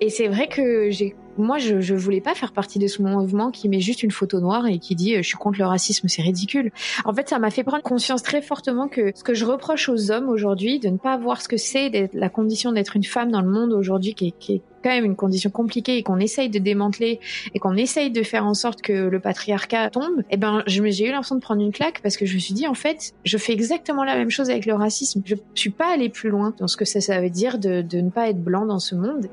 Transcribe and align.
Et 0.00 0.10
c'est 0.10 0.28
vrai 0.28 0.46
que 0.46 0.90
j'ai, 0.90 1.16
moi, 1.38 1.58
je, 1.58 1.80
je 1.80 1.94
voulais 1.94 2.20
pas 2.20 2.34
faire 2.34 2.52
partie 2.52 2.78
de 2.78 2.86
ce 2.86 3.02
mouvement 3.02 3.50
qui 3.50 3.68
met 3.68 3.80
juste 3.80 4.02
une 4.02 4.10
photo 4.10 4.40
noire 4.40 4.66
et 4.66 4.78
qui 4.78 4.94
dit 4.94 5.14
euh, 5.14 5.22
je 5.22 5.28
suis 5.28 5.36
contre 5.36 5.58
le 5.58 5.66
racisme, 5.66 6.08
c'est 6.08 6.22
ridicule. 6.22 6.70
En 7.04 7.12
fait, 7.14 7.28
ça 7.28 7.38
m'a 7.38 7.50
fait 7.50 7.64
prendre 7.64 7.82
conscience 7.82 8.22
très 8.22 8.42
fortement 8.42 8.88
que 8.88 9.12
ce 9.14 9.24
que 9.24 9.34
je 9.34 9.44
reproche 9.44 9.88
aux 9.88 10.10
hommes 10.10 10.28
aujourd'hui, 10.28 10.78
de 10.78 10.88
ne 10.88 10.98
pas 10.98 11.16
voir 11.16 11.40
ce 11.40 11.48
que 11.48 11.56
c'est 11.56 11.90
d'être 11.90 12.14
la 12.14 12.28
condition 12.28 12.72
d'être 12.72 12.96
une 12.96 13.04
femme 13.04 13.30
dans 13.30 13.40
le 13.40 13.48
monde 13.48 13.72
aujourd'hui, 13.72 14.14
qui 14.14 14.34
est, 14.48 14.62
quand 14.80 14.90
même 14.90 15.04
une 15.04 15.16
condition 15.16 15.50
compliquée 15.50 15.96
et 15.96 16.04
qu'on 16.04 16.20
essaye 16.20 16.48
de 16.48 16.60
démanteler 16.60 17.18
et 17.52 17.58
qu'on 17.58 17.74
essaye 17.74 18.12
de 18.12 18.22
faire 18.22 18.46
en 18.46 18.54
sorte 18.54 18.80
que 18.80 18.92
le 18.92 19.18
patriarcat 19.18 19.90
tombe, 19.90 20.22
eh 20.30 20.36
ben, 20.36 20.62
j'ai 20.68 21.08
eu 21.08 21.10
l'impression 21.10 21.34
de 21.34 21.40
prendre 21.40 21.60
une 21.60 21.72
claque 21.72 22.00
parce 22.00 22.16
que 22.16 22.26
je 22.26 22.34
me 22.34 22.38
suis 22.38 22.54
dit, 22.54 22.68
en 22.68 22.74
fait, 22.74 23.12
je 23.24 23.38
fais 23.38 23.52
exactement 23.52 24.04
la 24.04 24.14
même 24.14 24.30
chose 24.30 24.50
avec 24.50 24.66
le 24.66 24.74
racisme. 24.74 25.22
Je 25.24 25.34
suis 25.54 25.70
pas 25.70 25.92
allée 25.92 26.08
plus 26.08 26.30
loin 26.30 26.54
dans 26.58 26.68
ce 26.68 26.76
que 26.76 26.84
ça, 26.84 27.00
ça 27.00 27.20
veut 27.20 27.28
dire 27.28 27.58
de, 27.58 27.82
de 27.82 28.00
ne 28.00 28.10
pas 28.10 28.28
être 28.28 28.40
blanc 28.40 28.66
dans 28.66 28.78
ce 28.78 28.94
monde. 28.94 29.28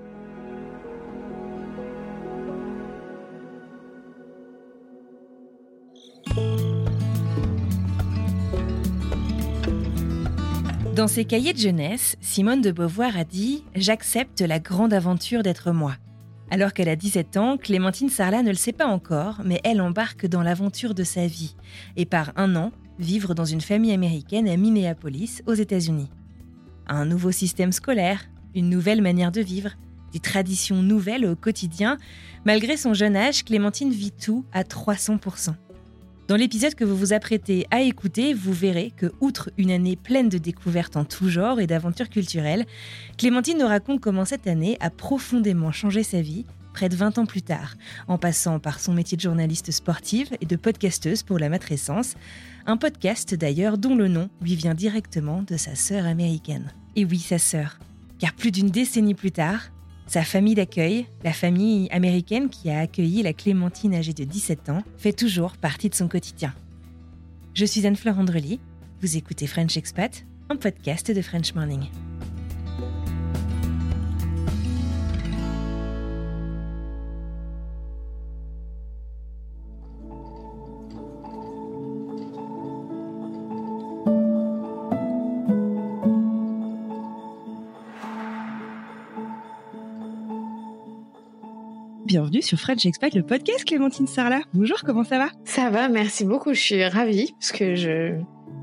Dans 10.96 11.10
ses 11.10 11.26
cahiers 11.26 11.52
de 11.52 11.60
jeunesse, 11.60 12.16
Simone 12.22 12.62
de 12.62 12.72
Beauvoir 12.72 13.18
a 13.18 13.26
dit 13.26 13.66
J'accepte 13.76 14.40
la 14.40 14.60
grande 14.60 14.94
aventure 14.94 15.44
d'être 15.44 15.74
moi. 15.74 15.98
Alors 16.50 16.72
qu'elle 16.72 16.88
a 16.88 16.96
17 16.96 17.36
ans, 17.36 17.58
Clémentine 17.58 18.08
Sarlat 18.08 18.44
ne 18.44 18.50
le 18.50 18.56
sait 18.56 18.72
pas 18.72 18.86
encore, 18.86 19.42
mais 19.44 19.60
elle 19.66 19.82
embarque 19.82 20.26
dans 20.26 20.42
l'aventure 20.42 20.94
de 20.94 21.04
sa 21.04 21.28
vie 21.28 21.58
et 21.98 22.06
part 22.06 22.32
un 22.38 22.56
an 22.56 22.72
vivre 22.98 23.36
dans 23.36 23.44
une 23.44 23.60
famille 23.60 23.92
américaine 23.92 24.48
à 24.48 24.56
Minneapolis, 24.56 25.44
aux 25.48 25.54
États-Unis. 25.54 26.10
Un 26.88 27.04
nouveau 27.04 27.34
système 27.34 27.74
scolaire, 27.74 28.24
une 28.54 28.70
nouvelle 28.70 29.02
manière 29.02 29.34
de 29.34 29.42
vivre, 29.42 29.72
des 30.14 30.22
traditions 30.22 30.82
nouvelles 30.82 31.26
au 31.26 31.36
quotidien. 31.36 31.98
Malgré 32.46 32.78
son 32.78 32.94
jeune 32.94 33.18
âge, 33.18 33.44
Clémentine 33.44 33.92
vit 33.92 34.14
tout 34.14 34.46
à 34.54 34.64
300%. 34.64 35.56
Dans 36.28 36.38
l'épisode 36.38 36.74
que 36.74 36.84
vous 36.84 36.96
vous 36.96 37.14
apprêtez 37.14 37.68
à 37.70 37.82
écouter, 37.82 38.34
vous 38.34 38.52
verrez 38.52 38.92
que, 38.98 39.12
outre 39.22 39.52
une 39.60 39.70
année 39.70 39.96
pleine 39.96 40.28
de 40.28 40.40
découvertes 40.40 40.98
en 40.98 41.06
tout 41.06 41.30
genre 41.30 41.60
et 41.60 41.68
d'aventures 41.68 42.10
culturelles, 42.10 42.66
Clémentine 43.16 43.60
nous 43.60 43.68
raconte 43.68 44.02
comment 44.02 44.26
cette 44.26 44.48
année 44.48 44.76
a 44.80 44.90
profondément 44.90 45.72
changé 45.72 46.02
sa 46.02 46.22
vie, 46.22 46.48
près 46.74 46.90
de 46.90 46.96
20 46.96 47.20
ans 47.20 47.28
plus 47.28 47.44
tard, 47.44 47.76
en 48.08 48.18
passant 48.18 48.58
par 48.58 48.80
son 48.80 48.92
métier 48.92 49.16
de 49.18 49.22
journaliste 49.22 49.70
sportive 49.70 50.30
et 50.42 50.48
de 50.48 50.56
podcasteuse 50.56 51.22
pour 51.22 51.38
la 51.38 51.48
matrescence, 51.48 52.16
un 52.66 52.78
podcast 52.78 53.36
d'ailleurs 53.36 53.78
dont 53.78 53.96
le 53.96 54.08
nom 54.08 54.28
lui 54.42 54.56
vient 54.56 54.74
directement 54.74 55.44
de 55.44 55.58
sa 55.58 55.76
sœur 55.76 56.08
américaine. 56.08 56.74
Et 56.96 57.06
oui, 57.06 57.20
sa 57.20 57.38
sœur, 57.38 57.78
car 58.18 58.34
plus 58.34 58.50
d'une 58.50 58.72
décennie 58.72 59.14
plus 59.14 59.32
tard, 59.32 59.70
sa 60.08 60.24
famille 60.24 60.56
d'accueil, 60.56 61.08
la 61.24 61.34
famille 61.34 61.88
américaine 61.92 62.50
qui 62.50 62.70
a 62.70 62.80
accueilli 62.80 63.24
la 63.24 63.34
Clémentine 63.34 63.96
âgée 63.96 64.14
de 64.14 64.24
17 64.24 64.70
ans, 64.70 64.84
fait 64.98 65.14
toujours 65.14 65.58
partie 65.58 65.90
de 65.90 65.96
son 65.96 66.08
quotidien. 66.08 66.54
Je 67.54 67.66
suis 67.66 67.86
Anne-Fleur 67.86 68.20
Andrely, 68.20 68.60
vous 69.02 69.18
écoutez 69.18 69.48
French 69.48 69.78
Expat, 69.78 70.26
un 70.50 70.56
podcast 70.56 71.12
de 71.12 71.22
French 71.22 71.54
Morning. 71.56 71.86
Sur 92.46 92.60
French 92.60 92.86
Expat, 92.86 93.14
le 93.16 93.24
podcast 93.24 93.66
Clémentine 93.66 94.06
Sarlat. 94.06 94.42
Bonjour, 94.54 94.78
comment 94.86 95.04
ça 95.04 95.18
va? 95.18 95.30
Ça 95.46 95.72
va, 95.72 95.90
merci 95.90 96.26
beaucoup. 96.26 96.54
Je 96.54 96.60
suis 96.60 96.86
ravie 96.86 97.34
parce 97.40 97.52
que 97.52 97.74
je, 97.74 98.20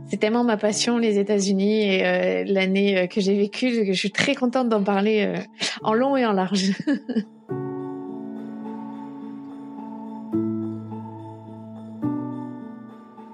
c'est 0.06 0.18
tellement 0.18 0.44
ma 0.44 0.56
passion, 0.56 0.98
les 0.98 1.18
États-Unis 1.18 1.82
et 1.82 2.06
euh, 2.06 2.44
l'année 2.46 2.96
euh, 2.96 3.06
que 3.08 3.20
j'ai 3.20 3.36
vécue, 3.36 3.84
que 3.84 3.92
je 3.92 3.98
suis 3.98 4.12
très 4.12 4.36
contente 4.36 4.68
d'en 4.68 4.84
parler 4.84 5.24
euh, 5.26 5.36
en 5.82 5.94
long 5.94 6.16
et 6.16 6.24
en 6.24 6.32
large. 6.32 6.70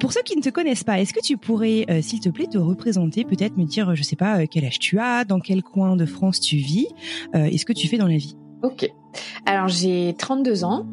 Pour 0.01 0.15
ceux 0.15 0.23
qui 0.23 0.35
ne 0.35 0.41
te 0.41 0.49
connaissent 0.49 0.85
pas, 0.85 0.99
est-ce 0.99 1.13
que 1.13 1.21
tu 1.21 1.37
pourrais, 1.37 1.85
euh, 1.91 2.01
s'il 2.01 2.21
te 2.21 2.31
plaît, 2.31 2.47
te 2.47 2.57
représenter, 2.57 3.25
peut-être 3.25 3.59
me 3.59 3.65
dire, 3.65 3.95
je 3.95 4.03
sais 4.03 4.17
pas, 4.17 4.47
quel 4.47 4.65
âge 4.65 4.79
tu 4.79 4.99
as, 4.99 5.25
dans 5.25 5.41
quel 5.41 5.63
coin 5.63 5.95
de 5.97 6.07
France 6.07 6.41
tu 6.41 6.57
vis, 6.57 6.87
et 7.35 7.59
ce 7.59 7.67
que 7.67 7.75
tu 7.75 7.87
fais 7.89 7.99
dans 7.99 8.07
la 8.07 8.17
vie? 8.17 8.35
Ok. 8.63 8.91
Alors 9.47 9.69
j'ai 9.69 10.15
32 10.19 10.65
ans. 10.65 10.87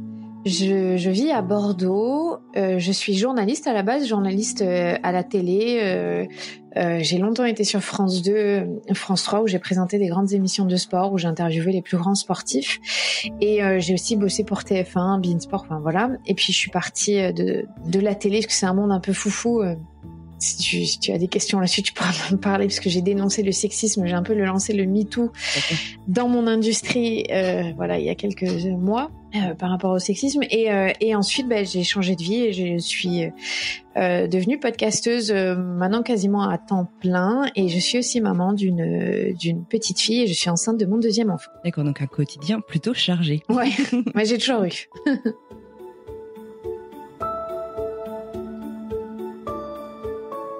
Je, 0.45 0.95
je 0.95 1.09
vis 1.09 1.31
à 1.31 1.41
Bordeaux. 1.41 2.37
Euh, 2.55 2.77
je 2.77 2.91
suis 2.91 3.15
journaliste 3.15 3.65
à 3.65 3.73
la 3.73 3.81
base, 3.81 4.07
journaliste 4.07 4.61
euh, 4.61 4.95
à 5.01 5.11
la 5.11 5.23
télé. 5.23 5.79
Euh, 5.81 6.25
euh, 6.77 6.99
j'ai 7.01 7.17
longtemps 7.17 7.45
été 7.45 7.63
sur 7.63 7.81
France 7.81 8.21
2, 8.21 8.31
euh, 8.31 8.65
France 8.93 9.23
3 9.23 9.41
où 9.41 9.47
j'ai 9.47 9.57
présenté 9.57 9.97
des 9.97 10.07
grandes 10.07 10.33
émissions 10.33 10.65
de 10.65 10.75
sport, 10.75 11.13
où 11.13 11.17
j'ai 11.17 11.27
interviewé 11.27 11.71
les 11.71 11.81
plus 11.81 11.97
grands 11.97 12.15
sportifs. 12.15 12.79
Et 13.41 13.63
euh, 13.63 13.79
j'ai 13.79 13.95
aussi 13.95 14.15
bossé 14.15 14.43
pour 14.43 14.59
TF1, 14.59 15.19
Beansport, 15.19 15.63
enfin 15.63 15.79
voilà. 15.79 16.11
Et 16.27 16.35
puis 16.35 16.53
je 16.53 16.57
suis 16.57 16.69
partie 16.69 17.33
de, 17.33 17.65
de 17.87 17.99
la 17.99 18.13
télé 18.13 18.39
parce 18.39 18.47
que 18.47 18.53
c'est 18.53 18.67
un 18.67 18.75
monde 18.75 18.91
un 18.91 18.99
peu 18.99 19.13
foufou. 19.13 19.63
Si 20.39 20.57
tu, 20.57 20.85
si 20.85 20.99
tu 20.99 21.11
as 21.11 21.17
des 21.17 21.27
questions 21.27 21.59
là-dessus, 21.59 21.81
tu 21.81 21.93
pourras 21.93 22.11
me 22.31 22.37
parler 22.37 22.67
parce 22.67 22.79
que 22.79 22.89
j'ai 22.89 23.01
dénoncé 23.01 23.43
le 23.43 23.51
sexisme, 23.51 24.05
j'ai 24.05 24.13
un 24.13 24.23
peu 24.23 24.33
le 24.33 24.45
lancé 24.45 24.73
le 24.73 24.85
MeToo 24.85 25.31
dans 26.07 26.27
mon 26.27 26.47
industrie, 26.47 27.25
euh, 27.31 27.71
voilà, 27.75 27.99
il 27.99 28.05
y 28.05 28.09
a 28.09 28.15
quelques 28.15 28.43
mois 28.43 29.11
euh, 29.35 29.53
par 29.53 29.69
rapport 29.69 29.91
au 29.91 29.99
sexisme. 29.99 30.41
Et, 30.49 30.71
euh, 30.71 30.91
et 31.01 31.15
ensuite, 31.15 31.47
bah, 31.47 31.63
j'ai 31.63 31.83
changé 31.83 32.15
de 32.15 32.23
vie 32.23 32.41
et 32.43 32.53
je 32.53 32.77
suis 32.77 33.23
euh, 33.97 34.27
devenue 34.27 34.59
podcasteuse 34.59 35.31
euh, 35.31 35.55
maintenant 35.55 36.03
quasiment 36.03 36.47
à 36.47 36.57
temps 36.57 36.89
plein. 37.01 37.45
Et 37.55 37.67
je 37.69 37.79
suis 37.79 37.97
aussi 37.97 38.21
maman 38.21 38.53
d'une 38.53 39.33
d'une 39.33 39.65
petite 39.65 39.99
fille 39.99 40.21
et 40.21 40.27
je 40.27 40.33
suis 40.33 40.49
enceinte 40.49 40.77
de 40.77 40.85
mon 40.85 40.97
deuxième 40.97 41.31
enfant. 41.31 41.51
D'accord, 41.63 41.83
donc 41.83 42.01
un 42.01 42.07
quotidien 42.07 42.61
plutôt 42.61 42.93
chargé. 42.93 43.41
Ouais, 43.49 43.71
mais 44.15 44.25
j'ai 44.25 44.37
toujours 44.37 44.63
eu. 44.63 44.87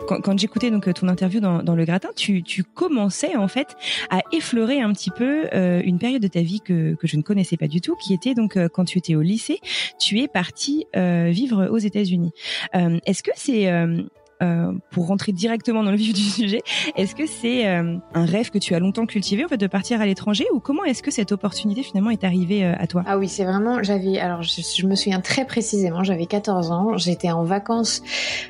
Quand, 0.08 0.38
j'écoutais 0.38 0.72
donc 0.72 0.92
ton 0.94 1.08
interview 1.08 1.40
dans, 1.40 1.76
le 1.76 1.86
gratin, 1.86 2.10
tu, 2.16 2.44
tu 2.44 2.64
commençais 2.64 3.36
en 3.36 3.48
fait 3.48 3.76
à 4.10 4.22
effleurer 4.32 4.82
un 4.82 4.94
petit 4.94 5.12
peu 5.12 5.48
euh, 5.54 5.82
une 5.84 6.00
période 6.00 6.22
de 6.22 6.28
ta 6.28 6.42
vie 6.42 6.62
que, 6.62 6.96
je 7.02 7.18
ne 7.18 7.22
connaissais 7.22 7.58
pas 7.58 7.68
du 7.68 7.82
tout, 7.82 7.96
qui 7.96 8.14
était 8.14 8.34
donc 8.34 8.58
euh, 8.58 8.68
quand 8.70 8.86
tu 8.86 8.98
étais 8.98 9.16
au 9.16 9.22
lycée, 9.22 9.60
tu 10.00 10.20
es 10.20 10.28
partie 10.28 10.86
euh, 10.96 11.30
vivre 11.32 11.68
aux 11.68 11.78
États-Unis. 11.78 12.32
Euh, 12.76 13.00
Est-ce 13.06 13.24
que 13.24 13.32
c'est 13.36 13.66
euh, 14.42 14.56
euh, 14.56 14.72
pour 14.92 15.08
rentrer 15.08 15.32
directement 15.32 15.84
dans 15.84 15.92
le 15.92 15.98
vif 15.98 16.14
du 16.14 16.22
sujet, 16.22 16.62
est-ce 16.96 17.16
que 17.16 17.26
c'est 17.28 17.68
euh, 17.68 17.98
un 18.14 18.26
rêve 18.26 18.50
que 18.50 18.58
tu 18.58 18.74
as 18.76 18.80
longtemps 18.80 19.06
cultivé 19.06 19.46
en 19.46 19.48
fait 19.48 19.58
de 19.58 19.68
partir 19.68 20.02
à 20.02 20.06
l'étranger 20.06 20.46
ou 20.54 20.60
comment 20.60 20.84
est-ce 20.84 21.04
que 21.04 21.12
cette 21.12 21.32
opportunité 21.32 21.84
finalement 21.84 22.12
est 22.12 22.24
arrivée 22.24 22.64
euh, 22.64 22.74
à 22.78 22.88
toi? 22.88 23.04
Ah 23.06 23.18
oui, 23.18 23.28
c'est 23.28 23.44
vraiment 23.44 23.84
j'avais 23.84 24.20
alors 24.20 24.44
je, 24.44 24.86
me 24.86 24.96
souviens 24.96 25.22
très 25.22 25.46
précisément, 25.46 26.04
j'avais 26.04 26.26
14 26.26 26.72
ans, 26.72 26.98
j'étais 26.98 27.32
en 27.32 27.44
vacances 27.44 28.02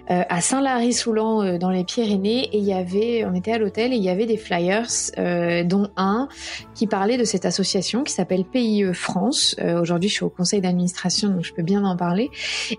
à 0.08 0.42
Saint-Lary-Soulan 0.42 1.58
dans 1.58 1.70
les 1.70 1.84
Pyrénées 1.84 2.50
et 2.52 2.58
il 2.58 2.64
y 2.64 2.74
avait 2.74 3.26
on 3.26 3.34
était 3.34 3.54
à 3.54 3.58
l'hôtel 3.58 3.94
et 3.94 3.96
il 3.96 4.04
y 4.04 4.10
avait 4.10 4.26
des 4.26 4.38
flyers 4.38 4.88
dont 5.66 5.90
un 5.98 6.28
qui 6.74 6.88
parlait 6.88 7.18
de 7.18 7.24
cette 7.24 7.46
association 7.46 8.04
qui 8.04 8.14
s'appelle 8.14 8.44
PIE 8.46 8.86
France. 8.94 9.56
aujourd'hui, 9.80 10.10
je 10.10 10.16
suis 10.16 10.26
au 10.26 10.30
conseil 10.30 10.62
d'administration 10.62 11.30
donc 11.30 11.44
je 11.44 11.54
peux 11.54 11.64
bien 11.64 11.84
en 11.84 11.96
parler 11.96 12.30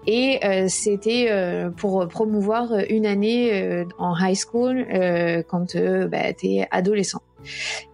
et 0.06 0.40
c'était 0.68 1.30
pour 1.76 2.06
promouvoir 2.08 2.68
année 3.04 3.52
euh, 3.52 3.84
en 3.98 4.14
high 4.16 4.36
school 4.36 4.86
euh, 4.92 5.42
quand 5.42 5.74
euh, 5.74 6.06
bah, 6.08 6.32
t'es 6.32 6.66
adolescent. 6.70 7.20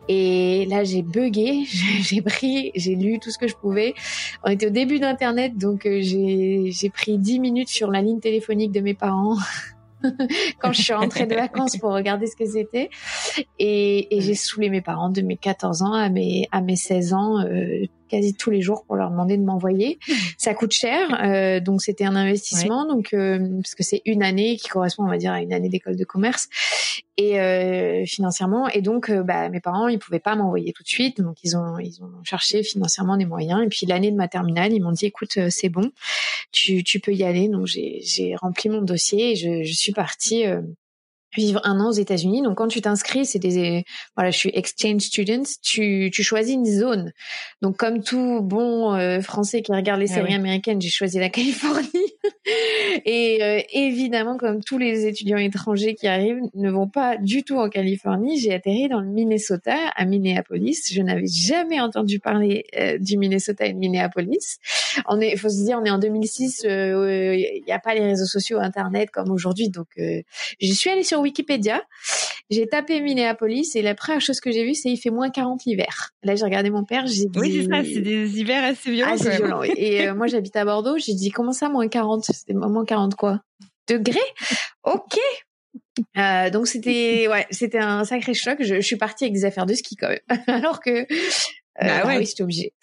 Et 0.08 0.66
là, 0.66 0.84
j'ai 0.84 1.02
bugué, 1.02 1.64
j'ai 2.00 2.22
pris, 2.22 2.70
j'ai 2.75 2.94
lu 2.94 3.19
tout 3.19 3.31
ce 3.31 3.38
que 3.38 3.49
je 3.49 3.56
pouvais. 3.56 3.94
On 4.44 4.50
était 4.50 4.66
au 4.66 4.70
début 4.70 5.00
d'Internet, 5.00 5.56
donc 5.56 5.82
j'ai 5.84 6.90
pris 6.93 7.19
10 7.19 7.40
minutes 7.40 7.69
sur 7.69 7.90
la 7.90 8.02
ligne 8.02 8.20
téléphonique 8.20 8.72
de 8.72 8.81
mes 8.81 8.94
parents 8.94 9.38
quand 10.58 10.72
je 10.72 10.82
suis 10.82 10.93
rentrée 10.93 11.26
de 11.26 11.34
vacances 11.34 11.76
pour 11.76 11.93
regarder 11.93 12.26
ce 12.26 12.37
que 12.37 12.46
c'était. 12.46 12.90
Et, 13.58 14.14
et 14.16 14.20
j'ai 14.20 14.34
saoulé 14.34 14.69
mes 14.69 14.81
parents 14.81 15.10
de 15.10 15.22
mes 15.22 15.37
14 15.37 15.82
ans 15.82 15.93
à 15.93 16.08
mes, 16.08 16.48
à 16.52 16.60
mes 16.60 16.76
16 16.76 17.14
ans, 17.14 17.40
euh, 17.40 17.84
quasi 18.12 18.35
tous 18.35 18.50
les 18.50 18.61
jours 18.61 18.85
pour 18.85 18.97
leur 18.97 19.11
demander 19.11 19.37
de 19.37 19.43
m'envoyer. 19.43 19.99
Ça 20.37 20.53
coûte 20.55 20.73
cher, 20.73 21.19
euh, 21.25 21.61
donc 21.61 21.81
c'était 21.82 22.05
un 22.05 22.14
investissement, 22.14 22.87
donc 22.87 23.14
euh, 23.14 23.38
parce 23.62 23.75
que 23.75 23.82
c'est 23.82 24.03
une 24.05 24.23
année 24.23 24.56
qui 24.56 24.69
correspond, 24.69 25.05
on 25.05 25.09
va 25.09 25.17
dire, 25.17 25.32
à 25.32 25.41
une 25.41 25.53
année 25.53 25.70
d'école 25.70 25.97
de 25.97 26.05
commerce 26.05 26.49
et 27.17 27.41
euh, 27.41 28.05
financièrement. 28.05 28.69
Et 28.69 28.82
donc, 28.82 29.11
euh, 29.11 29.23
bah, 29.23 29.49
mes 29.49 29.61
parents, 29.61 29.88
ils 29.88 29.99
pouvaient 29.99 30.19
pas 30.20 30.37
m'envoyer 30.37 30.73
tout 30.73 30.82
de 30.82 30.88
suite, 30.88 31.20
donc 31.20 31.38
ils 31.43 31.56
ont 31.56 31.79
ils 31.79 32.03
ont 32.03 32.11
cherché 32.23 32.62
financièrement 32.62 33.17
des 33.17 33.26
moyens. 33.26 33.62
Et 33.64 33.69
puis 33.69 33.87
l'année 33.87 34.11
de 34.11 34.17
ma 34.17 34.29
terminale, 34.29 34.73
ils 34.73 34.82
m'ont 34.82 34.93
dit, 34.93 35.06
écoute, 35.06 35.38
euh, 35.38 35.49
c'est 35.50 35.69
bon, 35.70 35.91
tu 36.50 36.85
tu 36.85 37.00
peux 37.00 37.15
y 37.15 37.25
aller. 37.25 37.49
Donc 37.49 37.67
j'ai 37.67 38.00
j'ai 38.03 38.37
rempli 38.37 38.69
mon 38.69 38.82
dossier 38.82 39.32
et 39.32 39.37
je, 39.37 39.62
je 39.62 39.73
suis 39.73 39.93
partie 39.93 40.44
vivre 41.37 41.61
un 41.64 41.81
an 41.81 41.88
aux 41.88 41.93
États-Unis. 41.93 42.43
Donc 42.43 42.58
quand 42.58 42.69
tu 42.69 42.81
t'inscris, 42.81 43.25
c'est 43.25 43.38
des 43.38 43.84
voilà, 44.17 44.31
je 44.31 44.38
suis 44.38 44.50
exchange 44.55 45.02
student, 45.02 45.44
tu 45.62 46.11
tu 46.12 46.23
choisis 46.23 46.55
une 46.55 46.67
zone. 46.67 47.12
Donc 47.62 47.76
comme 47.76 48.02
tout 48.02 48.40
bon 48.43 48.94
euh, 48.94 49.20
français 49.20 49.62
qui 49.62 49.73
regarde 49.73 50.00
les 50.00 50.11
ah 50.12 50.17
séries 50.17 50.34
américaines, 50.34 50.81
j'ai 50.81 50.90
choisi 50.90 51.19
la 51.19 51.29
Californie. 51.43 51.88
et 53.05 53.43
euh, 53.43 53.61
évidemment 53.73 54.37
comme 54.37 54.62
tous 54.62 54.79
les 54.79 55.06
étudiants 55.06 55.38
étrangers 55.38 55.94
qui 55.94 56.06
arrivent 56.06 56.40
ne 56.55 56.70
vont 56.70 56.88
pas 56.88 57.17
du 57.17 57.43
tout 57.43 57.56
en 57.56 57.69
Californie, 57.69 58.38
j'ai 58.38 58.52
atterri 58.52 58.88
dans 58.88 59.00
le 59.00 59.08
Minnesota 59.08 59.76
à 59.96 60.05
Minneapolis. 60.05 60.93
Je 60.93 61.00
n'avais 61.02 61.26
jamais 61.26 61.81
entendu 61.81 62.19
parler 62.19 62.67
euh, 62.79 62.99
du 62.99 63.17
Minnesota 63.17 63.64
et 63.64 63.73
de 63.73 63.79
Minneapolis. 63.79 64.58
On 65.08 65.20
est 65.20 65.37
faut 65.37 65.49
se 65.49 65.64
dire 65.64 65.79
on 65.81 65.84
est 65.84 65.90
en 65.90 65.99
2006, 65.99 66.64
il 66.64 67.62
n'y 67.67 67.73
a 67.73 67.79
pas 67.79 67.94
les 67.94 68.05
réseaux 68.05 68.26
sociaux 68.26 68.58
internet 68.58 69.11
comme 69.11 69.31
aujourd'hui 69.31 69.70
donc 69.70 69.87
j'y 70.61 70.75
suis 70.75 70.90
allée 70.90 71.02
sur 71.02 71.21
Wikipédia, 71.22 71.82
j'ai 72.50 72.66
tapé 72.66 73.00
Minneapolis 73.00 73.74
et 73.76 73.82
la 73.82 73.94
première 73.94 74.20
chose 74.20 74.40
que 74.40 74.52
j'ai 74.52 74.64
vue, 74.64 74.74
c'est 74.74 74.90
il 74.90 74.98
fait 74.98 75.10
moins 75.10 75.30
40 75.30 75.64
l'hiver. 75.64 76.10
Là, 76.22 76.34
j'ai 76.34 76.44
regardé 76.44 76.70
mon 76.70 76.84
père, 76.84 77.06
j'ai 77.06 77.26
dit... 77.26 77.38
Oui, 77.38 77.62
c'est 77.62 77.69
ça, 77.69 77.82
c'est 77.82 78.00
des 78.00 78.38
hivers 78.38 78.64
assez 78.64 78.90
violents. 78.90 79.12
Assez 79.12 79.30
violents, 79.30 79.62
Et 79.62 80.08
euh, 80.08 80.14
moi, 80.14 80.26
j'habite 80.26 80.56
à 80.56 80.64
Bordeaux, 80.64 80.98
j'ai 80.98 81.14
dit, 81.14 81.30
comment 81.30 81.52
ça, 81.52 81.69
moins 81.69 81.88
40 81.88 82.24
C'était 82.24 82.52
moins 82.52 82.84
40 82.84 83.14
quoi? 83.14 83.40
Degrés? 83.88 84.20
Ok 84.84 85.19
euh, 86.16 86.50
donc 86.50 86.66
c'était 86.66 87.28
ouais 87.28 87.46
c'était 87.50 87.78
un 87.78 88.04
sacré 88.04 88.34
choc. 88.34 88.58
Je, 88.60 88.80
suis 88.80 88.96
partie 88.96 89.24
avec 89.24 89.34
des 89.34 89.44
affaires 89.44 89.66
de 89.66 89.74
ski 89.74 89.96
quand 89.96 90.08
même, 90.08 90.20
alors 90.46 90.80
que 90.80 90.90
euh, 90.90 91.04
bah 91.80 92.06
ouais. 92.06 92.19
oui 92.19 92.26
c'était 92.26 92.42
obligé. 92.42 92.74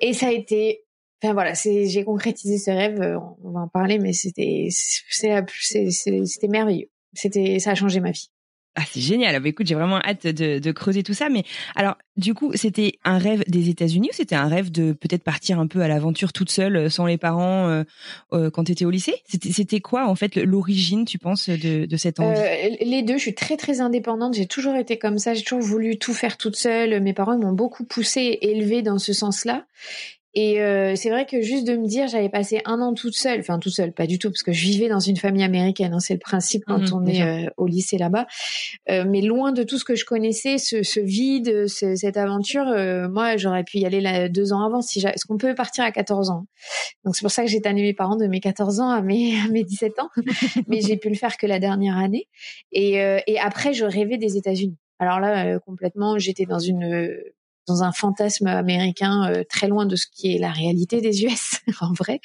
Et 0.00 0.12
ça 0.12 0.28
a 0.28 0.30
été 0.30 0.84
Enfin 1.22 1.32
voilà, 1.32 1.54
c'est 1.54 1.86
j'ai 1.86 2.04
concrétisé 2.04 2.58
ce 2.58 2.70
rêve. 2.70 3.18
On 3.42 3.50
va 3.50 3.60
en 3.60 3.68
parler, 3.68 3.98
mais 3.98 4.12
c'était 4.12 4.68
c'était 4.70 6.48
merveilleux. 6.48 6.90
C'était, 7.14 7.58
ça 7.58 7.72
a 7.72 7.74
changé 7.74 8.00
ma 8.00 8.10
vie. 8.10 8.28
Ah, 8.76 8.82
c'est 8.90 9.00
génial. 9.00 9.40
Bah, 9.40 9.48
écoute, 9.48 9.68
j'ai 9.68 9.76
vraiment 9.76 10.00
hâte 10.00 10.26
de, 10.26 10.58
de, 10.58 10.72
creuser 10.72 11.04
tout 11.04 11.14
ça. 11.14 11.28
Mais 11.28 11.44
alors, 11.76 11.96
du 12.16 12.34
coup, 12.34 12.50
c'était 12.54 12.94
un 13.04 13.18
rêve 13.18 13.44
des 13.46 13.68
États-Unis 13.68 14.08
ou 14.10 14.14
c'était 14.14 14.34
un 14.34 14.48
rêve 14.48 14.72
de 14.72 14.92
peut-être 14.92 15.22
partir 15.22 15.60
un 15.60 15.68
peu 15.68 15.80
à 15.82 15.86
l'aventure 15.86 16.32
toute 16.32 16.50
seule, 16.50 16.76
euh, 16.76 16.90
sans 16.90 17.06
les 17.06 17.16
parents, 17.16 17.68
euh, 17.68 17.84
euh, 18.32 18.50
quand 18.50 18.64
tu 18.64 18.72
étais 18.72 18.84
au 18.84 18.90
lycée? 18.90 19.14
C'était, 19.28 19.78
quoi, 19.78 20.08
en 20.08 20.16
fait, 20.16 20.34
l'origine, 20.34 21.04
tu 21.04 21.18
penses, 21.18 21.48
de, 21.48 21.86
de 21.86 21.96
cette 21.96 22.18
envie? 22.18 22.36
Euh, 22.36 22.76
Les 22.80 23.02
deux. 23.02 23.16
Je 23.16 23.22
suis 23.22 23.34
très, 23.34 23.56
très 23.56 23.80
indépendante. 23.80 24.34
J'ai 24.34 24.46
toujours 24.46 24.74
été 24.74 24.98
comme 24.98 25.18
ça. 25.18 25.34
J'ai 25.34 25.44
toujours 25.44 25.62
voulu 25.62 25.96
tout 25.96 26.14
faire 26.14 26.36
toute 26.36 26.56
seule. 26.56 27.00
Mes 27.00 27.12
parents 27.12 27.38
m'ont 27.38 27.52
beaucoup 27.52 27.84
poussée, 27.84 28.38
élevée 28.42 28.82
dans 28.82 28.98
ce 28.98 29.12
sens-là. 29.12 29.66
Et 30.36 30.60
euh, 30.60 30.96
c'est 30.96 31.10
vrai 31.10 31.26
que 31.26 31.40
juste 31.40 31.64
de 31.64 31.76
me 31.76 31.86
dire, 31.86 32.08
j'avais 32.08 32.28
passé 32.28 32.60
un 32.64 32.80
an 32.80 32.92
toute 32.92 33.14
seule, 33.14 33.38
enfin 33.38 33.60
toute 33.60 33.72
seule, 33.72 33.92
pas 33.92 34.08
du 34.08 34.18
tout, 34.18 34.30
parce 34.30 34.42
que 34.42 34.52
je 34.52 34.64
vivais 34.64 34.88
dans 34.88 34.98
une 34.98 35.16
famille 35.16 35.44
américaine, 35.44 35.94
hein, 35.94 36.00
c'est 36.00 36.14
le 36.14 36.18
principe 36.18 36.64
quand 36.66 36.90
mmh, 36.90 36.92
on 36.92 37.06
est 37.06 37.22
euh, 37.22 37.50
au 37.56 37.68
lycée 37.68 37.98
là-bas. 37.98 38.26
Euh, 38.90 39.04
mais 39.08 39.20
loin 39.20 39.52
de 39.52 39.62
tout 39.62 39.78
ce 39.78 39.84
que 39.84 39.94
je 39.94 40.04
connaissais, 40.04 40.58
ce, 40.58 40.82
ce 40.82 40.98
vide, 40.98 41.68
ce, 41.68 41.94
cette 41.94 42.16
aventure, 42.16 42.66
euh, 42.66 43.08
moi 43.08 43.36
j'aurais 43.36 43.62
pu 43.62 43.78
y 43.78 43.86
aller 43.86 44.00
là, 44.00 44.28
deux 44.28 44.52
ans 44.52 44.64
avant. 44.64 44.82
Si 44.82 44.98
Est-ce 45.06 45.24
qu'on 45.24 45.38
peut 45.38 45.54
partir 45.54 45.84
à 45.84 45.92
14 45.92 46.30
ans 46.30 46.46
Donc 47.04 47.14
c'est 47.14 47.22
pour 47.22 47.30
ça 47.30 47.44
que 47.44 47.48
j'ai 47.48 47.60
tanné 47.60 47.82
mes 47.82 47.94
parents 47.94 48.16
de 48.16 48.26
mes 48.26 48.40
14 48.40 48.80
ans 48.80 48.90
à 48.90 49.02
mes, 49.02 49.38
à 49.46 49.48
mes 49.48 49.62
17 49.62 50.00
ans, 50.00 50.10
mais 50.66 50.80
j'ai 50.80 50.96
pu 50.96 51.10
le 51.10 51.14
faire 51.14 51.36
que 51.36 51.46
la 51.46 51.60
dernière 51.60 51.96
année. 51.96 52.26
Et, 52.72 53.00
euh, 53.00 53.20
et 53.28 53.38
après, 53.38 53.72
je 53.72 53.84
rêvais 53.84 54.18
des 54.18 54.36
États-Unis. 54.36 54.78
Alors 54.98 55.20
là, 55.20 55.58
complètement, 55.60 56.18
j'étais 56.18 56.46
dans 56.46 56.60
une 56.60 57.14
dans 57.66 57.82
un 57.82 57.92
fantasme 57.92 58.46
américain 58.46 59.30
euh, 59.30 59.44
très 59.48 59.68
loin 59.68 59.86
de 59.86 59.96
ce 59.96 60.06
qui 60.06 60.34
est 60.34 60.38
la 60.38 60.50
réalité 60.50 61.00
des 61.00 61.24
US 61.24 61.60
en 61.80 61.92
vrai. 61.92 62.20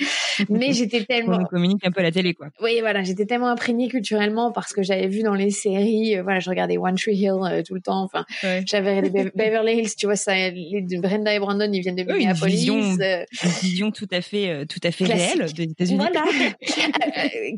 Mais 0.49 0.73
j'étais 0.73 1.03
tellement 1.09 1.39
on 1.41 1.45
communique 1.45 1.85
un 1.85 1.91
peu 1.91 2.01
à 2.01 2.03
la 2.03 2.11
télé 2.11 2.33
quoi. 2.33 2.47
Oui 2.61 2.79
voilà, 2.81 3.03
j'étais 3.03 3.25
tellement 3.25 3.47
imprégnée 3.47 3.87
culturellement 3.87 4.51
parce 4.51 4.73
que 4.73 4.83
j'avais 4.83 5.07
vu 5.07 5.21
dans 5.21 5.33
les 5.33 5.49
séries, 5.49 6.17
euh, 6.17 6.23
voilà, 6.23 6.39
je 6.39 6.49
regardais 6.49 6.77
One 6.77 6.95
Tree 6.95 7.15
Hill 7.15 7.39
euh, 7.43 7.63
tout 7.63 7.73
le 7.73 7.81
temps. 7.81 8.03
Enfin, 8.03 8.25
j'avais 8.65 9.01
les 9.01 9.09
Beverly 9.35 9.79
Hills, 9.79 9.95
tu 9.97 10.05
vois 10.05 10.15
ça, 10.15 10.33
les, 10.33 10.85
Brenda 10.99 11.33
et 11.33 11.39
Brandon, 11.39 11.69
ils 11.71 11.81
viennent 11.81 11.95
de 11.95 12.03
Minneapolis. 12.03 12.67
Une 12.67 12.79
vision, 12.79 12.79
une 12.81 13.49
vision 13.61 13.91
tout 13.91 14.07
à 14.11 14.21
fait, 14.21 14.65
tout 14.67 14.79
à 14.83 14.91
fait 14.91 15.05
réelle 15.05 15.51
des 15.53 15.63
États-Unis. 15.63 15.97
Voilà, 15.97 16.23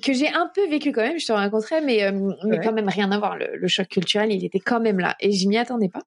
que 0.04 0.14
j'ai 0.14 0.28
un 0.28 0.50
peu 0.54 0.68
vécu 0.70 0.92
quand 0.92 1.02
même. 1.02 1.20
Je 1.20 1.26
te 1.26 1.32
raconterai, 1.32 1.82
mais 1.82 2.12
mais 2.46 2.60
quand 2.60 2.74
même 2.74 2.90
rien 2.90 3.12
à 3.12 3.18
voir. 3.18 3.38
Le, 3.38 3.50
le 3.56 3.68
choc 3.68 3.88
culturel, 3.88 4.32
il 4.32 4.46
était 4.46 4.60
quand 4.60 4.80
même 4.80 5.00
là 5.00 5.16
et 5.20 5.32
je 5.32 5.48
m'y 5.48 5.58
attendais 5.58 5.90
pas. 5.90 6.02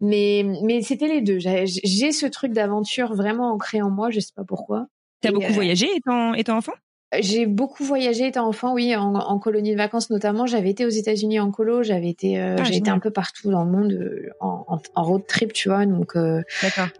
Mais, 0.00 0.44
mais 0.62 0.82
c'était 0.82 1.08
les 1.08 1.20
deux. 1.20 1.38
J'ai 1.38 2.12
ce 2.12 2.26
truc 2.26 2.52
d'aventure 2.52 3.14
vraiment 3.14 3.52
ancré 3.52 3.82
en 3.82 3.90
moi, 3.90 4.10
je 4.10 4.20
sais 4.20 4.32
pas 4.34 4.44
pourquoi. 4.44 4.86
T'as 5.20 5.32
beaucoup 5.32 5.46
euh, 5.46 5.52
voyagé 5.52 5.88
étant, 5.96 6.34
étant 6.34 6.56
enfant? 6.56 6.72
J'ai 7.18 7.46
beaucoup 7.46 7.84
voyagé 7.84 8.26
étant 8.26 8.46
enfant, 8.46 8.74
oui, 8.74 8.94
en, 8.94 9.14
en 9.14 9.38
colonie 9.38 9.72
de 9.72 9.76
vacances 9.76 10.10
notamment. 10.10 10.46
J'avais 10.46 10.70
été 10.70 10.84
aux 10.84 10.90
États-Unis 10.90 11.40
en 11.40 11.50
colo, 11.50 11.82
j'avais 11.82 12.10
été, 12.10 12.38
euh, 12.38 12.56
ah, 12.58 12.64
j'ai 12.64 12.76
été 12.76 12.90
un 12.90 12.98
peu 12.98 13.10
partout 13.10 13.50
dans 13.50 13.64
le 13.64 13.70
monde 13.70 13.92
euh, 13.92 14.28
en, 14.40 14.78
en, 14.94 15.02
road 15.02 15.26
trip, 15.26 15.52
tu 15.52 15.68
vois. 15.68 15.86
Donc, 15.86 16.14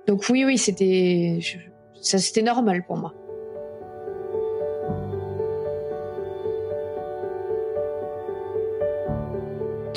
donc 0.06 0.24
oui, 0.30 0.44
oui, 0.44 0.56
c'était, 0.58 1.40
ça, 2.00 2.18
c'était 2.18 2.42
normal 2.42 2.84
pour 2.86 2.96
moi. 2.96 3.14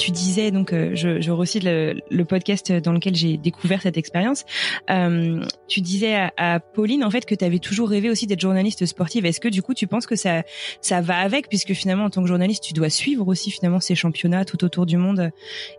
Tu 0.10 0.14
disais 0.14 0.52
donc, 0.52 0.74
euh, 0.74 0.92
je, 0.94 1.22
je 1.22 1.32
recite 1.32 1.64
le, 1.64 2.24
podcast 2.24 2.72
dans 2.72 2.92
lequel 2.92 3.16
j'ai 3.16 3.38
découvert 3.38 3.82
cette 3.82 3.98
expérience. 3.98 4.46
Euh, 4.90 5.44
tu 5.68 5.82
disais 5.82 6.30
à, 6.38 6.60
Pauline 6.60 7.04
en 7.04 7.10
fait 7.10 7.26
que 7.26 7.34
tu 7.34 7.46
avais 7.46 7.60
toujours 7.60 7.90
rêvé 7.90 8.10
aussi 8.10 8.28
d'être 8.28 8.40
journaliste 8.40 8.86
sportive. 8.86 9.26
Est-ce 9.26 9.40
que 9.40 9.48
du 9.48 9.62
coup 9.62 9.74
tu 9.74 9.88
penses 9.88 10.06
que 10.06 10.16
ça 10.16 10.44
ça 10.82 11.02
va 11.02 11.18
avec? 11.18 11.48
Puisque 11.50 11.74
finalement 11.74 12.06
en 12.06 12.10
tant 12.10 12.22
que 12.22 12.28
journaliste 12.28 12.64
tu 12.64 12.74
dois 12.74 12.90
suivre 12.90 13.28
aussi 13.28 13.52
finalement 13.52 13.80
ces 13.80 13.96
championnats 13.96 14.46
tout 14.46 14.64
autour 14.64 14.86
du 14.86 14.98
monde 14.98 15.32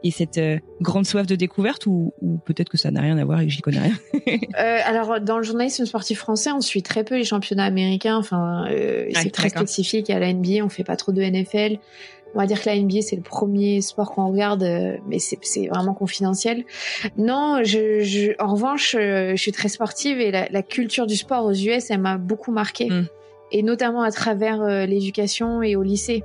et 0.03 0.11
cette 0.11 0.39
euh, 0.39 0.59
grande 0.81 1.07
soif 1.07 1.27
de 1.27 1.37
découverte 1.37 1.87
ou, 1.87 2.13
ou 2.21 2.39
peut-être 2.39 2.69
que 2.69 2.79
ça 2.79 2.91
n'a 2.91 3.01
rien 3.01 3.19
à 3.19 3.25
voir 3.25 3.41
et 3.41 3.47
que 3.47 3.53
j'y 3.53 3.61
connais 3.61 3.81
rien? 3.81 3.99
euh, 4.59 4.79
alors 4.85 5.21
dans 5.21 5.37
le 5.37 5.45
journalisme 5.45 5.85
sportif 5.87 6.19
français 6.19 6.51
on 6.53 6.61
suit 6.61 6.83
très 6.83 7.05
peu 7.05 7.17
les 7.17 7.25
championnats 7.25 7.65
américains. 7.65 8.17
Enfin 8.17 8.67
euh, 8.71 9.09
c'est 9.15 9.31
très 9.31 9.51
spécifique 9.51 10.11
à 10.11 10.19
la 10.19 10.33
NBA 10.33 10.65
on 10.65 10.69
fait 10.69 10.85
pas 10.85 10.97
trop 10.97 11.13
de 11.13 11.23
NFL 11.23 11.79
on 12.35 12.39
va 12.39 12.47
dire 12.47 12.61
que 12.61 12.69
la 12.69 12.77
NBA 12.77 13.03
c'est 13.03 13.17
le 13.17 13.23
premier 13.23 13.81
sport 13.81 14.13
qu'on 14.13 14.29
regarde, 14.29 14.63
euh, 14.63 14.97
mais 15.09 15.19
c'est 15.19 15.67
vraiment 15.69 15.95
confidentiel. 15.95 16.65
Non, 17.17 17.61
je, 17.65 18.01
je, 18.01 18.33
en 18.39 18.55
revanche, 18.55 18.95
euh, 18.99 19.33
je 19.33 19.41
suis 19.41 19.53
très 19.53 19.69
sportive 19.69 20.21
et 20.21 20.31
la, 20.31 20.49
la 20.51 20.63
culture 20.63 21.07
du 21.07 21.17
sport 21.17 21.45
aux 21.45 21.53
US, 21.53 21.91
elle 21.91 22.01
m'a 22.01 22.19
beaucoup 22.19 22.53
marqué, 22.53 22.89
mm. 22.89 23.07
et 23.53 23.63
notamment 23.63 24.03
à 24.03 24.11
travers 24.11 24.63
euh, 24.63 24.87
l'éducation 24.87 25.63
et 25.63 25.77
au 25.77 25.83
lycée. 25.83 26.25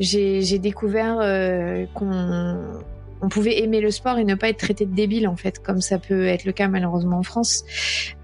J'ai 0.00 0.60
découvert 0.60 1.16
qu'on 1.92 2.56
on 3.20 3.28
pouvait 3.28 3.60
aimer 3.64 3.80
le 3.80 3.90
sport 3.90 4.16
et 4.18 4.24
ne 4.24 4.36
pas 4.36 4.48
être 4.48 4.58
traité 4.58 4.86
de 4.86 4.94
débile 4.94 5.26
en 5.26 5.34
fait, 5.34 5.58
comme 5.58 5.80
ça 5.80 5.98
peut 5.98 6.26
être 6.26 6.44
le 6.44 6.52
cas 6.52 6.68
malheureusement 6.68 7.18
en 7.18 7.24
France. 7.24 7.64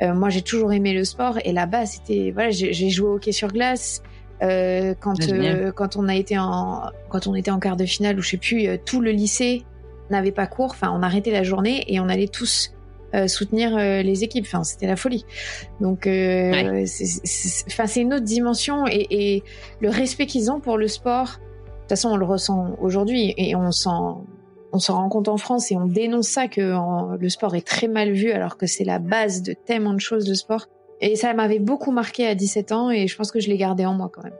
moi, 0.01 0.29
j'ai 0.29 0.43
toujours 0.43 0.73
aimé 0.73 0.93
le 0.93 1.03
sport 1.03 1.41
et 1.45 1.51
là-bas, 1.51 1.87
c'était 1.87 2.31
voilà, 2.31 2.51
j'ai 2.51 2.91
joué 2.91 3.09
au 3.09 3.15
hockey 3.15 3.33
sur 3.33 3.49
glace 3.49 4.05
quand 4.41 5.15
quand 5.75 5.97
on 5.97 6.09
a 6.09 6.15
été 6.15 6.39
en 6.39 6.83
quand 7.09 7.27
on 7.27 7.35
était 7.35 7.51
en 7.51 7.59
quart 7.59 7.77
de 7.77 7.87
finale 7.87 8.19
ou 8.19 8.23
je 8.23 8.31
sais 8.31 8.37
plus, 8.37 8.67
tout 8.85 9.01
le 9.01 9.11
lycée 9.11 9.65
n'avait 10.11 10.33
pas 10.33 10.47
cours. 10.47 10.71
Enfin, 10.73 10.93
on 10.95 11.03
arrêtait 11.03 11.31
la 11.31 11.43
journée 11.43 11.85
et 11.89 12.01
on 12.01 12.09
allait 12.09 12.29
tous 12.29 12.73
soutenir 13.27 13.77
les 13.77 14.25
équipes. 14.25 14.45
Enfin, 14.47 14.65
c'était 14.65 14.87
la 14.87 14.97
folie. 14.97 15.25
Donc, 15.81 16.07
euh, 16.07 16.85
enfin, 17.69 17.87
c'est 17.87 18.01
une 18.01 18.13
autre 18.13 18.25
dimension 18.25 18.87
et, 18.87 19.07
et 19.11 19.43
le 19.81 19.89
respect 19.89 20.27
qu'ils 20.27 20.51
ont 20.51 20.61
pour 20.61 20.79
le 20.79 20.89
sport. 20.89 21.27
De 21.27 21.81
toute 21.81 21.89
façon, 21.91 22.11
on 22.11 22.17
le 22.17 22.27
ressent 22.27 22.77
aujourd'hui 22.81 23.35
et 23.37 23.55
on 23.55 23.71
s'en 23.71 24.25
on 24.75 24.81
s'en 24.81 24.97
rend 24.97 25.09
compte 25.09 25.29
en 25.29 25.37
France 25.37 25.71
et 25.71 25.77
on 25.77 25.87
dénonce 25.87 26.27
ça 26.27 26.49
que 26.49 27.17
le 27.17 27.29
sport 27.29 27.55
est 27.55 27.65
très 27.65 27.87
mal 27.87 28.13
vu 28.13 28.33
alors 28.33 28.57
que 28.57 28.67
c'est 28.67 28.85
la 28.85 28.99
base 28.99 29.43
de 29.43 29.53
tellement 29.53 29.95
de 29.95 30.01
choses 30.01 30.25
de 30.25 30.35
sport. 30.35 30.67
Et 31.07 31.17
ça 31.17 31.35
m'avait 31.35 31.59
beaucoup 31.59 31.93
marqué 31.93 32.27
à 32.27 32.35
17 32.35 32.73
ans 32.73 32.91
et 32.91 33.09
je 33.09 33.15
pense 33.15 33.31
que 33.31 33.39
je 33.39 33.49
l'ai 33.49 33.59
gardé 33.59 33.85
en 33.85 33.93
moi 33.93 34.11
quand 34.11 34.25
même. 34.25 34.33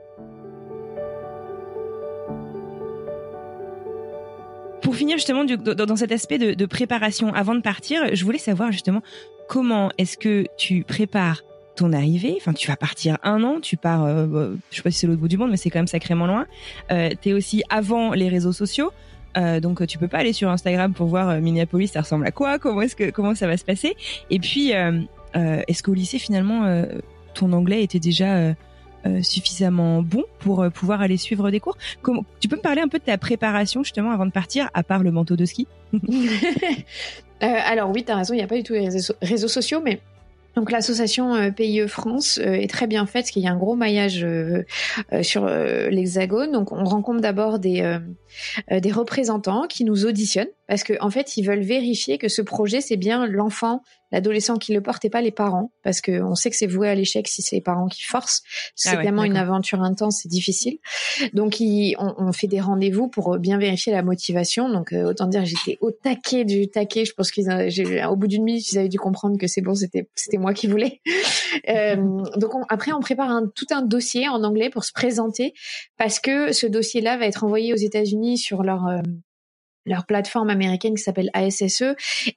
Pour 4.81 4.95
finir 4.95 5.17
justement 5.17 5.45
dans 5.45 5.95
cet 5.95 6.11
aspect 6.11 6.39
de, 6.39 6.65
préparation 6.65 7.31
avant 7.35 7.53
de 7.53 7.61
partir, 7.61 8.15
je 8.15 8.25
voulais 8.25 8.39
savoir 8.39 8.71
justement 8.71 9.03
comment 9.47 9.91
est-ce 9.99 10.17
que 10.17 10.45
tu 10.57 10.83
prépares 10.83 11.43
ton 11.75 11.93
arrivée? 11.93 12.33
Enfin, 12.37 12.53
tu 12.53 12.67
vas 12.67 12.77
partir 12.77 13.19
un 13.21 13.43
an, 13.43 13.59
tu 13.61 13.77
pars, 13.77 14.03
euh, 14.03 14.55
je 14.71 14.77
sais 14.77 14.81
pas 14.81 14.89
si 14.89 14.97
c'est 14.97 15.07
l'autre 15.07 15.19
bout 15.19 15.27
du 15.27 15.37
monde, 15.37 15.51
mais 15.51 15.57
c'est 15.57 15.69
quand 15.69 15.79
même 15.79 15.87
sacrément 15.87 16.25
loin. 16.25 16.47
Euh, 16.91 17.11
tu 17.21 17.29
es 17.29 17.33
aussi 17.33 17.61
avant 17.69 18.13
les 18.13 18.27
réseaux 18.27 18.53
sociaux. 18.53 18.91
Euh, 19.37 19.59
donc 19.59 19.85
tu 19.85 19.97
peux 19.97 20.07
pas 20.07 20.19
aller 20.19 20.33
sur 20.33 20.49
Instagram 20.49 20.93
pour 20.93 21.07
voir 21.07 21.29
euh, 21.29 21.39
Minneapolis, 21.39 21.89
ça 21.89 22.01
ressemble 22.01 22.25
à 22.25 22.31
quoi? 22.31 22.59
Comment 22.59 22.81
est-ce 22.81 22.95
que 22.95 23.09
comment 23.09 23.35
ça 23.35 23.47
va 23.47 23.57
se 23.57 23.65
passer? 23.65 23.95
Et 24.29 24.39
puis 24.39 24.73
euh, 24.73 25.01
est-ce 25.35 25.83
qu'au 25.83 25.93
lycée 25.93 26.19
finalement 26.19 26.85
ton 27.33 27.51
anglais 27.53 27.83
était 27.83 27.99
déjà 27.99 28.53
suffisamment 29.21 30.01
bon 30.01 30.23
pour 30.39 30.65
pouvoir 30.73 31.01
aller 31.01 31.17
suivre 31.17 31.51
des 31.51 31.59
cours? 31.59 31.77
Tu 32.39 32.47
peux 32.47 32.55
me 32.55 32.61
parler 32.61 32.81
un 32.81 32.87
peu 32.87 32.99
de 32.99 33.03
ta 33.03 33.17
préparation 33.17 33.83
justement 33.83 34.11
avant 34.11 34.25
de 34.25 34.31
partir, 34.31 34.69
à 34.73 34.83
part 34.83 35.03
le 35.03 35.11
manteau 35.11 35.35
de 35.35 35.45
ski? 35.45 35.67
Alors 37.41 37.91
oui, 37.91 38.03
tu 38.05 38.11
as 38.11 38.15
raison, 38.15 38.33
il 38.33 38.37
n'y 38.37 38.43
a 38.43 38.47
pas 38.47 38.55
du 38.55 38.63
tout 38.63 38.73
les 38.73 38.89
réseaux 39.21 39.47
sociaux, 39.47 39.81
mais 39.83 39.99
donc 40.55 40.71
l'association 40.71 41.35
euh, 41.35 41.51
PIE 41.51 41.87
France 41.87 42.39
euh, 42.41 42.53
est 42.53 42.69
très 42.69 42.87
bien 42.87 43.05
faite 43.05 43.23
parce 43.23 43.31
qu'il 43.31 43.43
y 43.43 43.47
a 43.47 43.51
un 43.51 43.57
gros 43.57 43.75
maillage 43.75 44.23
euh, 44.23 44.63
sur 45.21 45.45
l'Hexagone. 45.45 46.51
Donc 46.51 46.71
on 46.71 46.83
rencontre 46.83 47.21
d'abord 47.21 47.59
des 47.59 47.99
représentants 48.91 49.67
qui 49.67 49.83
nous 49.83 50.05
auditionnent 50.05 50.47
parce 50.67 50.83
qu'en 50.83 51.07
en 51.07 51.09
fait 51.09 51.37
ils 51.37 51.43
veulent 51.43 51.63
vérifier 51.63 52.17
que 52.17 52.27
ce 52.27 52.41
projet 52.41 52.81
c'est 52.81 52.97
bien 52.97 53.25
l'enfant 53.27 53.81
l'adolescent 54.11 54.55
qui 54.55 54.73
le 54.73 54.81
porte 54.81 55.03
et 55.03 55.09
pas 55.09 55.21
les 55.21 55.31
parents, 55.31 55.71
parce 55.83 55.99
qu'on 56.01 56.35
sait 56.35 56.49
que 56.49 56.55
c'est 56.55 56.67
voué 56.67 56.87
à 56.87 56.95
l'échec 56.95 57.27
si 57.27 57.41
c'est 57.41 57.57
les 57.57 57.61
parents 57.61 57.87
qui 57.87 58.03
forcent. 58.03 58.43
C'est 58.75 58.89
ah 58.89 59.03
tellement 59.03 59.23
une 59.23 59.35
aventure 59.35 59.81
intense 59.81 60.25
et 60.25 60.29
difficile. 60.29 60.77
Donc, 61.33 61.57
on, 61.97 62.31
fait 62.31 62.47
des 62.47 62.61
rendez-vous 62.61 63.07
pour 63.07 63.37
bien 63.37 63.57
vérifier 63.57 63.91
la 63.91 64.03
motivation. 64.03 64.69
Donc, 64.69 64.93
euh, 64.93 65.03
autant 65.03 65.27
dire, 65.27 65.45
j'étais 65.45 65.77
au 65.81 65.91
taquet 65.91 66.45
du 66.45 66.69
taquet. 66.69 67.05
Je 67.05 67.13
pense 67.13 67.31
qu'au 67.31 68.15
bout 68.15 68.27
d'une 68.27 68.43
minute, 68.43 68.71
ils 68.71 68.77
avaient 68.77 68.89
dû 68.89 68.97
comprendre 68.97 69.37
que 69.37 69.47
c'est 69.47 69.61
bon, 69.61 69.75
c'était 69.75 70.07
c'était 70.15 70.37
moi 70.37 70.53
qui 70.53 70.67
voulais. 70.67 71.01
euh, 71.69 71.95
donc, 72.37 72.51
après, 72.69 72.93
on 72.93 72.99
prépare 72.99 73.29
un, 73.29 73.47
tout 73.53 73.67
un 73.71 73.81
dossier 73.81 74.29
en 74.29 74.43
anglais 74.43 74.69
pour 74.69 74.85
se 74.85 74.93
présenter, 74.93 75.53
parce 75.97 76.19
que 76.19 76.51
ce 76.51 76.67
dossier-là 76.67 77.17
va 77.17 77.25
être 77.25 77.43
envoyé 77.43 77.73
aux 77.73 77.77
États-Unis 77.77 78.37
sur 78.37 78.63
leur 78.63 78.87
euh, 78.87 79.01
leur 79.85 80.05
plateforme 80.05 80.49
américaine 80.49 80.95
qui 80.95 81.03
s'appelle 81.03 81.29
ASSE 81.33 81.83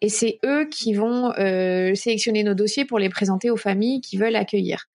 et 0.00 0.08
c'est 0.08 0.38
eux 0.44 0.66
qui 0.66 0.94
vont 0.94 1.32
euh, 1.38 1.94
sélectionner 1.94 2.44
nos 2.44 2.54
dossiers 2.54 2.84
pour 2.84 2.98
les 2.98 3.08
présenter 3.08 3.50
aux 3.50 3.56
familles 3.56 4.00
qui 4.00 4.16
veulent 4.16 4.36
accueillir. 4.36 4.86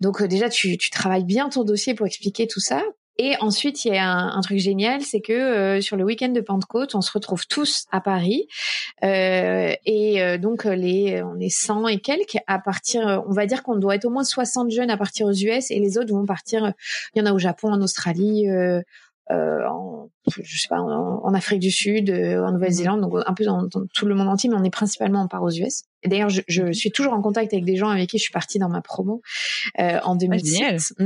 Donc 0.00 0.20
euh, 0.20 0.28
déjà 0.28 0.48
tu, 0.48 0.76
tu 0.76 0.90
travailles 0.90 1.24
bien 1.24 1.48
ton 1.48 1.64
dossier 1.64 1.94
pour 1.94 2.06
expliquer 2.06 2.46
tout 2.46 2.60
ça. 2.60 2.82
Et 3.18 3.34
ensuite, 3.40 3.86
il 3.86 3.94
y 3.94 3.96
a 3.96 4.10
un, 4.10 4.40
truc 4.42 4.58
génial, 4.58 5.00
c'est 5.00 5.22
que 5.22 5.32
euh, 5.32 5.80
sur 5.80 5.96
le 5.96 6.04
week-end 6.04 6.28
de 6.28 6.40
Pentecôte, 6.42 6.94
on 6.94 7.00
se 7.00 7.10
retrouve 7.10 7.46
tous 7.46 7.86
à 7.90 8.02
Paris. 8.02 8.46
Euh, 9.04 9.72
et 9.86 10.36
donc, 10.36 10.64
les, 10.64 11.22
on 11.22 11.40
est 11.40 11.48
100 11.48 11.88
et 11.88 11.98
quelques 11.98 12.36
à 12.46 12.58
partir, 12.58 13.24
on 13.26 13.32
va 13.32 13.46
dire 13.46 13.62
qu'on 13.62 13.76
doit 13.76 13.94
être 13.94 14.04
au 14.04 14.10
moins 14.10 14.22
60 14.22 14.70
jeunes 14.70 14.90
à 14.90 14.98
partir 14.98 15.26
aux 15.26 15.32
US 15.32 15.70
et 15.70 15.78
les 15.78 15.96
autres 15.96 16.12
vont 16.12 16.26
partir, 16.26 16.74
il 17.14 17.18
y 17.18 17.22
en 17.22 17.26
a 17.26 17.32
au 17.32 17.38
Japon, 17.38 17.72
en 17.72 17.80
Australie, 17.80 18.50
euh, 18.50 18.82
en, 19.30 20.10
je 20.28 20.60
sais 20.60 20.68
pas, 20.68 20.80
en, 20.80 21.34
Afrique 21.34 21.60
du 21.60 21.70
Sud, 21.70 22.10
euh, 22.10 22.44
en 22.44 22.52
Nouvelle-Zélande, 22.52 23.00
donc 23.00 23.14
un 23.26 23.34
peu 23.34 23.44
dans, 23.44 23.68
tout 23.68 24.06
le 24.06 24.14
monde 24.14 24.28
entier, 24.28 24.48
mais 24.48 24.56
on 24.56 24.64
est 24.64 24.70
principalement 24.70 25.20
en 25.20 25.28
part 25.28 25.42
aux 25.42 25.50
US. 25.50 25.82
Et 26.02 26.08
d'ailleurs, 26.08 26.28
je, 26.28 26.42
je, 26.48 26.72
suis 26.72 26.90
toujours 26.90 27.12
en 27.12 27.22
contact 27.22 27.52
avec 27.52 27.64
des 27.64 27.76
gens 27.76 27.88
avec 27.88 28.08
qui 28.08 28.18
je 28.18 28.22
suis 28.22 28.32
partie 28.32 28.58
dans 28.58 28.68
ma 28.68 28.80
promo 28.80 29.22
euh, 29.78 29.98
en 30.04 30.16
2017. 30.16 30.94
Ah, 30.98 31.04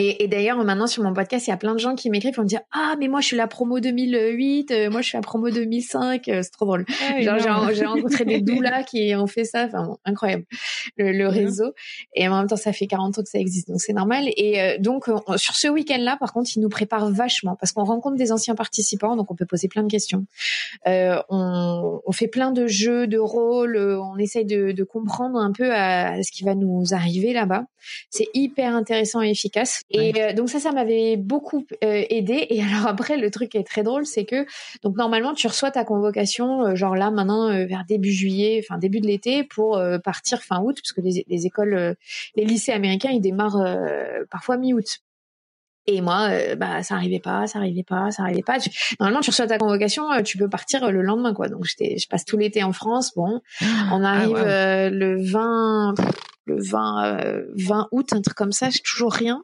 et, 0.00 0.22
et 0.22 0.28
d'ailleurs, 0.28 0.62
maintenant 0.62 0.86
sur 0.86 1.02
mon 1.02 1.12
podcast, 1.12 1.48
il 1.48 1.50
y 1.50 1.52
a 1.52 1.56
plein 1.56 1.74
de 1.74 1.80
gens 1.80 1.96
qui 1.96 2.08
m'écrivent 2.08 2.32
pour 2.32 2.44
me 2.44 2.48
dire 2.48 2.60
ah 2.70 2.94
mais 3.00 3.08
moi 3.08 3.20
je 3.20 3.26
suis 3.26 3.36
la 3.36 3.48
promo 3.48 3.80
2008, 3.80 4.70
euh, 4.70 4.90
moi 4.90 5.00
je 5.00 5.08
suis 5.08 5.16
la 5.16 5.22
promo 5.22 5.50
2005, 5.50 6.28
euh, 6.28 6.40
c'est 6.40 6.50
trop 6.52 6.66
drôle. 6.66 6.86
Ah, 7.10 7.20
Genre 7.20 7.70
j'ai 7.72 7.84
rencontré 7.84 8.24
des 8.24 8.40
doulas 8.40 8.82
qui 8.88 9.12
ont 9.16 9.26
fait 9.26 9.42
ça, 9.42 9.64
enfin 9.64 9.96
incroyable 10.04 10.44
le, 10.98 11.26
réseau. 11.26 11.72
Et 12.14 12.28
en 12.28 12.38
même 12.38 12.46
temps, 12.46 12.54
ça 12.54 12.72
fait 12.72 12.86
40 12.86 13.18
ans 13.18 13.22
que 13.24 13.28
ça 13.28 13.40
existe, 13.40 13.66
donc 13.66 13.80
c'est 13.80 13.92
normal. 13.92 14.26
Et 14.36 14.60
euh, 14.60 14.78
donc 14.78 15.06
sur 15.34 15.56
ce 15.56 15.66
week-end-là, 15.66 16.16
par 16.20 16.32
contre, 16.32 16.48
ils 16.54 16.60
nous 16.60 16.68
préparent 16.68 17.10
vachement 17.10 17.56
parce 17.56 17.72
qu'on 17.72 17.82
rencontre 17.82 18.16
des 18.16 18.30
anciens 18.30 18.54
participants, 18.54 19.16
donc 19.16 19.32
on 19.32 19.34
peut 19.34 19.46
poser 19.46 19.66
plein 19.66 19.82
de 19.82 19.90
questions. 19.90 20.26
On, 20.86 22.00
on, 22.06 22.12
fait 22.12 22.28
plein 22.28 22.52
de 22.52 22.68
jeux, 22.68 23.08
de 23.08 23.18
rôles, 23.18 23.76
on 23.76 24.16
essaye 24.16 24.44
de, 24.44 24.70
de 24.70 24.84
comprendre 24.84 25.40
un 25.40 25.50
peu 25.50 25.72
à, 25.72 26.12
à 26.12 26.22
ce 26.22 26.30
qui 26.30 26.44
va 26.44 26.54
nous 26.54 26.94
arriver 26.94 27.32
là-bas. 27.32 27.64
C'est 28.10 28.28
hyper 28.34 28.76
intéressant 28.76 29.22
et 29.22 29.30
efficace. 29.30 29.82
Et 29.90 30.12
euh, 30.20 30.32
donc 30.32 30.50
ça, 30.50 30.60
ça 30.60 30.72
m'avait 30.72 31.16
beaucoup 31.16 31.66
euh, 31.82 32.04
aidé. 32.10 32.46
Et 32.50 32.62
alors 32.62 32.86
après, 32.86 33.16
le 33.16 33.30
truc 33.30 33.50
qui 33.50 33.58
est 33.58 33.66
très 33.66 33.82
drôle, 33.82 34.06
c'est 34.06 34.24
que 34.24 34.46
donc 34.82 34.96
normalement, 34.96 35.34
tu 35.34 35.46
reçois 35.46 35.70
ta 35.70 35.84
convocation, 35.84 36.66
euh, 36.66 36.74
genre 36.74 36.94
là 36.94 37.10
maintenant 37.10 37.48
vers 37.66 37.84
début 37.86 38.12
juillet, 38.12 38.62
enfin 38.64 38.78
début 38.78 39.00
de 39.00 39.06
l'été, 39.06 39.44
pour 39.44 39.80
partir 40.04 40.42
fin 40.42 40.60
août, 40.60 40.78
parce 40.82 40.92
que 40.92 41.00
les, 41.00 41.24
les 41.26 41.46
écoles, 41.46 41.96
les 42.36 42.44
lycées 42.44 42.72
américains, 42.72 43.10
ils 43.10 43.20
démarrent 43.20 43.78
parfois 44.30 44.56
mi-août. 44.56 44.98
Et 45.86 46.02
moi, 46.02 46.28
bah 46.56 46.82
ça 46.82 46.96
arrivait 46.96 47.20
pas, 47.20 47.46
ça 47.46 47.60
arrivait 47.60 47.82
pas, 47.82 48.10
ça 48.10 48.22
arrivait 48.22 48.42
pas. 48.42 48.58
Normalement, 49.00 49.20
tu 49.20 49.30
reçois 49.30 49.46
ta 49.46 49.56
convocation, 49.58 50.04
tu 50.22 50.36
peux 50.36 50.48
partir 50.48 50.90
le 50.90 51.00
lendemain, 51.02 51.32
quoi. 51.32 51.48
Donc 51.48 51.64
j'étais, 51.64 51.96
je 51.98 52.06
passe 52.08 52.24
tout 52.24 52.36
l'été 52.36 52.62
en 52.62 52.72
France. 52.72 53.12
Bon, 53.16 53.40
ah, 53.62 53.90
on 53.92 54.04
arrive 54.04 54.36
le 54.36 55.16
20, 55.22 55.94
le 56.44 56.62
20, 56.62 57.42
20 57.56 57.88
août, 57.92 58.12
un 58.12 58.20
truc 58.20 58.36
comme 58.36 58.52
ça. 58.52 58.68
J'ai 58.70 58.80
toujours 58.80 59.12
rien. 59.12 59.42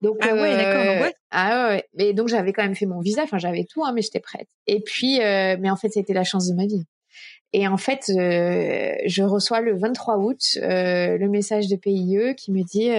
Donc, 0.00 0.16
ah 0.20 0.34
ouais, 0.34 0.56
d'accord. 0.56 1.02
Ouais. 1.02 1.14
Ah 1.30 1.68
ouais, 1.68 1.84
mais 1.94 2.12
donc 2.12 2.28
j'avais 2.28 2.52
quand 2.52 2.62
même 2.62 2.76
fait 2.76 2.86
mon 2.86 3.00
visa, 3.00 3.22
enfin 3.22 3.38
j'avais 3.38 3.64
tout, 3.64 3.84
hein, 3.84 3.92
mais 3.92 4.02
j'étais 4.02 4.20
prête. 4.20 4.48
Et 4.66 4.80
puis, 4.80 5.20
euh, 5.20 5.56
mais 5.58 5.70
en 5.70 5.76
fait, 5.76 5.90
c'était 5.90 6.14
la 6.14 6.24
chance 6.24 6.48
de 6.48 6.54
ma 6.54 6.66
vie. 6.66 6.84
Et 7.52 7.66
en 7.66 7.78
fait, 7.78 8.10
euh, 8.10 8.94
je 9.06 9.22
reçois 9.22 9.60
le 9.60 9.76
23 9.76 10.18
août 10.18 10.40
euh, 10.58 11.16
le 11.16 11.28
message 11.28 11.68
de 11.68 11.76
PIE 11.76 12.34
qui 12.36 12.52
me 12.52 12.62
dit 12.62 12.90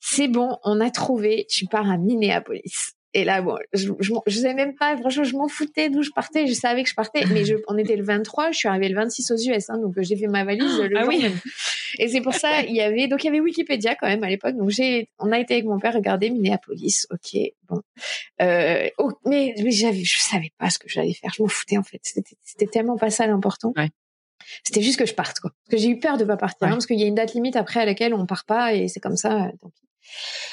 c'est 0.00 0.28
bon, 0.28 0.58
on 0.62 0.80
a 0.80 0.90
trouvé, 0.90 1.46
tu 1.48 1.66
pars 1.66 1.90
à 1.90 1.96
Minneapolis. 1.96 2.97
Et 3.18 3.24
là, 3.24 3.42
bon, 3.42 3.56
je, 3.72 3.90
je, 3.98 4.12
je 4.26 4.38
sais 4.38 4.54
même 4.54 4.76
pas, 4.76 4.96
franchement, 4.96 5.24
je 5.24 5.36
m'en 5.36 5.48
foutais 5.48 5.90
d'où 5.90 6.02
je 6.02 6.10
partais. 6.10 6.46
Je 6.46 6.52
savais 6.52 6.84
que 6.84 6.88
je 6.88 6.94
partais, 6.94 7.24
mais 7.32 7.44
je, 7.44 7.56
on 7.66 7.76
était 7.76 7.96
le 7.96 8.04
23, 8.04 8.52
je 8.52 8.58
suis 8.58 8.68
arrivée 8.68 8.88
le 8.88 8.94
26 8.94 9.32
aux 9.32 9.36
US, 9.36 9.70
hein, 9.70 9.78
donc 9.78 9.94
j'ai 9.98 10.16
fait 10.16 10.28
ma 10.28 10.44
valise 10.44 10.78
le 10.78 10.96
ah 10.96 11.00
jour 11.00 11.08
oui. 11.08 11.22
même. 11.22 11.38
Et 11.98 12.06
c'est 12.06 12.20
pour 12.20 12.34
ça, 12.34 12.62
il 12.62 12.76
y 12.76 12.80
avait, 12.80 13.08
donc 13.08 13.24
il 13.24 13.26
y 13.26 13.30
avait 13.30 13.40
Wikipédia 13.40 13.96
quand 13.96 14.06
même 14.06 14.22
à 14.22 14.28
l'époque. 14.28 14.54
Donc 14.54 14.70
j'ai, 14.70 15.08
on 15.18 15.32
a 15.32 15.40
été 15.40 15.54
avec 15.54 15.66
mon 15.66 15.80
père 15.80 15.94
regarder 15.94 16.30
Minneapolis. 16.30 17.08
Ok, 17.10 17.40
bon, 17.68 17.80
euh, 18.40 18.88
oh, 18.98 19.10
mais, 19.26 19.52
mais 19.62 19.72
j'avais, 19.72 20.04
je 20.04 20.18
savais 20.18 20.52
pas 20.58 20.70
ce 20.70 20.78
que 20.78 20.88
j'allais 20.88 21.14
faire. 21.14 21.32
Je 21.36 21.42
m'en 21.42 21.48
foutais 21.48 21.76
en 21.76 21.82
fait. 21.82 22.00
C'était, 22.02 22.66
tellement 22.66 22.96
pas 22.96 23.10
ça 23.10 23.26
l'important. 23.26 23.72
Ouais. 23.76 23.88
C'était 24.62 24.82
juste 24.82 24.98
que 24.98 25.06
je 25.06 25.14
parte, 25.14 25.40
quoi. 25.40 25.50
Parce 25.50 25.76
que 25.76 25.76
j'ai 25.78 25.90
eu 25.90 25.98
peur 25.98 26.18
de 26.18 26.24
pas 26.24 26.36
partir, 26.36 26.68
hein, 26.68 26.70
parce 26.70 26.86
qu'il 26.86 27.00
y 27.00 27.02
a 27.02 27.06
une 27.06 27.16
date 27.16 27.34
limite 27.34 27.56
après 27.56 27.80
à 27.80 27.84
laquelle 27.84 28.14
on 28.14 28.26
part 28.26 28.44
pas, 28.44 28.74
et 28.74 28.86
c'est 28.86 29.00
comme 29.00 29.16
ça. 29.16 29.50
Donc. 29.60 29.72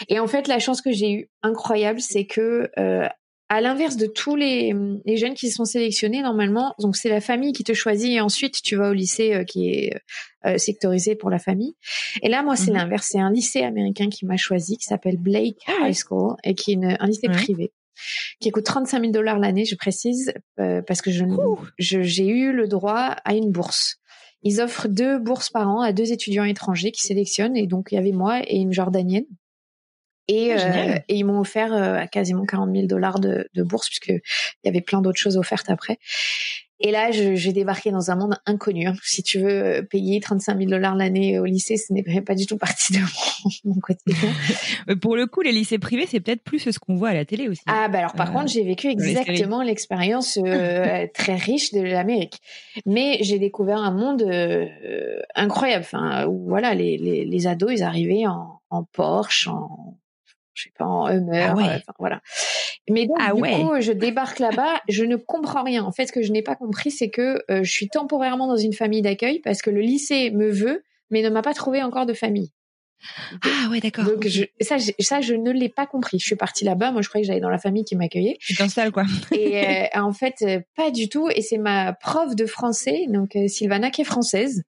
Et 0.10 0.20
en 0.20 0.28
fait, 0.28 0.48
la 0.48 0.60
chance 0.60 0.82
que 0.82 0.92
j'ai 0.92 1.12
eue 1.12 1.30
incroyable, 1.42 2.02
c'est 2.02 2.26
que 2.26 2.70
euh, 2.78 3.08
à 3.50 3.62
l'inverse 3.62 3.96
de 3.96 4.08
tous 4.08 4.36
les, 4.36 4.74
les, 5.06 5.18
jeunes 5.18 5.36
qui 5.36 5.52
sont 5.52 5.66
sélectionnés 5.66 6.22
normalement, 6.22 6.74
donc 6.80 6.96
c'est 6.96 7.10
la 7.10 7.22
famille 7.22 7.54
qui 7.54 7.64
te 7.64 7.74
choisit 7.74 8.12
et 8.12 8.20
ensuite 8.20 8.62
tu 8.64 8.76
vas 8.76 8.90
au 8.90 8.94
lycée 8.94 9.34
euh, 9.34 9.44
qui 9.44 9.70
est 9.70 10.02
euh, 10.46 10.58
sectorisé 10.58 11.16
pour 11.16 11.30
la 11.30 11.38
famille. 11.38 11.76
Et 12.24 12.30
là, 12.30 12.42
moi, 12.42 12.56
c'est 12.56 12.72
mhm. 12.72 12.78
l'inverse. 12.78 13.10
C'est 13.12 13.20
un 13.20 13.32
lycée 13.32 13.62
américain 13.62 14.10
qui 14.10 14.26
m'a 14.26 14.38
choisi, 14.38 14.78
qui 14.78 14.86
s'appelle 14.86 15.18
Blake 15.18 15.58
ah 15.68 15.88
High 15.88 15.96
School 15.96 16.36
et 16.44 16.56
qui 16.56 16.72
est 16.72 16.74
une, 16.76 16.98
un 17.00 17.08
lycée 17.08 17.28
privé 17.28 17.72
qui 18.40 18.52
coûte 18.52 18.66
35 18.66 19.00
000 19.00 19.12
dollars 19.12 19.40
l'année, 19.40 19.66
je 19.66 19.76
précise, 19.76 20.34
euh, 20.60 20.82
parce 20.82 21.02
que 21.02 21.12
je, 21.12 21.24
j'ai 21.78 22.28
eu 22.28 22.52
le 22.52 22.68
droit 22.68 23.16
à 23.24 23.34
une 23.34 23.52
bourse. 23.52 23.98
Ils 24.44 24.62
offrent 24.62 24.88
deux 24.88 25.18
bourses 25.18 25.50
par 25.50 25.68
an 25.68 25.82
à 25.82 25.92
deux 25.92 26.12
étudiants 26.12 26.44
étrangers 26.44 26.92
qui 26.92 27.02
sélectionnent, 27.02 27.58
et 27.58 27.68
donc 27.68 27.90
il 27.92 27.96
y 27.96 27.98
avait 27.98 28.12
moi 28.12 28.42
et 28.46 28.58
une 28.58 28.74
Jordanienne. 28.74 29.26
Et, 30.28 30.54
ah, 30.54 30.58
euh, 30.58 31.00
et 31.08 31.16
ils 31.16 31.24
m'ont 31.24 31.40
offert 31.40 31.74
euh, 31.74 32.06
quasiment 32.08 32.46
40 32.46 32.74
000 32.74 32.88
dollars 32.88 33.20
de, 33.20 33.48
de 33.54 33.64
bourse 33.64 33.88
puisque 33.88 34.10
il 34.10 34.22
y 34.66 34.70
avait 34.70 34.82
plein 34.82 35.02
d'autres 35.02 35.20
choses 35.20 35.38
offertes 35.38 35.70
après. 35.70 36.00
Et 36.82 36.92
là, 36.92 37.10
j'ai 37.12 37.54
débarqué 37.54 37.92
dans 37.92 38.12
un 38.12 38.16
monde 38.16 38.36
inconnu. 38.46 38.88
Hein. 38.88 38.96
Si 39.02 39.24
tu 39.24 39.40
veux 39.40 39.50
euh, 39.50 39.82
payer 39.82 40.20
35 40.20 40.58
000 40.58 40.70
dollars 40.70 40.96
l'année 40.96 41.40
au 41.40 41.46
lycée, 41.46 41.78
ce 41.78 41.94
n'est 41.94 42.22
pas 42.22 42.36
du 42.36 42.46
tout 42.46 42.58
partie 42.58 42.92
de 42.92 43.00
mon, 43.64 43.76
quotidien. 43.76 44.30
Pour 45.02 45.16
le 45.16 45.26
coup, 45.26 45.42
les 45.42 45.54
lycées 45.54 45.80
privés, 45.80 46.06
c'est 46.06 46.20
peut-être 46.20 46.44
plus 46.44 46.60
ce 46.60 46.78
qu'on 46.78 46.96
voit 46.96 47.10
à 47.10 47.14
la 47.14 47.24
télé 47.24 47.48
aussi. 47.48 47.62
Ah, 47.66 47.88
bah 47.88 48.00
alors 48.00 48.14
par 48.14 48.30
euh, 48.30 48.34
contre, 48.34 48.50
j'ai 48.50 48.64
vécu 48.64 48.88
exactement 48.88 49.64
l'expérience 49.64 50.38
euh, 50.38 51.08
très 51.14 51.36
riche 51.36 51.72
de 51.72 51.80
l'Amérique. 51.80 52.42
Mais 52.86 53.20
j'ai 53.22 53.40
découvert 53.40 53.78
un 53.78 53.92
monde 53.92 54.24
incroyable. 55.34 55.86
Enfin, 55.86 56.26
où 56.26 56.46
voilà, 56.50 56.74
les, 56.74 56.98
les, 56.98 57.24
les, 57.24 57.48
ados, 57.48 57.72
ils 57.72 57.84
arrivaient 57.84 58.28
en, 58.28 58.60
en 58.70 58.84
Porsche, 58.84 59.48
en 59.48 59.98
je 60.56 60.64
sais 60.64 60.72
pas, 60.78 60.86
en 60.86 61.08
Hummer, 61.08 61.50
ah 61.50 61.54
enfin, 61.56 61.94
voilà. 62.00 62.22
Mais 62.90 63.06
donc, 63.06 63.18
ah 63.20 63.34
du 63.34 63.42
coup, 63.42 63.74
je 63.80 63.92
débarque 63.92 64.40
là-bas, 64.40 64.82
je 64.88 65.04
ne 65.04 65.16
comprends 65.16 65.64
rien. 65.64 65.84
En 65.84 65.92
fait, 65.92 66.08
ce 66.08 66.12
que 66.12 66.22
je 66.22 66.32
n'ai 66.32 66.42
pas 66.42 66.56
compris, 66.56 66.92
c'est 66.92 67.10
que 67.10 67.44
euh, 67.52 67.64
je 67.64 67.72
suis 67.72 67.90
temporairement 67.90 68.48
dans 68.48 68.58
une 68.58 68.74
famille 68.74 69.02
d'accueil 69.02 69.40
parce 69.40 69.62
que 69.62 69.70
le 69.70 69.82
lycée 69.82 70.32
me 70.32 70.50
veut, 70.50 70.84
mais 71.12 71.22
ne 71.22 71.30
m'a 71.30 71.42
pas 71.42 71.54
trouvé 71.54 71.84
encore 71.84 72.06
de 72.06 72.14
famille. 72.14 72.52
Ah 73.44 73.70
ouais, 73.70 73.82
d'accord. 73.82 74.06
Donc 74.06 74.26
je, 74.28 74.46
ça, 74.62 74.78
je, 74.78 74.92
ça, 75.00 75.22
je 75.22 75.34
ne 75.34 75.52
l'ai 75.52 75.70
pas 75.70 75.86
compris. 75.86 76.18
Je 76.20 76.26
suis 76.26 76.36
partie 76.36 76.64
là-bas. 76.64 76.92
Moi, 76.92 77.02
je 77.02 77.10
croyais 77.10 77.24
que 77.24 77.28
j'allais 77.28 77.42
dans 77.42 77.50
la 77.50 77.60
famille 77.60 77.84
qui 77.84 77.96
m'accueillait. 77.96 78.38
Tu 78.40 78.56
t'installes 78.56 78.92
quoi 78.92 79.04
Et 79.32 79.66
euh, 79.66 79.86
en 79.96 80.14
fait, 80.14 80.36
euh, 80.44 80.60
pas 80.76 80.92
du 80.92 81.10
tout. 81.10 81.30
Et 81.30 81.42
c'est 81.42 81.58
ma 81.58 81.94
prof 81.94 82.36
de 82.36 82.46
français, 82.46 83.06
donc 83.10 83.38
Sylvana, 83.48 83.92
qui 83.92 84.02
est 84.02 84.06
française, 84.06 84.64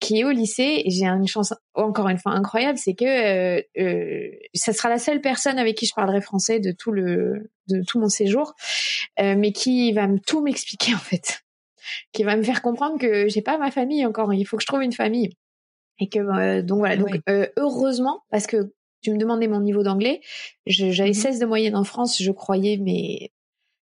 qui 0.00 0.20
est 0.20 0.24
au 0.24 0.30
lycée. 0.30 0.82
Et 0.84 0.90
j'ai 0.90 1.06
une 1.06 1.26
chance 1.26 1.54
encore 1.74 2.08
une 2.08 2.18
fois 2.18 2.32
incroyable, 2.32 2.78
c'est 2.78 2.94
que 2.94 3.04
euh, 3.04 3.62
euh, 3.78 4.30
ça 4.54 4.72
sera 4.72 4.88
la 4.88 4.98
seule 4.98 5.20
personne 5.20 5.58
avec 5.58 5.76
qui 5.76 5.86
je 5.86 5.94
parlerai 5.94 6.20
français 6.20 6.60
de 6.60 6.72
tout 6.72 6.92
le 6.92 7.50
de 7.68 7.82
tout 7.86 7.98
mon 7.98 8.08
séjour, 8.08 8.54
euh, 9.20 9.34
mais 9.36 9.52
qui 9.52 9.92
va 9.92 10.06
me 10.06 10.18
tout 10.18 10.42
m'expliquer 10.42 10.94
en 10.94 10.98
fait, 10.98 11.42
qui 12.12 12.24
va 12.24 12.36
me 12.36 12.42
faire 12.42 12.62
comprendre 12.62 12.98
que 12.98 13.28
j'ai 13.28 13.42
pas 13.42 13.58
ma 13.58 13.70
famille 13.70 14.04
encore. 14.04 14.32
Il 14.34 14.44
faut 14.44 14.56
que 14.56 14.62
je 14.62 14.66
trouve 14.66 14.82
une 14.82 14.92
famille. 14.92 15.30
Et 16.00 16.08
que 16.08 16.18
euh, 16.18 16.62
donc 16.62 16.78
voilà. 16.78 16.96
Donc 16.96 17.20
euh, 17.28 17.46
heureusement 17.56 18.22
parce 18.30 18.46
que 18.46 18.72
tu 19.02 19.12
me 19.12 19.18
demandais 19.18 19.48
mon 19.48 19.60
niveau 19.60 19.82
d'anglais, 19.82 20.20
j'avais 20.66 21.12
16 21.12 21.36
mmh 21.36 21.40
de 21.40 21.46
moyenne 21.46 21.76
en 21.76 21.84
France, 21.84 22.20
je 22.22 22.32
croyais 22.32 22.78
mais 22.78 23.30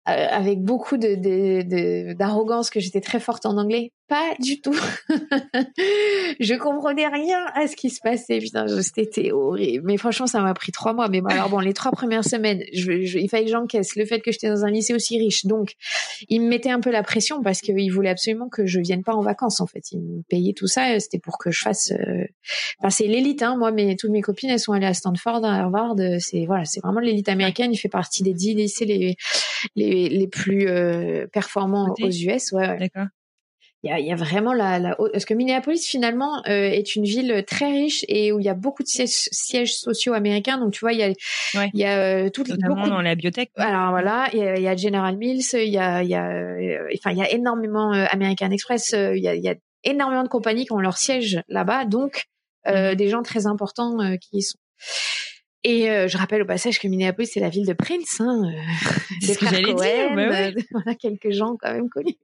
euh, 0.09 0.27
avec 0.31 0.63
beaucoup 0.63 0.97
de 0.97 2.13
d'arrogance 2.15 2.71
que 2.71 2.81
j'étais 2.81 3.01
très 3.01 3.21
forte 3.21 3.47
en 3.47 3.59
anglais. 3.59 3.93
Pas 4.07 4.35
du 4.39 4.61
tout. 4.61 4.79
je 5.09 6.59
comprenais 6.59 7.09
rien 7.09 7.43
à 7.55 7.67
ce 7.67 7.75
qui 7.75 7.89
se 7.89 8.01
passait. 8.03 8.39
Putain, 8.39 8.67
c'était 8.83 9.33
horrible. 9.33 9.87
Mais 9.87 9.97
franchement, 9.97 10.27
ça 10.27 10.43
m'a 10.43 10.53
pris 10.53 10.73
trois 10.73 10.93
mois. 10.93 11.09
Mais 11.09 11.23
bon, 11.23 11.29
alors 11.29 11.49
bon, 11.49 11.59
les 11.59 11.73
trois 11.73 11.91
premières 11.91 12.25
semaines, 12.25 12.63
je, 12.75 12.93
il 12.93 13.31
fallait 13.31 13.47
que 13.47 13.51
j'encaisse 13.51 13.97
le 13.97 14.05
fait 14.05 14.21
que 14.21 14.31
j'étais 14.31 14.49
dans 14.49 14.65
un 14.67 14.71
lycée 14.71 14.93
aussi 14.93 15.19
riche. 15.19 15.47
Donc, 15.47 15.73
ils 16.29 16.43
me 16.43 16.49
mettaient 16.49 16.71
un 16.71 16.81
peu 16.81 16.91
la 16.91 17.03
pression 17.03 17.43
parce 17.43 17.63
qu'ils 17.63 17.91
voulaient 17.91 18.11
absolument 18.11 18.51
que 18.51 18.67
je 18.67 18.79
vienne 18.79 19.03
pas 19.03 19.15
en 19.15 19.23
vacances. 19.23 19.63
En 19.63 19.67
fait, 19.67 19.91
ils 19.93 20.01
me 20.01 20.23
payaient 20.29 20.53
tout 20.53 20.67
ça. 20.67 21.01
C'était 21.01 21.19
pour 21.19 21.39
que 21.39 21.51
je 21.51 21.61
fasse. 21.61 21.93
Euh... 21.93 22.27
Enfin, 22.81 22.91
c'est 22.91 23.07
l'élite. 23.07 23.43
Hein. 23.43 23.57
Moi, 23.57 23.73
mes 23.73 23.97
toutes 23.97 24.11
mes 24.11 24.21
copines, 24.21 24.51
elles 24.51 24.61
sont 24.61 24.73
allées 24.73 24.85
à 24.85 24.95
Stanford, 24.95 25.47
à 25.47 25.61
Harvard. 25.61 25.97
C'est 26.19 26.45
voilà, 26.45 26.67
c'est 26.67 26.81
vraiment 26.81 27.01
l'élite 27.01 27.31
américaine. 27.31 27.73
Il 27.73 27.79
fait 27.79 27.89
partie 27.89 28.23
des 28.23 28.35
dix 28.35 28.55
lycées 28.55 28.85
les 28.85 29.17
les, 29.77 30.11
les 30.11 30.29
plus 30.29 30.69
euh, 30.69 31.27
performants 31.33 31.95
aux 31.99 32.11
US. 32.11 32.53
Ouais. 32.53 32.69
ouais. 32.69 32.79
D'accord 32.79 33.07
il 33.85 33.91
y 33.91 33.93
a, 33.93 34.01
y 34.01 34.13
a, 34.13 34.17
vraiment 34.17 34.55
la, 34.55 34.79
la 34.79 34.97
parce 35.13 35.27
que 35.27 35.35
Minneapolis 35.35 35.85
finalement 35.87 36.39
euh, 36.47 36.71
est 36.71 36.97
une 36.97 37.05
ville 37.05 37.45
très 37.47 37.71
riche 37.71 38.05
et 38.09 38.33
où 38.33 38.41
il 38.41 38.47
y 38.47 38.49
a 38.49 38.55
beaucoup 38.55 38.83
de 38.83 38.89
sièges, 38.89 39.75
sociaux 39.75 40.15
américains 40.15 40.57
donc 40.57 40.73
tu 40.73 40.81
vois 40.81 40.93
il 40.93 41.01
y 41.01 41.03
a 41.03 41.09
il 41.55 41.81
y 41.81 41.85
a 41.85 41.99
euh, 41.99 42.31
toutes 42.31 42.51
beaucoup 42.63 42.89
dans 42.89 43.03
la 43.03 43.15
biotech 43.15 43.51
alors 43.57 43.91
voilà 43.91 44.29
il 44.33 44.39
y 44.39 44.43
a, 44.43 44.59
y 44.59 44.69
a, 44.69 44.77
General 44.77 45.15
Mills 45.17 45.45
il 45.53 45.69
y 45.69 45.79
a 45.79 46.03
il 46.03 46.09
y 46.09 46.15
a 46.15 46.31
euh, 46.31 46.89
enfin 46.95 47.11
il 47.11 47.19
y 47.19 47.23
a 47.23 47.31
énormément 47.31 47.93
euh, 47.93 48.07
American 48.11 48.51
Express 48.51 48.95
il 48.95 49.23
y 49.23 49.29
a, 49.29 49.35
y 49.35 49.49
a 49.49 49.55
énormément 49.85 50.23
de 50.23 50.29
compagnies 50.29 50.65
qui 50.65 50.73
ont 50.73 50.79
leur 50.79 50.97
siège 50.97 51.43
là-bas 51.49 51.85
donc 51.85 52.25
mm-hmm. 52.67 52.95
des 52.95 53.09
gens 53.09 53.23
très 53.23 53.47
importants 53.47 53.99
qui 54.19 54.39
y 54.39 54.43
sont 54.43 54.59
et 55.63 55.87
je 56.09 56.17
rappelle 56.19 56.43
au 56.43 56.47
passage 56.47 56.79
que 56.79 56.89
Minneapolis 56.89 57.31
c'est 57.33 57.41
la 57.41 57.49
ville 57.49 57.67
de 57.67 57.73
Prince, 57.73 58.21
hein, 58.21 58.51
des 59.21 59.35
ce 59.35 59.39
que 59.39 59.47
j'allais 59.47 59.73
dire. 59.73 60.15
Bah 60.15 60.51
voilà 60.73 60.95
quelques 60.95 61.31
gens 61.31 61.57
quand 61.59 61.73
même 61.73 61.89
connus. 61.89 62.17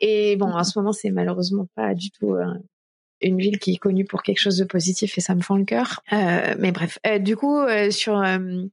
Et 0.00 0.36
bon, 0.36 0.46
en 0.46 0.64
ce 0.64 0.78
moment, 0.78 0.92
c'est 0.92 1.10
malheureusement 1.10 1.66
pas 1.74 1.94
du 1.94 2.10
tout 2.10 2.34
euh, 2.34 2.44
une 3.20 3.38
ville 3.38 3.58
qui 3.58 3.74
est 3.74 3.76
connue 3.76 4.04
pour 4.04 4.22
quelque 4.22 4.38
chose 4.38 4.56
de 4.56 4.64
positif 4.64 5.16
et 5.18 5.20
ça 5.20 5.34
me 5.34 5.42
fend 5.42 5.56
le 5.56 5.64
cœur. 5.64 6.00
Euh, 6.12 6.54
mais 6.58 6.72
bref, 6.72 6.98
euh, 7.06 7.18
du 7.18 7.36
coup, 7.36 7.58
euh, 7.58 7.90
sur 7.90 8.18
euh, 8.18 8.64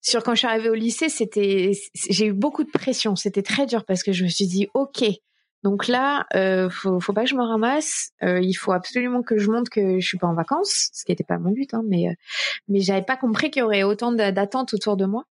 sur 0.00 0.22
quand 0.22 0.32
je 0.34 0.38
suis 0.38 0.48
arrivée 0.48 0.70
au 0.70 0.74
lycée, 0.74 1.08
c'était 1.08 1.72
j'ai 2.08 2.26
eu 2.26 2.32
beaucoup 2.32 2.64
de 2.64 2.70
pression. 2.70 3.16
C'était 3.16 3.42
très 3.42 3.66
dur 3.66 3.84
parce 3.84 4.02
que 4.02 4.12
je 4.12 4.24
me 4.24 4.28
suis 4.28 4.46
dit, 4.46 4.68
ok. 4.74 5.04
Donc 5.62 5.86
là, 5.86 6.26
euh, 6.34 6.68
faut, 6.70 6.98
faut 6.98 7.12
pas 7.12 7.22
que 7.22 7.30
je 7.30 7.36
me 7.36 7.44
ramasse. 7.44 8.10
il 8.20 8.54
faut 8.54 8.72
absolument 8.72 9.22
que 9.22 9.38
je 9.38 9.48
montre 9.48 9.70
que 9.70 10.00
je 10.00 10.06
suis 10.06 10.18
pas 10.18 10.26
en 10.26 10.34
vacances, 10.34 10.88
ce 10.92 11.04
qui 11.04 11.12
n'était 11.12 11.22
pas 11.22 11.38
mon 11.38 11.52
but, 11.52 11.72
hein, 11.72 11.82
mais 11.86 12.06
mais 12.66 12.80
j'avais 12.80 13.02
pas 13.02 13.16
compris 13.16 13.50
qu'il 13.50 13.60
y 13.60 13.62
aurait 13.62 13.84
autant 13.84 14.10
d'attentes 14.10 14.74
autour 14.74 14.96
de 14.96 15.06
moi 15.06 15.24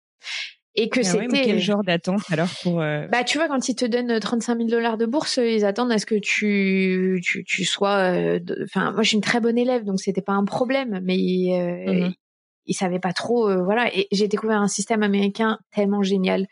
et 0.75 0.89
que 0.89 1.01
ah 1.01 1.03
c'était 1.03 1.41
quel 1.41 1.59
genre 1.59 1.83
d'attente 1.83 2.21
alors 2.31 2.47
pour 2.63 2.81
euh, 2.81 3.07
bah 3.07 3.23
tu 3.23 3.37
vois 3.37 3.47
quand 3.47 3.67
ils 3.67 3.75
te 3.75 3.85
donnent 3.85 4.19
35 4.19 4.57
000 4.57 4.69
dollars 4.69 4.97
de 4.97 5.05
bourse 5.05 5.37
ils 5.37 5.65
attendent 5.65 5.91
à 5.91 5.97
ce 5.97 6.05
que 6.05 6.15
tu 6.15 7.19
tu, 7.23 7.43
tu 7.43 7.65
sois 7.65 8.13
euh, 8.13 8.39
enfin 8.63 8.91
moi 8.91 9.03
je 9.03 9.09
suis 9.09 9.15
une 9.17 9.23
très 9.23 9.41
bonne 9.41 9.57
élève 9.57 9.83
donc 9.83 9.99
c'était 9.99 10.21
pas 10.21 10.33
un 10.33 10.45
problème 10.45 11.01
mais 11.03 11.17
euh, 11.51 12.07
mmh 12.07 12.13
ils 12.65 12.73
savaient 12.73 12.99
pas 12.99 13.13
trop 13.13 13.49
euh, 13.49 13.63
voilà. 13.63 13.95
Et 13.95 14.07
j'ai 14.11 14.27
découvert 14.27 14.61
un 14.61 14.67
système 14.67 15.03
américain 15.03 15.59
tellement 15.73 16.03
génial 16.03 16.47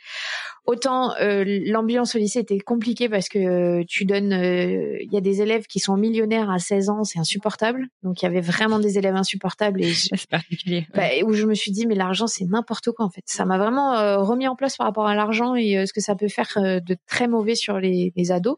autant 0.70 1.16
euh, 1.16 1.44
l'ambiance 1.66 2.16
au 2.16 2.20
lycée 2.20 2.40
était 2.40 2.60
compliquée 2.60 3.10
parce 3.10 3.28
que 3.28 3.40
euh, 3.40 3.84
tu 3.88 4.06
donnes 4.06 4.32
il 4.32 5.12
y 5.12 5.18
a 5.18 5.22
des 5.22 5.42
élèves 5.42 5.66
qui 5.66 5.80
sont 5.80 5.98
millionnaires 5.98 6.52
à 6.52 6.60
16 6.60 6.90
ans 6.90 7.04
c'est 7.04 7.18
insupportable. 7.18 7.88
Donc 8.04 8.22
il 8.22 8.26
y 8.26 8.28
avait 8.28 8.42
vraiment 8.42 8.78
des 8.78 9.00
élèves 9.00 9.16
insupportables 9.16 9.82
et 9.82 9.92
particulier 10.30 10.88
bah, 10.94 11.08
où 11.26 11.34
je 11.34 11.46
me 11.46 11.56
suis 11.56 11.72
dit 11.72 11.88
mais 11.88 11.96
l'argent 11.96 12.28
c'est 12.28 12.46
n'importe 12.46 12.92
quoi 12.92 13.06
en 13.06 13.10
fait. 13.10 13.24
Ça 13.26 13.46
m'a 13.46 13.58
vraiment 13.58 14.24
remis 14.24 14.48
en 14.48 14.56
place 14.56 14.78
par 14.78 14.86
rapport 14.86 15.08
à 15.08 15.16
l'argent 15.16 15.56
et 15.56 15.86
ce 15.88 15.94
que 15.94 16.02
ça 16.02 16.16
peut 16.16 16.28
faire 16.28 16.54
de 16.58 16.98
très 17.08 17.28
mauvais 17.28 17.56
sur 17.56 17.80
les, 17.80 18.14
les 18.16 18.32
ados. 18.32 18.58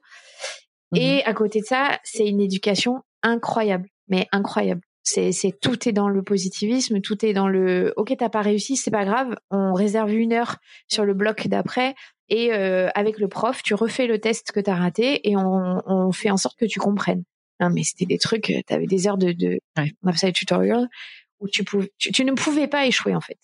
Mmh 0.91 0.97
et 0.97 1.23
à 1.23 1.33
côté 1.33 1.61
de 1.61 1.65
ça 1.65 1.99
c'est 2.03 2.27
une 2.27 2.41
éducation 2.41 3.01
incroyable 3.23 3.87
mais 4.09 4.27
incroyable 4.33 4.81
c'est, 5.03 5.31
c'est 5.31 5.51
tout 5.59 5.87
est 5.89 5.91
dans 5.91 6.09
le 6.09 6.21
positivisme, 6.23 7.01
tout 7.01 7.25
est 7.25 7.33
dans 7.33 7.47
le 7.47 7.93
OK, 7.97 8.15
t'as 8.17 8.29
pas 8.29 8.41
réussi, 8.41 8.75
c'est 8.75 8.91
pas 8.91 9.05
grave, 9.05 9.35
on 9.49 9.73
réserve 9.73 10.11
une 10.11 10.33
heure 10.33 10.57
sur 10.87 11.05
le 11.05 11.13
bloc 11.13 11.47
d'après 11.47 11.95
et 12.29 12.53
euh, 12.53 12.89
avec 12.95 13.19
le 13.19 13.27
prof, 13.27 13.61
tu 13.63 13.73
refais 13.73 14.07
le 14.07 14.19
test 14.19 14.51
que 14.51 14.59
t'as 14.59 14.75
raté 14.75 15.27
et 15.29 15.35
on, 15.35 15.81
on 15.85 16.11
fait 16.11 16.29
en 16.29 16.37
sorte 16.37 16.57
que 16.57 16.65
tu 16.65 16.79
comprennes. 16.79 17.23
Non, 17.59 17.69
mais 17.69 17.83
c'était 17.83 18.05
des 18.05 18.17
trucs, 18.17 18.49
euh, 18.49 18.61
t'avais 18.65 18.87
des 18.87 19.07
heures 19.07 19.17
de, 19.17 19.31
de 19.31 19.59
ouais. 19.77 19.91
on 20.01 20.07
appelle 20.07 20.17
ça 20.17 20.27
les 20.27 20.33
tutorials 20.33 20.87
où 21.39 21.47
tu, 21.47 21.63
pouvais, 21.63 21.91
tu, 21.97 22.23
ne 22.23 22.33
pouvais 22.33 22.67
pas 22.67 22.85
échouer 22.85 23.15
en 23.15 23.21
fait. 23.21 23.39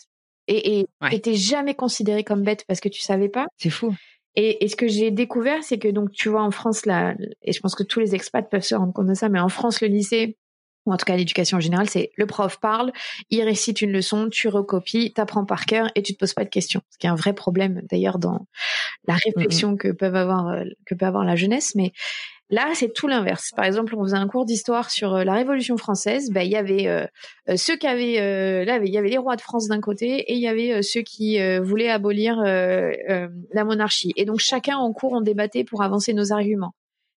Et, 0.48 0.80
et 0.80 0.88
ouais. 1.02 1.10
t'étais 1.10 1.34
jamais 1.34 1.76
considéré 1.76 2.24
comme 2.24 2.44
bête 2.44 2.64
parce 2.68 2.80
que 2.80 2.90
tu 2.90 3.02
savais 3.02 3.30
pas. 3.30 3.48
C'est 3.58 3.70
fou. 3.70 3.94
Et, 4.36 4.64
et, 4.64 4.68
ce 4.68 4.76
que 4.76 4.88
j'ai 4.88 5.10
découvert, 5.10 5.64
c'est 5.64 5.80
que 5.80 5.88
donc 5.88 6.12
tu 6.12 6.30
vois 6.30 6.44
en 6.44 6.52
France 6.52 6.86
là, 6.86 7.16
et 7.42 7.52
je 7.52 7.60
pense 7.60 7.74
que 7.74 7.84
tous 7.84 8.00
les 8.00 8.14
expats 8.14 8.48
peuvent 8.48 8.62
se 8.62 8.76
rendre 8.76 8.94
compte 8.94 9.08
de 9.08 9.16
ça, 9.16 9.30
mais 9.30 9.40
en 9.40 9.50
France 9.50 9.82
le 9.82 9.88
lycée, 9.88 10.38
ou 10.88 10.94
en 10.94 10.98
tout 10.98 11.06
cas 11.06 11.16
l'éducation 11.16 11.58
en 11.58 11.62
général, 11.62 11.90
c'est 11.90 12.12
le 12.16 12.26
prof 12.26 12.60
parle, 12.60 12.92
il 13.30 13.44
récite 13.44 13.82
une 13.82 13.92
leçon, 13.92 14.30
tu 14.30 14.48
recopies, 14.48 15.14
t'apprends 15.14 15.46
par 15.46 15.66
cœur 15.66 15.90
et 15.96 16.02
tu 16.02 16.14
te 16.14 16.18
poses 16.18 16.34
pas 16.34 16.44
de 16.44 16.50
questions. 16.50 16.82
Ce 16.90 16.98
qui 16.98 17.06
est 17.06 17.10
un 17.10 17.16
vrai 17.16 17.34
problème 17.34 17.82
d'ailleurs 17.92 18.18
dans 18.18 18.48
la 19.08 19.16
réflexion 19.16 19.74
mmh. 19.74 19.78
que 19.78 19.88
peuvent 19.90 20.16
avoir 20.16 20.48
euh, 20.48 20.64
que 20.86 20.96
peut 20.96 21.06
avoir 21.06 21.24
la 21.24 21.36
jeunesse, 21.36 21.76
mais 21.76 21.92
Là, 22.50 22.72
c'est 22.76 22.94
tout 22.94 23.08
l'inverse. 23.08 23.52
Par 23.56 23.66
exemple, 23.66 23.94
on 23.98 24.04
faisait 24.04 24.16
un 24.16 24.28
cours 24.28 24.46
d'histoire 24.46 24.90
sur 24.90 25.16
euh, 25.16 25.24
la 25.26 25.34
Révolution 25.34 25.76
française. 25.76 26.30
Ben, 26.32 26.44
il 26.44 26.52
y 26.52 26.56
avait 26.56 26.88
euh, 26.88 27.06
ceux 27.58 27.76
qui 27.76 27.88
avaient, 27.88 28.22
euh, 28.22 28.64
là, 28.64 28.80
il 28.82 28.94
y 28.94 28.98
avait 28.98 29.10
les 29.10 29.18
rois 29.18 29.36
de 29.36 29.42
France 29.42 29.68
d'un 29.68 29.82
côté 29.82 30.20
et 30.20 30.34
il 30.34 30.40
y 30.40 30.48
avait 30.48 30.82
ceux 30.82 31.02
qui 31.02 31.40
voulaient 31.60 31.90
abolir 31.90 32.38
la 32.42 33.64
monarchie. 33.66 34.14
Et 34.16 34.26
donc, 34.26 34.40
chacun 34.40 34.78
en 34.78 34.94
cours, 34.94 35.14
on 35.14 35.22
débattait 35.22 35.66
pour 35.66 35.84
avancer 35.84 36.14
nos 36.14 36.32
arguments 36.32 36.74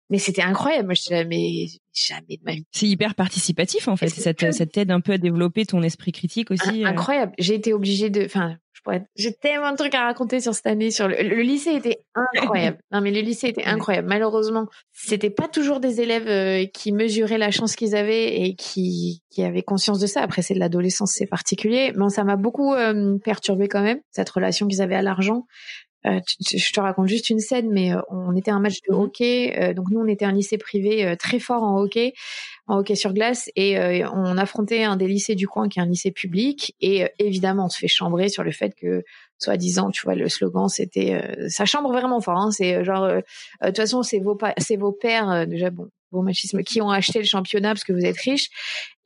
mais 0.10 0.18
c'était 0.18 0.42
incroyable. 0.42 0.88
Moi, 0.88 0.94
je 0.96 1.02
disais, 1.02 1.26
mais 1.26 1.68
jamais 1.94 2.38
de 2.38 2.44
ma 2.44 2.54
vie. 2.54 2.66
C'est 2.72 2.88
hyper 2.88 3.16
participatif, 3.16 3.88
en 3.88 3.96
fait. 3.96 4.10
Ça 4.10 4.34
t'aide 4.34 4.92
un 4.92 5.02
peu 5.02 5.14
à 5.14 5.18
développer 5.18 5.66
ton 5.66 5.82
esprit 5.84 6.12
critique 6.12 6.52
aussi. 6.52 6.84
Incroyable. 6.86 7.34
J'ai 7.38 7.56
été 7.56 7.74
obligée 7.74 8.10
de, 8.10 8.26
enfin, 8.26 8.58
je 8.74 8.82
pourrais, 8.82 9.06
j'ai 9.18 9.34
tellement 9.34 9.72
de 9.72 9.78
trucs 9.78 9.94
à 9.94 10.06
raconter 10.06 10.40
sur 10.40 10.56
cette 10.56 10.66
année. 10.66 10.90
Sur 10.90 11.08
le, 11.10 11.18
le 11.22 11.42
lycée 11.42 11.76
était 11.76 12.00
incroyable. 12.16 12.80
non, 12.92 13.02
mais 13.02 13.12
le 13.12 13.20
lycée 13.20 13.50
était 13.50 13.66
incroyable. 13.66 14.08
Malheureusement, 14.08 14.68
c'était 14.94 15.30
pas 15.30 15.48
toujours 15.48 15.80
des 15.80 16.02
élèves 16.02 16.28
euh, 16.28 16.66
qui 16.74 16.92
mesuraient 16.92 17.38
la 17.38 17.52
chance 17.52 17.76
qu'ils 17.76 17.96
avaient 17.96 18.42
et 18.42 18.56
qui, 18.56 19.22
qui 19.30 19.44
avaient 19.44 19.64
conscience 19.64 20.00
de 20.00 20.08
ça. 20.08 20.22
Après, 20.22 20.42
c'est 20.42 20.54
de 20.54 20.60
l'adolescence, 20.60 21.12
c'est 21.14 21.28
particulier. 21.28 21.92
Mais 21.96 22.10
ça 22.10 22.24
m'a 22.24 22.38
beaucoup 22.38 22.74
euh, 22.74 23.18
perturbé 23.24 23.68
quand 23.68 23.84
même, 23.84 24.00
cette 24.12 24.30
relation 24.30 24.66
qu'ils 24.68 24.82
avaient 24.82 24.96
à 24.96 25.02
l'argent. 25.02 25.46
Euh, 26.06 26.20
je 26.40 26.72
te 26.72 26.80
raconte 26.80 27.08
juste 27.08 27.30
une 27.30 27.40
scène, 27.40 27.70
mais 27.72 27.94
euh, 27.94 28.00
on 28.10 28.36
était 28.36 28.52
un 28.52 28.60
match 28.60 28.82
de 28.88 28.94
mhm. 28.94 29.02
hockey. 29.02 29.60
Euh, 29.60 29.74
donc 29.74 29.90
nous, 29.92 30.00
on 30.00 30.08
était 30.08 30.26
un 30.26 30.32
lycée 30.32 30.58
privé 30.58 31.16
très 31.20 31.40
fort 31.40 31.64
en 31.64 31.80
hockey, 31.80 32.14
en 32.68 32.80
hockey 32.80 32.96
sur 32.96 33.14
glace, 33.14 33.50
et 33.56 33.78
on 34.14 34.38
affrontait 34.38 34.84
un 34.84 34.96
des 34.96 35.08
lycées 35.08 35.36
du 35.36 35.48
coin 35.48 35.68
qui 35.68 35.80
est 35.80 35.82
un 35.82 35.88
lycée 35.88 36.12
public. 36.12 36.76
Et 36.82 37.06
évidemment, 37.20 37.66
on 37.66 37.70
se 37.70 37.78
fait 37.78 37.88
chambrer 37.88 38.30
sur 38.30 38.44
le 38.44 38.52
fait 38.52 38.74
que, 38.76 39.04
soi-disant, 39.38 39.92
tu 39.92 40.02
vois, 40.04 40.16
le 40.16 40.30
slogan, 40.30 40.70
c'était 40.70 41.22
ça 41.50 41.66
chambre 41.66 41.92
vraiment 41.92 42.22
fort. 42.22 42.38
Hein, 42.38 42.52
c'est 42.52 42.84
genre, 42.84 43.08
de 43.08 43.24
toute 43.66 43.78
façon, 43.78 44.04
c'est 44.04 44.20
vos, 44.20 44.38
c'est 44.58 44.78
vos 44.78 44.92
pères 44.92 45.48
déjà 45.48 45.70
bon 45.70 45.90
vos 46.12 46.24
machismes 46.24 46.64
qui 46.64 46.82
ont 46.82 46.90
acheté 46.90 47.20
le 47.20 47.26
championnat 47.26 47.70
parce 47.70 47.84
que 47.84 47.94
vous 47.94 48.04
êtes 48.04 48.18
riches. 48.18 48.50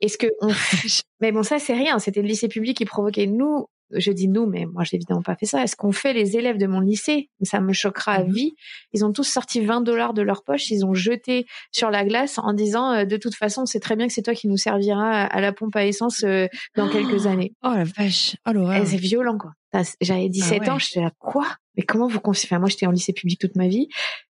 Est-ce 0.00 0.16
que 0.16 0.26
on... 0.40 0.48
mais 1.20 1.32
bon 1.32 1.42
ça 1.42 1.58
c'est 1.58 1.74
rien, 1.74 1.98
c'était 1.98 2.22
le 2.22 2.28
lycée 2.28 2.48
public 2.48 2.76
qui 2.78 2.86
provoquait 2.86 3.26
nous 3.26 3.66
je 3.90 4.12
dis 4.12 4.28
nous, 4.28 4.46
mais 4.46 4.66
moi 4.66 4.84
j'ai 4.84 4.96
évidemment 4.96 5.22
pas 5.22 5.36
fait 5.36 5.46
ça. 5.46 5.62
Est-ce 5.62 5.76
qu'on 5.76 5.92
fait 5.92 6.12
les 6.12 6.36
élèves 6.36 6.58
de 6.58 6.66
mon 6.66 6.80
lycée? 6.80 7.30
Ça 7.42 7.60
me 7.60 7.72
choquera 7.72 8.12
à 8.12 8.24
mhm. 8.24 8.32
vie. 8.32 8.54
Ils 8.92 9.04
ont 9.04 9.12
tous 9.12 9.24
sorti 9.24 9.60
20 9.60 9.82
dollars 9.82 10.14
de 10.14 10.22
leur 10.22 10.42
poche, 10.44 10.70
ils 10.70 10.84
ont 10.84 10.94
jeté 10.94 11.46
sur 11.72 11.90
la 11.90 12.04
glace 12.04 12.38
en 12.38 12.52
disant 12.52 12.92
euh, 12.92 13.04
de 13.04 13.16
toute 13.16 13.34
façon 13.34 13.66
c'est 13.66 13.80
très 13.80 13.96
bien 13.96 14.06
que 14.06 14.12
c'est 14.12 14.22
toi 14.22 14.34
qui 14.34 14.48
nous 14.48 14.56
servira 14.56 15.24
à 15.24 15.40
la 15.40 15.52
pompe 15.52 15.76
à 15.76 15.84
essence 15.84 16.24
euh, 16.24 16.46
dans 16.76 16.88
quelques 16.88 17.26
années. 17.26 17.52
Oh 17.62 17.72
la 17.74 17.84
vache, 17.84 18.36
oh 18.46 18.52
l'horreur. 18.52 18.86
C'est 18.86 18.96
violent 18.96 19.38
quoi. 19.38 19.52
J'avais 20.00 20.28
17 20.28 20.62
ah 20.66 20.74
ans, 20.74 20.78
j'étais 20.78 21.00
là 21.00 21.10
quoi? 21.18 21.46
Mais 21.76 21.82
comment 21.82 22.06
vous 22.06 22.20
concevez 22.20 22.58
Moi 22.58 22.68
j'étais 22.68 22.86
en 22.86 22.92
lycée 22.92 23.12
public 23.12 23.40
toute 23.40 23.56
ma 23.56 23.68
vie. 23.68 23.88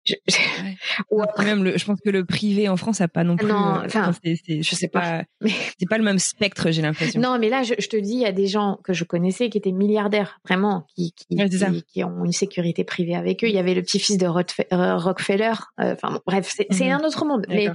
Je, 0.09 0.15
Ou 1.11 1.23
après, 1.23 1.45
même 1.45 1.65
le, 1.65 1.77
je 1.77 1.85
pense 1.85 2.01
que 2.01 2.11
le 2.11 2.25
privé 2.25 2.69
en 2.69 2.77
France 2.77 3.01
a 3.01 3.09
pas 3.09 3.25
non 3.25 3.37
plus. 3.37 3.47
Non, 3.47 3.77
euh, 3.77 3.87
enfin, 3.87 4.13
je 4.23 4.75
sais 4.75 4.89
pas. 4.89 5.25
Mais... 5.41 5.51
C'est 5.79 5.89
pas 5.89 5.99
le 5.99 6.05
même 6.05 6.19
spectre, 6.19 6.71
j'ai 6.71 6.83
l'impression. 6.83 7.21
Non, 7.21 7.39
mais 7.39 7.49
là, 7.49 7.63
je, 7.63 7.75
te 7.75 7.97
dis, 7.97 8.13
il 8.13 8.21
y 8.21 8.27
a 8.27 8.33
des 8.33 8.47
gens 8.47 8.79
que 8.83 8.93
je 8.93 9.05
connaissais 9.05 9.49
qui 9.51 9.59
étaient 9.59 9.73
milliardaires, 9.73 10.41
vraiment, 10.45 10.87
qui 10.95 11.13
qui, 11.13 11.37
qui, 11.93 12.05
ont 12.05 12.25
une 12.25 12.33
sécurité 12.33 12.85
privée 12.85 13.15
avec 13.15 13.45
eux. 13.45 13.49
Il 13.49 13.55
y 13.55 13.59
avait 13.59 13.75
le 13.75 13.83
petit-fils 13.83 14.19
de 14.19 14.27
Rockefeller. 14.27 15.53
Euh, 15.81 15.95
enfin, 15.95 16.21
bref, 16.27 16.53
c'est 16.53 16.85
mhm. 16.85 16.93
un 16.93 17.07
autre 17.07 17.25
monde. 17.25 17.47
Mais 17.49 17.69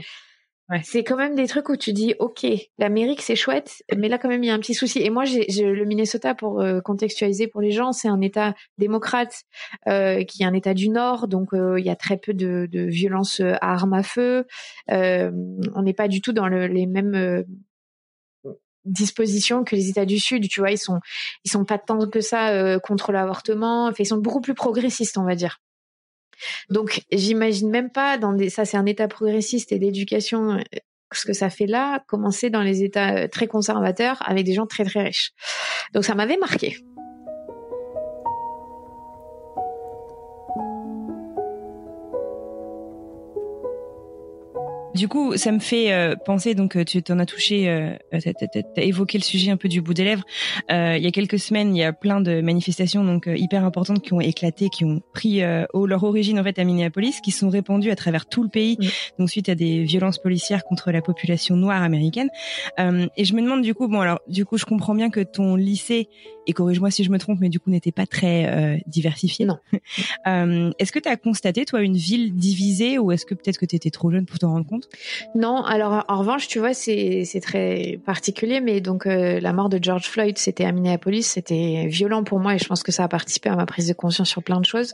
c'est 0.83 1.03
quand 1.03 1.17
même 1.17 1.35
des 1.35 1.47
trucs 1.47 1.69
où 1.69 1.75
tu 1.75 1.93
dis, 1.93 2.15
ok, 2.19 2.45
l'Amérique 2.77 3.21
c'est 3.21 3.35
chouette, 3.35 3.83
mais 3.95 4.07
là 4.07 4.17
quand 4.17 4.29
même 4.29 4.43
il 4.43 4.47
y 4.47 4.49
a 4.49 4.53
un 4.53 4.59
petit 4.59 4.73
souci. 4.73 5.01
Et 5.01 5.09
moi, 5.09 5.25
j'ai 5.25 5.45
le 5.63 5.85
Minnesota 5.85 6.33
pour 6.35 6.61
euh, 6.61 6.79
contextualiser 6.79 7.47
pour 7.47 7.61
les 7.61 7.71
gens, 7.71 7.91
c'est 7.91 8.07
un 8.07 8.21
État 8.21 8.55
démocrate 8.77 9.43
euh, 9.87 10.23
qui 10.23 10.43
est 10.43 10.45
un 10.45 10.53
État 10.53 10.73
du 10.73 10.89
Nord, 10.89 11.27
donc 11.27 11.53
euh, 11.53 11.79
il 11.79 11.85
y 11.85 11.89
a 11.89 11.95
très 11.95 12.17
peu 12.17 12.33
de, 12.33 12.67
de 12.71 12.81
violence 12.81 13.41
à 13.41 13.73
armes 13.73 13.93
à 13.93 14.03
feu. 14.03 14.45
on 14.89 15.81
n'est 15.83 15.93
pas 15.93 16.07
du 16.07 16.21
tout 16.21 16.33
dans 16.33 16.47
le, 16.47 16.67
les 16.67 16.85
mêmes 16.85 17.43
dispositions 18.85 19.63
que 19.63 19.75
les 19.75 19.89
États 19.89 20.05
du 20.05 20.19
Sud. 20.19 20.47
Tu 20.49 20.59
vois, 20.59 20.71
ils 20.71 20.77
sont 20.77 20.99
ils 21.43 21.51
sont 21.51 21.65
pas 21.65 21.77
tant 21.77 22.07
que 22.07 22.21
ça 22.21 22.79
contre 22.79 23.11
l'avortement. 23.11 23.87
Enfin, 23.87 23.97
ils 23.99 24.05
sont 24.05 24.17
beaucoup 24.17 24.41
plus 24.41 24.53
progressistes, 24.53 25.17
on 25.17 25.25
va 25.25 25.35
dire. 25.35 25.59
Donc, 26.69 27.01
j'imagine 27.11 27.69
même 27.69 27.89
pas 27.89 28.17
dans 28.17 28.33
des, 28.33 28.49
ça 28.49 28.65
c'est 28.65 28.77
un 28.77 28.85
état 28.85 29.07
progressiste 29.07 29.71
et 29.71 29.79
d'éducation, 29.79 30.51
euh, 30.51 30.61
ce 31.11 31.25
que 31.25 31.33
ça 31.33 31.49
fait 31.49 31.67
là, 31.67 32.03
commencer 32.07 32.49
dans 32.49 32.61
les 32.61 32.83
états 32.83 33.15
euh, 33.15 33.27
très 33.27 33.47
conservateurs 33.47 34.17
avec 34.25 34.45
des 34.45 34.53
gens 34.53 34.65
très 34.65 34.85
très 34.85 35.03
riches. 35.03 35.31
Donc, 35.93 36.05
ça 36.05 36.15
m'avait 36.15 36.37
marqué. 36.37 36.77
Du 44.95 45.07
coup, 45.07 45.37
ça 45.37 45.51
me 45.51 45.59
fait 45.59 45.91
euh, 45.91 46.15
penser, 46.15 46.53
donc 46.53 46.75
euh, 46.75 46.83
tu 46.83 47.01
t'en 47.01 47.17
as 47.17 47.25
touché, 47.25 47.67
euh, 47.67 47.93
t'as 48.11 48.81
évoqué 48.81 49.17
le 49.17 49.23
sujet 49.23 49.49
un 49.49 49.57
peu 49.57 49.67
du 49.67 49.81
bout 49.81 49.95
des 49.95 50.03
lèvres. 50.03 50.23
Euh, 50.71 50.95
il 50.97 51.03
y 51.03 51.07
a 51.07 51.11
quelques 51.11 51.39
semaines, 51.39 51.75
il 51.75 51.79
y 51.79 51.83
a 51.83 51.93
plein 51.93 52.21
de 52.21 52.41
manifestations 52.41 53.03
donc 53.03 53.27
hyper 53.33 53.65
importantes 53.65 54.03
qui 54.03 54.13
ont 54.13 54.21
éclaté, 54.21 54.69
qui 54.69 54.85
ont 54.85 55.01
pris 55.13 55.41
leur 55.41 56.03
origine 56.03 56.39
en 56.39 56.43
fait 56.43 56.59
à 56.59 56.63
Minneapolis, 56.63 57.21
qui 57.21 57.31
sont 57.31 57.49
répandues 57.49 57.91
à 57.91 57.95
travers 57.95 58.27
tout 58.27 58.43
le 58.43 58.49
pays, 58.49 58.77
donc 59.17 59.29
suite 59.29 59.49
à 59.49 59.55
des 59.55 59.83
violences 59.83 60.19
policières 60.19 60.63
contre 60.63 60.91
la 60.91 61.01
population 61.01 61.55
noire 61.55 61.81
américaine. 61.81 62.29
et 62.77 63.25
je 63.25 63.33
me 63.33 63.41
demande 63.41 63.61
du 63.61 63.73
coup, 63.73 63.87
bon 63.87 64.01
alors 64.01 64.19
du 64.27 64.45
coup, 64.45 64.57
je 64.57 64.65
comprends 64.65 64.95
bien 64.95 65.09
que 65.09 65.21
ton 65.21 65.55
lycée 65.55 66.07
et 66.47 66.53
corrige-moi 66.53 66.91
si 66.91 67.03
je 67.03 67.11
me 67.11 67.17
trompe, 67.17 67.39
mais 67.39 67.49
du 67.49 67.59
coup 67.59 67.69
n'était 67.69 67.91
pas 67.91 68.05
très 68.05 68.45
euh, 68.45 68.77
diversifié. 68.87 69.45
Non. 69.45 69.57
euh, 70.27 70.71
est-ce 70.79 70.91
que 70.91 70.99
tu 70.99 71.09
as 71.09 71.17
constaté, 71.17 71.65
toi, 71.65 71.81
une 71.81 71.97
ville 71.97 72.33
divisée 72.35 72.97
ou 72.97 73.11
est-ce 73.11 73.25
que 73.25 73.33
peut-être 73.33 73.57
que 73.57 73.65
tu 73.65 73.75
étais 73.75 73.89
trop 73.89 74.11
jeune 74.11 74.25
pour 74.25 74.39
t'en 74.39 74.51
rendre 74.51 74.65
compte? 74.65 74.89
Non, 75.35 75.63
alors 75.63 76.05
en 76.07 76.19
revanche, 76.19 76.47
tu 76.47 76.59
vois, 76.59 76.73
c'est, 76.73 77.23
c'est 77.25 77.41
très 77.41 77.99
particulier, 78.05 78.61
mais 78.61 78.81
donc 78.81 79.05
euh, 79.05 79.39
la 79.39 79.53
mort 79.53 79.69
de 79.69 79.79
George 79.81 80.05
Floyd, 80.05 80.37
c'était 80.37 80.65
à 80.65 80.71
Minneapolis, 80.71 81.23
c'était 81.23 81.87
violent 81.87 82.23
pour 82.23 82.39
moi 82.39 82.55
et 82.55 82.59
je 82.59 82.65
pense 82.65 82.83
que 82.83 82.91
ça 82.91 83.03
a 83.03 83.07
participé 83.07 83.49
à 83.49 83.55
ma 83.55 83.65
prise 83.65 83.87
de 83.87 83.93
conscience 83.93 84.29
sur 84.29 84.43
plein 84.43 84.59
de 84.59 84.65
choses. 84.65 84.93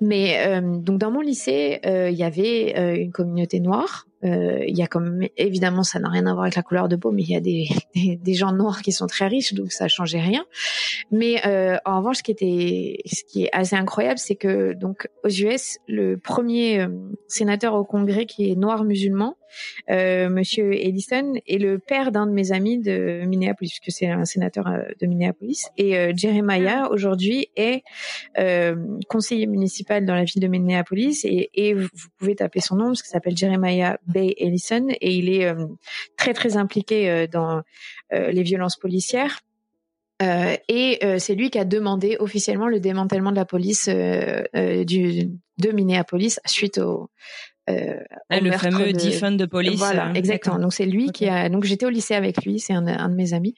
Mais 0.00 0.38
euh, 0.46 0.60
donc 0.60 0.98
dans 0.98 1.10
mon 1.10 1.20
lycée, 1.20 1.80
euh, 1.86 2.10
il 2.10 2.16
y 2.16 2.24
avait 2.24 3.02
une 3.02 3.12
communauté 3.12 3.60
noire 3.60 4.07
euh, 4.07 4.07
il 4.22 4.76
y 4.76 4.82
a 4.82 4.86
comme 4.86 5.22
évidemment 5.36 5.82
ça 5.82 6.00
n'a 6.00 6.08
rien 6.08 6.26
à 6.26 6.32
voir 6.32 6.44
avec 6.44 6.56
la 6.56 6.62
couleur 6.62 6.88
de 6.88 6.96
peau, 6.96 7.10
mais 7.12 7.22
il 7.22 7.30
y 7.30 7.36
a 7.36 7.40
des, 7.40 7.68
des, 8.22 8.34
gens 8.34 8.52
noirs 8.52 8.82
qui 8.82 8.92
sont 8.92 9.06
très 9.06 9.28
riches, 9.28 9.54
donc 9.54 9.72
ça 9.72 9.88
changeait 9.88 10.20
rien. 10.20 10.44
Mais 11.10 11.46
euh, 11.46 11.76
en 11.84 11.98
revanche, 11.98 12.18
ce 12.18 12.22
qui 12.22 12.32
était, 12.32 12.98
ce 13.06 13.24
qui 13.24 13.44
est 13.44 13.50
assez 13.52 13.76
incroyable, 13.76 14.18
c'est 14.18 14.36
que 14.36 14.72
donc 14.74 15.08
aux 15.24 15.28
US, 15.28 15.78
le 15.86 16.16
premier 16.16 16.80
euh, 16.80 16.88
sénateur 17.28 17.74
au 17.74 17.84
Congrès 17.84 18.26
qui 18.26 18.50
est 18.50 18.54
noir 18.54 18.84
musulman, 18.84 19.36
euh, 19.90 20.28
Monsieur 20.28 20.72
Ellison 20.74 21.34
est 21.46 21.58
le 21.58 21.78
père 21.78 22.12
d'un 22.12 22.26
de 22.26 22.32
mes 22.32 22.52
amis 22.52 22.78
de 22.78 23.24
Minneapolis, 23.26 23.70
puisque 23.80 23.96
c'est 23.96 24.08
un 24.08 24.24
sénateur 24.24 24.66
euh, 24.66 24.82
de 25.00 25.06
Minneapolis. 25.06 25.68
Et 25.76 25.96
euh, 25.96 26.12
Jeremiah 26.14 26.88
aujourd'hui 26.90 27.48
est 27.56 27.82
euh, 28.38 28.76
conseiller 29.08 29.46
municipal 29.46 30.04
dans 30.04 30.14
la 30.14 30.24
ville 30.24 30.42
de 30.42 30.48
Minneapolis 30.48 31.24
et, 31.24 31.50
et 31.54 31.74
vous 31.74 31.88
pouvez 32.18 32.34
taper 32.34 32.60
son 32.60 32.76
nom 32.76 32.86
parce 32.86 33.02
qu'il 33.02 33.10
s'appelle 33.10 33.36
Jeremiah 33.36 33.98
Bay 34.06 34.34
Ellison 34.38 34.88
et 34.88 35.14
il 35.14 35.30
est 35.30 35.52
très 36.16 36.34
très 36.34 36.56
impliqué 36.56 37.26
dans 37.28 37.62
les 38.10 38.42
violences 38.42 38.76
policières. 38.76 39.40
Euh, 40.20 40.56
et 40.68 40.98
c'est 41.18 41.34
lui 41.34 41.50
qui 41.50 41.58
a 41.58 41.64
demandé 41.64 42.16
officiellement 42.18 42.66
le 42.66 42.80
démantèlement 42.80 43.30
de 43.30 43.36
la 43.36 43.44
police 43.44 43.88
euh, 43.88 44.84
du, 44.84 45.30
de 45.58 45.70
Minneapolis 45.70 46.40
suite 46.44 46.78
au, 46.78 47.08
euh, 47.68 48.00
le 48.30 48.52
fameux 48.52 48.92
de... 48.92 48.98
defund 48.98 49.36
de 49.36 49.46
police. 49.46 49.78
Voilà, 49.78 50.12
exactement. 50.14 50.58
Donc 50.58 50.72
c'est 50.72 50.86
lui 50.86 51.10
qui 51.12 51.28
a. 51.28 51.48
Donc 51.48 51.64
j'étais 51.64 51.86
au 51.86 51.90
lycée 51.90 52.14
avec 52.14 52.44
lui, 52.44 52.60
c'est 52.60 52.72
un, 52.72 52.86
un, 52.86 53.08
de 53.08 53.14
mes 53.14 53.34
amis. 53.34 53.54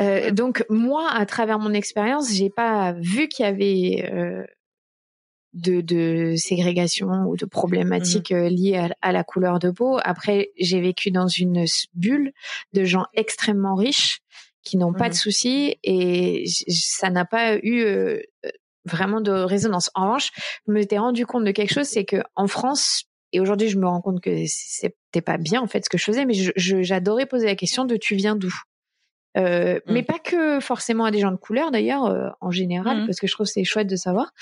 Euh, 0.00 0.30
donc 0.30 0.64
moi, 0.68 1.10
à 1.12 1.26
travers 1.26 1.58
mon 1.58 1.72
expérience, 1.72 2.32
j'ai 2.32 2.50
pas 2.50 2.92
vu 2.92 3.28
qu'il 3.28 3.44
y 3.44 3.48
avait 3.48 4.10
euh, 4.12 4.44
de, 5.52 5.80
de, 5.80 6.34
ségrégation 6.36 7.08
ou 7.26 7.36
de 7.36 7.44
problématiques 7.44 8.30
mhm. 8.30 8.38
euh, 8.38 8.48
liées 8.48 8.76
à, 8.76 8.88
à, 9.02 9.12
la 9.12 9.24
couleur 9.24 9.58
de 9.58 9.70
peau. 9.70 9.98
Après, 10.02 10.50
j'ai 10.58 10.80
vécu 10.80 11.10
dans 11.10 11.28
une 11.28 11.64
bulle 11.94 12.32
de 12.72 12.84
gens 12.84 13.04
extrêmement 13.14 13.74
riches 13.74 14.20
qui 14.62 14.76
n'ont 14.76 14.92
pas 14.92 15.08
de 15.08 15.14
mhm. 15.14 15.20
soucis 15.20 15.76
et 15.82 16.44
ça 16.68 17.10
n'a 17.10 17.24
pas 17.24 17.56
eu 17.56 17.80
euh, 17.80 18.20
vraiment 18.84 19.20
de 19.20 19.32
résonance. 19.32 19.90
En 19.94 20.04
revanche, 20.04 20.30
je 20.66 20.72
me 20.72 20.82
suis 20.82 20.98
rendu 20.98 21.26
compte 21.26 21.44
de 21.44 21.50
quelque 21.50 21.72
chose, 21.72 21.86
c'est 21.86 22.04
que 22.04 22.22
en 22.36 22.46
France, 22.46 23.04
et 23.32 23.40
aujourd'hui, 23.40 23.68
je 23.68 23.78
me 23.78 23.86
rends 23.86 24.00
compte 24.00 24.20
que 24.20 24.44
c'était 24.46 25.20
pas 25.20 25.38
bien 25.38 25.60
en 25.60 25.66
fait 25.66 25.84
ce 25.84 25.90
que 25.90 25.98
je 25.98 26.04
faisais, 26.04 26.24
mais 26.24 26.34
j'adorais 26.56 27.26
poser 27.26 27.46
la 27.46 27.56
question 27.56 27.84
de 27.84 27.96
tu 27.96 28.14
viens 28.14 28.36
d'où? 28.36 28.52
Euh, 29.36 29.76
mmh. 29.86 29.92
Mais 29.92 30.02
pas 30.02 30.18
que 30.18 30.58
forcément 30.58 31.04
à 31.04 31.12
des 31.12 31.20
gens 31.20 31.30
de 31.30 31.36
couleur 31.36 31.70
d'ailleurs, 31.70 32.06
euh, 32.06 32.28
en 32.40 32.50
général, 32.50 33.02
mmh. 33.02 33.06
parce 33.06 33.20
que 33.20 33.28
je 33.28 33.32
trouve 33.32 33.46
c'est 33.46 33.62
chouette 33.64 33.86
de 33.86 33.96
savoir. 33.96 34.32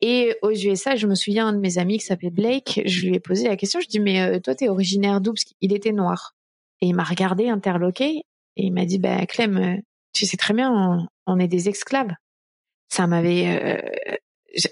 Et 0.00 0.36
aux 0.42 0.52
USA, 0.52 0.94
je 0.94 1.06
me 1.06 1.14
souviens 1.14 1.48
un 1.48 1.52
de 1.52 1.58
mes 1.58 1.78
amis 1.78 1.98
qui 1.98 2.04
s'appelait 2.04 2.30
Blake, 2.30 2.82
je 2.84 3.06
lui 3.06 3.16
ai 3.16 3.20
posé 3.20 3.48
la 3.48 3.56
question, 3.56 3.80
je 3.80 3.88
dis 3.88 4.00
mais 4.00 4.20
euh, 4.20 4.38
toi 4.38 4.54
t'es 4.54 4.68
originaire 4.68 5.20
d'où? 5.20 5.32
Parce 5.32 5.44
qu'il 5.44 5.72
était 5.72 5.92
noir. 5.92 6.34
Et 6.80 6.86
il 6.86 6.94
m'a 6.94 7.04
regardé 7.04 7.48
interloqué 7.48 8.22
et 8.56 8.64
il 8.64 8.72
m'a 8.72 8.84
dit 8.84 8.98
bah 8.98 9.26
Clem, 9.26 9.56
euh, 9.56 9.76
tu 10.12 10.26
sais 10.26 10.36
très 10.36 10.54
bien, 10.54 10.70
on, 10.72 11.06
on 11.26 11.38
est 11.40 11.48
des 11.48 11.68
esclaves. 11.68 12.12
Ça 12.88 13.06
m'avait 13.06 13.46
euh, 13.48 14.16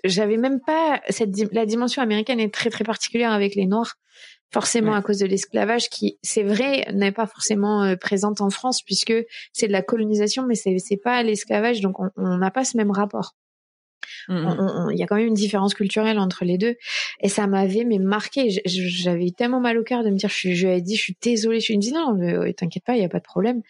j'avais 0.04 0.36
même 0.36 0.60
pas 0.60 1.00
cette 1.08 1.30
la 1.52 1.66
dimension 1.66 2.02
américaine 2.02 2.40
est 2.40 2.52
très 2.52 2.70
très 2.70 2.84
particulière 2.84 3.32
avec 3.32 3.54
les 3.54 3.66
noirs 3.66 3.96
forcément 4.52 4.94
à 4.94 5.02
cause 5.02 5.18
de 5.18 5.26
l'esclavage 5.26 5.88
qui 5.88 6.18
c'est 6.22 6.42
vrai 6.42 6.86
n'est 6.92 7.12
pas 7.12 7.26
forcément 7.26 7.84
euh, 7.84 7.96
présente 7.96 8.40
en 8.40 8.50
France 8.50 8.82
puisque 8.82 9.14
c'est 9.52 9.68
de 9.68 9.72
la 9.72 9.82
colonisation 9.82 10.44
mais 10.46 10.54
c'est 10.54 10.76
c'est 10.78 10.96
pas 10.96 11.22
l'esclavage 11.22 11.80
donc 11.80 11.98
on 12.00 12.36
n'a 12.36 12.50
pas 12.50 12.64
ce 12.64 12.76
même 12.76 12.90
rapport. 12.90 13.36
Mmh, 14.28 14.34
mmh. 14.34 14.88
il 14.92 14.98
y 14.98 15.02
a 15.02 15.06
quand 15.06 15.16
même 15.16 15.28
une 15.28 15.34
différence 15.34 15.74
culturelle 15.74 16.18
entre 16.18 16.44
les 16.44 16.58
deux 16.58 16.76
et 17.20 17.28
ça 17.28 17.46
m'avait 17.46 17.84
mais 17.84 17.98
marqué. 17.98 18.48
J'avais 18.66 19.30
tellement 19.30 19.60
mal 19.60 19.78
au 19.78 19.84
cœur 19.84 20.02
de 20.02 20.10
me 20.10 20.16
dire 20.16 20.28
je 20.28 20.34
suis 20.34 20.54
je 20.56 20.66
lui 20.66 20.74
ai 20.74 20.80
dit 20.80 20.96
je 20.96 21.02
suis 21.02 21.16
désolée 21.22 21.60
je 21.60 21.66
suis 21.66 21.78
dit 21.78 21.92
non 21.92 22.18
t'inquiète 22.56 22.84
pas 22.84 22.96
il 22.96 23.02
y 23.02 23.04
a 23.04 23.08
pas 23.08 23.18
de 23.18 23.24
problème. 23.24 23.62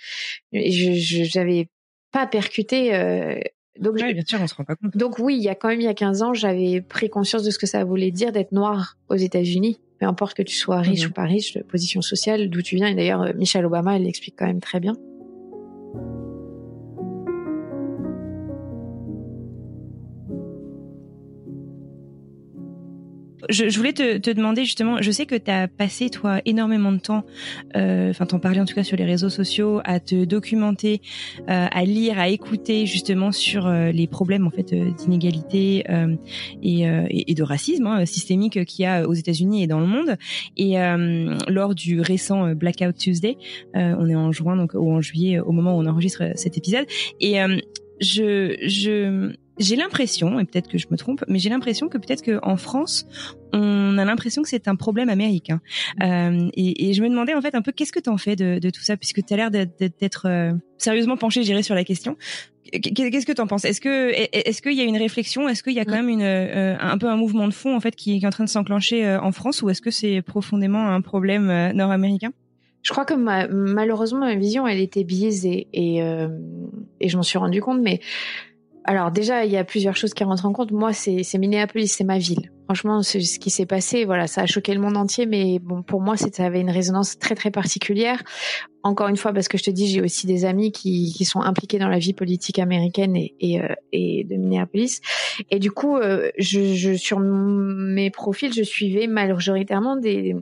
Je 0.52 1.24
j'avais 1.24 1.68
pas 2.10 2.26
percuté 2.26 2.94
euh, 2.94 3.38
donc, 3.78 3.96
bien 3.96 4.22
sûr, 4.26 4.40
on 4.42 4.46
se 4.46 4.54
rend 4.54 4.64
pas 4.64 4.76
compte. 4.76 4.96
Donc 4.96 5.18
oui, 5.18 5.36
il 5.36 5.42
y 5.42 5.48
a 5.48 5.54
quand 5.54 5.68
même 5.68 5.80
il 5.80 5.84
y 5.84 5.88
a 5.88 5.94
15 5.94 6.22
ans, 6.22 6.34
j'avais 6.34 6.80
pris 6.80 7.08
conscience 7.08 7.42
de 7.42 7.50
ce 7.50 7.58
que 7.58 7.66
ça 7.66 7.84
voulait 7.84 8.10
dire 8.10 8.32
d'être 8.32 8.52
noir 8.52 8.98
aux 9.08 9.16
États-Unis. 9.16 9.80
Peu 9.98 10.06
importe 10.06 10.36
que 10.36 10.42
tu 10.42 10.56
sois 10.56 10.80
riche 10.80 11.02
mhm. 11.02 11.10
ou 11.10 11.12
pas 11.12 11.24
riche, 11.24 11.58
position 11.68 12.02
sociale, 12.02 12.50
d'où 12.50 12.62
tu 12.62 12.76
viens. 12.76 12.88
Et 12.88 12.94
d'ailleurs, 12.94 13.22
euh, 13.22 13.32
Michelle 13.34 13.66
Obama, 13.66 13.96
elle 13.96 14.04
l'explique 14.04 14.34
quand 14.36 14.46
même 14.46 14.60
très 14.60 14.80
bien. 14.80 14.94
Je, 23.48 23.76
voulais 23.76 23.92
te, 23.92 24.18
te, 24.18 24.30
demander 24.30 24.64
justement, 24.64 25.00
je 25.00 25.10
sais 25.10 25.26
que 25.26 25.34
tu 25.34 25.50
as 25.50 25.68
passé 25.68 26.10
toi 26.10 26.40
énormément 26.44 26.92
de 26.92 26.98
temps, 26.98 27.24
euh, 27.76 28.10
enfin 28.10 28.26
t'en 28.26 28.38
parlais 28.38 28.60
en 28.60 28.64
tout 28.64 28.74
cas 28.74 28.84
sur 28.84 28.96
les 28.96 29.04
réseaux 29.04 29.30
sociaux, 29.30 29.80
à 29.84 30.00
te 30.00 30.24
documenter, 30.24 31.00
euh, 31.48 31.66
à 31.70 31.84
lire, 31.84 32.18
à 32.18 32.28
écouter 32.28 32.86
justement 32.86 33.32
sur 33.32 33.66
euh, 33.66 33.90
les 33.92 34.06
problèmes 34.06 34.46
en 34.46 34.50
fait 34.50 34.72
euh, 34.72 34.90
d'inégalité 34.90 35.84
euh, 35.90 36.16
et, 36.62 36.84
et, 37.10 37.34
de 37.34 37.42
racisme 37.42 37.86
hein, 37.86 38.06
systémique 38.06 38.64
qu'il 38.64 38.82
y 38.82 38.86
a 38.86 39.08
aux 39.08 39.14
États-Unis 39.14 39.62
et 39.62 39.66
dans 39.66 39.80
le 39.80 39.86
monde. 39.86 40.16
Et 40.56 40.76
lors 41.48 41.74
du 41.74 42.00
récent 42.00 42.54
Blackout 42.54 42.96
Tuesday, 42.96 43.36
on 43.74 44.08
est 44.08 44.14
en 44.14 44.32
juin 44.32 44.56
donc 44.56 44.72
ou 44.74 44.92
en 44.92 45.00
juillet 45.00 45.40
au 45.40 45.52
moment 45.52 45.76
où 45.76 45.80
on 45.80 45.86
enregistre 45.86 46.32
cet 46.34 46.56
épisode, 46.56 46.86
et 47.20 47.36
je 48.00 48.56
je 48.66 49.32
j'ai 49.60 49.76
l'impression, 49.76 50.40
et 50.40 50.44
peut-être 50.44 50.68
que 50.68 50.78
je 50.78 50.86
me 50.90 50.96
trompe, 50.96 51.24
mais 51.28 51.38
j'ai 51.38 51.50
l'impression 51.50 51.88
que 51.88 51.98
peut-être 51.98 52.24
qu'en 52.24 52.56
France, 52.56 53.06
on 53.52 53.98
a 53.98 54.04
l'impression 54.04 54.42
que 54.42 54.48
c'est 54.48 54.66
un 54.68 54.74
problème 54.74 55.08
américain. 55.08 55.60
Euh, 56.02 56.48
et, 56.54 56.88
et, 56.88 56.94
je 56.94 57.02
me 57.02 57.08
demandais 57.08 57.34
en 57.34 57.42
fait 57.42 57.54
un 57.54 57.62
peu 57.62 57.70
qu'est-ce 57.70 57.92
que 57.92 58.00
tu 58.00 58.10
en 58.10 58.16
fais 58.16 58.36
de, 58.36 58.58
de, 58.58 58.70
tout 58.70 58.80
ça, 58.80 58.96
puisque 58.96 59.24
tu 59.24 59.34
as 59.34 59.36
l'air 59.36 59.50
d'être 59.50 60.26
euh, 60.26 60.52
sérieusement 60.78 61.16
penché, 61.16 61.42
j'irai 61.42 61.62
sur 61.62 61.74
la 61.74 61.84
question. 61.84 62.16
Qu'est-ce 62.72 63.26
que 63.26 63.32
tu 63.32 63.40
en 63.40 63.46
penses? 63.46 63.64
Est-ce 63.64 63.80
que 63.80 64.12
est-ce 64.14 64.62
qu'il 64.62 64.74
y 64.74 64.80
a 64.80 64.84
une 64.84 64.96
réflexion? 64.96 65.48
Est-ce 65.48 65.62
qu'il 65.62 65.72
y 65.72 65.80
a 65.80 65.84
quand 65.84 65.96
même 65.96 66.08
une 66.08 66.22
euh, 66.22 66.76
un 66.78 66.98
peu 66.98 67.08
un 67.08 67.16
mouvement 67.16 67.48
de 67.48 67.54
fond 67.54 67.74
en 67.74 67.80
fait 67.80 67.96
qui, 67.96 68.18
qui 68.18 68.24
est 68.24 68.26
en 68.26 68.30
train 68.30 68.44
de 68.44 68.48
s'enclencher 68.48 69.04
euh, 69.04 69.20
en 69.20 69.32
France, 69.32 69.62
ou 69.62 69.70
est-ce 69.70 69.82
que 69.82 69.90
c'est 69.90 70.22
profondément 70.22 70.88
un 70.88 71.00
problème 71.00 71.50
euh, 71.50 71.72
nord-américain? 71.72 72.30
Je 72.82 72.92
crois 72.92 73.04
que 73.04 73.14
ma, 73.14 73.48
malheureusement 73.48 74.20
ma 74.20 74.36
vision 74.36 74.66
elle 74.66 74.78
était 74.78 75.04
biaisée 75.04 75.68
et 75.74 76.00
et 77.00 77.08
je 77.08 77.16
m'en 77.16 77.22
suis 77.22 77.38
rendu 77.38 77.60
compte, 77.60 77.80
mais 77.82 78.00
alors 78.84 79.10
déjà, 79.10 79.44
il 79.44 79.52
y 79.52 79.56
a 79.56 79.64
plusieurs 79.64 79.96
choses 79.96 80.14
qui 80.14 80.24
rentrent 80.24 80.46
en 80.46 80.52
compte. 80.52 80.72
Moi, 80.72 80.92
c'est 80.92 81.38
Minneapolis, 81.38 81.88
c'est 81.88 82.04
ma 82.04 82.18
ville. 82.18 82.50
Franchement, 82.64 83.02
ce 83.02 83.18
qui 83.18 83.50
s'est 83.50 83.66
passé, 83.66 84.04
voilà, 84.04 84.26
ça 84.26 84.42
a 84.42 84.46
choqué 84.46 84.72
le 84.74 84.80
monde 84.80 84.96
entier, 84.96 85.26
mais 85.26 85.58
bon, 85.58 85.82
pour 85.82 86.00
moi, 86.00 86.16
ça 86.16 86.28
avait 86.44 86.60
une 86.60 86.70
résonance 86.70 87.18
très 87.18 87.34
très 87.34 87.50
particulière. 87.50 88.22
Encore 88.82 89.08
une 89.08 89.16
fois, 89.16 89.32
parce 89.32 89.48
que 89.48 89.58
je 89.58 89.64
te 89.64 89.70
dis, 89.70 89.88
j'ai 89.88 90.00
aussi 90.00 90.26
des 90.26 90.44
amis 90.44 90.72
qui, 90.72 91.12
qui 91.12 91.24
sont 91.24 91.40
impliqués 91.40 91.78
dans 91.78 91.88
la 91.88 91.98
vie 91.98 92.14
politique 92.14 92.58
américaine 92.58 93.16
et, 93.16 93.34
et, 93.40 93.60
euh, 93.60 93.68
et 93.92 94.24
de 94.24 94.36
Minneapolis. 94.36 95.00
Et 95.50 95.58
du 95.58 95.70
coup, 95.70 95.96
euh, 95.96 96.30
je, 96.38 96.74
je, 96.74 96.94
sur 96.94 97.18
mes 97.20 98.10
profils, 98.10 98.52
je 98.52 98.62
suivais 98.62 99.06
majoritairement 99.06 99.96
des 99.96 100.34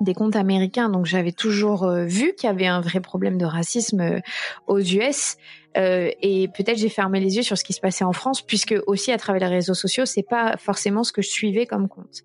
des 0.00 0.14
comptes 0.14 0.34
américains, 0.34 0.88
donc 0.88 1.06
j'avais 1.06 1.30
toujours 1.30 1.84
euh, 1.84 2.04
vu 2.04 2.34
qu'il 2.34 2.48
y 2.48 2.50
avait 2.50 2.66
un 2.66 2.80
vrai 2.80 2.98
problème 2.98 3.38
de 3.38 3.44
racisme 3.44 4.20
aux 4.66 4.80
US. 4.80 5.36
Euh, 5.76 6.10
et 6.20 6.48
peut-être 6.48 6.78
j'ai 6.78 6.88
fermé 6.88 7.20
les 7.20 7.36
yeux 7.36 7.42
sur 7.42 7.56
ce 7.56 7.64
qui 7.64 7.72
se 7.72 7.80
passait 7.80 8.04
en 8.04 8.12
France, 8.12 8.42
puisque 8.42 8.74
aussi 8.86 9.12
à 9.12 9.18
travers 9.18 9.48
les 9.48 9.54
réseaux 9.54 9.74
sociaux, 9.74 10.04
c'est 10.04 10.22
pas 10.22 10.56
forcément 10.56 11.04
ce 11.04 11.12
que 11.12 11.22
je 11.22 11.28
suivais 11.28 11.66
comme 11.66 11.88
compte. 11.88 12.22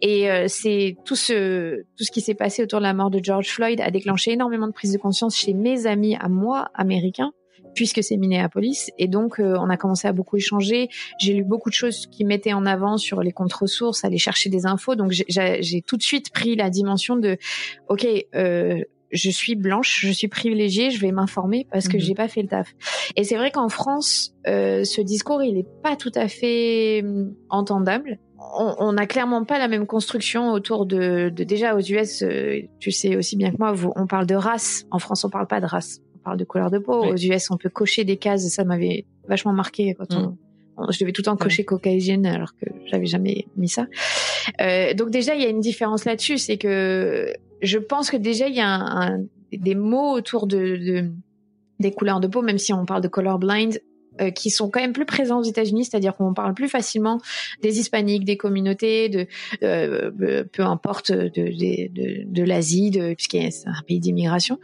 Et 0.00 0.30
euh, 0.30 0.46
c'est 0.48 0.96
tout 1.04 1.16
ce 1.16 1.82
tout 1.96 2.04
ce 2.04 2.10
qui 2.10 2.20
s'est 2.20 2.34
passé 2.34 2.62
autour 2.62 2.80
de 2.80 2.84
la 2.84 2.94
mort 2.94 3.10
de 3.10 3.20
George 3.22 3.48
Floyd 3.48 3.80
a 3.80 3.90
déclenché 3.90 4.32
énormément 4.32 4.66
de 4.66 4.72
prise 4.72 4.92
de 4.92 4.98
conscience 4.98 5.36
chez 5.36 5.54
mes 5.54 5.86
amis 5.86 6.16
à 6.16 6.28
moi 6.28 6.70
américains 6.74 7.32
puisque 7.74 8.02
c'est 8.02 8.16
Minneapolis. 8.16 8.90
Et 8.98 9.08
donc, 9.08 9.38
euh, 9.38 9.56
on 9.58 9.68
a 9.68 9.76
commencé 9.76 10.08
à 10.08 10.12
beaucoup 10.12 10.36
échanger. 10.36 10.88
J'ai 11.18 11.34
lu 11.34 11.44
beaucoup 11.44 11.68
de 11.68 11.74
choses 11.74 12.06
qui 12.06 12.24
mettaient 12.24 12.52
en 12.52 12.64
avant 12.64 12.96
sur 12.96 13.20
les 13.20 13.32
contre-sources, 13.32 14.04
aller 14.04 14.18
chercher 14.18 14.48
des 14.48 14.64
infos. 14.64 14.94
Donc, 14.94 15.12
j'ai 15.12 15.82
tout 15.82 15.96
de 15.96 16.02
suite 16.02 16.30
pris 16.32 16.56
la 16.56 16.70
dimension 16.70 17.16
de, 17.16 17.36
OK, 17.88 18.06
euh, 18.34 18.82
je 19.10 19.30
suis 19.30 19.54
blanche, 19.54 20.00
je 20.02 20.12
suis 20.12 20.28
privilégiée, 20.28 20.90
je 20.90 21.00
vais 21.00 21.12
m'informer 21.12 21.66
parce 21.70 21.88
que 21.88 21.96
mhm. 21.96 22.02
j'ai 22.02 22.14
pas 22.14 22.28
fait 22.28 22.42
le 22.42 22.48
taf. 22.48 22.74
Et 23.16 23.24
c'est 23.24 23.36
vrai 23.36 23.50
qu'en 23.50 23.68
France, 23.68 24.34
euh, 24.46 24.84
ce 24.84 25.00
discours, 25.00 25.42
il 25.42 25.58
est 25.58 25.66
pas 25.82 25.96
tout 25.96 26.12
à 26.14 26.28
fait 26.28 27.02
hum, 27.04 27.34
entendable. 27.48 28.18
On 28.56 28.92
n'a 28.92 29.06
clairement 29.06 29.44
pas 29.44 29.58
la 29.58 29.68
même 29.68 29.86
construction 29.86 30.52
autour 30.52 30.84
de, 30.84 31.30
de 31.30 31.44
déjà 31.44 31.74
aux 31.74 31.80
US. 31.80 32.22
Euh, 32.22 32.60
tu 32.78 32.90
sais 32.90 33.16
aussi 33.16 33.36
bien 33.36 33.50
que 33.50 33.56
moi, 33.58 33.74
on 33.96 34.06
parle 34.06 34.26
de 34.26 34.34
race. 34.34 34.84
En 34.90 34.98
France, 34.98 35.24
on 35.24 35.30
parle 35.30 35.46
pas 35.46 35.60
de 35.60 35.66
race. 35.66 36.00
On 36.16 36.18
parle 36.18 36.36
de 36.36 36.44
couleur 36.44 36.70
de 36.70 36.78
peau. 36.78 37.04
Aux 37.04 37.16
US, 37.16 37.50
on 37.50 37.56
peut 37.56 37.70
cocher 37.70 38.04
des 38.04 38.18
cases. 38.18 38.46
Ça 38.48 38.64
m'avait 38.64 39.06
vachement 39.28 39.54
marqué 39.54 39.94
quand 39.94 40.14
on, 40.14 40.36
mhm. 40.82 40.90
je 40.90 40.98
devais 41.00 41.12
tout 41.12 41.22
le 41.22 41.24
temps 41.24 41.36
cocher 41.36 41.64
caucasienne 41.64 42.26
alors 42.26 42.54
que 42.54 42.66
j'avais 42.84 43.06
jamais 43.06 43.46
mis 43.56 43.68
ça. 43.68 43.86
Euh, 44.60 44.92
donc 44.92 45.10
déjà, 45.10 45.34
il 45.34 45.42
y 45.42 45.46
a 45.46 45.48
une 45.48 45.60
différence 45.60 46.04
là-dessus, 46.04 46.36
c'est 46.36 46.58
que 46.58 47.32
je 47.64 47.78
pense 47.78 48.10
que 48.10 48.16
déjà 48.16 48.48
il 48.48 48.54
y 48.54 48.60
a 48.60 48.68
un, 48.68 49.24
des 49.52 49.74
mots 49.74 50.12
autour 50.12 50.46
de, 50.46 50.56
de, 50.58 51.10
des 51.80 51.92
couleurs 51.92 52.20
de 52.20 52.26
peau, 52.26 52.42
même 52.42 52.58
si 52.58 52.72
on 52.72 52.86
parle 52.86 53.02
de 53.02 53.08
colorblind, 53.08 53.80
euh, 54.20 54.30
qui 54.30 54.50
sont 54.50 54.70
quand 54.70 54.80
même 54.80 54.92
plus 54.92 55.06
présents 55.06 55.40
aux 55.40 55.44
États-Unis, 55.44 55.86
c'est-à-dire 55.86 56.14
qu'on 56.14 56.34
parle 56.34 56.54
plus 56.54 56.68
facilement 56.68 57.20
des 57.62 57.80
hispaniques, 57.80 58.24
des 58.24 58.36
communautés, 58.36 59.08
de 59.08 59.26
euh, 59.64 60.12
euh 60.22 60.44
peu 60.44 60.62
importe 60.62 61.10
de, 61.10 61.28
de, 61.28 61.92
de, 61.92 62.22
de 62.24 62.42
l'Asie, 62.44 62.92
puisqu'il 63.16 63.50
c'est 63.50 63.66
un 63.66 63.82
pays 63.84 63.98
d'immigration. 63.98 64.60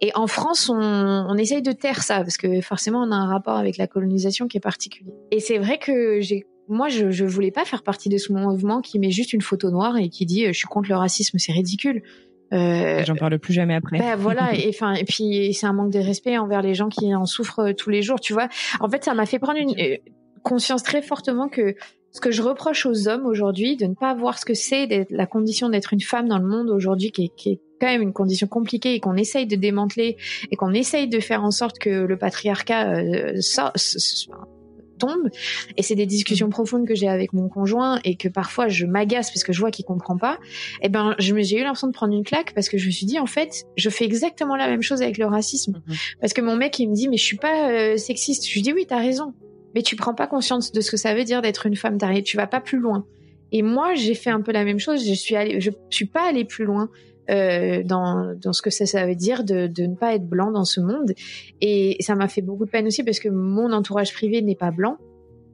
Et 0.00 0.10
en 0.14 0.26
France, 0.26 0.70
on, 0.70 0.76
on 0.78 1.36
essaye 1.36 1.60
de 1.60 1.72
taire 1.72 2.02
ça 2.02 2.20
parce 2.20 2.38
que 2.38 2.62
forcément, 2.62 3.02
on 3.02 3.10
a 3.10 3.16
un 3.16 3.26
rapport 3.26 3.56
avec 3.56 3.76
la 3.76 3.86
colonisation 3.86 4.48
qui 4.48 4.56
est 4.56 4.60
particulier. 4.60 5.12
Et 5.30 5.40
c'est 5.40 5.58
vrai 5.58 5.78
que 5.78 6.20
j'ai 6.22 6.46
moi, 6.66 6.88
je, 6.88 7.10
je 7.10 7.26
voulais 7.26 7.50
pas 7.50 7.66
faire 7.66 7.82
partie 7.82 8.08
de 8.08 8.16
ce 8.16 8.32
mouvement 8.32 8.80
qui 8.80 8.98
met 8.98 9.10
juste 9.10 9.34
une 9.34 9.42
photo 9.42 9.70
noire 9.70 9.98
et 9.98 10.08
qui 10.08 10.24
dit 10.24 10.46
je 10.46 10.52
suis 10.52 10.66
contre 10.66 10.88
le 10.88 10.96
racisme, 10.96 11.36
c'est 11.36 11.52
ridicule. 11.52 12.02
Euh, 12.52 13.02
J'en 13.04 13.16
parle 13.16 13.38
plus 13.38 13.52
jamais 13.52 13.74
après. 13.74 13.98
Ben 13.98 14.16
voilà, 14.16 14.54
et 14.58 14.68
enfin, 14.68 14.94
et 14.94 15.04
puis 15.04 15.52
c'est 15.54 15.66
un 15.66 15.72
manque 15.72 15.92
de 15.92 15.98
respect 15.98 16.38
envers 16.38 16.62
les 16.62 16.74
gens 16.74 16.88
qui 16.88 17.14
en 17.14 17.26
souffrent 17.26 17.70
euh, 17.70 17.72
tous 17.72 17.90
les 17.90 18.02
jours, 18.02 18.20
tu 18.20 18.32
vois. 18.32 18.48
En 18.80 18.88
fait, 18.88 19.04
ça 19.04 19.14
m'a 19.14 19.26
fait 19.26 19.38
prendre 19.38 19.58
une 19.58 19.74
euh, 19.78 19.96
conscience 20.42 20.82
très 20.82 21.02
fortement 21.02 21.48
que 21.48 21.74
ce 22.12 22.20
que 22.20 22.30
je 22.30 22.42
reproche 22.42 22.86
aux 22.86 23.08
hommes 23.08 23.26
aujourd'hui, 23.26 23.76
de 23.76 23.86
ne 23.86 23.94
pas 23.94 24.14
voir 24.14 24.38
ce 24.38 24.44
que 24.44 24.54
c'est 24.54 25.06
la 25.10 25.26
condition 25.26 25.68
d'être 25.68 25.92
une 25.92 26.00
femme 26.00 26.28
dans 26.28 26.38
le 26.38 26.46
monde 26.46 26.70
aujourd'hui, 26.70 27.10
qui 27.10 27.24
est, 27.24 27.32
qui 27.34 27.48
est 27.50 27.60
quand 27.80 27.88
même 27.88 28.02
une 28.02 28.12
condition 28.12 28.46
compliquée 28.46 28.94
et 28.94 29.00
qu'on 29.00 29.16
essaye 29.16 29.46
de 29.46 29.56
démanteler 29.56 30.16
et 30.52 30.56
qu'on 30.56 30.72
essaye 30.72 31.08
de 31.08 31.18
faire 31.18 31.42
en 31.42 31.50
sorte 31.50 31.78
que 31.80 31.90
le 31.90 32.16
patriarcat 32.16 32.94
euh, 32.94 33.32
tombe. 34.98 35.28
Et 35.76 35.82
c'est 35.82 35.94
des 35.94 36.06
discussions 36.06 36.48
profondes 36.48 36.86
que 36.86 36.94
j'ai 36.94 37.08
avec 37.08 37.32
mon 37.32 37.48
conjoint 37.48 38.00
et 38.04 38.16
que 38.16 38.28
parfois 38.28 38.68
je 38.68 38.86
m'agace 38.86 39.30
parce 39.30 39.44
que 39.44 39.52
je 39.52 39.60
vois 39.60 39.70
qu'il 39.70 39.84
comprend 39.84 40.16
pas. 40.16 40.38
Et 40.82 40.86
eh 40.86 40.88
ben, 40.88 41.14
j'ai 41.18 41.58
eu 41.58 41.62
l'impression 41.62 41.88
de 41.88 41.92
prendre 41.92 42.14
une 42.14 42.24
claque 42.24 42.54
parce 42.54 42.68
que 42.68 42.78
je 42.78 42.86
me 42.86 42.90
suis 42.90 43.06
dit, 43.06 43.18
en 43.18 43.26
fait, 43.26 43.64
je 43.76 43.90
fais 43.90 44.04
exactement 44.04 44.56
la 44.56 44.68
même 44.68 44.82
chose 44.82 45.02
avec 45.02 45.18
le 45.18 45.26
racisme. 45.26 45.82
Mhm. 45.86 45.94
Parce 46.20 46.32
que 46.32 46.40
mon 46.40 46.56
mec, 46.56 46.78
il 46.78 46.88
me 46.88 46.94
dit, 46.94 47.08
mais 47.08 47.16
je 47.16 47.24
suis 47.24 47.36
pas 47.36 47.70
euh, 47.70 47.96
sexiste. 47.96 48.46
Je 48.48 48.54
lui 48.54 48.62
dis, 48.62 48.72
oui, 48.72 48.86
t'as 48.88 48.98
raison. 48.98 49.34
Mais 49.74 49.82
tu 49.82 49.96
prends 49.96 50.14
pas 50.14 50.26
conscience 50.26 50.72
de 50.72 50.80
ce 50.80 50.90
que 50.90 50.96
ça 50.96 51.14
veut 51.14 51.24
dire 51.24 51.42
d'être 51.42 51.66
une 51.66 51.76
femme. 51.76 51.98
Tu 52.24 52.36
vas 52.36 52.46
pas 52.46 52.60
plus 52.60 52.78
loin. 52.78 53.06
Et 53.52 53.62
moi, 53.62 53.94
j'ai 53.94 54.14
fait 54.14 54.30
un 54.30 54.40
peu 54.40 54.52
la 54.52 54.64
même 54.64 54.78
chose. 54.78 55.06
Je 55.06 55.14
suis 55.14 55.36
allée, 55.36 55.60
je 55.60 55.70
suis 55.90 56.06
pas 56.06 56.28
allée 56.28 56.44
plus 56.44 56.64
loin. 56.64 56.90
Euh, 57.30 57.82
dans, 57.82 58.34
dans 58.38 58.52
ce 58.52 58.60
que 58.60 58.70
ça, 58.70 58.84
ça 58.84 59.06
veut 59.06 59.14
dire 59.14 59.44
de, 59.44 59.66
de 59.66 59.84
ne 59.84 59.94
pas 59.94 60.14
être 60.14 60.26
blanc 60.26 60.50
dans 60.50 60.64
ce 60.64 60.80
monde. 60.80 61.14
Et 61.60 61.96
ça 62.00 62.14
m'a 62.14 62.28
fait 62.28 62.42
beaucoup 62.42 62.66
de 62.66 62.70
peine 62.70 62.86
aussi 62.86 63.02
parce 63.02 63.18
que 63.18 63.28
mon 63.28 63.72
entourage 63.72 64.12
privé 64.12 64.42
n'est 64.42 64.56
pas 64.56 64.70
blanc 64.70 64.98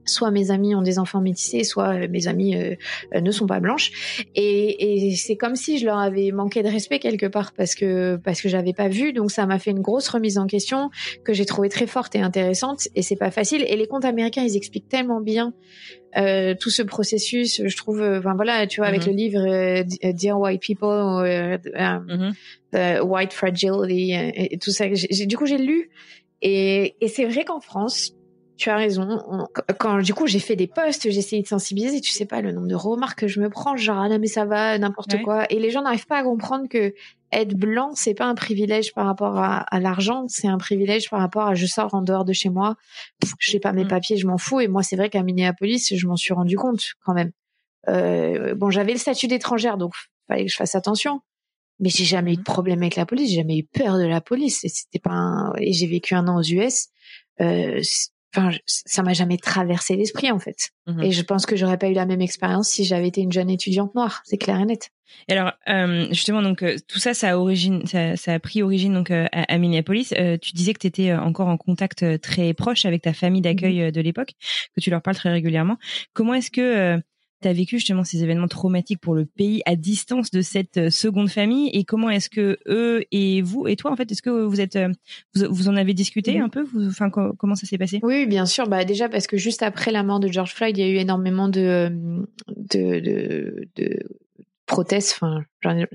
soit 0.05 0.31
mes 0.31 0.51
amis 0.51 0.75
ont 0.75 0.83
des 0.83 0.99
enfants 0.99 1.21
métissés, 1.21 1.65
soit 1.65 1.95
euh, 1.95 2.09
mes 2.09 2.27
amis 2.29 2.57
euh, 2.57 2.75
euh, 3.15 3.21
ne 3.21 3.31
sont 3.31 3.47
pas 3.47 3.61
blanches. 3.61 4.25
Et, 4.35 5.09
et 5.09 5.17
c'est 5.17 5.37
comme 5.37 5.57
si 5.57 5.79
je 5.79 5.87
leur 5.87 5.99
avais 5.99 6.31
manqué 6.33 6.63
de 6.63 6.69
respect 6.69 6.99
quelque 6.99 7.27
part 7.27 7.53
parce 7.53 7.75
que 7.75 8.17
parce 8.17 8.41
que 8.41 8.49
j'avais 8.49 8.73
pas 8.73 8.89
vu. 8.89 9.13
Donc 9.13 9.31
ça 9.31 9.47
m'a 9.47 9.59
fait 9.59 9.71
une 9.71 9.81
grosse 9.81 10.09
remise 10.09 10.39
en 10.39 10.47
question 10.47 10.91
que 11.25 11.33
j'ai 11.33 11.45
trouvé 11.45 11.69
très 11.69 11.87
forte 11.87 12.15
et 12.17 12.21
intéressante. 12.21 12.89
Et 12.95 13.03
c'est 13.03 13.17
pas 13.17 13.31
facile. 13.31 13.65
Et 13.69 13.77
les 13.77 13.87
comptes 13.87 14.05
américains, 14.05 14.43
ils 14.43 14.57
expliquent 14.57 14.89
tellement 14.89 15.21
bien 15.21 15.53
euh, 16.17 16.55
tout 16.59 16.71
ce 16.71 16.83
processus. 16.83 17.63
Je 17.65 17.77
trouve, 17.77 18.03
enfin 18.03 18.35
voilà, 18.35 18.67
tu 18.67 18.81
vois, 18.81 18.89
avec 18.89 19.03
mm-hmm. 19.03 19.07
le 19.07 19.13
livre 19.13 20.13
Dear 20.13 20.41
White 20.41 20.63
People, 20.63 20.89
mm-hmm. 22.75 23.01
White 23.03 23.33
Fragility 23.33 24.13
et, 24.13 24.59
tout 24.59 24.71
ça. 24.71 24.87
du 24.89 25.37
coup, 25.37 25.47
j'ai 25.47 25.59
lu. 25.59 25.91
Et, 26.43 26.97
et 27.03 27.09
c'est 27.09 27.27
vrai 27.27 27.45
qu'en 27.45 27.61
France, 27.61 28.15
tu 28.61 28.69
as 28.69 28.77
raison. 28.77 29.19
Quand 29.79 30.03
du 30.03 30.13
coup 30.13 30.27
j'ai 30.27 30.39
fait 30.39 30.55
des 30.55 30.67
posts, 30.67 31.11
j'ai 31.11 31.19
essayé 31.19 31.41
de 31.41 31.47
sensibiliser. 31.49 32.03
Tu 32.03 32.11
sais 32.11 32.27
pas 32.27 32.43
le 32.43 32.53
nombre 32.53 32.69
de 32.69 32.75
remarques 32.75 33.21
que 33.21 33.27
je 33.27 33.41
me 33.41 33.49
prends, 33.49 33.75
genre 33.77 33.99
ah 33.99 34.09
non 34.11 34.19
mais 34.19 34.27
ça 34.27 34.45
va, 34.45 34.77
n'importe 34.77 35.21
quoi. 35.23 35.51
Et 35.51 35.59
les 35.59 35.71
gens 35.71 35.81
n'arrivent 35.81 36.07
pas 36.07 36.19
à 36.19 36.23
comprendre 36.23 36.69
que 36.69 36.93
être 37.33 37.55
blanc 37.55 37.93
c'est 37.95 38.13
pas 38.13 38.27
un 38.27 38.35
privilège 38.35 38.93
par 38.93 39.07
rapport 39.07 39.39
à, 39.39 39.81
l'argent, 39.81 40.27
c'est 40.29 40.47
un 40.47 40.59
privilège 40.59 41.09
par 41.09 41.21
rapport 41.21 41.47
à 41.47 41.55
je 41.55 41.65
sors 41.65 41.95
en 41.95 42.03
dehors 42.03 42.27
de 42.27 42.35
chez 42.35 42.51
moi, 42.51 42.77
je 43.39 43.51
sais 43.51 43.61
pas 43.61 43.73
mes 43.73 43.85
mm. 43.85 43.89
papiers, 43.89 44.17
je 44.19 44.27
m'en 44.27 44.37
fous. 44.37 44.61
Et 44.61 44.69
moi 44.69 44.83
c'est 44.83 44.97
vrai 44.97 45.09
qu'à 45.09 45.23
Minneapolis, 45.23 45.95
je 45.97 46.07
m'en 46.07 46.17
suis 46.17 46.35
rendu 46.35 46.57
compte 46.57 46.83
quand 47.05 47.15
même. 47.15 47.33
Euh, 47.89 48.55
bon, 48.55 48.69
j'avais 48.69 48.93
le 48.93 48.99
statut 48.99 49.27
d'étrangère, 49.27 49.79
donc 49.79 49.95
fallait 50.29 50.45
que 50.45 50.53
je 50.53 50.57
fasse 50.57 50.75
attention. 50.75 51.21
Mais 51.79 51.89
j'ai 51.89 52.05
jamais 52.05 52.35
eu 52.35 52.37
de 52.37 52.43
mm. 52.43 52.45
problème 52.45 52.83
avec 52.83 52.97
la 52.97 53.07
police, 53.07 53.31
j'ai 53.31 53.37
jamais 53.37 53.57
eu 53.57 53.65
peur 53.65 53.97
de 53.97 54.05
la 54.05 54.21
police. 54.21 54.67
C'était 54.67 54.99
pas 54.99 55.51
et 55.57 55.73
j'ai 55.73 55.87
vécu 55.87 56.15
un 56.15 56.29
an 56.29 56.39
aux 56.39 56.43
US. 56.43 56.89
Euh, 57.41 57.81
enfin 58.35 58.57
ça 58.67 59.03
m'a 59.03 59.13
jamais 59.13 59.39
traversé 59.39 59.97
l'esprit 59.97 60.31
en 60.31 60.39
fait 60.39 60.71
mhm. 60.87 61.03
et 61.03 61.11
je 61.11 61.23
pense 61.23 61.47
que 61.47 61.57
j'aurais 61.57 61.79
pas 61.79 61.89
eu 61.89 61.95
la 61.95 62.07
même 62.07 62.21
expérience 62.21 62.69
si 62.69 62.85
j'avais 62.85 63.09
été 63.09 63.21
une 63.21 63.33
jeune 63.33 63.51
étudiante 63.51 63.95
noire 63.95 64.23
c'est 64.25 64.39
clair 64.39 64.61
et 64.61 64.65
net 64.65 64.91
et 65.29 65.33
alors 65.33 65.53
euh, 65.69 66.07
justement 66.11 66.43
donc 66.43 66.63
euh, 66.63 66.77
tout 66.87 66.99
ça 66.99 67.15
ça 67.15 67.31
a 67.31 67.37
origine 67.37 67.85
ça, 67.87 68.17
ça 68.17 68.35
a 68.35 68.39
pris 68.39 68.63
origine 68.63 68.95
donc 68.95 69.11
euh, 69.11 69.27
à, 69.33 69.59
Minneapolis 69.59 70.13
euh, 70.13 70.37
tu 70.39 70.53
disais 70.53 70.73
que 70.73 70.79
tu 70.79 70.87
étais 70.87 71.13
encore 71.13 71.49
en 71.49 71.57
contact 71.57 72.21
très 72.21 72.55
proche 72.55 72.85
avec 72.85 73.03
ta 73.03 73.13
famille 73.13 73.43
d'accueil 73.43 73.81
mhm. 73.81 73.91
de 73.91 74.01
l'époque 74.01 74.35
que 74.77 74.81
tu 74.81 74.91
leur 74.91 75.03
parles 75.03 75.17
très 75.17 75.31
régulièrement 75.31 75.77
comment 76.13 76.35
est-ce 76.35 76.51
que 76.51 77.01
tu 77.41 77.49
as 77.49 77.53
vécu 77.53 77.79
justement 77.79 78.05
ces 78.05 78.23
événements 78.23 78.49
traumatiques 78.49 79.01
pour 79.01 79.15
le 79.15 79.25
pays 79.25 79.63
à 79.67 79.77
distance 79.77 80.31
de 80.31 80.43
cette 80.43 80.77
euh, 80.77 80.91
seconde 80.91 81.31
famille 81.31 81.69
et 81.73 81.85
comment 81.85 82.11
est-ce 82.11 82.31
que 82.31 82.59
eux 82.67 83.05
et 83.11 83.43
vous 83.43 83.67
et 83.67 83.77
toi 83.77 83.91
en 83.91 83.97
fait 83.97 84.11
est-ce 84.11 84.23
que 84.23 84.31
vous 84.31 84.61
êtes 84.61 84.77
euh, 84.77 84.89
vous, 85.35 85.69
en 85.69 85.77
avez 85.77 85.95
discuté 85.95 86.39
un 86.39 86.49
peu? 86.49 86.65
Enfin 86.89 87.11
comment 87.11 87.55
ça 87.55 87.67
s'est 87.67 87.79
passé? 87.79 88.01
Oui, 88.03 88.27
bien 88.27 88.47
sûr. 88.47 88.69
Bah 88.69 88.85
déjà 88.85 89.09
parce 89.09 89.27
que 89.27 89.37
juste 89.37 89.63
après 89.63 89.91
la 89.91 90.03
mort 90.03 90.21
de 90.21 90.29
George 90.29 90.55
Floyd, 90.55 90.77
il 90.77 90.81
y 90.81 90.85
a 90.85 90.91
eu 90.91 90.97
énormément 90.97 91.49
de 91.49 91.91
de, 92.49 93.01
de, 93.01 93.69
de 93.77 93.99
protestes, 94.71 95.19
enfin, 95.21 95.43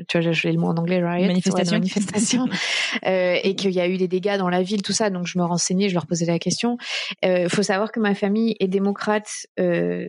tu 0.07 0.19
vois, 0.19 0.31
j'ai 0.33 0.51
le 0.51 0.59
mot 0.59 0.67
en 0.67 0.75
anglais, 0.75 0.97
riot, 0.97 1.27
manifestation, 1.27 1.77
manifestation 1.77 2.45
euh, 3.05 3.37
et 3.41 3.55
qu'il 3.55 3.71
y 3.71 3.79
a 3.79 3.87
eu 3.87 3.97
des 3.97 4.09
dégâts 4.09 4.37
dans 4.37 4.49
la 4.49 4.61
ville, 4.61 4.81
tout 4.81 4.91
ça. 4.91 5.09
Donc 5.09 5.27
je 5.27 5.39
me 5.39 5.45
renseignais, 5.45 5.87
je 5.87 5.93
leur 5.93 6.05
posais 6.05 6.25
la 6.25 6.39
question. 6.39 6.77
Il 7.23 7.29
euh, 7.29 7.49
faut 7.49 7.63
savoir 7.63 7.91
que 7.93 8.01
ma 8.01 8.13
famille 8.13 8.55
est 8.59 8.67
démocrate, 8.67 9.47
euh, 9.59 10.07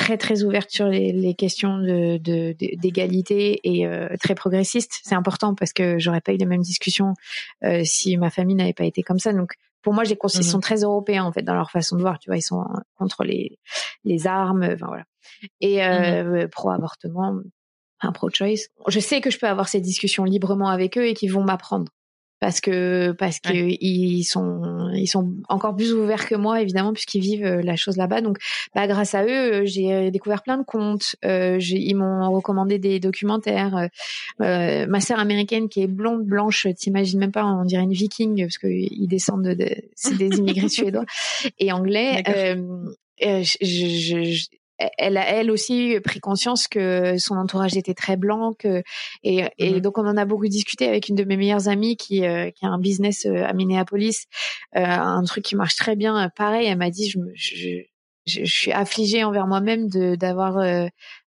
très 0.00 0.16
très 0.16 0.42
ouverte 0.44 0.70
sur 0.70 0.86
les, 0.86 1.12
les 1.12 1.34
questions 1.34 1.76
de 1.76 2.16
d'égalité 2.16 3.60
et 3.64 3.86
euh, 3.86 4.08
très 4.18 4.34
progressiste. 4.34 5.00
C'est 5.04 5.14
important 5.14 5.54
parce 5.54 5.74
que 5.74 5.98
j'aurais 5.98 6.22
pas 6.22 6.32
eu 6.32 6.38
les 6.38 6.46
mêmes 6.46 6.62
discussions 6.62 7.12
euh, 7.64 7.82
si 7.84 8.16
ma 8.16 8.30
famille 8.30 8.56
n'avait 8.56 8.72
pas 8.72 8.86
été 8.86 9.02
comme 9.02 9.18
ça. 9.18 9.34
Donc 9.34 9.52
pour 9.82 9.92
moi, 9.92 10.04
j'ai 10.04 10.16
ils 10.22 10.38
mmh 10.38 10.42
sont 10.42 10.60
très 10.60 10.82
européens 10.82 11.24
en 11.24 11.32
fait 11.32 11.42
dans 11.42 11.54
leur 11.54 11.70
façon 11.70 11.96
de 11.96 12.00
voir. 12.00 12.18
Tu 12.18 12.30
vois, 12.30 12.38
ils 12.38 12.42
sont 12.42 12.64
contre 12.96 13.24
les 13.24 13.58
les 14.04 14.26
armes, 14.26 14.62
enfin 14.62 14.86
voilà. 14.86 15.04
Et 15.60 15.76
mmh 15.76 15.80
euh, 15.80 16.48
pro 16.48 16.70
avortement, 16.70 17.38
un 18.00 18.12
pro-choice. 18.12 18.68
Je 18.88 19.00
sais 19.00 19.20
que 19.20 19.30
je 19.30 19.38
peux 19.38 19.48
avoir 19.48 19.68
ces 19.68 19.80
discussions 19.80 20.24
librement 20.24 20.68
avec 20.68 20.96
eux 20.96 21.06
et 21.06 21.14
qu'ils 21.14 21.32
vont 21.32 21.44
m'apprendre 21.44 21.92
parce 22.40 22.60
que 22.60 23.12
parce 23.12 23.38
que 23.38 23.52
ils 23.52 24.24
sont 24.24 24.90
ils 24.94 25.06
sont 25.06 25.34
encore 25.48 25.76
plus 25.76 25.92
ouverts 25.92 26.26
que 26.26 26.34
moi 26.34 26.60
évidemment 26.60 26.92
puisqu'ils 26.92 27.20
vivent 27.20 27.44
euh, 27.44 27.62
la 27.62 27.76
chose 27.76 27.96
là-bas. 27.96 28.22
Donc 28.22 28.38
bah 28.74 28.86
grâce 28.86 29.14
à 29.14 29.24
eux 29.24 29.28
euh, 29.28 29.62
j'ai 29.64 30.10
découvert 30.10 30.42
plein 30.42 30.58
de 30.58 30.64
comptes 30.64 31.16
euh, 31.24 31.58
ils 31.60 31.94
m'ont 31.94 32.30
recommandé 32.32 32.78
des 32.78 32.98
documentaires. 32.98 33.88
Euh, 34.40 34.86
ma 34.86 35.00
sœur 35.00 35.18
américaine 35.18 35.68
qui 35.68 35.82
est 35.82 35.86
blonde 35.86 36.24
blanche 36.24 36.66
t'imagines 36.76 37.18
même 37.18 37.32
pas 37.32 37.44
on 37.44 37.64
dirait 37.64 37.82
une 37.82 37.92
viking 37.92 38.42
parce 38.42 38.58
que 38.58 38.68
ils 38.68 39.06
descendent 39.06 39.48
de, 39.48 39.68
c'est 39.94 40.16
des 40.16 40.38
immigrés 40.38 40.68
suédois 40.70 41.04
et 41.58 41.72
anglais. 41.72 42.22
Euh, 43.22 43.42
je, 43.42 43.56
je, 43.60 44.46
elle 44.98 45.16
a 45.16 45.26
elle 45.26 45.50
aussi 45.50 45.98
pris 46.02 46.20
conscience 46.20 46.68
que 46.68 47.18
son 47.18 47.36
entourage 47.36 47.76
était 47.76 47.94
très 47.94 48.16
blanc 48.16 48.54
que, 48.58 48.82
et, 49.22 49.44
et 49.58 49.74
mhm. 49.74 49.80
donc 49.80 49.98
on 49.98 50.06
en 50.06 50.16
a 50.16 50.24
beaucoup 50.24 50.48
discuté 50.48 50.88
avec 50.88 51.08
une 51.08 51.16
de 51.16 51.24
mes 51.24 51.36
meilleures 51.36 51.68
amies 51.68 51.96
qui 51.96 52.24
euh, 52.24 52.50
qui 52.50 52.64
a 52.64 52.68
un 52.68 52.78
business 52.78 53.26
euh, 53.26 53.44
à 53.44 53.52
Minneapolis 53.52 54.26
euh, 54.76 54.84
un 54.84 55.22
truc 55.24 55.44
qui 55.44 55.56
marche 55.56 55.76
très 55.76 55.96
bien 55.96 56.30
pareil 56.36 56.66
elle 56.66 56.78
m'a 56.78 56.90
dit 56.90 57.10
je, 57.10 57.18
je, 57.34 57.82
je, 58.26 58.44
suis 58.44 58.72
affligée 58.72 59.24
envers 59.24 59.46
moi-même 59.46 59.88
de 59.88 60.14
d'avoir 60.14 60.62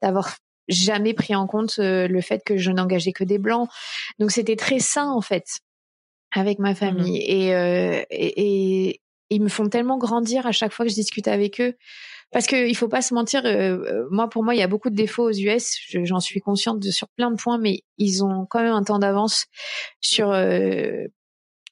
d'avoir 0.02 0.38
jamais 0.68 1.14
pris 1.14 1.36
en 1.36 1.48
compte 1.48 1.78
le 1.80 2.22
fait 2.22 2.44
que 2.46 2.58
je 2.58 2.72
n'engageais 2.72 3.14
que 3.14 3.24
des 3.24 3.40
blancs 3.40 3.70
donc 4.20 4.32
c'était 4.32 4.56
très 4.56 4.80
sain 4.80 5.10
en 5.10 5.22
fait 5.22 5.60
avec 6.36 6.60
ma 6.60 6.70
mhm. 6.70 6.76
famille 6.76 7.18
et, 7.18 7.50
et, 8.12 8.90
et 8.90 9.02
ils 9.32 9.42
me 9.42 9.50
font 9.50 9.70
tellement 9.70 9.98
grandir 9.98 10.46
à 10.46 10.52
chaque 10.52 10.74
fois 10.74 10.86
que 10.86 10.92
je 10.92 10.96
discute 10.96 11.28
avec 11.28 11.60
eux 11.62 11.76
parce 12.32 12.46
qu'il 12.46 12.76
faut 12.76 12.88
pas 12.88 13.02
se 13.02 13.14
mentir. 13.14 13.46
Euh, 13.46 13.78
euh, 13.78 14.08
moi, 14.12 14.30
pour 14.30 14.44
moi, 14.44 14.54
il 14.54 14.60
y 14.60 14.64
a 14.64 14.68
beaucoup 14.68 14.90
de 14.90 14.96
défauts 14.96 15.30
aux 15.30 15.34
US. 15.34 15.78
J'en 16.04 16.20
suis 16.20 16.40
consciente 16.40 16.80
de, 16.80 16.92
sur 16.92 17.08
plein 17.10 17.32
de 17.32 17.38
points, 17.38 17.58
mais 17.58 17.82
ils 17.98 18.24
ont 18.24 18.46
quand 18.48 18.62
même 18.62 18.74
un 18.74 18.84
temps 18.84 19.00
d'avance 19.00 19.46
sur 20.00 20.32
euh, 20.32 21.06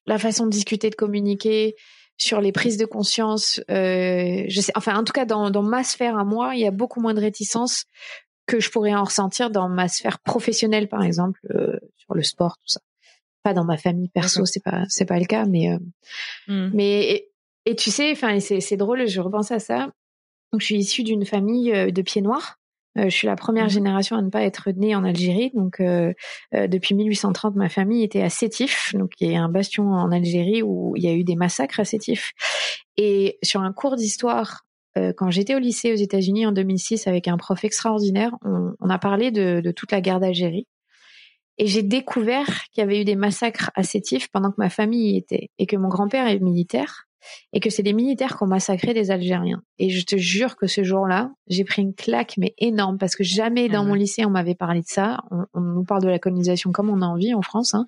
la 0.07 0.17
façon 0.17 0.45
de 0.45 0.51
discuter, 0.51 0.89
de 0.89 0.95
communiquer, 0.95 1.75
sur 2.17 2.41
les 2.41 2.51
prises 2.51 2.77
de 2.77 2.85
conscience. 2.85 3.61
je 3.69 4.59
sais, 4.59 4.71
enfin, 4.75 4.97
en 4.97 5.03
tout 5.03 5.13
cas, 5.13 5.25
dans, 5.25 5.51
dans 5.51 5.61
ma 5.61 5.83
sphère 5.83 6.17
à 6.17 6.23
moi, 6.23 6.55
il 6.55 6.61
y 6.61 6.67
a 6.67 6.71
beaucoup 6.71 7.01
moins 7.01 7.13
de 7.13 7.19
réticence 7.19 7.85
que 8.47 8.59
je 8.59 8.71
pourrais 8.71 8.95
en 8.95 9.03
ressentir 9.03 9.51
dans 9.51 9.69
ma 9.69 9.87
sphère 9.87 10.19
professionnelle, 10.19 10.87
par 10.87 11.03
exemple, 11.03 11.39
sur 11.97 12.15
le 12.15 12.23
sport, 12.23 12.57
tout 12.57 12.73
ça. 12.73 12.79
Pas 13.43 13.53
dans 13.53 13.65
ma 13.65 13.77
famille 13.77 14.09
perso, 14.09 14.45
c'est 14.45 14.63
pas 14.63 14.83
c'est 14.89 15.05
pas 15.05 15.19
le 15.19 15.25
cas, 15.25 15.45
mais 15.45 15.69
mmh. 16.47 16.71
mais 16.73 17.11
et, 17.11 17.31
et, 17.65 17.75
tu 17.75 17.91
sais, 17.91 18.11
enfin, 18.11 18.39
c'est 18.39 18.77
drôle, 18.77 19.07
je 19.07 19.21
repense 19.21 19.51
à 19.51 19.59
ça. 19.59 19.91
Donc, 20.51 20.62
je 20.62 20.65
suis 20.65 20.77
issue 20.77 21.03
d'une 21.03 21.25
famille 21.25 21.73
euh, 21.73 21.91
de 21.91 22.01
pieds 22.01 22.21
noirs. 22.21 22.57
Euh, 22.97 23.05
je 23.05 23.10
suis 23.10 23.27
la 23.27 23.36
première 23.36 23.65
mmh 23.65 23.69
génération 23.69 24.15
à 24.15 24.21
ne 24.21 24.29
pas 24.29 24.43
être 24.43 24.69
née 24.71 24.95
en 24.95 25.03
Algérie. 25.03 25.51
Donc, 25.53 25.79
euh, 25.79 26.13
depuis 26.53 26.95
1830, 26.95 27.55
ma 27.55 27.69
famille 27.69 28.03
était 28.03 28.21
à 28.21 28.29
Sétif, 28.29 28.95
donc 28.95 29.12
il 29.19 29.31
y 29.31 29.36
a 29.36 29.43
un 29.43 29.49
bastion 29.49 29.91
en 29.91 30.12
Algérie 30.12 30.63
où 30.63 30.95
il 30.95 31.03
y 31.03 31.07
a 31.07 31.13
eu 31.13 31.23
des 31.23 31.36
massacres 31.36 31.79
à 31.79 31.86
Sétif. 31.86 32.33
Et 32.97 33.38
sur 33.43 33.62
un 33.62 33.73
cours 33.73 33.95
d'histoire, 33.95 34.63
quand 35.15 35.29
j'étais 35.29 35.53
au 35.53 35.60
lycée 35.60 35.93
aux 35.93 35.97
États-Unis 35.97 36.47
en 36.47 36.51
2006 36.51 37.05
avec 37.05 37.27
un 37.27 37.38
prof 37.38 37.63
extraordinaire, 37.63 38.31
on, 38.43 38.73
on 38.79 38.89
a 38.89 38.97
parlé 38.97 39.29
de, 39.29 39.62
de, 39.63 39.71
toute 39.71 39.91
la 39.91 40.01
guerre 40.01 40.19
d'Algérie. 40.19 40.65
Et 41.60 41.67
j'ai 41.67 41.83
découvert 41.83 42.47
qu'il 42.71 42.81
y 42.81 42.83
avait 42.83 43.01
eu 43.01 43.05
des 43.05 43.15
massacres 43.15 43.69
à 43.75 43.83
Sétif 43.83 44.27
pendant 44.29 44.49
que 44.49 44.57
ma 44.57 44.69
famille 44.69 45.13
y 45.13 45.17
était 45.17 45.49
et 45.60 45.67
que 45.67 45.75
mon 45.75 45.88
grand-père 45.88 46.27
est 46.27 46.39
militaire 46.39 47.06
et 47.53 47.60
que 47.60 47.69
c'est 47.69 47.84
des 47.84 47.93
militaires 47.93 48.38
qui 48.38 48.43
ont 48.43 48.47
massacré 48.47 48.93
des 48.93 49.12
Algériens. 49.12 49.62
Et 49.80 49.89
je 49.89 50.06
te 50.06 50.17
jure 50.17 50.56
que 50.56 50.67
ce 50.67 50.84
jour-là, 50.84 51.32
j'ai 51.47 51.63
pris 51.63 51.82
une 51.82 51.93
claque 51.93 52.36
mais 52.38 52.53
énorme 52.58 52.97
parce 52.97 53.15
que 53.15 53.23
jamais 53.23 53.69
dans 53.69 53.82
ah 53.82 53.86
mon 53.86 53.93
lycée 53.93 54.25
on 54.25 54.30
m'avait 54.30 54.56
parlé 54.56 54.82
de 54.82 54.88
ça. 54.88 55.17
On, 55.32 55.45
on, 55.53 55.62
nous 55.62 55.84
parle 55.84 56.03
de 56.03 56.10
la 56.10 56.19
colonisation 56.19 56.71
comme 56.71 56.89
on 56.89 57.01
a 57.01 57.06
envie 57.06 57.34
en 57.34 57.41
France. 57.41 57.73
Hein. 57.73 57.88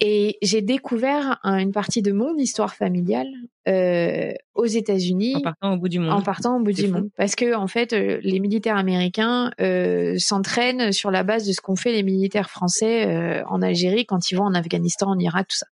Et 0.00 0.38
j'ai 0.42 0.62
découvert 0.62 1.38
une 1.44 1.72
partie 1.72 2.02
de 2.02 2.12
mon 2.12 2.36
histoire 2.36 2.74
familiale 2.74 3.28
euh, 3.68 4.32
aux 4.54 4.66
États-Unis 4.66 5.36
en 5.36 5.40
partant 5.40 5.74
au 5.74 5.76
bout 5.76 5.88
du 5.88 5.98
monde. 5.98 6.12
En 6.12 6.22
partant 6.22 6.56
au 6.56 6.62
bout 6.62 6.72
du 6.72 6.88
monde, 6.88 7.10
parce 7.16 7.34
que 7.34 7.54
en 7.54 7.66
fait, 7.66 7.92
euh, 7.92 8.20
les 8.22 8.40
militaires 8.40 8.76
américains 8.76 9.50
euh, 9.60 10.16
s'entraînent 10.18 10.92
sur 10.92 11.10
la 11.10 11.24
base 11.24 11.46
de 11.46 11.52
ce 11.52 11.60
qu'ont 11.60 11.76
fait 11.76 11.92
les 11.92 12.02
militaires 12.02 12.50
français 12.50 13.06
euh, 13.06 13.42
en 13.46 13.62
Algérie 13.62 14.06
quand 14.06 14.30
ils 14.30 14.36
vont 14.36 14.44
en 14.44 14.54
Afghanistan, 14.54 15.08
en 15.08 15.18
Irak, 15.18 15.48
tout 15.48 15.56
ça. 15.56 15.66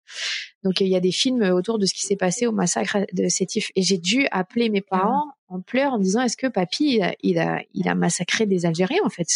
Donc 0.64 0.82
il 0.82 0.88
y 0.88 0.96
a 0.96 1.00
des 1.00 1.12
films 1.12 1.44
autour 1.44 1.78
de 1.78 1.86
ce 1.86 1.94
qui 1.94 2.02
s'est 2.02 2.16
passé 2.16 2.48
au 2.48 2.52
massacre 2.52 3.06
de 3.14 3.28
Sétif, 3.28 3.70
et 3.76 3.84
j'ai 3.84 3.98
dû 3.98 4.28
appeler 4.32 4.70
mes 4.70 4.84
ah 4.92 4.98
parents 4.98 5.26
en 5.48 5.62
pleurs 5.62 5.94
en 5.94 6.00
disant 6.00 6.22
est-ce 6.22 6.38
que 6.38 6.48
papy 6.48 7.00
il 7.24 7.40
a, 7.40 7.62
il 7.74 7.88
a, 7.88 7.96
massacré 7.96 8.46
des 8.46 8.66
Algériens 8.66 9.02
en 9.06 9.10
fait? 9.10 9.28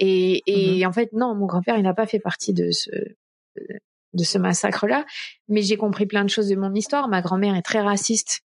Et, 0.00 0.42
et 0.46 0.84
mmh 0.84 0.86
en 0.86 0.92
fait 0.92 1.12
non, 1.12 1.34
mon 1.34 1.46
grand-père 1.46 1.76
il 1.76 1.82
n'a 1.82 1.94
pas 1.94 2.06
fait 2.06 2.20
partie 2.20 2.54
de 2.54 2.70
ce 2.70 2.90
de 4.14 4.24
ce 4.24 4.38
massacre-là. 4.38 5.04
Mais 5.48 5.62
j'ai 5.62 5.76
compris 5.76 6.06
plein 6.06 6.24
de 6.24 6.30
choses 6.30 6.48
de 6.48 6.56
mon 6.56 6.74
histoire. 6.74 7.08
Ma 7.08 7.22
grand-mère 7.22 7.54
est 7.54 7.62
très 7.62 7.80
raciste. 7.80 8.40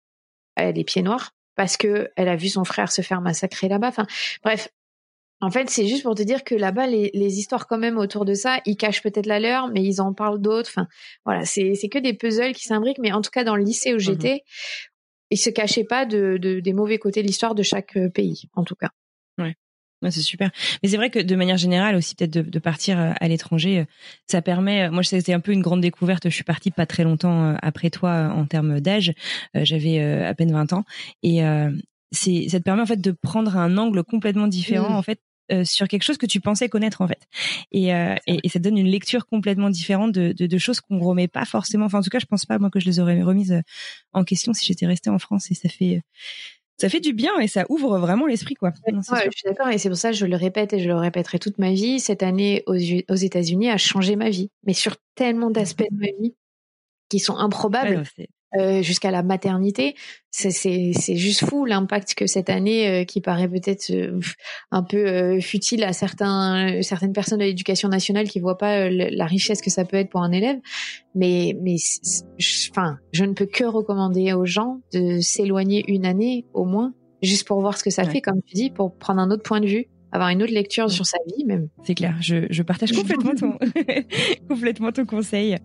Elle 0.55 0.77
est 0.77 0.83
pieds 0.83 1.01
noirs 1.01 1.31
parce 1.55 1.77
que 1.77 2.09
elle 2.15 2.27
a 2.27 2.35
vu 2.35 2.49
son 2.49 2.63
frère 2.63 2.91
se 2.91 3.01
faire 3.01 3.21
massacrer 3.21 3.67
là-bas. 3.67 3.87
Enfin, 3.87 4.07
bref. 4.43 4.69
En 5.43 5.49
fait, 5.49 5.71
c'est 5.71 5.87
juste 5.87 6.03
pour 6.03 6.13
te 6.13 6.21
dire 6.21 6.43
que 6.43 6.53
là-bas, 6.53 6.85
les, 6.85 7.39
histoires 7.39 7.65
quand 7.65 7.79
même 7.79 7.97
autour 7.97 8.25
de 8.25 8.35
ça, 8.35 8.59
ils 8.67 8.77
cachent 8.77 9.01
peut-être 9.01 9.25
la 9.25 9.39
leur, 9.39 9.69
mais 9.69 9.81
ils 9.81 9.99
en 9.99 10.13
parlent 10.13 10.39
d'autres. 10.39 10.69
Enfin, 10.69 10.87
voilà, 11.25 11.45
c'est 11.45 11.89
que 11.91 11.97
des 11.97 12.13
puzzles 12.13 12.53
qui 12.53 12.65
s'imbriquent. 12.65 12.99
Mais 12.99 13.11
en 13.11 13.21
tout 13.21 13.31
cas, 13.31 13.43
dans 13.43 13.55
le 13.55 13.63
lycée 13.63 13.91
où 13.91 13.95
mmh 13.95 13.99
j'étais, 13.99 14.43
ils 15.31 15.39
se 15.39 15.49
cachaient 15.49 15.83
pas 15.83 16.05
de, 16.05 16.37
des 16.37 16.73
mauvais 16.73 16.99
côtés 16.99 17.23
de 17.23 17.27
l'histoire 17.27 17.55
de 17.55 17.63
chaque 17.63 17.97
euh, 17.97 18.09
pays, 18.09 18.43
en 18.53 18.63
tout 18.63 18.75
cas. 18.75 18.89
Ouais 19.39 19.55
c'est 20.09 20.21
super. 20.21 20.49
Mais 20.81 20.89
c'est 20.89 20.97
vrai 20.97 21.09
que 21.09 21.19
de 21.19 21.35
manière 21.35 21.57
générale 21.57 21.95
aussi, 21.95 22.15
peut-être 22.15 22.31
de, 22.31 22.59
partir 22.59 22.99
euh, 22.99 23.11
à 23.19 23.27
l'étranger, 23.27 23.79
euh, 23.79 23.85
ça 24.27 24.41
permet. 24.41 24.87
Euh, 24.87 24.91
moi, 24.91 25.03
c'était 25.03 25.33
un 25.33 25.39
peu 25.39 25.51
une 25.51 25.61
grande 25.61 25.81
découverte. 25.81 26.23
Je 26.29 26.33
suis 26.33 26.43
partie 26.43 26.71
pas 26.71 26.85
très 26.85 27.03
longtemps 27.03 27.55
après 27.61 27.89
toi 27.89 28.31
en 28.35 28.45
termes 28.45 28.79
d'âge. 28.79 29.13
J'avais 29.53 30.01
à 30.01 30.33
peine 30.33 30.51
20 30.51 30.73
ans 30.73 30.85
et 31.23 31.41
c'est 32.11 32.47
ça 32.49 32.59
te 32.59 32.63
permet 32.63 32.81
en 32.81 32.85
fait 32.85 33.01
de 33.01 33.11
prendre 33.11 33.57
un 33.57 33.77
angle 33.77 34.03
complètement 34.03 34.47
différent 34.47 34.89
mmh. 34.89 34.95
en 34.95 35.01
fait 35.01 35.19
sur 35.65 35.87
quelque 35.87 36.03
chose 36.03 36.17
que 36.17 36.25
tu 36.25 36.39
pensais 36.39 36.69
connaître 36.69 37.01
en 37.01 37.07
fait. 37.07 37.27
Et, 37.71 37.89
et, 38.27 38.49
ça 38.49 38.59
te 38.59 38.63
donne 38.63 38.77
une 38.77 38.87
lecture 38.87 39.25
complètement 39.27 39.69
différente 39.69 40.13
de, 40.13 40.31
de, 40.31 40.47
de 40.47 40.57
choses 40.57 40.79
qu'on 40.79 40.99
remet 40.99 41.27
pas 41.27 41.45
forcément. 41.45 41.85
Enfin, 41.85 41.99
en 41.99 42.03
tout 42.03 42.09
cas, 42.09 42.19
je 42.19 42.25
pense 42.25 42.45
pas 42.45 42.57
moi 42.57 42.69
que 42.69 42.79
je 42.79 42.85
les 42.85 42.99
aurais 42.99 43.21
remises 43.21 43.61
en 44.13 44.23
question 44.23 44.53
si 44.53 44.65
j'étais 44.65 44.85
restée 44.85 45.09
en 45.09 45.19
France. 45.19 45.51
Et 45.51 45.55
ça 45.55 45.69
fait 45.69 46.01
ça 46.81 46.89
fait 46.89 46.99
du 46.99 47.13
bien 47.13 47.37
et 47.39 47.47
ça 47.47 47.65
ouvre 47.69 47.99
vraiment 47.99 48.25
l'esprit, 48.25 48.55
quoi. 48.55 48.71
je 48.87 49.37
suis 49.37 49.45
d'accord 49.45 49.69
et 49.69 49.77
c'est 49.77 49.87
pour 49.87 49.97
ça 49.99 50.09
que 50.09 50.17
je 50.17 50.25
le 50.25 50.35
répète 50.35 50.73
et 50.73 50.79
je 50.79 50.87
le 50.87 50.95
répéterai 50.95 51.37
toute 51.37 51.59
ma 51.59 51.71
vie. 51.71 51.99
Cette 51.99 52.23
année 52.23 52.63
aux, 52.65 52.73
aux 52.73 53.15
États-Unis 53.15 53.69
a 53.69 53.77
changé 53.77 54.15
ma 54.15 54.31
vie, 54.31 54.49
mais 54.65 54.73
sur 54.73 54.97
tellement 55.13 55.51
d'aspects 55.51 55.85
de 55.91 55.95
ma 55.95 56.07
vie 56.19 56.33
qui 57.07 57.19
sont 57.19 57.37
improbables. 57.37 58.03
Euh, 58.57 58.81
jusqu'à 58.81 59.11
la 59.11 59.23
maternité. 59.23 59.95
C'est 60.29 61.15
juste 61.15 61.45
fou 61.45 61.63
l'impact 61.63 62.15
que 62.15 62.27
cette 62.27 62.49
année, 62.49 62.85
euh, 62.89 63.03
qui 63.05 63.21
paraît 63.21 63.47
peut-être 63.47 63.89
euh, 63.91 64.19
un 64.71 64.83
peu 64.83 65.39
futile 65.39 65.85
à 65.85 65.93
certains, 65.93 66.81
certaines 66.81 67.13
personnes 67.13 67.39
de 67.39 67.45
l'éducation 67.45 67.87
nationale 67.87 68.27
qui 68.27 68.41
voient 68.41 68.57
pas 68.57 68.89
la 68.89 69.25
richesse 69.25 69.61
que 69.61 69.69
ça 69.69 69.85
peut 69.85 69.95
être 69.95 70.09
pour 70.09 70.21
un 70.21 70.33
élève. 70.33 70.57
Mais, 71.15 71.55
mais, 71.61 71.77
enfin, 72.71 72.97
je 73.13 73.23
ne 73.23 73.31
peux 73.31 73.45
que 73.45 73.63
recommander 73.63 74.33
aux 74.33 74.45
gens 74.45 74.81
de 74.93 75.21
s'éloigner 75.21 75.85
une 75.87 76.05
année 76.05 76.45
au 76.53 76.65
moins, 76.65 76.93
juste 77.21 77.47
pour 77.47 77.61
voir 77.61 77.77
ce 77.77 77.85
que 77.85 77.89
ça 77.89 78.03
fait, 78.03 78.19
comme 78.19 78.41
tu 78.45 78.55
dis, 78.55 78.69
pour 78.69 78.97
prendre 78.97 79.21
un 79.21 79.31
autre 79.31 79.43
point 79.43 79.61
de 79.61 79.67
vue 79.67 79.87
avoir 80.11 80.27
une 80.27 80.43
autre 80.43 80.51
lecture 80.51 80.91
sur 80.91 81.05
sa 81.05 81.17
vie 81.25 81.45
même. 81.45 81.69
C'est 81.83 81.95
clair, 81.95 82.17
je, 82.19 82.47
je 82.49 82.63
partage 82.63 82.91
complètement 82.97 83.33
ton, 83.33 83.57
complètement 84.49 84.91
ton 84.91 85.05
conseil. 85.05 85.55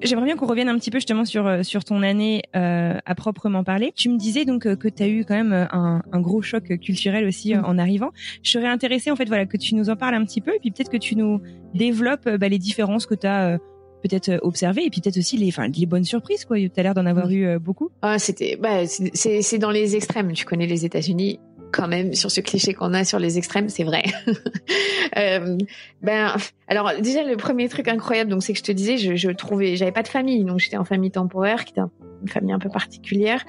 J'aimerais 0.00 0.26
bien 0.26 0.36
qu'on 0.36 0.46
revienne 0.46 0.68
un 0.68 0.78
petit 0.78 0.90
peu 0.90 0.98
justement 0.98 1.24
sur 1.24 1.46
euh, 1.46 1.62
sur 1.62 1.84
ton 1.84 2.02
année 2.02 2.42
euh, 2.54 2.94
à 3.04 3.14
proprement 3.14 3.64
parler. 3.64 3.92
Tu 3.96 4.08
me 4.08 4.16
disais 4.16 4.44
donc 4.44 4.66
euh, 4.66 4.76
que 4.76 4.88
tu 4.88 5.02
as 5.02 5.08
eu 5.08 5.24
quand 5.24 5.34
même 5.34 5.52
un, 5.52 6.02
un, 6.12 6.20
gros 6.20 6.40
choc 6.40 6.64
culturel 6.78 7.26
aussi 7.26 7.54
mm. 7.54 7.64
en 7.64 7.78
arrivant. 7.78 8.10
Je 8.42 8.50
serais 8.50 8.68
intéressée 8.68 9.10
en 9.10 9.16
fait 9.16 9.24
voilà 9.24 9.46
que 9.46 9.56
tu 9.56 9.74
nous 9.74 9.90
en 9.90 9.96
parles 9.96 10.14
un 10.14 10.24
petit 10.24 10.40
peu 10.40 10.54
et 10.54 10.60
puis 10.60 10.70
peut-être 10.70 10.90
que 10.90 10.96
tu 10.96 11.16
nous 11.16 11.40
développes 11.74 12.28
bah, 12.28 12.48
les 12.48 12.58
différences 12.58 13.06
que 13.06 13.14
tu 13.14 13.26
as 13.26 13.58
peut-être 14.02 14.38
observées 14.42 14.84
et 14.84 14.90
puis 14.90 15.00
peut-être 15.00 15.18
aussi 15.18 15.36
les 15.36 15.48
enfin 15.48 15.66
les 15.66 15.86
bonnes 15.86 16.04
surprises 16.04 16.44
quoi. 16.44 16.58
Tu 16.58 16.70
as 16.76 16.82
l'air 16.82 16.94
d'en 16.94 17.06
avoir 17.06 17.26
mm. 17.26 17.32
eu 17.32 17.58
beaucoup. 17.58 17.90
Ah, 18.02 18.20
c'était 18.20 18.56
bah 18.56 18.86
c'est 18.86 19.42
c'est 19.42 19.58
dans 19.58 19.72
les 19.72 19.96
extrêmes. 19.96 20.32
Tu 20.32 20.44
connais 20.44 20.66
les 20.66 20.84
États-Unis 20.84 21.40
quand 21.72 21.88
même 21.88 22.14
sur 22.14 22.30
ce 22.30 22.40
cliché 22.40 22.74
qu'on 22.74 22.94
a 22.94 23.04
sur 23.04 23.18
les 23.18 23.38
extrêmes, 23.38 23.68
c'est 23.68 23.84
vrai. 23.84 24.04
euh, 25.16 25.58
ben, 26.02 26.34
alors 26.66 26.92
déjà 27.00 27.22
le 27.24 27.36
premier 27.36 27.68
truc 27.68 27.88
incroyable, 27.88 28.30
donc 28.30 28.42
c'est 28.42 28.52
que 28.52 28.58
je 28.58 28.64
te 28.64 28.72
disais, 28.72 28.96
je, 28.96 29.16
je 29.16 29.30
trouvais, 29.30 29.76
j'avais 29.76 29.92
pas 29.92 30.02
de 30.02 30.08
famille, 30.08 30.44
donc 30.44 30.58
j'étais 30.58 30.76
en 30.76 30.84
famille 30.84 31.10
temporaire, 31.10 31.64
qui 31.64 31.72
était 31.72 31.82
une 32.22 32.28
famille 32.28 32.52
un 32.52 32.58
peu 32.58 32.70
particulière, 32.70 33.44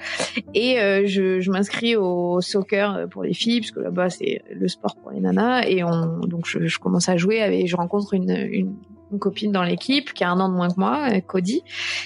et 0.54 0.80
euh, 0.80 1.02
je, 1.06 1.40
je 1.40 1.50
m'inscris 1.50 1.96
au 1.96 2.40
soccer 2.40 3.06
pour 3.10 3.22
les 3.22 3.34
filles, 3.34 3.60
parce 3.60 3.72
que 3.72 3.80
là-bas 3.80 4.10
c'est 4.10 4.42
le 4.52 4.68
sport 4.68 4.96
pour 4.96 5.10
les 5.10 5.20
nanas, 5.20 5.66
et 5.66 5.82
on, 5.82 6.18
donc 6.20 6.46
je, 6.46 6.66
je 6.66 6.78
commence 6.78 7.08
à 7.08 7.16
jouer, 7.16 7.40
avec, 7.42 7.66
je 7.66 7.76
rencontre 7.76 8.14
une, 8.14 8.30
une 8.30 8.74
une 9.12 9.18
copine 9.18 9.52
dans 9.52 9.62
l'équipe 9.62 10.12
qui 10.12 10.24
a 10.24 10.30
un 10.30 10.40
an 10.40 10.48
de 10.48 10.54
moins 10.54 10.68
que 10.68 10.78
moi, 10.78 11.20
Cody, 11.20 11.62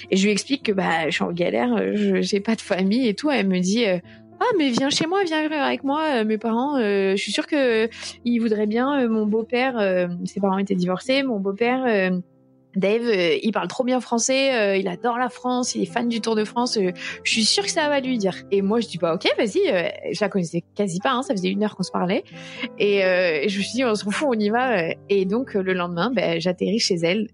et 0.09 0.17
je 0.17 0.25
lui 0.25 0.31
explique 0.31 0.63
que 0.63 0.71
bah 0.71 1.05
je 1.05 1.11
suis 1.11 1.23
en 1.23 1.31
galère, 1.31 1.75
j'ai 1.93 2.39
pas 2.39 2.55
de 2.55 2.61
famille 2.61 3.07
et 3.07 3.13
tout. 3.13 3.29
Elle 3.29 3.47
me 3.47 3.59
dit 3.59 3.85
euh, 3.85 3.99
ah 4.39 4.45
mais 4.57 4.69
viens 4.69 4.89
chez 4.89 5.07
moi, 5.07 5.23
viens 5.23 5.49
avec 5.49 5.83
moi. 5.83 6.21
Euh, 6.21 6.25
mes 6.25 6.37
parents, 6.37 6.77
euh, 6.77 7.11
je 7.11 7.21
suis 7.21 7.31
sûre 7.31 7.47
que 7.47 7.89
ils 8.25 8.39
voudraient 8.39 8.67
bien. 8.67 9.01
Euh, 9.01 9.09
mon 9.09 9.25
beau-père, 9.25 9.75
ses 10.25 10.39
parents 10.39 10.57
étaient 10.57 10.75
divorcés. 10.75 11.23
Mon 11.23 11.39
beau-père 11.39 12.11
Dave, 12.75 13.03
euh, 13.03 13.37
il 13.41 13.51
parle 13.51 13.67
trop 13.67 13.83
bien 13.83 13.99
français, 13.99 14.53
euh, 14.53 14.77
il 14.77 14.87
adore 14.87 15.17
la 15.17 15.29
France, 15.29 15.75
il 15.75 15.83
est 15.83 15.85
fan 15.85 16.07
du 16.07 16.21
Tour 16.21 16.35
de 16.35 16.43
France. 16.43 16.77
Euh, 16.77 16.91
je 17.23 17.31
suis 17.31 17.45
sûre 17.45 17.63
que 17.63 17.71
ça 17.71 17.87
va 17.89 17.99
lui 17.99 18.17
dire. 18.17 18.43
Et 18.51 18.61
moi, 18.61 18.79
je 18.79 18.87
dis 18.87 18.97
pas, 18.97 19.13
ok, 19.13 19.27
vas-y. 19.37 19.61
je 20.11 20.19
la 20.21 20.29
connaissais 20.29 20.63
quasi 20.75 20.99
pas, 20.99 21.11
hein, 21.11 21.23
ça 21.23 21.33
faisait 21.33 21.49
une 21.49 21.63
heure 21.63 21.75
qu'on 21.75 21.83
se 21.83 21.91
parlait. 21.91 22.23
Et, 22.79 23.01
je 23.47 23.57
me 23.57 23.63
suis 23.63 23.73
dit, 23.73 23.85
on 23.85 23.95
s'en 23.95 24.11
fout, 24.11 24.27
on 24.31 24.39
y 24.39 24.49
va. 24.49 24.89
Et 25.09 25.25
donc 25.25 25.53
le 25.53 25.73
lendemain, 25.73 26.11
ben, 26.11 26.39
j'atterris 26.39 26.79
chez 26.79 26.95
elle, 26.95 27.27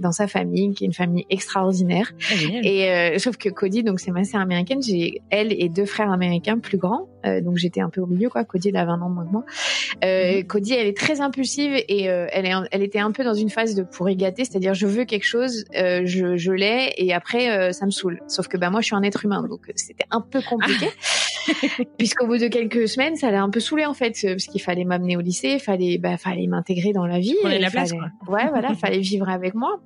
dans 0.00 0.12
sa 0.12 0.26
famille, 0.26 0.74
qui 0.74 0.84
est 0.84 0.86
une 0.86 0.92
famille 0.92 1.26
extraordinaire. 1.30 2.12
Ah, 2.30 2.34
et 2.62 3.18
sauf 3.18 3.36
que 3.36 3.48
Cody, 3.48 3.82
donc 3.82 4.00
c'est 4.00 4.10
ma 4.10 4.24
sœur 4.24 4.40
américaine, 4.40 4.82
j'ai 4.82 5.20
elle 5.30 5.52
et 5.52 5.68
deux 5.68 5.86
frères 5.86 6.10
américains 6.10 6.58
plus 6.58 6.78
grands. 6.78 7.08
Donc 7.42 7.56
j'étais 7.56 7.80
un 7.80 7.90
peu 7.90 8.00
au 8.00 8.06
milieu, 8.06 8.28
quoi. 8.28 8.44
Cody, 8.44 8.68
elle 8.68 8.76
a 8.76 8.84
20 8.84 9.00
ans 9.00 9.08
moins 9.08 9.24
que 9.24 9.32
moi. 9.32 9.44
Mhm. 10.02 10.44
Cody, 10.46 10.74
elle 10.74 10.86
est 10.86 10.96
très 10.96 11.20
impulsive 11.20 11.72
et 11.74 12.04
elle, 12.04 12.46
est, 12.46 12.52
elle 12.70 12.82
était 12.82 12.98
un 12.98 13.12
peu 13.12 13.24
dans 13.24 13.34
une 13.34 13.50
phase 13.50 13.74
de 13.74 13.82
pour 13.82 14.10
y 14.10 14.16
gâter, 14.16 14.44
c'est-à-dire 14.44 14.74
je 14.74 14.86
veux 14.86 15.04
quelque 15.04 15.24
chose, 15.24 15.64
euh, 15.76 16.02
je, 16.04 16.36
je 16.36 16.52
l'ai 16.52 16.92
et 16.96 17.12
après 17.12 17.50
euh, 17.50 17.72
ça 17.72 17.86
me 17.86 17.90
saoule. 17.90 18.20
Sauf 18.28 18.48
que 18.48 18.56
bah 18.56 18.70
moi 18.70 18.80
je 18.80 18.86
suis 18.86 18.94
un 18.94 19.02
être 19.02 19.24
humain 19.24 19.46
donc 19.48 19.68
euh, 19.68 19.72
c'était 19.76 20.06
un 20.10 20.20
peu 20.20 20.40
compliqué. 20.42 20.86
Puisqu'au 21.98 22.26
bout 22.26 22.38
de 22.38 22.48
quelques 22.48 22.88
semaines, 22.88 23.16
ça 23.16 23.30
l'a 23.30 23.42
un 23.42 23.50
peu 23.50 23.60
saoulé 23.60 23.84
en 23.84 23.94
fait, 23.94 24.16
parce 24.22 24.46
qu'il 24.46 24.62
fallait 24.62 24.84
m'amener 24.84 25.16
au 25.16 25.20
lycée, 25.20 25.58
fallait 25.58 25.98
bah 25.98 26.16
fallait 26.16 26.46
m'intégrer 26.46 26.92
dans 26.92 27.06
la 27.06 27.18
vie. 27.18 27.36
la 27.44 27.70
place 27.70 27.92
quoi. 27.92 28.08
Ouais 28.28 28.48
voilà, 28.48 28.74
fallait 28.80 29.00
vivre 29.00 29.28
avec 29.28 29.54
moi. 29.54 29.80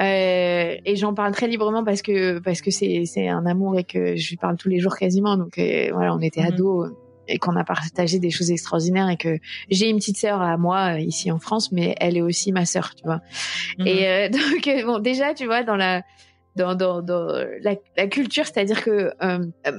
Euh, 0.00 0.76
et 0.84 0.96
j'en 0.96 1.14
parle 1.14 1.32
très 1.32 1.48
librement 1.48 1.84
parce 1.84 2.02
que 2.02 2.38
parce 2.38 2.60
que 2.60 2.70
c'est 2.70 3.04
c'est 3.06 3.28
un 3.28 3.46
amour 3.46 3.78
et 3.78 3.84
que 3.84 4.16
je 4.16 4.30
lui 4.30 4.36
parle 4.36 4.56
tous 4.56 4.68
les 4.68 4.78
jours 4.78 4.96
quasiment. 4.96 5.36
Donc 5.36 5.58
voilà, 5.58 6.14
on 6.14 6.20
était 6.20 6.42
mhm. 6.42 6.48
ados 6.48 6.92
et 7.28 7.38
qu'on 7.38 7.56
a 7.56 7.64
partagé 7.64 8.18
des 8.18 8.30
choses 8.30 8.50
extraordinaires 8.50 9.08
et 9.08 9.16
que 9.16 9.38
j'ai 9.70 9.88
une 9.88 9.96
petite 9.96 10.18
sœur 10.18 10.40
à 10.40 10.56
moi 10.56 10.94
euh, 10.94 11.00
ici 11.00 11.30
en 11.30 11.38
France, 11.38 11.72
mais 11.72 11.94
elle 12.00 12.16
est 12.16 12.22
aussi 12.22 12.52
ma 12.52 12.64
sœur, 12.64 12.94
tu 12.94 13.04
vois. 13.04 13.20
Mhm. 13.78 13.86
Et 13.86 14.08
euh, 14.08 14.28
donc 14.30 14.66
euh, 14.66 14.84
bon, 14.84 14.98
déjà, 14.98 15.34
tu 15.34 15.46
vois, 15.46 15.62
dans 15.62 15.76
la 15.76 16.02
dans, 16.54 16.74
dans, 16.74 17.02
dans 17.02 17.26
la, 17.60 17.74
la 17.98 18.06
culture, 18.06 18.46
c'est-à-dire 18.46 18.82
que 18.82 19.12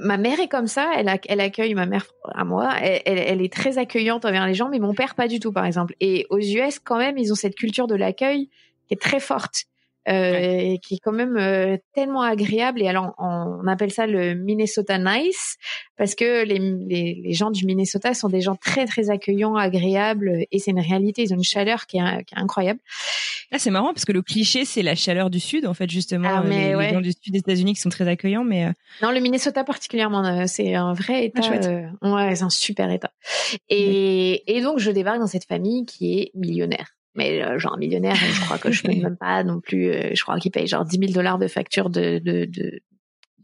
ma 0.00 0.16
mère 0.16 0.38
est 0.38 0.46
comme 0.46 0.68
ça, 0.68 0.92
elle, 0.96 1.08
a, 1.08 1.16
elle 1.28 1.40
accueille 1.40 1.74
ma 1.74 1.86
mère 1.86 2.06
à 2.32 2.44
moi, 2.44 2.72
elle, 2.80 3.00
elle, 3.04 3.42
est 3.42 3.52
très 3.52 3.78
accueillante 3.78 4.24
envers 4.24 4.46
les 4.46 4.54
gens, 4.54 4.68
mais 4.68 4.78
mon 4.78 4.94
père 4.94 5.16
pas 5.16 5.26
du 5.26 5.40
tout, 5.40 5.50
par 5.50 5.64
exemple. 5.64 5.96
Et 5.98 6.24
aux 6.30 6.38
US, 6.38 6.78
quand 6.78 6.98
même, 6.98 7.18
ils 7.18 7.32
ont 7.32 7.34
cette 7.34 7.56
culture 7.56 7.88
de 7.88 7.96
l'accueil 7.96 8.48
qui 8.88 8.94
est 8.94 9.00
très 9.00 9.20
forte. 9.20 9.64
Euh, 10.08 10.76
qui 10.82 10.94
est 10.94 10.98
quand 11.02 11.12
même 11.12 11.36
euh, 11.36 11.76
tellement 11.94 12.22
agréable. 12.22 12.80
Et 12.80 12.88
alors, 12.88 13.14
on, 13.18 13.66
appelle 13.66 13.90
ça 13.90 14.06
le 14.06 14.34
Minnesota 14.34 14.96
Nice 14.96 15.58
parce 15.98 16.14
que 16.14 16.44
les, 16.44 16.58
les, 16.58 17.20
les, 17.22 17.32
gens 17.34 17.50
du 17.50 17.66
Minnesota 17.66 18.14
sont 18.14 18.30
des 18.30 18.40
gens 18.40 18.54
très 18.56 18.86
très 18.86 19.10
accueillants, 19.10 19.56
agréables, 19.56 20.46
et 20.50 20.58
c'est 20.60 20.70
une 20.70 20.80
réalité. 20.80 21.24
Ils 21.24 21.34
ont 21.34 21.36
une 21.36 21.44
chaleur 21.44 21.86
qui 21.86 21.98
est, 21.98 22.24
qui 22.24 22.34
est 22.34 22.38
incroyable. 22.38 22.80
Ah, 23.50 23.58
c'est 23.58 23.70
marrant 23.70 23.92
parce 23.92 24.04
que 24.04 24.12
le 24.12 24.22
cliché 24.22 24.66
c'est 24.66 24.82
la 24.82 24.94
chaleur 24.94 25.30
du 25.30 25.40
sud 25.40 25.66
en 25.66 25.72
fait 25.72 25.88
justement 25.88 26.28
ah, 26.30 26.42
mais 26.46 26.76
les, 26.76 26.92
gens 26.92 27.00
du 27.00 27.12
sud 27.12 27.32
des 27.32 27.38
États-Unis 27.38 27.72
qui 27.72 27.80
sont 27.80 27.88
très 27.88 28.06
accueillants 28.06 28.44
mais 28.44 28.66
euh, 28.66 28.72
non 29.00 29.10
le 29.10 29.20
Minnesota 29.20 29.64
particulièrement 29.64 30.46
c'est 30.46 30.74
un 30.74 30.92
vrai 30.92 31.32
ah, 31.34 31.56
état 31.56 31.90
ouais 32.02 32.36
c'est 32.36 32.42
un 32.42 32.50
super 32.50 32.90
état 32.90 33.10
et, 33.70 34.54
et 34.54 34.60
donc 34.60 34.80
je 34.80 34.90
débarque 34.90 35.18
dans 35.18 35.26
cette 35.26 35.46
famille 35.46 35.86
qui 35.86 36.18
est 36.18 36.30
millionnaire 36.34 36.97
mais 37.14 37.42
euh, 37.42 37.58
genre 37.58 37.76
millionnaire, 37.78 38.14
je 38.14 38.40
crois 38.42 38.58
que 38.58 38.70
je 38.70 38.82
paye 38.82 39.00
même 39.02 39.16
pas 39.16 39.42
non 39.44 39.60
plus, 39.60 39.90
euh, 39.90 40.14
je 40.14 40.22
crois 40.22 40.38
qu'il 40.38 40.50
paye 40.50 40.66
genre 40.66 40.84
10 40.84 40.98
000 40.98 41.12
dollars 41.12 41.38
de 41.38 41.48
facture 41.48 41.90
de, 41.90 42.18
de, 42.18 42.44
de, 42.44 42.80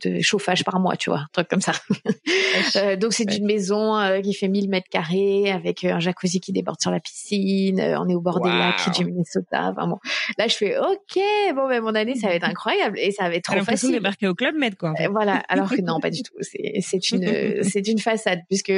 de 0.04 0.20
chauffage 0.20 0.64
par 0.64 0.80
mois, 0.80 0.96
tu 0.96 1.10
vois, 1.10 1.20
un 1.20 1.26
truc 1.32 1.48
comme 1.48 1.60
ça. 1.60 1.72
euh, 2.76 2.96
donc 2.96 3.12
c'est 3.12 3.36
une 3.36 3.46
maison 3.46 3.96
euh, 3.96 4.20
qui 4.20 4.34
fait 4.34 4.48
1000 4.48 4.68
mètres 4.68 4.88
carrés 4.90 5.50
avec 5.50 5.84
un 5.84 6.00
jacuzzi 6.00 6.40
qui 6.40 6.52
déborde 6.52 6.80
sur 6.80 6.90
la 6.90 7.00
piscine. 7.00 7.80
on 7.80 8.08
est 8.08 8.14
au 8.14 8.20
bord 8.20 8.40
des 8.40 8.50
lacs 8.50 8.90
du 8.96 9.04
Minnesota. 9.04 9.72
Enfin 9.72 9.86
bon, 9.86 9.98
là 10.38 10.46
je 10.48 10.56
fais 10.56 10.76
ok, 10.78 11.20
bon 11.54 11.68
ben 11.68 11.82
mon 11.82 11.94
année 11.94 12.16
ça 12.16 12.28
va 12.28 12.34
être 12.34 12.48
incroyable 12.48 12.98
et 12.98 13.12
ça 13.12 13.28
va 13.28 13.34
être 13.34 13.44
trop 13.44 13.64
facile. 13.64 13.92
débarquer 13.92 14.28
au 14.28 14.34
club 14.34 14.54
Med 14.56 14.76
quoi. 14.76 14.90
En 14.90 14.96
fait. 14.96 15.08
voilà, 15.08 15.42
alors 15.48 15.70
que 15.70 15.80
non 15.80 16.00
pas 16.00 16.10
du 16.10 16.22
tout. 16.22 16.34
C'est 16.40 16.80
c'est 16.80 17.10
une 17.10 17.62
c'est 17.62 17.86
une 17.88 17.98
façade 17.98 18.40
puisque 18.48 18.72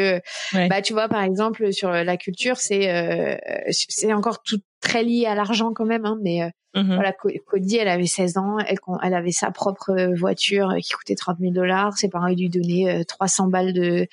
bah 0.54 0.82
tu 0.82 0.92
vois 0.92 1.08
par 1.08 1.22
exemple 1.22 1.72
sur 1.72 1.90
la 1.90 2.16
culture 2.16 2.56
c'est 2.56 3.38
c'est 3.70 4.12
encore 4.12 4.42
tout 4.42 4.60
très 4.86 5.02
lié 5.02 5.26
à 5.26 5.34
l'argent 5.34 5.72
quand 5.72 5.84
même, 5.84 6.06
hein, 6.06 6.18
mais 6.22 6.42
euh, 6.42 6.48
mmh 6.74 6.94
voilà, 6.94 7.12
Cody, 7.12 7.76
elle 7.76 7.88
avait 7.88 8.06
16 8.06 8.38
ans, 8.38 8.58
elle, 8.58 8.78
elle 9.02 9.14
avait 9.14 9.32
sa 9.32 9.50
propre 9.50 9.90
euh, 9.90 10.14
voiture 10.14 10.70
euh, 10.70 10.78
qui 10.78 10.92
coûtait 10.92 11.14
30 11.14 11.38
000 11.40 11.52
dollars. 11.52 11.96
Ses 11.96 12.08
parents 12.08 12.28
lui 12.28 12.48
donnaient 12.48 13.04
300 13.04 13.48
balles 13.48 13.72
de 13.72 14.06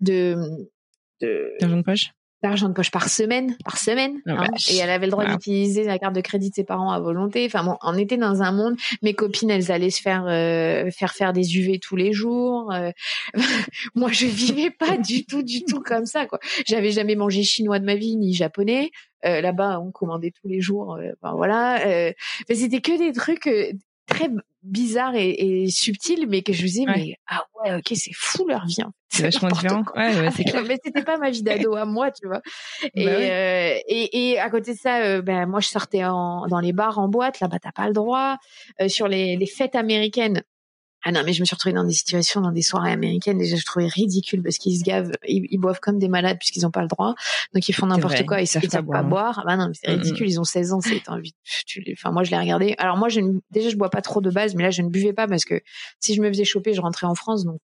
de 0.00 0.36
de 1.20 1.82
poche? 1.82 2.12
D'argent 2.42 2.68
de 2.68 2.74
poche 2.74 2.90
par 2.90 3.08
semaine, 3.08 3.56
par 3.64 3.76
semaine, 3.76 4.20
hein, 4.26 4.44
et 4.70 4.76
elle 4.76 4.90
avait 4.90 5.06
le 5.06 5.12
droit 5.12 5.26
d'utiliser 5.26 5.84
la 5.84 5.98
carte 5.98 6.14
de 6.14 6.20
crédit 6.20 6.50
de 6.50 6.54
ses 6.54 6.64
parents 6.64 6.90
à 6.90 7.00
volonté. 7.00 7.44
Enfin 7.46 7.64
bon, 7.64 7.76
on 7.82 7.96
était 7.96 8.16
dans 8.16 8.42
un 8.42 8.52
monde. 8.52 8.76
Mes 9.02 9.14
copines, 9.14 9.50
elles 9.50 9.70
allaient 9.70 9.90
se 9.90 10.00
faire 10.00 10.24
euh, 10.26 10.90
faire 10.90 11.12
faire 11.12 11.32
des 11.32 11.58
UV 11.58 11.78
tous 11.78 11.96
les 11.96 12.12
jours. 12.12 12.72
Euh, 12.72 12.90
moi, 13.94 14.10
je 14.12 14.26
vivais 14.26 14.70
pas 14.70 14.96
du 14.96 15.24
tout, 15.24 15.42
du 15.42 15.64
tout 15.64 15.80
comme 15.80 16.06
ça. 16.06 16.26
Quoi. 16.26 16.38
J'avais 16.66 16.90
jamais 16.90 17.14
mangé 17.14 17.42
chinois 17.42 17.78
de 17.78 17.84
ma 17.84 17.94
vie 17.94 18.16
ni 18.16 18.34
japonais. 18.34 18.90
Euh, 19.24 19.40
Là-bas, 19.40 19.80
on 19.80 19.90
commandait 19.90 20.30
tous 20.30 20.48
les 20.48 20.60
jours. 20.60 20.94
Euh, 20.94 21.12
enfin, 21.20 21.34
voilà. 21.34 21.86
Euh, 21.86 22.12
c'était 22.48 22.80
que 22.80 22.96
des 22.98 23.12
trucs 23.12 23.48
très 24.06 24.30
bizarre 24.62 25.14
et, 25.14 25.30
et 25.64 25.70
subtil, 25.70 26.26
mais 26.28 26.42
que 26.42 26.52
je 26.52 26.62
me 26.62 26.66
disais, 26.66 26.84
mais 26.86 27.14
ah 27.26 27.44
ouais, 27.62 27.76
ok, 27.76 27.92
c'est 27.94 28.12
fou 28.14 28.46
leur 28.46 28.66
vie. 28.66 28.76
C'est 29.08 29.24
vachement 29.24 29.48
différent. 29.48 29.82
Ouais, 29.96 30.14
ouais, 30.20 30.30
c'est 30.30 30.44
clair. 30.44 30.62
mais 30.68 30.76
c'était 30.84 31.02
pas 31.02 31.16
ma 31.16 31.30
vie 31.30 31.42
d'ado 31.42 31.74
à 31.74 31.84
moi, 31.84 32.10
tu 32.10 32.26
vois. 32.28 32.40
Et, 32.94 33.04
bah 33.04 33.10
euh, 33.10 33.78
et, 33.88 34.30
et, 34.30 34.38
à 34.38 34.50
côté 34.50 34.74
de 34.74 34.78
ça, 34.78 35.00
euh, 35.00 35.22
ben 35.22 35.46
moi 35.46 35.60
je 35.60 35.68
sortais 35.68 36.04
en, 36.04 36.46
dans 36.46 36.60
les 36.60 36.72
bars, 36.72 36.98
en 36.98 37.08
boîte. 37.08 37.40
Là-bas, 37.40 37.58
t'as 37.58 37.72
pas 37.72 37.86
le 37.86 37.92
droit. 37.92 38.36
Euh, 38.80 38.88
sur 38.88 39.08
les, 39.08 39.36
les 39.36 39.46
fêtes 39.46 39.74
américaines, 39.74 40.42
ah 41.02 41.12
non, 41.12 41.22
mais 41.24 41.32
je 41.32 41.40
me 41.40 41.46
suis 41.46 41.54
retrouvée 41.54 41.74
dans 41.74 41.84
des 41.84 41.94
situations, 41.94 42.42
dans 42.42 42.52
des 42.52 42.62
soirées 42.62 42.92
américaines, 42.92 43.38
déjà 43.38 43.56
je 43.56 43.64
trouvais 43.64 43.86
ridicule 43.86 44.42
parce 44.42 44.58
qu'ils 44.58 44.78
se 44.78 44.84
gavent, 44.84 45.12
ils, 45.26 45.58
boivent 45.58 45.80
comme 45.80 45.98
des 45.98 46.08
malades 46.08 46.38
puisqu'ils 46.38 46.62
n'ont 46.62 46.70
pas 46.70 46.82
le 46.82 46.88
droit, 46.88 47.14
donc 47.54 47.68
ils 47.68 47.72
font 47.72 47.86
n'importe 47.86 48.26
quoi, 48.26 48.42
ils 48.42 48.46
savent 48.46 48.66
pas 48.68 48.82
boire. 48.82 49.04
boire. 49.04 49.38
Ah 49.42 49.46
bah 49.46 49.56
non, 49.56 49.70
c'est 49.72 49.90
ridicule, 49.90 50.28
ils 50.28 50.38
ont 50.38 50.44
16 50.44 50.72
ans, 50.72 50.80
c'est 50.80 51.08
envie. 51.08 51.34
Enfin 51.92 52.10
moi 52.10 52.22
je 52.22 52.30
l'ai 52.30 52.38
regardé. 52.38 52.74
Alors 52.78 52.98
moi 52.98 53.08
je 53.08 53.20
déjà 53.50 53.70
je 53.70 53.76
bois 53.76 53.90
pas 53.90 54.02
trop 54.02 54.20
de 54.20 54.30
base, 54.30 54.54
mais 54.54 54.62
là 54.62 54.70
je 54.70 54.82
ne 54.82 54.88
buvais 54.88 55.14
pas 55.14 55.26
parce 55.26 55.44
que 55.44 55.60
si 56.00 56.14
je 56.14 56.20
me 56.20 56.28
faisais 56.28 56.44
choper, 56.44 56.74
je 56.74 56.80
rentrais 56.80 57.06
en 57.06 57.14
France, 57.14 57.44
donc 57.44 57.60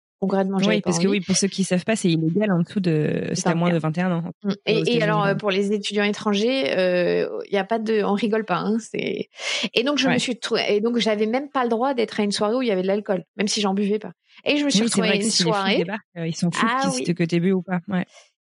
oui 0.68 0.80
parce 0.80 0.98
que 0.98 1.08
oui 1.08 1.20
pour 1.20 1.36
ceux 1.36 1.48
qui 1.48 1.64
savent 1.64 1.84
pas 1.84 1.96
c'est 1.96 2.10
illégal 2.10 2.50
en 2.52 2.60
dessous 2.60 2.80
de 2.80 3.30
c'est 3.34 3.48
à 3.48 3.54
moins 3.54 3.70
de 3.70 3.78
21 3.78 4.12
ans 4.12 4.22
mm. 4.42 4.52
et, 4.66 5.02
alors 5.02 5.24
euh, 5.24 5.34
pour 5.34 5.50
les 5.50 5.72
étudiants 5.72 6.04
étrangers 6.04 6.72
il 6.72 6.78
euh, 6.78 7.28
y 7.50 7.56
a 7.56 7.64
pas 7.64 7.78
de 7.78 8.02
on 8.02 8.14
rigole 8.14 8.44
pas 8.44 8.58
hein, 8.58 8.76
c'est 8.80 9.28
et 9.74 9.82
donc 9.82 9.98
je 9.98 10.08
me 10.08 10.18
suis 10.18 10.38
et 10.68 10.80
donc 10.80 10.98
j'avais 10.98 11.26
même 11.26 11.48
pas 11.48 11.64
le 11.64 11.70
droit 11.70 11.94
d'être 11.94 12.20
à 12.20 12.22
une 12.22 12.32
soirée 12.32 12.54
où 12.54 12.62
il 12.62 12.68
y 12.68 12.72
avait 12.72 12.82
de 12.82 12.86
l'alcool 12.86 13.24
même 13.36 13.48
si 13.48 13.60
j'en 13.60 13.74
buvais 13.74 13.98
pas 13.98 14.12
et 14.44 14.56
je 14.56 14.64
me 14.64 14.70
suis 14.70 14.82
retrouvée 14.82 15.08
à 15.08 15.14
une 15.14 15.22
soirée 15.22 15.84
euh, 16.16 16.26
ils 16.26 16.36
sont 16.36 16.50
fous 16.50 16.66
ah, 16.68 16.90
oui. 16.94 17.14
que 17.14 17.24
t'aies 17.24 17.40
bu 17.40 17.52
ou 17.52 17.62
pas 17.62 17.80
ouais. 17.88 18.04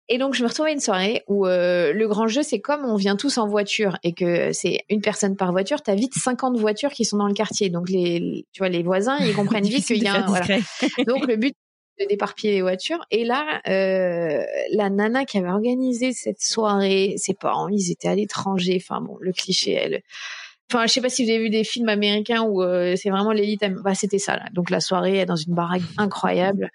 Et 0.07 0.19
donc 0.19 0.36
je 0.36 0.43
me 0.43 0.47
retrouvais 0.47 0.69
à 0.69 0.73
une 0.73 0.80
soirée 0.80 1.23
où 1.28 1.45
le 1.45 2.05
grand 2.05 2.28
jeu 2.28 2.43
c'est 2.43 2.59
comme 2.59 2.86
on 2.86 2.95
vient 2.95 3.15
tous 3.15 3.39
en 3.39 3.47
voiture 3.47 3.97
et 4.03 4.13
que 4.13 4.51
c'est 4.53 4.82
une 4.89 5.01
personne 5.01 5.36
par 5.36 5.51
voiture, 5.51 5.82
t'as 5.82 5.95
vite 5.95 6.13
50 6.13 6.57
voitures 6.57 6.91
qui 6.91 7.05
sont 7.05 7.17
dans 7.17 7.28
le 7.28 7.34
quartier. 7.34 7.71
Donc 7.71 7.89
les 7.89 8.45
tu 8.51 8.59
vois 8.59 8.69
les 8.69 8.84
voisins 8.84 9.17
ils 9.17 9.34
comprennent 9.34 9.63
vite 9.65 9.86
qu'il 9.88 10.03
y 10.03 10.07
a 10.07 10.13
un, 10.13 10.28
voilà. 10.28 10.45
Donc 11.07 11.26
le 11.26 11.38
but 11.38 11.55
déparpiller 12.10 12.54
les 12.54 12.62
voitures. 12.62 13.06
Et 13.12 13.24
là, 13.24 13.62
euh, 13.68 14.43
la 14.72 14.89
nana 14.89 15.26
qui 15.26 15.38
avait 15.38 15.50
organisé 15.50 16.14
cette 16.14 16.41
soirée, 16.41 17.16
ses 17.18 17.34
parents, 17.34 17.70
ils 17.70 17.91
étaient 17.91 18.08
à 18.08 18.16
l'étranger. 18.16 18.82
Enfin 18.82 19.02
bon, 19.02 19.18
le 19.20 19.32
cliché, 19.32 19.72
elle, 19.72 20.02
Enfin, 20.72 20.88
je 20.88 20.93
sais 20.93 21.02
pas 21.02 21.10
si 21.10 21.24
vous 21.24 21.30
avez 21.30 21.39
vu 21.39 21.50
des 21.52 21.64
films 21.64 21.89
américains 21.89 22.41
où 22.41 22.64
euh, 22.64 22.96
c'est 22.96 23.12
vraiment 23.12 23.32
l'élite. 23.32 23.64
Bah, 23.84 23.93
c'était 23.93 24.18
ça. 24.18 24.36
Là. 24.36 24.46
Donc 24.52 24.72
la 24.72 24.80
soirée 24.80 25.20
est 25.20 25.26
dans 25.26 25.36
une 25.36 25.54
baraque 25.54 25.84
incroyable. 25.98 26.72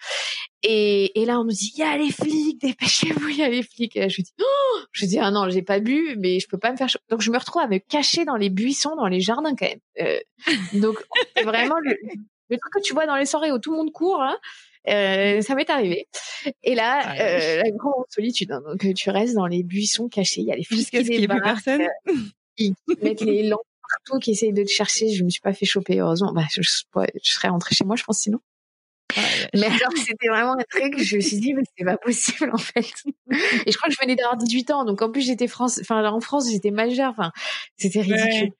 Et, 0.63 1.21
et 1.21 1.25
là, 1.25 1.41
on 1.41 1.45
me 1.45 1.51
dit, 1.51 1.73
il 1.75 1.81
y 1.81 1.83
a 1.83 1.97
les 1.97 2.11
flics, 2.11 2.61
dépêchez-vous, 2.61 3.29
il 3.29 3.39
y 3.39 3.43
a 3.43 3.49
les 3.49 3.65
flics. 3.65 3.97
Et 3.97 4.09
je 4.09 4.23
dis, 4.23 4.33
oh 4.41 4.79
je 4.93 5.07
dis, 5.07 5.19
ah 5.19 5.33
non, 5.33 5.51
j'ai 5.51 5.63
pas 5.63 5.81
bu, 5.81 6.15
mais 6.19 6.39
je 6.39 6.47
peux 6.47 6.59
pas 6.59 6.71
me 6.71 6.77
faire. 6.77 6.87
Donc 7.09 7.21
je 7.21 7.33
me 7.33 7.39
retrouve 7.39 7.63
à 7.63 7.67
me 7.67 7.79
cacher 7.79 8.25
dans 8.25 8.37
les 8.37 8.49
buissons, 8.49 8.95
dans 8.95 9.09
les 9.09 9.21
jardins 9.21 9.57
quand 9.57 9.67
même. 9.67 9.81
Euh, 10.01 10.21
donc 10.75 10.97
vraiment 11.43 11.81
le, 11.83 11.97
le, 12.49 12.59
truc 12.59 12.73
que 12.73 12.81
tu 12.81 12.95
vois 12.95 13.07
dans 13.07 13.17
les 13.17 13.27
soirées 13.27 13.51
où 13.51 13.59
tout 13.59 13.73
le 13.73 13.79
monde 13.79 13.93
court. 13.93 14.23
Hein, 14.23 14.37
euh, 14.89 15.43
ça 15.43 15.55
m'est 15.55 15.69
arrivé. 15.69 16.09
Et 16.63 16.75
là, 16.75 17.01
ah, 17.03 17.21
euh, 17.21 17.63
la 17.63 17.71
grande 17.71 18.05
solitude. 18.09 18.53
Hein, 18.53 18.63
donc 18.67 18.95
tu 18.95 19.11
restes 19.11 19.35
dans 19.35 19.47
les 19.47 19.63
buissons 19.63 20.09
cachés. 20.09 20.41
Il 20.41 20.47
y 20.47 20.53
a 20.53 20.57
les 20.57 20.65
flics 20.65 20.79
Jusqu'à 20.79 20.99
ce 20.99 21.05
qu'il 21.05 21.19
n'y 21.19 21.25
ait 21.25 21.29
plus 21.29 21.43
personne. 21.43 21.87
Euh, 22.61 22.65
qui 22.67 22.75
mettent 23.01 23.23
les 23.23 23.49
lampes 23.49 23.63
partout, 23.89 24.19
qui 24.19 24.33
essayent 24.33 24.53
de 24.53 24.63
te 24.63 24.69
chercher. 24.69 25.09
Je 25.09 25.25
me 25.25 25.31
suis 25.31 25.41
pas 25.41 25.55
fait 25.55 25.65
choper, 25.65 25.99
heureusement. 26.01 26.31
Bah, 26.35 26.45
je, 26.53 26.61
je 26.61 27.33
serais 27.33 27.49
rentrée 27.49 27.75
chez 27.75 27.85
moi, 27.85 27.97
je 27.97 28.05
pense, 28.05 28.19
sinon. 28.19 28.39
mais 29.55 29.65
alors, 29.65 29.93
c'était 29.97 30.29
vraiment 30.29 30.53
un 30.53 30.65
truc, 30.69 30.99
je 30.99 31.17
me 31.17 31.21
suis 31.23 31.39
dit, 31.39 31.55
mais 31.55 31.63
c'est 31.79 31.87
pas 31.87 31.97
possible, 31.97 32.51
en 32.53 32.59
fait. 32.59 32.93
Et 33.65 33.73
je 33.73 33.77
crois 33.79 33.89
que 33.89 33.95
je 33.95 34.01
venais 34.03 34.15
d'avoir 34.15 34.37
18 34.37 34.71
ans, 34.73 34.85
donc 34.85 35.01
en 35.01 35.11
plus, 35.11 35.23
j'étais 35.23 35.49
France, 35.49 35.79
enfin, 35.81 36.05
en 36.05 36.21
France, 36.21 36.51
j'étais 36.51 36.71
majeure, 36.71 37.15
enfin, 37.17 37.33
c'était 37.79 38.03
ridicule. 38.03 38.53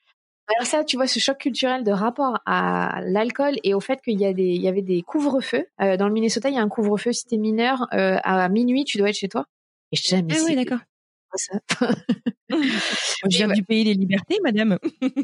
Alors 0.57 0.67
ça, 0.67 0.85
tu 0.85 0.97
vois, 0.97 1.07
ce 1.07 1.19
choc 1.19 1.39
culturel 1.39 1.85
de 1.85 1.93
rapport 1.93 2.39
à 2.45 3.01
l'alcool 3.05 3.57
et 3.63 3.75
au 3.75 3.81
fait 3.81 4.01
qu'il 4.03 4.21
y 4.21 4.27
a 4.27 4.33
des, 4.33 4.43
il 4.43 4.61
y 4.63 4.69
avait 4.69 4.83
des 4.83 5.03
couvre-feux. 5.03 5.67
Euh, 5.81 5.97
dans 5.97 6.09
le 6.09 6.13
Minnesota, 6.13 6.49
il 6.49 6.57
y 6.57 6.59
a 6.59 6.63
un 6.63 6.69
couvre-feu 6.69 7.13
si 7.13 7.27
t'es 7.27 7.37
mineur 7.37 7.87
euh, 7.93 8.19
à 8.25 8.49
minuit, 8.49 8.85
tu 8.85 8.99
dois 8.99 9.11
être 9.11 9.17
chez 9.17 9.29
toi. 9.29 9.47
Et 9.93 9.97
je 9.97 10.09
jamais. 10.09 10.35
Ah 10.37 10.43
oui, 10.45 10.57
d'accord 10.57 10.81
Je 12.51 13.37
viens 13.37 13.49
du 13.49 13.63
pays 13.63 13.85
des 13.85 13.95
libertés, 13.95 14.39
madame. 14.43 14.79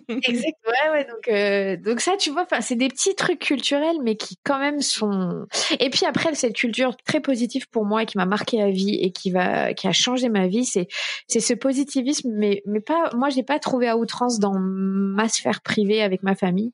exact. 0.09 0.57
Ouais, 0.67 0.91
ouais. 0.93 1.05
Donc, 1.05 1.29
euh, 1.29 1.77
donc 1.77 2.01
ça, 2.01 2.17
tu 2.17 2.31
vois, 2.31 2.43
enfin, 2.43 2.61
c'est 2.61 2.75
des 2.75 2.89
petits 2.89 3.15
trucs 3.15 3.39
culturels, 3.39 3.97
mais 4.03 4.17
qui 4.17 4.37
quand 4.45 4.59
même 4.59 4.81
sont. 4.81 5.47
Et 5.81 5.91
puis 5.91 6.07
après, 6.07 6.35
cette 6.35 6.55
culture 6.55 6.97
très 6.97 7.21
positive 7.21 7.69
pour 7.71 7.85
moi, 7.85 8.05
qui 8.05 8.19
m'a 8.19 8.27
marqué 8.27 8.59
la 8.59 8.71
vie 8.71 8.95
et 9.01 9.13
qui 9.13 9.31
va, 9.31 9.75
qui 9.75 9.87
a 9.87 9.93
changé 9.93 10.29
ma 10.29 10.47
vie, 10.49 10.65
c'est, 10.65 10.89
c'est 11.29 11.41
ce 11.41 11.55
positivisme, 11.55 12.31
mais, 12.35 12.63
mais 12.67 12.81
pas. 12.81 13.11
Moi, 13.15 13.29
j'ai 13.31 13.43
pas 13.43 13.59
trouvé 13.59 13.89
à 13.89 13.97
outrance 13.97 14.39
dans 14.39 14.55
ma 14.59 15.29
sphère 15.29 15.63
privée 15.63 16.03
avec 16.03 16.23
ma 16.23 16.35
famille. 16.35 16.73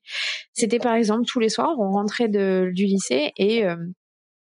C'était 0.52 0.78
par 0.78 0.94
exemple 0.94 1.24
tous 1.26 1.40
les 1.40 1.48
soirs, 1.48 1.74
on 1.78 1.90
rentrait 1.90 2.28
de, 2.28 2.70
du 2.74 2.84
lycée 2.86 3.32
et 3.36 3.64
euh, 3.64 3.76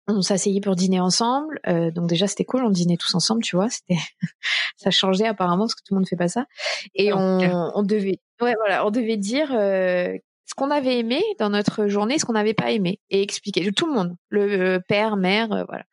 on 0.09 0.22
s'asseyait 0.22 0.61
pour 0.61 0.76
dîner 0.76 1.00
ensemble. 1.00 1.61
Euh, 1.66 1.90
donc 1.90 2.09
déjà 2.09 2.26
c'était 2.26 2.44
cool, 2.44 2.64
on 2.64 2.70
dînait 2.70 2.96
tous 2.96 3.14
ensemble, 3.14 3.42
tu 3.42 3.57
vois. 3.57 3.68
C'était 3.68 4.00
ça 4.76 4.90
changeait 4.90 5.26
apparemment 5.26 5.64
parce 5.64 5.74
que 5.74 5.82
tout 5.84 5.94
le 5.94 6.00
monde 6.00 6.09
fait 6.09 6.16
pas 6.16 6.28
ça. 6.28 6.46
Et 6.94 7.12
on, 7.12 7.70
on, 7.74 7.82
devait, 7.82 8.20
ouais 8.40 8.54
voilà, 8.57 8.86
on 8.86 8.90
devait 8.90 9.16
dire 9.16 9.52
euh, 9.52 10.16
ce 10.44 10.54
qu'on 10.54 10.70
avait 10.70 10.98
aimé 10.98 11.22
dans 11.38 11.50
notre 11.50 11.88
journée, 11.88 12.18
ce 12.18 12.24
qu'on 12.24 12.34
n'avait 12.34 12.54
pas 12.54 12.70
aimé, 12.70 13.00
et 13.11 13.22
expliquer 13.22 13.70
tout 13.72 13.86
le 13.86 13.92
monde, 13.92 14.16
le 14.28 14.78
père, 14.78 15.16
mère, 15.16 15.52
euh, 15.52 15.64
voilà. 15.68 15.84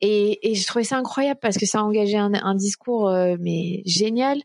Et, 0.00 0.50
et 0.50 0.56
je 0.56 0.66
trouvais 0.66 0.84
ça 0.84 0.96
incroyable 0.96 1.38
parce 1.40 1.56
que 1.56 1.66
ça 1.66 1.84
engageait 1.84 2.16
un, 2.16 2.34
un 2.34 2.56
discours 2.56 3.08
mais 3.38 3.82
génial. 3.86 4.40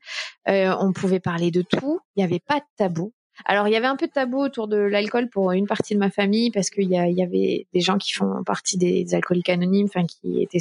on 0.46 0.94
pouvait 0.94 1.20
parler 1.20 1.50
de 1.50 1.64
tout, 1.64 2.00
il 2.16 2.20
n'y 2.20 2.24
avait 2.24 2.40
pas 2.40 2.60
de 2.60 2.66
tabou. 2.78 3.12
Alors, 3.46 3.68
il 3.68 3.72
y 3.72 3.76
avait 3.76 3.88
un 3.88 3.96
peu 3.96 4.08
de 4.08 4.12
tabou 4.12 4.40
autour 4.40 4.68
de 4.68 4.78
l'alcool 4.78 5.30
pour 5.30 5.52
une 5.52 5.68
partie 5.68 5.94
de 5.94 6.00
ma 6.00 6.10
famille 6.10 6.52
parce 6.52 6.70
qu'il 6.70 6.86
y, 6.86 6.96
y, 6.96 7.24
avait 7.24 7.68
des 7.74 7.80
gens 7.80 7.98
qui 7.98 8.12
font 8.12 8.44
partie 8.44 8.78
des 8.78 9.14
alcooliques 9.14 9.50
anonymes, 9.50 9.88
enfin 9.88 10.06
qui 10.06 10.42
étaient 10.42 10.60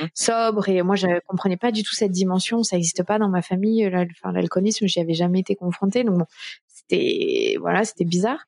mmh. 0.00 0.04
sobres 0.14 0.68
et 0.68 0.82
moi 0.82 0.96
je 0.96 1.06
comprenais 1.26 1.56
pas 1.56 1.70
du 1.70 1.82
tout 1.82 1.94
cette 1.94 2.10
dimension. 2.10 2.62
Ça 2.62 2.76
n'existe 2.76 3.02
pas 3.04 3.18
dans 3.18 3.28
ma 3.28 3.42
famille. 3.42 3.88
L'alcoolisme, 4.24 4.86
j'y 4.86 5.00
avais 5.00 5.14
jamais 5.14 5.40
été 5.40 5.54
confrontée, 5.54 6.04
donc 6.04 6.18
bon, 6.18 6.26
c'était 6.66 7.56
voilà, 7.60 7.84
c'était 7.84 8.04
bizarre. 8.04 8.44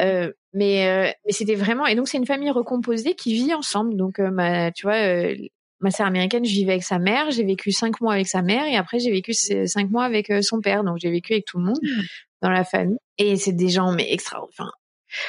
Euh, 0.00 0.32
mais 0.52 0.88
euh, 0.88 1.10
mais 1.24 1.32
c'était 1.32 1.54
vraiment 1.54 1.86
et 1.86 1.94
donc 1.94 2.08
c'est 2.08 2.18
une 2.18 2.26
famille 2.26 2.50
recomposée 2.50 3.14
qui 3.14 3.34
vit 3.34 3.54
ensemble. 3.54 3.96
Donc 3.96 4.18
euh, 4.18 4.30
ma, 4.30 4.70
tu 4.72 4.86
vois, 4.86 4.96
euh, 4.96 5.36
ma 5.80 5.90
sœur 5.90 6.06
américaine, 6.06 6.44
je 6.44 6.52
vivais 6.52 6.72
avec 6.72 6.84
sa 6.84 6.98
mère. 6.98 7.30
J'ai 7.30 7.44
vécu 7.44 7.72
cinq 7.72 8.00
mois 8.00 8.14
avec 8.14 8.28
sa 8.28 8.42
mère 8.42 8.66
et 8.66 8.76
après 8.76 8.98
j'ai 8.98 9.10
vécu 9.10 9.32
cinq 9.32 9.90
mois 9.90 10.04
avec 10.04 10.32
son 10.42 10.60
père. 10.60 10.84
Donc 10.84 10.98
j'ai 10.98 11.10
vécu 11.10 11.32
avec 11.32 11.44
tout 11.44 11.58
le 11.58 11.64
monde. 11.64 11.78
Mmh 11.82 12.02
dans 12.42 12.50
la 12.50 12.64
famille. 12.64 12.98
Et 13.22 13.36
c'est 13.36 13.52
des 13.52 13.68
gens, 13.68 13.92
mais 13.92 14.12
extra. 14.12 14.42
Enfin, 14.42 14.70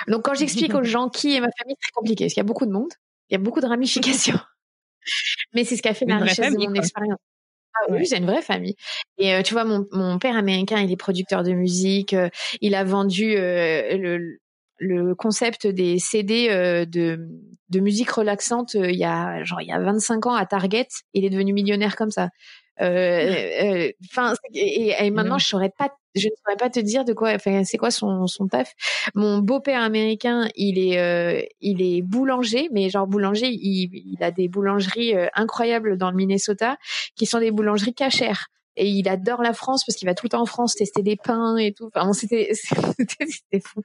donc 0.07 0.23
quand 0.23 0.33
j'explique 0.33 0.73
aux 0.73 0.83
gens 0.83 1.09
qui 1.09 1.35
est 1.35 1.39
ma 1.39 1.49
famille, 1.57 1.75
c'est 1.79 1.91
compliqué 1.91 2.25
parce 2.25 2.33
qu'il 2.33 2.41
y 2.41 2.45
a 2.45 2.47
beaucoup 2.47 2.65
de 2.65 2.71
monde, 2.71 2.91
il 3.29 3.33
y 3.33 3.35
a 3.35 3.39
beaucoup 3.39 3.61
de 3.61 3.67
ramifications. 3.67 4.39
mais 5.53 5.63
c'est 5.63 5.75
ce 5.75 5.81
qui 5.81 5.89
a 5.89 5.93
fait 5.93 6.05
la 6.05 6.17
richesse 6.17 6.53
de 6.53 6.57
mon 6.57 6.73
expérience. 6.73 7.19
Ah 7.75 7.85
oui, 7.89 8.05
c'est 8.05 8.17
une 8.17 8.27
vraie 8.27 8.43
famille. 8.43 8.75
Et 9.17 9.33
euh, 9.33 9.41
tu 9.41 9.53
vois, 9.53 9.65
mon, 9.65 9.87
mon 9.91 10.19
père 10.19 10.37
américain, 10.37 10.79
il 10.79 10.91
est 10.91 10.95
producteur 10.95 11.43
de 11.43 11.53
musique. 11.53 12.13
Euh, 12.13 12.29
il 12.61 12.75
a 12.75 12.83
vendu 12.83 13.35
euh, 13.35 13.97
le, 13.97 14.39
le 14.77 15.15
concept 15.15 15.65
des 15.65 15.97
CD 15.97 16.49
de, 16.85 17.27
de 17.69 17.79
musique 17.79 18.11
relaxante 18.11 18.75
il 18.75 18.95
y 18.95 19.05
a 19.05 19.43
genre 19.43 19.61
il 19.61 19.67
y 19.67 19.71
a 19.71 19.79
25 19.79 20.27
ans 20.27 20.35
à 20.35 20.45
Target. 20.45 20.87
Il 21.13 21.25
est 21.25 21.29
devenu 21.29 21.53
millionnaire 21.53 21.95
comme 21.95 22.11
ça. 22.11 22.29
Enfin, 22.79 24.33
et, 24.53 24.95
et, 24.99 25.11
maintenant 25.11 25.37
je 25.37 25.47
saurais 25.47 25.71
pas 25.77 25.89
je 26.15 26.27
ne 26.27 26.33
saurais 26.43 26.57
pas 26.57 26.69
te 26.69 26.79
dire 26.79 27.05
de 27.05 27.13
quoi, 27.13 27.31
enfin, 27.33 27.63
c'est 27.63 27.77
quoi 27.77 27.91
son, 27.91 28.27
son 28.27 28.47
taf. 28.47 28.73
Mon 29.15 29.39
beau-père 29.39 29.81
américain, 29.81 30.47
il 30.55 30.77
est, 30.77 30.99
euh, 30.99 31.41
il 31.61 31.81
est 31.81 32.01
boulanger, 32.01 32.69
mais 32.71 32.89
genre 32.89 33.07
boulanger, 33.07 33.47
il, 33.47 33.89
il 33.93 34.23
a 34.23 34.31
des 34.31 34.47
boulangeries 34.47 35.15
euh, 35.15 35.27
incroyables 35.33 35.97
dans 35.97 36.11
le 36.11 36.15
Minnesota, 36.15 36.77
qui 37.15 37.25
sont 37.25 37.39
des 37.39 37.51
boulangeries 37.51 37.93
cachères. 37.93 38.47
Et 38.75 38.87
il 38.87 39.07
adore 39.07 39.43
la 39.43 39.53
France 39.53 39.83
parce 39.85 39.95
qu'il 39.95 40.07
va 40.07 40.15
tout 40.15 40.25
le 40.25 40.29
temps 40.29 40.41
en 40.41 40.47
France 40.47 40.75
tester 40.75 41.03
des 41.03 41.15
pains 41.15 41.57
et 41.57 41.73
tout. 41.73 41.89
Enfin, 41.93 42.11
c'était, 42.13 42.49
c'était 42.53 43.59
fou. 43.59 43.81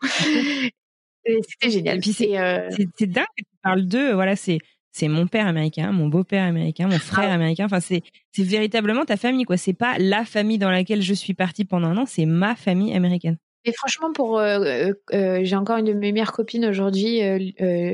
C'était 1.26 1.70
génial. 1.70 2.01
Puis 2.01 2.12
c'est, 2.12 2.39
euh... 2.39 2.68
c'est 2.97 3.07
dingue 3.07 3.26
que 3.36 3.45
tu 3.45 3.57
parles 3.62 3.86
d'eux. 3.86 4.12
Voilà, 4.12 4.34
c'est 4.34 4.59
c'est 4.99 5.09
mon 5.09 5.27
père 5.27 5.47
américain, 5.47 5.93
mon 5.93 6.09
beau-père 6.09 6.45
américain, 6.45 6.89
mon 6.89 6.99
frère 6.99 7.29
ah 7.31 7.35
américain. 7.35 7.67
Enfin, 7.67 7.81
c'est 7.81 8.03
c'est 8.33 8.43
véritablement 8.43 9.05
ta 9.05 9.17
famille, 9.17 9.45
quoi. 9.45 9.57
C'est 9.57 9.73
pas 9.73 9.97
la 9.99 10.25
famille 10.25 10.59
dans 10.59 10.71
laquelle 10.71 11.03
je 11.03 11.15
suis 11.15 11.35
partie 11.35 11.65
pendant 11.65 11.89
un 11.89 11.97
an, 11.99 12.05
c'est 12.07 12.27
ma 12.27 12.55
famille 12.55 12.95
américaine. 12.95 13.37
Et 13.65 13.73
franchement, 13.73 14.13
pour 14.13 14.39
euh, 14.39 14.61
euh, 14.61 14.95
euh, 15.13 15.41
j'ai 15.43 15.57
encore 15.57 15.77
une 15.77 15.85
de 15.85 15.93
mes 15.93 16.13
meilleures 16.13 16.33
copines 16.33 16.65
aujourd'hui, 16.65 17.21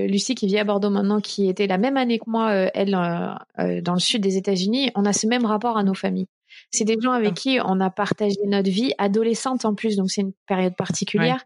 Lucie, 0.06 0.34
qui 0.34 0.46
vit 0.46 0.58
à 0.58 0.64
Bordeaux 0.64 0.90
maintenant, 0.90 1.20
qui 1.20 1.48
était 1.48 1.66
la 1.66 1.78
même 1.78 1.96
année 1.96 2.18
que 2.18 2.28
moi, 2.30 2.52
elle, 2.52 2.92
dans 2.92 3.94
le 3.94 3.98
sud 3.98 4.22
des 4.22 4.36
États-Unis. 4.36 4.90
On 4.94 5.04
a 5.04 5.12
ce 5.12 5.26
même 5.26 5.44
rapport 5.44 5.76
à 5.76 5.82
nos 5.82 5.94
familles. 5.94 6.26
C'est 6.70 6.84
des 6.84 6.96
gens 7.00 7.12
avec 7.12 7.34
qui 7.34 7.58
on 7.64 7.80
a 7.80 7.90
partagé 7.90 8.36
notre 8.46 8.70
vie, 8.70 8.92
adolescente 8.98 9.64
en 9.64 9.74
plus, 9.74 9.96
donc 9.96 10.10
c'est 10.10 10.22
une 10.22 10.32
période 10.46 10.76
particulière, 10.76 11.44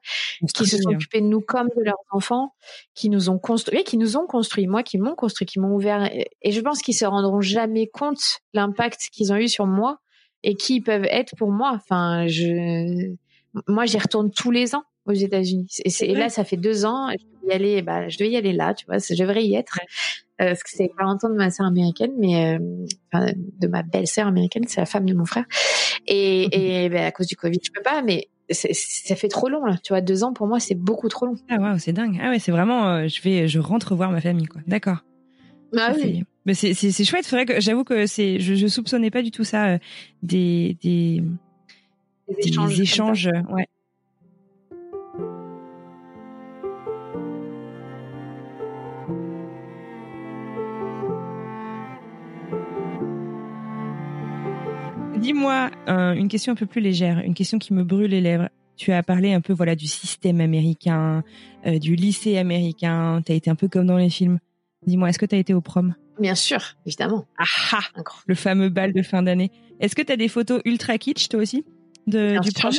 qui 0.54 0.66
se 0.66 0.78
sont 0.78 0.90
occupés 0.90 1.20
de 1.20 1.26
nous 1.26 1.40
comme 1.40 1.68
de 1.76 1.82
leurs 1.82 2.02
enfants, 2.10 2.54
qui 2.94 3.10
nous 3.10 3.30
ont 3.30 3.38
construit, 3.38 3.84
qui 3.84 3.98
nous 3.98 4.16
ont 4.16 4.26
construit, 4.26 4.66
moi, 4.66 4.82
qui 4.82 4.98
m'ont 4.98 5.14
construit, 5.14 5.46
qui 5.46 5.60
m'ont 5.60 5.74
ouvert. 5.74 6.10
Et 6.42 6.52
je 6.52 6.60
pense 6.60 6.82
qu'ils 6.82 6.94
se 6.94 7.04
rendront 7.04 7.40
jamais 7.40 7.86
compte 7.86 8.40
l'impact 8.54 9.08
qu'ils 9.12 9.32
ont 9.32 9.36
eu 9.36 9.48
sur 9.48 9.66
moi 9.66 10.00
et 10.42 10.54
qui 10.54 10.76
ils 10.76 10.82
peuvent 10.82 11.06
être 11.10 11.36
pour 11.36 11.50
moi. 11.50 11.72
Enfin, 11.74 12.26
je, 12.26 13.14
moi, 13.66 13.86
j'y 13.86 13.98
retourne 13.98 14.30
tous 14.30 14.50
les 14.50 14.74
ans 14.74 14.84
aux 15.06 15.12
États-Unis. 15.12 15.68
Et, 15.84 16.14
là, 16.14 16.28
ça 16.28 16.44
fait 16.44 16.56
deux 16.56 16.84
ans. 16.84 17.10
Je 17.10 17.24
devais 17.42 17.52
y 17.52 17.52
aller. 17.52 17.82
Bah, 17.82 18.08
je 18.08 18.18
devais 18.18 18.30
y 18.30 18.36
aller 18.36 18.52
là. 18.52 18.74
Tu 18.74 18.86
vois, 18.86 18.98
je 18.98 19.14
devrais 19.14 19.44
y 19.44 19.54
être. 19.54 19.78
Euh, 20.40 20.50
parce 20.50 20.62
que 20.62 20.70
c'est 20.70 20.88
40 20.96 21.24
ans 21.24 21.30
de 21.30 21.34
ma 21.34 21.50
sœur 21.50 21.66
américaine, 21.66 22.12
mais 22.16 22.56
euh, 22.56 22.86
enfin, 23.12 23.32
de 23.60 23.66
ma 23.66 23.82
belle-sœur 23.82 24.28
américaine, 24.28 24.64
c'est 24.68 24.80
la 24.80 24.86
femme 24.86 25.04
de 25.04 25.14
mon 25.14 25.24
frère. 25.24 25.44
Et, 26.06 26.46
mhm. 26.46 26.50
et 26.52 26.88
ben, 26.88 27.04
à 27.04 27.10
cause 27.10 27.26
du 27.26 27.34
Covid, 27.34 27.58
je 27.62 27.70
peux 27.72 27.82
pas, 27.82 28.02
mais 28.02 28.28
ça 28.50 29.16
fait 29.16 29.28
trop 29.28 29.48
long 29.48 29.64
là. 29.64 29.76
Tu 29.82 29.92
vois, 29.92 30.00
deux 30.00 30.22
ans 30.22 30.32
pour 30.32 30.46
moi, 30.46 30.60
c'est 30.60 30.76
beaucoup 30.76 31.08
trop 31.08 31.26
long. 31.26 31.34
Ah 31.50 31.56
ouais, 31.58 31.78
c'est 31.78 31.92
dingue. 31.92 32.18
Ah 32.22 32.30
ouais, 32.30 32.38
c'est 32.38 32.52
vraiment, 32.52 32.88
euh, 32.88 33.08
je 33.08 33.20
vais, 33.22 33.48
je 33.48 33.58
rentre 33.58 33.94
voir 33.96 34.12
ma 34.12 34.20
famille, 34.20 34.46
quoi. 34.46 34.60
D'accord. 34.66 34.98
Ah 35.76 35.92
oui. 35.96 36.24
Mais 36.46 36.54
c'est 36.54 36.72
c'est 36.72 37.04
chouette. 37.04 37.26
Faudrait 37.26 37.44
que 37.44 37.60
j'avoue 37.60 37.84
que 37.84 38.06
c'est, 38.06 38.38
je, 38.38 38.54
je 38.54 38.66
soupçonnais 38.68 39.10
pas 39.10 39.22
du 39.22 39.30
tout 39.30 39.44
ça 39.44 39.78
des 40.22 40.78
des, 40.80 41.22
des 42.28 42.48
échanges, 42.48 42.76
des 42.76 42.82
échanges 42.82 43.28
ouais 43.50 43.66
Dis-moi 55.28 55.70
une 55.86 56.28
question 56.28 56.54
un 56.54 56.56
peu 56.56 56.64
plus 56.64 56.80
légère, 56.80 57.18
une 57.18 57.34
question 57.34 57.58
qui 57.58 57.74
me 57.74 57.84
brûle 57.84 58.12
les 58.12 58.22
lèvres. 58.22 58.48
Tu 58.78 58.92
as 58.92 59.02
parlé 59.02 59.34
un 59.34 59.42
peu 59.42 59.52
voilà 59.52 59.74
du 59.74 59.86
système 59.86 60.40
américain, 60.40 61.22
euh, 61.66 61.78
du 61.78 61.96
lycée 61.96 62.38
américain. 62.38 63.20
Tu 63.26 63.32
as 63.32 63.34
été 63.34 63.50
un 63.50 63.54
peu 63.54 63.68
comme 63.68 63.86
dans 63.86 63.98
les 63.98 64.08
films. 64.08 64.38
Dis-moi, 64.86 65.10
est-ce 65.10 65.18
que 65.18 65.26
tu 65.26 65.34
as 65.34 65.38
été 65.38 65.52
au 65.52 65.60
prom? 65.60 65.94
Bien 66.18 66.34
sûr, 66.34 66.76
évidemment. 66.86 67.26
Ah, 67.36 67.44
ah 67.72 68.02
le 68.26 68.34
fameux 68.34 68.70
bal 68.70 68.94
de 68.94 69.02
fin 69.02 69.22
d'année. 69.22 69.50
Est-ce 69.80 69.94
que 69.94 70.00
tu 70.00 70.12
as 70.12 70.16
des 70.16 70.28
photos 70.28 70.62
ultra 70.64 70.96
kitsch 70.96 71.28
toi 71.28 71.40
aussi 71.40 71.62
de, 72.06 72.40
du 72.40 72.50
prom? 72.52 72.72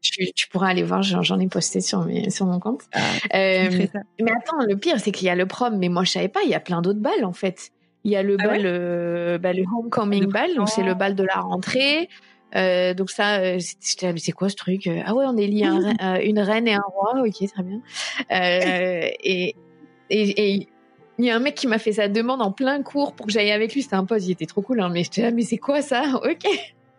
tu 0.00 0.48
pourras 0.48 0.68
aller 0.68 0.84
voir, 0.84 1.02
j'en 1.02 1.38
ai 1.38 1.48
posté 1.48 1.82
sur, 1.82 2.06
mes, 2.06 2.30
sur 2.30 2.46
mon 2.46 2.60
compte. 2.60 2.84
Ah, 2.94 3.00
euh, 3.34 3.86
mais 4.18 4.30
attends, 4.30 4.64
le 4.66 4.76
pire, 4.76 5.00
c'est 5.00 5.12
qu'il 5.12 5.26
y 5.26 5.30
a 5.30 5.34
le 5.34 5.44
prom, 5.44 5.76
mais 5.76 5.90
moi 5.90 6.04
je 6.04 6.12
savais 6.12 6.28
pas, 6.28 6.40
il 6.44 6.48
y 6.48 6.54
a 6.54 6.60
plein 6.60 6.80
d'autres 6.80 7.00
balles 7.00 7.26
en 7.26 7.34
fait. 7.34 7.72
Il 8.04 8.12
y 8.12 8.16
a 8.16 8.22
le 8.22 8.36
ah 8.38 8.44
bal, 8.46 8.62
euh, 8.64 9.38
bah, 9.38 9.52
le 9.52 9.64
homecoming 9.64 10.26
ball, 10.26 10.54
donc 10.54 10.68
c'est 10.68 10.82
le 10.82 10.94
bal 10.94 11.14
de 11.14 11.24
la 11.24 11.40
rentrée. 11.40 12.08
Euh, 12.56 12.94
donc 12.94 13.10
ça, 13.10 13.40
euh, 13.40 13.58
c'est 13.58 14.32
quoi 14.32 14.48
ce 14.48 14.56
truc? 14.56 14.88
Ah 15.04 15.14
ouais, 15.14 15.24
on 15.26 15.36
élit 15.36 15.64
un, 15.64 15.94
une 16.22 16.38
reine 16.38 16.68
et 16.68 16.74
un 16.74 16.84
roi. 16.86 17.22
Ok, 17.26 17.46
très 17.46 17.62
bien. 17.62 17.80
et, 18.30 19.54
et, 20.10 20.54
et 20.54 20.68
il 21.18 21.24
y 21.24 21.30
a 21.30 21.36
un 21.36 21.40
mec 21.40 21.54
qui 21.56 21.66
m'a 21.66 21.78
fait 21.78 21.92
sa 21.92 22.08
demande 22.08 22.40
en 22.40 22.52
plein 22.52 22.82
cours 22.82 23.14
pour 23.14 23.26
que 23.26 23.32
j'aille 23.32 23.50
avec 23.50 23.74
lui. 23.74 23.82
C'était 23.82 23.96
un 23.96 24.04
pote, 24.04 24.24
il 24.24 24.30
était 24.30 24.46
trop 24.46 24.62
cool. 24.62 24.80
Hein, 24.80 24.90
mais 24.92 25.02
j'étais 25.02 25.22
là, 25.22 25.30
mais 25.32 25.42
c'est 25.42 25.58
quoi 25.58 25.82
ça? 25.82 26.20
Ok. 26.24 26.46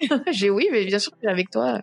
j'ai 0.32 0.50
oui, 0.50 0.68
mais 0.72 0.86
bien 0.86 1.00
sûr 1.00 1.12
que 1.18 1.28
avec 1.28 1.50
toi. 1.50 1.82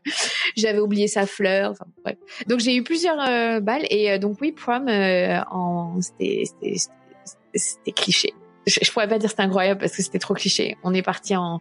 J'avais 0.57 0.79
oublié 0.79 1.09
sa 1.09 1.27
fleur. 1.27 1.71
Enfin, 1.73 1.87
bref. 2.05 2.17
Donc 2.47 2.61
j'ai 2.61 2.77
eu 2.77 2.83
plusieurs 2.83 3.21
euh, 3.21 3.61
balles 3.61 3.87
et 3.91 4.11
euh, 4.11 4.19
donc 4.19 4.39
oui, 4.41 4.53
prom, 4.53 4.89
euh, 4.89 5.41
en 5.51 6.01
c'était 6.01 7.93
cliché. 7.93 8.35
Je, 8.67 8.81
je, 8.83 8.91
pourrais 8.91 9.09
pas 9.09 9.19
dire 9.19 9.31
c'était 9.31 9.43
incroyable 9.43 9.81
parce 9.81 9.97
que 9.97 10.03
c'était 10.03 10.19
trop 10.19 10.35
cliché. 10.35 10.77
On 10.83 10.93
est 10.93 11.03
parti 11.03 11.37
en 11.37 11.61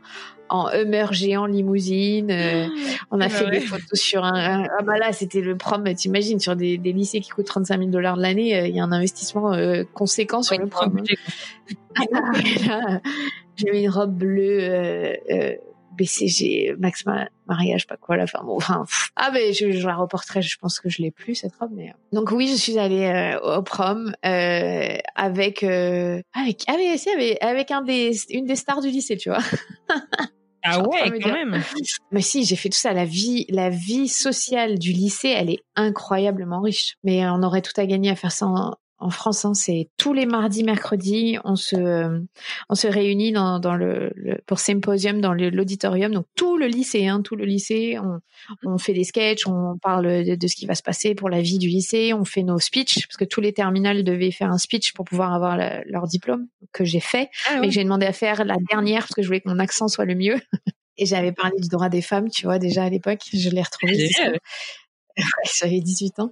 en 0.49 0.69
Hummer 0.71 1.07
géant 1.11 1.45
limousine. 1.45 2.31
Euh, 2.31 2.67
on 3.11 3.19
a 3.19 3.25
ah 3.25 3.29
fait 3.29 3.49
des 3.49 3.59
photos 3.59 3.99
sur 3.99 4.23
un, 4.23 4.63
ah 4.63 4.83
bah 4.83 4.97
là 4.97 5.11
c'était 5.11 5.41
le 5.41 5.57
prom. 5.57 5.83
T'imagines 5.93 6.39
sur 6.39 6.55
des, 6.55 6.77
des, 6.77 6.93
lycées 6.93 7.19
qui 7.19 7.29
coûtent 7.29 7.47
35 7.47 7.77
000 7.79 7.89
dollars 7.89 8.17
de 8.17 8.21
l'année, 8.21 8.67
il 8.67 8.75
y 8.75 8.79
a 8.79 8.83
un 8.83 8.91
investissement 8.91 9.55
conséquent 9.93 10.41
sur 10.41 10.57
le 10.57 10.67
prom. 10.67 11.01
J'ai 13.55 13.71
mis 13.71 13.83
une 13.83 13.89
robe 13.89 14.13
bleue 14.13 15.19
BCG, 15.95 16.75
Max 16.77 17.03
Mariage, 17.47 17.87
pas 17.87 17.97
quoi, 17.97 18.17
la 18.17 18.27
fin. 18.27 18.43
Bon, 18.43 18.55
enfin, 18.55 18.85
ah, 19.15 19.31
mais 19.33 19.53
je, 19.53 19.71
je, 19.71 19.87
la 19.87 19.95
reporterai, 19.95 20.41
je 20.41 20.57
pense 20.57 20.79
que 20.79 20.89
je 20.89 21.01
l'ai 21.01 21.11
plus, 21.11 21.35
cette 21.35 21.55
robe, 21.55 21.71
mais. 21.73 21.89
Euh. 21.89 21.93
Donc 22.13 22.31
oui, 22.31 22.47
je 22.47 22.55
suis 22.55 22.77
allée 22.77 23.05
euh, 23.05 23.57
au 23.57 23.61
prom, 23.61 24.13
euh, 24.25 24.97
avec, 25.15 25.63
euh, 25.63 26.21
avec, 26.33 26.63
avec, 26.67 27.07
avec, 27.07 27.43
avec 27.43 27.71
un 27.71 27.81
des, 27.81 28.11
une 28.29 28.45
des 28.45 28.55
stars 28.55 28.81
du 28.81 28.89
lycée, 28.89 29.17
tu 29.17 29.29
vois. 29.29 29.43
Ah 30.63 30.79
ouais, 30.87 31.19
quand 31.19 31.31
même. 31.31 31.61
Mais 32.11 32.21
si, 32.21 32.43
j'ai 32.43 32.55
fait 32.55 32.69
tout 32.69 32.77
ça. 32.77 32.93
La 32.93 33.05
vie, 33.05 33.45
la 33.49 33.69
vie 33.69 34.07
sociale 34.07 34.79
du 34.79 34.91
lycée, 34.91 35.29
elle 35.29 35.49
est 35.49 35.63
incroyablement 35.75 36.61
riche. 36.61 36.97
Mais 37.03 37.27
on 37.27 37.43
aurait 37.43 37.61
tout 37.61 37.79
à 37.79 37.85
gagner 37.85 38.09
à 38.09 38.15
faire 38.15 38.31
ça 38.31 38.47
en, 38.47 38.75
en 38.97 39.09
France, 39.09 39.43
hein, 39.43 39.53
c'est 39.53 39.89
tous 39.97 40.13
les 40.13 40.25
mardis, 40.25 40.63
mercredis, 40.63 41.37
on 41.43 41.55
se, 41.55 41.75
euh, 41.75 42.19
on 42.69 42.75
se 42.75 42.87
réunit 42.87 43.33
dans, 43.33 43.59
dans 43.59 43.75
le, 43.75 44.13
pour 44.45 44.59
symposium 44.59 45.19
dans 45.19 45.33
l'auditorium. 45.33 46.13
Donc 46.13 46.25
tout 46.35 46.57
le 46.57 46.67
lycée, 46.67 47.07
hein, 47.07 47.21
tout 47.21 47.35
le 47.35 47.43
lycée, 47.43 47.97
on, 47.99 48.19
on 48.63 48.77
fait 48.77 48.93
des 48.93 49.03
sketchs, 49.03 49.47
on 49.47 49.77
parle 49.77 50.23
de, 50.23 50.47
ce 50.47 50.55
qui 50.55 50.65
va 50.65 50.75
se 50.75 50.83
passer 50.83 51.13
pour 51.13 51.29
la 51.29 51.41
vie 51.41 51.57
du 51.57 51.67
lycée, 51.67 52.13
on 52.13 52.23
fait 52.23 52.43
nos 52.43 52.59
speeches 52.59 53.07
parce 53.07 53.17
que 53.17 53.25
tous 53.25 53.41
les 53.41 53.51
terminales 53.51 54.03
devaient 54.03 54.31
faire 54.31 54.49
un 54.49 54.57
speech 54.57 54.93
pour 54.93 55.03
pouvoir 55.03 55.33
avoir 55.33 55.57
leur 55.85 56.07
diplôme 56.07 56.47
que 56.71 56.85
j'ai 56.85 57.01
fait, 57.01 57.29
ah 57.49 57.59
mais 57.59 57.67
que 57.67 57.73
j'ai 57.73 57.83
demandé 57.83 58.05
à 58.05 58.13
faire 58.13 58.45
la 58.45 58.55
dernière 58.69 59.01
parce 59.01 59.15
que 59.15 59.21
je 59.21 59.27
voulais 59.27 59.41
que 59.41 59.49
mon 59.49 59.59
accent 59.59 59.87
soit 59.87 60.05
le 60.05 60.15
mieux. 60.15 60.37
Et 60.97 61.05
j'avais 61.05 61.33
parlé 61.33 61.59
du 61.59 61.67
droit 61.67 61.89
des 61.89 62.01
femmes, 62.01 62.29
tu 62.29 62.45
vois, 62.45 62.57
déjà 62.57 62.85
à 62.85 62.89
l'époque, 62.89 63.19
je 63.33 63.49
l'ai 63.49 63.61
retrouvé. 63.61 64.09
J'avais 65.59 65.79
18 65.79 66.19
ans. 66.19 66.31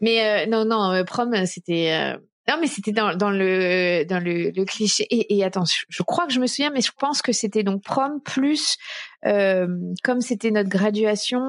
Mais 0.00 0.44
euh, 0.44 0.46
non, 0.46 0.64
non, 0.64 0.92
euh, 0.92 1.04
prom, 1.04 1.34
c'était. 1.46 1.92
Euh, 1.92 2.18
non, 2.48 2.56
mais 2.60 2.66
c'était 2.66 2.92
dans, 2.92 3.14
dans 3.14 3.30
le 3.30 4.04
dans 4.04 4.22
le, 4.22 4.50
le 4.50 4.64
cliché. 4.64 5.06
Et, 5.10 5.36
et, 5.36 5.44
attends, 5.44 5.64
je 5.88 6.02
crois 6.02 6.26
que 6.26 6.32
je 6.32 6.40
me 6.40 6.46
souviens, 6.46 6.70
mais 6.70 6.80
je 6.80 6.92
pense 6.98 7.20
que 7.20 7.32
c'était 7.32 7.62
donc 7.62 7.82
prom 7.82 8.20
plus 8.24 8.76
comme 9.22 10.20
c'était 10.20 10.50
notre 10.50 10.70
graduation, 10.70 11.42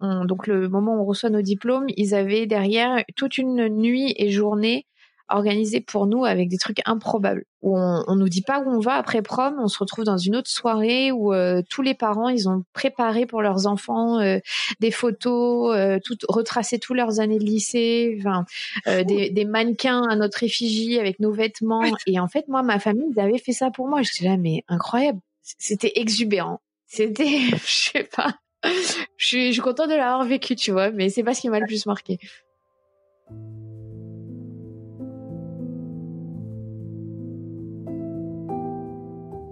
donc 0.00 0.46
le 0.46 0.68
moment 0.68 0.94
où 0.94 1.02
on 1.02 1.04
reçoit 1.04 1.28
nos 1.28 1.42
diplômes, 1.42 1.86
ils 1.96 2.14
avaient 2.14 2.46
derrière 2.46 3.04
toute 3.16 3.36
une 3.36 3.68
nuit 3.68 4.14
et 4.16 4.30
journée 4.30 4.86
organisé 5.28 5.80
pour 5.80 6.06
nous 6.06 6.24
avec 6.24 6.48
des 6.48 6.58
trucs 6.58 6.80
improbables. 6.84 7.44
Où 7.62 7.76
on, 7.76 8.04
on 8.06 8.16
nous 8.16 8.28
dit 8.28 8.42
pas 8.42 8.60
où 8.60 8.68
on 8.68 8.78
va 8.78 8.94
après 8.94 9.22
prom, 9.22 9.56
on 9.58 9.66
se 9.66 9.78
retrouve 9.78 10.04
dans 10.04 10.18
une 10.18 10.36
autre 10.36 10.50
soirée 10.50 11.10
où 11.10 11.32
euh, 11.32 11.62
tous 11.68 11.82
les 11.82 11.94
parents 11.94 12.28
ils 12.28 12.48
ont 12.48 12.62
préparé 12.72 13.26
pour 13.26 13.42
leurs 13.42 13.66
enfants 13.66 14.20
euh, 14.20 14.38
des 14.80 14.90
photos, 14.90 15.74
euh, 15.76 15.98
tout 16.04 16.16
retracé 16.28 16.78
tous 16.78 16.94
leurs 16.94 17.18
années 17.18 17.38
de 17.38 17.44
lycée, 17.44 18.18
enfin 18.20 18.44
des, 18.86 19.30
des, 19.30 19.44
mannequins 19.44 20.02
à 20.08 20.16
notre 20.16 20.42
effigie 20.42 20.98
avec 20.98 21.18
nos 21.18 21.32
vêtements. 21.32 21.82
Et 22.06 22.20
en 22.20 22.28
fait 22.28 22.46
moi 22.48 22.62
ma 22.62 22.78
famille 22.78 23.08
ils 23.14 23.20
avaient 23.20 23.38
fait 23.38 23.52
ça 23.52 23.70
pour 23.70 23.88
moi, 23.88 24.02
j'étais 24.02 24.28
là 24.28 24.36
mais 24.36 24.62
incroyable, 24.68 25.18
c'était 25.42 25.92
exubérant, 25.96 26.60
c'était 26.86 27.26
je 27.66 27.90
sais 27.92 28.04
pas, 28.04 28.34
je 28.64 29.26
suis, 29.26 29.48
je 29.48 29.52
suis 29.52 29.62
contente 29.62 29.88
de 29.88 29.94
l'avoir 29.94 30.24
vécu 30.24 30.54
tu 30.54 30.70
vois, 30.70 30.90
mais 30.90 31.08
c'est 31.08 31.24
pas 31.24 31.34
ce 31.34 31.40
qui 31.40 31.48
m'a 31.48 31.58
le 31.58 31.66
plus 31.66 31.86
marqué. 31.86 32.18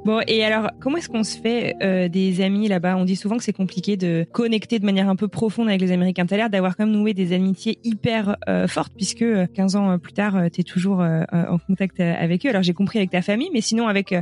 Bon, 0.04 0.20
et 0.26 0.44
alors, 0.44 0.70
comment 0.80 0.98
est-ce 0.98 1.08
qu'on 1.08 1.24
se 1.24 1.38
fait 1.38 1.76
euh, 1.82 2.08
des 2.08 2.42
amis 2.42 2.68
là-bas? 2.68 2.96
On 2.96 3.06
dit 3.06 3.16
souvent 3.16 3.38
que 3.38 3.42
c'est 3.42 3.54
compliqué 3.54 3.96
de 3.96 4.26
connecter 4.32 4.78
de 4.78 4.84
manière 4.84 5.08
un 5.08 5.16
peu 5.16 5.28
profonde 5.28 5.68
avec 5.68 5.80
les 5.80 5.92
Américains. 5.92 6.26
T'as 6.26 6.36
l'air 6.36 6.50
d'avoir 6.50 6.76
quand 6.76 6.84
même 6.84 6.94
noué 6.94 7.14
des 7.14 7.32
amitiés 7.32 7.78
hyper 7.84 8.36
euh, 8.48 8.68
fortes, 8.68 8.92
puisque 8.94 9.24
15 9.54 9.76
euh, 9.76 9.78
ans 9.78 9.98
plus 9.98 10.12
tard, 10.12 10.38
tu 10.52 10.60
es 10.60 10.64
toujours 10.64 11.00
en 11.00 11.58
contact 11.58 12.00
avec 12.00 12.44
eux. 12.44 12.50
Alors, 12.50 12.62
j'ai 12.62 12.74
compris 12.74 12.98
avec 12.98 13.10
ta 13.10 13.22
famille, 13.22 13.48
mais 13.52 13.62
sinon 13.62 13.88
avec 13.88 14.14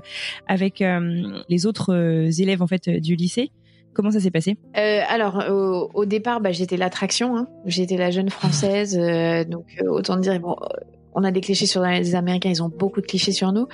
avec 0.46 0.84
les 1.48 1.66
autres 1.66 1.94
élèves 2.40 2.62
en 2.62 2.66
fait 2.66 2.88
du 2.88 3.16
lycée. 3.16 3.50
Comment 3.94 4.10
ça 4.10 4.20
s'est 4.20 4.30
passé? 4.30 4.56
Euh, 4.76 5.00
Alors, 5.08 5.44
au, 5.50 5.90
au 5.92 6.04
départ, 6.06 6.40
bah, 6.40 6.52
j'étais 6.52 6.76
l'attraction. 6.76 7.36
Hein. 7.36 7.46
J'étais 7.66 7.96
la 7.96 8.10
jeune 8.10 8.30
française. 8.30 8.96
Euh, 8.98 9.44
donc, 9.44 9.66
autant 9.86 10.16
dire, 10.16 10.38
bon, 10.40 10.56
on 11.14 11.24
a 11.24 11.30
des 11.30 11.40
clichés 11.40 11.66
sur 11.66 11.82
les 11.82 12.14
Américains, 12.14 12.50
ils 12.50 12.62
ont 12.62 12.68
beaucoup 12.68 13.00
de 13.00 13.06
clichés 13.06 13.32
sur 13.32 13.52
nous. 13.52 13.68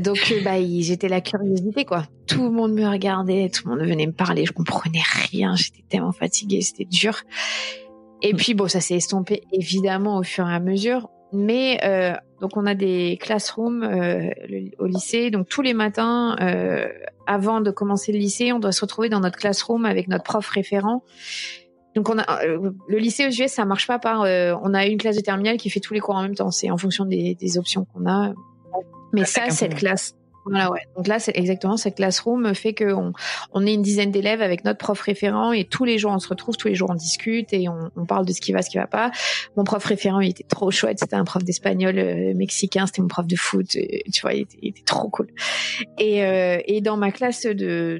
Donc, 0.00 0.32
euh, 0.32 0.42
bah, 0.44 0.56
j'étais 0.80 1.08
la 1.08 1.20
curiosité, 1.20 1.84
quoi. 1.84 2.04
Tout 2.26 2.44
le 2.44 2.50
monde 2.50 2.72
me 2.72 2.86
regardait, 2.86 3.48
tout 3.48 3.68
le 3.68 3.74
monde 3.74 3.86
venait 3.86 4.06
me 4.06 4.12
parler, 4.12 4.44
je 4.44 4.52
comprenais 4.52 5.02
rien, 5.30 5.56
j'étais 5.56 5.84
tellement 5.88 6.12
fatiguée, 6.12 6.60
c'était 6.60 6.84
dur. 6.84 7.22
Et 8.22 8.34
puis, 8.34 8.54
bon, 8.54 8.68
ça 8.68 8.80
s'est 8.80 8.96
estompé 8.96 9.42
évidemment 9.52 10.18
au 10.18 10.22
fur 10.22 10.48
et 10.48 10.54
à 10.54 10.60
mesure. 10.60 11.08
Mais 11.30 11.78
euh, 11.84 12.14
donc 12.40 12.56
on 12.56 12.64
a 12.64 12.74
des 12.74 13.18
classrooms 13.20 13.82
euh, 13.82 14.30
au 14.78 14.86
lycée, 14.86 15.30
donc 15.30 15.46
tous 15.46 15.60
les 15.60 15.74
matins 15.74 16.36
avant 17.26 17.60
de 17.60 17.70
commencer 17.70 18.12
le 18.12 18.18
lycée, 18.18 18.50
on 18.54 18.58
doit 18.58 18.72
se 18.72 18.80
retrouver 18.80 19.10
dans 19.10 19.20
notre 19.20 19.36
classroom 19.36 19.84
avec 19.84 20.08
notre 20.08 20.24
prof 20.24 20.48
référent 20.48 21.02
donc 21.94 22.08
on 22.10 22.18
a 22.18 22.44
euh, 22.44 22.70
le 22.86 22.98
lycée 22.98 23.26
aux 23.26 23.30
US, 23.30 23.50
ça 23.50 23.64
marche 23.64 23.86
pas 23.86 23.98
par. 23.98 24.22
Euh, 24.22 24.54
on 24.62 24.74
a 24.74 24.86
une 24.86 24.98
classe 24.98 25.16
de 25.16 25.20
terminale 25.20 25.56
qui 25.56 25.70
fait 25.70 25.80
tous 25.80 25.94
les 25.94 26.00
cours 26.00 26.14
en 26.14 26.22
même 26.22 26.34
temps. 26.34 26.50
C'est 26.50 26.70
en 26.70 26.78
fonction 26.78 27.04
des, 27.04 27.34
des 27.34 27.58
options 27.58 27.86
qu'on 27.86 28.08
a. 28.08 28.32
Mais 29.12 29.24
ça, 29.24 29.48
cette 29.50 29.74
classe, 29.74 30.14
voilà, 30.48 30.70
ouais. 30.70 30.80
Donc 30.96 31.06
là, 31.06 31.18
c'est 31.18 31.36
exactement 31.36 31.76
cette 31.76 31.96
classroom 31.96 32.54
fait 32.54 32.74
qu'on 32.74 33.12
on 33.52 33.66
est 33.66 33.74
une 33.74 33.82
dizaine 33.82 34.10
d'élèves 34.10 34.40
avec 34.40 34.64
notre 34.64 34.78
prof 34.78 34.98
référent 35.00 35.52
et 35.52 35.64
tous 35.64 35.84
les 35.84 35.98
jours 35.98 36.12
on 36.12 36.18
se 36.18 36.28
retrouve, 36.28 36.56
tous 36.56 36.68
les 36.68 36.74
jours 36.74 36.88
on 36.90 36.94
discute 36.94 37.52
et 37.52 37.68
on, 37.68 37.90
on 37.96 38.06
parle 38.06 38.24
de 38.24 38.32
ce 38.32 38.40
qui 38.40 38.52
va, 38.52 38.62
ce 38.62 38.70
qui 38.70 38.78
va 38.78 38.86
pas. 38.86 39.10
Mon 39.56 39.64
prof 39.64 39.84
référent, 39.84 40.20
il 40.20 40.30
était 40.30 40.44
trop 40.44 40.70
chouette. 40.70 41.00
C'était 41.00 41.16
un 41.16 41.24
prof 41.24 41.44
d'espagnol 41.44 41.98
euh, 41.98 42.34
mexicain. 42.34 42.86
C'était 42.86 43.02
mon 43.02 43.08
prof 43.08 43.26
de 43.26 43.36
foot. 43.36 43.76
Euh, 43.76 43.80
tu 44.12 44.22
vois, 44.22 44.32
il 44.34 44.42
était, 44.42 44.58
il 44.62 44.68
était 44.70 44.84
trop 44.84 45.08
cool. 45.08 45.28
Et, 45.98 46.24
euh, 46.24 46.58
et 46.66 46.80
dans 46.80 46.96
ma 46.96 47.10
classe 47.10 47.46
de, 47.46 47.52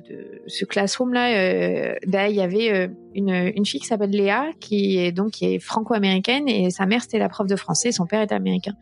de 0.09 0.43
ce 0.47 0.65
classroom 0.65 1.13
là, 1.13 1.37
euh, 1.37 1.95
il 2.05 2.37
y 2.37 2.41
avait 2.41 2.91
une, 3.15 3.31
une 3.31 3.67
fille 3.67 3.81
qui 3.81 3.87
s'appelle 3.87 4.11
Léa, 4.11 4.47
qui 4.61 4.99
est 4.99 5.13
donc 5.13 5.33
qui 5.33 5.55
est 5.55 5.59
franco-américaine 5.59 6.49
et 6.49 6.71
sa 6.71 6.87
mère 6.87 7.03
c'était 7.03 7.19
la 7.19 7.29
prof 7.29 7.47
de 7.47 7.57
français, 7.57 7.93
son 7.93 8.07
père 8.07 8.23
était 8.23 8.35
américain. 8.35 8.75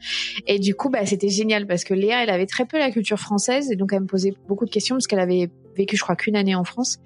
Et 0.46 0.58
du 0.58 0.74
coup, 0.74 0.90
bah 0.90 1.04
c'était 1.06 1.28
génial 1.28 1.66
parce 1.66 1.84
que 1.84 1.94
Léa, 1.94 2.22
elle 2.22 2.30
avait 2.30 2.46
très 2.46 2.64
peu 2.64 2.78
la 2.78 2.90
culture 2.90 3.18
française 3.18 3.70
et 3.70 3.76
donc 3.76 3.92
elle 3.92 4.00
me 4.00 4.06
posait 4.06 4.34
beaucoup 4.48 4.64
de 4.64 4.70
questions 4.70 4.96
parce 4.96 5.06
qu'elle 5.06 5.20
avait 5.20 5.50
vécu 5.76 5.96
je 5.96 6.02
crois 6.02 6.16
qu'une 6.16 6.36
année 6.36 6.54
en 6.54 6.64
France. 6.64 6.98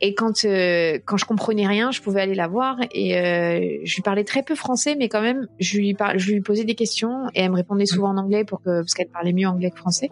Et 0.00 0.14
quand 0.14 0.44
euh, 0.44 0.98
quand 1.04 1.16
je 1.16 1.24
comprenais 1.24 1.66
rien 1.66 1.90
je 1.90 2.00
pouvais 2.00 2.20
aller 2.20 2.34
la 2.34 2.48
voir 2.48 2.76
et 2.92 3.18
euh, 3.18 3.78
je 3.84 3.94
lui 3.94 4.02
parlais 4.02 4.24
très 4.24 4.42
peu 4.42 4.54
français 4.54 4.96
mais 4.98 5.08
quand 5.08 5.22
même 5.22 5.46
je 5.58 5.78
lui 5.78 5.96
je 6.16 6.32
lui 6.32 6.40
posais 6.40 6.64
des 6.64 6.74
questions 6.74 7.26
et 7.34 7.42
elle 7.42 7.50
me 7.50 7.56
répondait 7.56 7.86
souvent 7.86 8.10
en 8.10 8.16
anglais 8.16 8.44
pour 8.44 8.60
que 8.60 8.80
parce 8.80 8.94
qu'elle 8.94 9.08
parlait 9.08 9.32
mieux 9.32 9.48
anglais 9.48 9.70
que 9.70 9.78
français. 9.78 10.10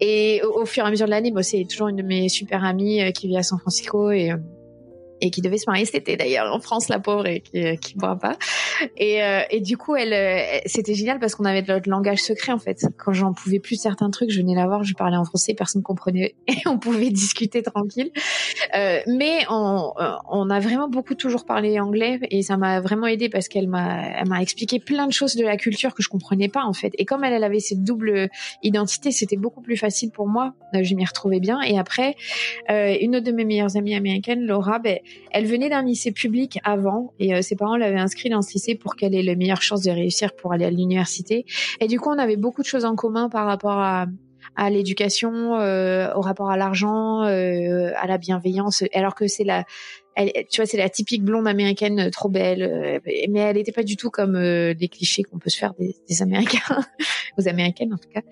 Et 0.00 0.42
au, 0.42 0.64
fur 0.66 0.84
et 0.84 0.86
à 0.86 0.90
mesure 0.90 1.06
de 1.06 1.10
l'année 1.10 1.30
bon, 1.30 1.42
c'est 1.42 1.64
toujours 1.68 1.88
une 1.88 1.96
de 1.96 2.02
mes 2.02 2.28
super 2.28 2.64
amies 2.64 3.02
euh, 3.02 3.10
qui 3.10 3.28
vit 3.28 3.36
à 3.36 3.42
San 3.42 3.58
Francisco 3.58 4.10
et 4.10 4.32
et 5.20 5.30
qui 5.30 5.40
devait 5.40 5.58
se 5.58 5.64
marier 5.66 5.84
cet 5.84 5.96
été 5.96 6.16
d'ailleurs 6.16 6.52
en 6.52 6.60
France, 6.60 6.88
la 6.88 6.98
pauvre, 6.98 7.26
et 7.26 7.40
qui 7.40 7.60
ne 7.60 7.74
qui 7.76 7.94
boit 7.96 8.16
pas. 8.16 8.36
Et, 8.96 9.22
euh, 9.22 9.42
et 9.50 9.60
du 9.60 9.76
coup, 9.76 9.96
elle, 9.96 10.12
euh, 10.12 10.58
c'était 10.66 10.94
génial 10.94 11.18
parce 11.18 11.34
qu'on 11.34 11.44
avait 11.44 11.62
notre 11.62 11.88
langage 11.88 12.18
secret 12.18 12.52
en 12.52 12.58
fait. 12.58 12.86
Quand 12.98 13.12
j'en 13.12 13.32
pouvais 13.32 13.60
plus 13.60 13.76
certains 13.76 14.10
trucs, 14.10 14.30
je 14.30 14.40
venais 14.40 14.54
la 14.54 14.66
voir, 14.66 14.84
je 14.84 14.94
parlais 14.94 15.16
en 15.16 15.24
français, 15.24 15.54
personne 15.54 15.80
ne 15.80 15.84
comprenait 15.84 16.34
et 16.48 16.66
on 16.66 16.78
pouvait 16.78 17.10
discuter 17.10 17.62
tranquille. 17.62 18.10
Euh, 18.74 19.00
mais 19.06 19.44
on, 19.50 19.92
euh, 19.98 20.12
on 20.30 20.50
a 20.50 20.60
vraiment 20.60 20.88
beaucoup 20.88 21.14
toujours 21.14 21.44
parlé 21.44 21.78
anglais 21.80 22.20
et 22.30 22.42
ça 22.42 22.56
m'a 22.56 22.80
vraiment 22.80 23.06
aidé 23.06 23.28
parce 23.28 23.48
qu'elle 23.48 23.68
m'a, 23.68 24.18
elle 24.18 24.28
m'a 24.28 24.42
expliqué 24.42 24.78
plein 24.78 25.06
de 25.06 25.12
choses 25.12 25.36
de 25.36 25.44
la 25.44 25.56
culture 25.56 25.94
que 25.94 26.02
je 26.02 26.08
comprenais 26.08 26.48
pas 26.48 26.64
en 26.64 26.72
fait. 26.72 26.92
Et 26.98 27.04
comme 27.04 27.24
elle, 27.24 27.32
elle 27.32 27.44
avait 27.44 27.60
cette 27.60 27.82
double 27.82 28.28
identité, 28.62 29.10
c'était 29.10 29.36
beaucoup 29.36 29.60
plus 29.60 29.76
facile 29.76 30.10
pour 30.10 30.28
moi. 30.28 30.54
Je 30.72 30.94
m'y 30.94 31.04
retrouvais 31.04 31.40
bien. 31.40 31.60
Et 31.60 31.78
après, 31.78 32.16
euh, 32.70 32.96
une 33.00 33.16
autre 33.16 33.26
de 33.26 33.32
mes 33.32 33.44
meilleures 33.44 33.76
amies 33.76 33.94
américaines, 33.94 34.44
Laura, 34.44 34.78
ben, 34.78 34.98
elle 35.30 35.46
venait 35.46 35.68
d'un 35.68 35.82
lycée 35.82 36.12
public 36.12 36.58
avant 36.64 37.12
et 37.18 37.34
euh, 37.34 37.42
ses 37.42 37.56
parents 37.56 37.76
l'avaient 37.76 37.98
inscrite 37.98 38.32
dans 38.32 38.42
ce 38.42 38.52
lycée 38.52 38.74
pour 38.74 38.96
qu'elle 38.96 39.14
ait 39.14 39.22
les 39.22 39.36
meilleures 39.36 39.62
chances 39.62 39.82
de 39.82 39.90
réussir 39.90 40.34
pour 40.34 40.52
aller 40.52 40.64
à 40.64 40.70
l'université. 40.70 41.44
Et 41.80 41.86
du 41.86 41.98
coup, 41.98 42.10
on 42.10 42.18
avait 42.18 42.36
beaucoup 42.36 42.62
de 42.62 42.66
choses 42.66 42.84
en 42.84 42.94
commun 42.94 43.28
par 43.28 43.46
rapport 43.46 43.78
à 43.78 44.06
à 44.56 44.70
l'éducation, 44.70 45.54
au 45.54 46.20
rapport 46.20 46.50
à 46.50 46.56
l'argent, 46.56 47.22
à 47.22 48.06
la 48.06 48.18
bienveillance, 48.18 48.84
alors 48.92 49.14
que 49.14 49.26
c'est 49.26 49.42
la 49.42 49.64
elle, 50.14 50.32
tu 50.50 50.60
vois, 50.60 50.66
c'est 50.66 50.76
la 50.76 50.88
typique 50.88 51.24
blonde 51.24 51.48
américaine 51.48 51.98
euh, 51.98 52.10
trop 52.10 52.28
belle, 52.28 52.62
euh, 52.62 53.00
mais 53.04 53.40
elle 53.40 53.56
n'était 53.56 53.72
pas 53.72 53.82
du 53.82 53.96
tout 53.96 54.10
comme 54.10 54.36
euh, 54.36 54.74
des 54.74 54.88
clichés 54.88 55.22
qu'on 55.22 55.38
peut 55.38 55.50
se 55.50 55.58
faire 55.58 55.74
des, 55.74 55.96
des 56.08 56.22
Américains, 56.22 56.60
aux 57.38 57.48
Américaines 57.48 57.92
en 57.92 57.98
tout 57.98 58.08
cas. 58.12 58.22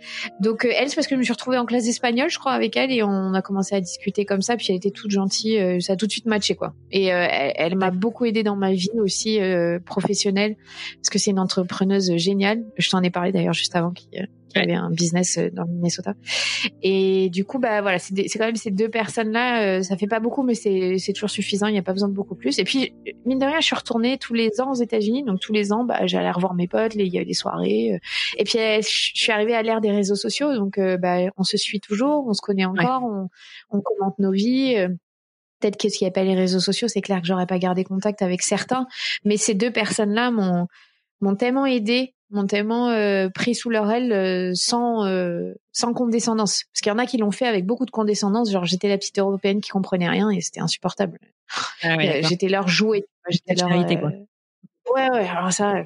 Donc 0.40 0.64
elle, 0.64 0.88
c'est 0.88 0.94
parce 0.94 1.06
que 1.06 1.14
je 1.14 1.18
me 1.18 1.24
suis 1.24 1.32
retrouvée 1.32 1.58
en 1.58 1.66
classe 1.66 1.84
d'espagnol, 1.84 2.30
je 2.30 2.38
crois, 2.38 2.52
avec 2.52 2.76
elle, 2.76 2.92
et 2.92 3.02
on 3.02 3.34
a 3.34 3.42
commencé 3.42 3.74
à 3.74 3.80
discuter 3.80 4.24
comme 4.24 4.42
ça. 4.42 4.56
Puis 4.56 4.66
elle 4.70 4.76
était 4.76 4.90
toute 4.90 5.10
gentille, 5.10 5.80
ça 5.80 5.94
a 5.94 5.96
tout 5.96 6.06
de 6.06 6.12
suite 6.12 6.26
matché 6.26 6.54
quoi. 6.54 6.74
Et 6.90 7.06
elle, 7.06 7.52
elle 7.56 7.76
m'a 7.76 7.90
beaucoup 7.90 8.24
aidée 8.24 8.42
dans 8.42 8.56
ma 8.56 8.72
vie 8.72 8.90
aussi 8.98 9.38
professionnelle, 9.84 10.56
parce 10.96 11.10
que 11.10 11.18
c'est 11.18 11.30
une 11.30 11.38
entrepreneuse 11.38 12.16
géniale. 12.16 12.64
Je 12.76 12.90
t'en 12.90 13.02
ai 13.02 13.10
parlé 13.10 13.32
d'ailleurs 13.32 13.54
juste 13.54 13.74
avant 13.74 13.90
qui 13.90 14.08
qui 14.52 14.58
avait 14.58 14.74
un 14.74 14.90
business 14.90 15.38
euh, 15.38 15.50
dans 15.52 15.64
le 15.64 15.70
Minnesota. 15.70 16.14
Et 16.82 17.30
du 17.30 17.44
coup, 17.44 17.58
bah 17.58 17.82
voilà, 17.82 17.98
c'est 17.98 18.14
quand 18.14 18.46
même 18.46 18.56
ces 18.56 18.70
deux 18.70 18.88
personnes-là. 18.88 19.78
Euh, 19.78 19.82
ça 19.82 19.96
fait 19.96 20.06
pas 20.06 20.20
beaucoup, 20.20 20.42
mais 20.42 20.54
c'est 20.54 21.12
toujours 21.12 21.30
suffisant. 21.30 21.66
Il 21.66 21.72
n'y 21.72 21.78
a 21.78 21.82
pas 21.82 21.92
besoin 21.92 22.08
de 22.08 22.14
beaucoup 22.14 22.34
plus. 22.34 22.58
Et 22.58 22.64
puis, 22.64 22.94
mine 23.26 23.38
de 23.38 23.46
rien, 23.46 23.60
je 23.60 23.66
suis 23.66 23.76
retournée 23.76 24.18
tous 24.18 24.34
les 24.34 24.60
ans 24.60 24.70
aux 24.70 24.80
États-Unis. 24.80 25.24
Donc 25.24 25.40
tous 25.40 25.52
les 25.52 25.72
ans, 25.72 25.84
bah, 25.84 26.06
j'allais 26.06 26.30
revoir 26.30 26.54
mes 26.54 26.68
potes. 26.68 26.94
Il 26.94 27.06
y 27.06 27.16
avait 27.16 27.26
des 27.26 27.34
soirées. 27.34 27.94
Euh. 27.94 27.98
Et 28.38 28.44
puis, 28.44 28.58
je 28.58 29.12
suis 29.14 29.32
arrivée 29.32 29.54
à 29.54 29.62
l'ère 29.62 29.80
des 29.80 29.90
réseaux 29.90 30.16
sociaux. 30.16 30.54
Donc, 30.54 30.78
bah, 30.78 31.18
on 31.36 31.44
se 31.44 31.56
suit 31.56 31.80
toujours, 31.80 32.26
on 32.26 32.32
se 32.32 32.40
connaît 32.42 32.64
encore, 32.64 33.04
on, 33.04 33.28
on 33.70 33.80
commente 33.80 34.18
nos 34.18 34.32
vies 34.32 34.76
peut-être 35.62 35.76
que 35.76 35.88
ce 35.88 35.96
qui 35.96 36.04
appelle 36.04 36.26
les 36.26 36.34
réseaux 36.34 36.58
sociaux, 36.58 36.88
c'est 36.88 37.00
clair 37.00 37.20
que 37.20 37.26
j'aurais 37.26 37.46
pas 37.46 37.58
gardé 37.58 37.84
contact 37.84 38.20
avec 38.20 38.42
certains, 38.42 38.86
mais 39.24 39.36
ces 39.36 39.54
deux 39.54 39.70
personnes-là 39.70 40.32
m'ont 40.32 40.66
m'ont 41.22 41.36
tellement 41.36 41.66
aidé 41.66 42.14
m'ont 42.32 42.46
tellement 42.46 42.88
euh, 42.90 43.28
pris 43.28 43.54
sous 43.54 43.70
leur 43.70 43.90
aile 43.90 44.12
euh, 44.12 44.52
sans 44.54 45.06
euh, 45.06 45.52
sans 45.72 45.92
condescendance. 45.92 46.64
Parce 46.72 46.80
qu'il 46.80 46.90
y 46.90 46.94
en 46.94 46.98
a 46.98 47.06
qui 47.06 47.18
l'ont 47.18 47.30
fait 47.30 47.46
avec 47.46 47.66
beaucoup 47.66 47.86
de 47.86 47.90
condescendance. 47.90 48.50
Genre 48.50 48.64
j'étais 48.64 48.88
la 48.88 48.98
petite 48.98 49.18
européenne 49.18 49.60
qui 49.60 49.70
comprenait 49.70 50.08
rien 50.08 50.30
et 50.30 50.40
c'était 50.40 50.60
insupportable. 50.60 51.18
Ah 51.82 51.96
j'étais 52.22 52.48
leur 52.48 52.68
jouet. 52.68 53.04
J'étais 53.28 53.54
leur 53.54 53.68
quoi. 53.68 54.10
ouais 54.94 55.10
ouais 55.10 55.28
alors 55.28 55.52
ça 55.52 55.82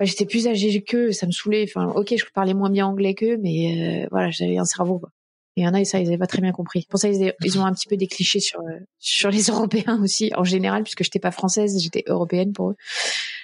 j'étais 0.00 0.24
plus 0.24 0.46
âgée 0.46 0.82
qu'eux 0.82 1.12
ça 1.12 1.26
me 1.26 1.32
saoulait. 1.32 1.64
Enfin 1.68 1.92
ok 1.94 2.14
je 2.16 2.24
parlais 2.32 2.54
moins 2.54 2.70
bien 2.70 2.86
anglais 2.86 3.14
qu'eux 3.14 3.36
mais 3.36 4.06
voilà 4.10 4.30
j'avais 4.30 4.58
un 4.58 4.64
cerveau 4.64 4.98
quoi 4.98 5.10
et 5.58 5.62
il 5.62 5.64
y 5.64 5.68
en 5.68 5.74
a, 5.74 5.84
ça, 5.84 5.98
ils 5.98 6.04
n'avaient 6.04 6.18
pas 6.18 6.28
très 6.28 6.40
bien 6.40 6.52
compris. 6.52 6.86
Pour 6.88 7.00
ça, 7.00 7.08
ils, 7.08 7.34
ils 7.44 7.58
ont 7.58 7.64
un 7.64 7.72
petit 7.72 7.88
peu 7.88 7.96
des 7.96 8.06
clichés 8.06 8.38
sur, 8.38 8.60
sur 9.00 9.30
les 9.30 9.42
Européens 9.50 10.00
aussi, 10.00 10.30
en 10.36 10.44
général, 10.44 10.84
puisque 10.84 11.02
j'étais 11.02 11.18
pas 11.18 11.32
française, 11.32 11.82
j'étais 11.82 12.04
européenne 12.06 12.52
pour 12.52 12.70
eux. 12.70 12.76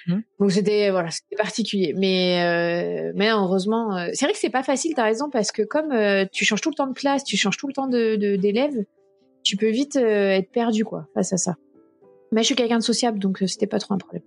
Mmh. 0.07 0.19
Donc 0.39 0.51
c'était 0.51 0.91
voilà, 0.91 1.11
c'était 1.11 1.35
particulier. 1.35 1.93
Mais 1.97 2.41
euh, 2.41 3.11
mais 3.15 3.31
heureusement, 3.31 3.97
euh, 3.97 4.07
c'est 4.13 4.25
vrai 4.25 4.33
que 4.33 4.39
c'est 4.39 4.49
pas 4.49 4.63
facile. 4.63 4.93
T'as 4.95 5.03
raison 5.03 5.29
parce 5.29 5.51
que 5.51 5.63
comme 5.63 5.91
euh, 5.91 6.25
tu 6.31 6.45
changes 6.45 6.61
tout 6.61 6.69
le 6.69 6.75
temps 6.75 6.87
de 6.87 6.93
classe, 6.93 7.25
tu 7.25 7.35
changes 7.35 7.57
tout 7.57 7.67
le 7.67 7.73
temps 7.73 7.87
de 7.87 8.15
d'élèves, 8.37 8.85
tu 9.43 9.57
peux 9.57 9.69
vite 9.69 9.97
être 9.97 10.51
perdu 10.51 10.85
quoi 10.85 11.07
face 11.13 11.33
à 11.33 11.37
ça. 11.37 11.55
Mais 12.31 12.41
je 12.41 12.45
suis 12.45 12.55
quelqu'un 12.55 12.79
de 12.79 12.83
sociable, 12.83 13.19
donc 13.19 13.43
c'était 13.45 13.67
pas 13.67 13.79
trop 13.79 13.93
un 13.93 13.97
problème. 13.97 14.23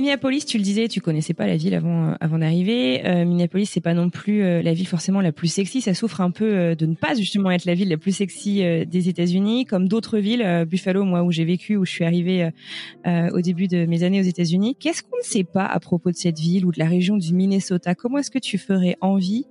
Minneapolis, 0.00 0.46
tu 0.46 0.58
le 0.58 0.62
disais, 0.62 0.86
tu 0.86 1.00
connaissais 1.00 1.34
pas 1.34 1.48
la 1.48 1.56
ville 1.56 1.74
avant 1.74 2.14
euh, 2.22 2.38
d'arriver. 2.38 3.04
Euh, 3.04 3.24
Minneapolis, 3.24 3.66
c'est 3.66 3.80
pas 3.80 3.94
non 3.94 4.10
plus 4.10 4.44
euh, 4.44 4.62
la 4.62 4.72
ville 4.72 4.86
forcément 4.86 5.20
la 5.20 5.32
plus 5.32 5.48
sexy. 5.48 5.80
Ça 5.80 5.92
souffre 5.92 6.20
un 6.20 6.30
peu 6.30 6.76
de 6.76 6.86
ne 6.86 6.94
pas 6.94 7.14
justement 7.14 7.50
être 7.50 7.64
la 7.64 7.74
ville 7.74 7.88
la 7.88 7.96
plus 7.96 8.12
sexy 8.12 8.62
des 8.86 9.08
États-Unis, 9.08 9.64
comme 9.64 9.88
d'autres 9.88 10.18
villes. 10.18 10.66
Buffalo, 10.70 11.04
moi, 11.04 11.24
où 11.24 11.32
j'ai 11.32 11.44
vécu, 11.44 11.76
où 11.76 11.84
je 11.84 11.90
suis 11.90 12.04
arrivée 12.04 12.48
au 13.06 13.40
début 13.40 13.66
de 13.66 13.86
mes 13.86 14.04
années 14.04 14.20
aux 14.20 14.24
États-Unis. 14.24 14.76
Qu'est-ce 14.78 15.02
qu'on 15.02 15.18
ne 15.18 15.22
sait 15.22 15.44
pas 15.44 15.66
à 15.66 15.80
propos 15.80 16.10
de 16.10 16.16
cette 16.16 16.38
ville 16.38 16.64
ou 16.64 16.70
de 16.70 16.78
la 16.78 16.86
région 16.86 17.16
du 17.16 17.34
Minnesota? 17.34 17.94
Comment 17.94 18.18
est-ce 18.18 18.30
que 18.30 18.38
tu 18.38 18.56
ferais 18.56 18.96
envie 19.00 19.46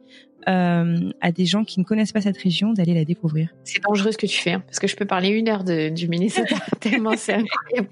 euh, 0.47 1.11
à 1.21 1.31
des 1.31 1.45
gens 1.45 1.63
qui 1.63 1.79
ne 1.79 1.85
connaissent 1.85 2.11
pas 2.11 2.21
cette 2.21 2.37
région 2.37 2.73
d'aller 2.73 2.93
la 2.93 3.05
découvrir. 3.05 3.49
C'est 3.63 3.81
dangereux 3.83 4.11
ce 4.11 4.17
que 4.17 4.25
tu 4.25 4.39
fais, 4.39 4.53
hein, 4.53 4.63
parce 4.65 4.79
que 4.79 4.87
je 4.87 4.95
peux 4.95 5.05
parler 5.05 5.29
une 5.29 5.49
heure 5.49 5.63
de, 5.63 5.89
du 5.89 6.07
Minnesota, 6.07 6.55
tellement 6.79 7.15
c'est 7.17 7.33
incroyable. 7.33 7.89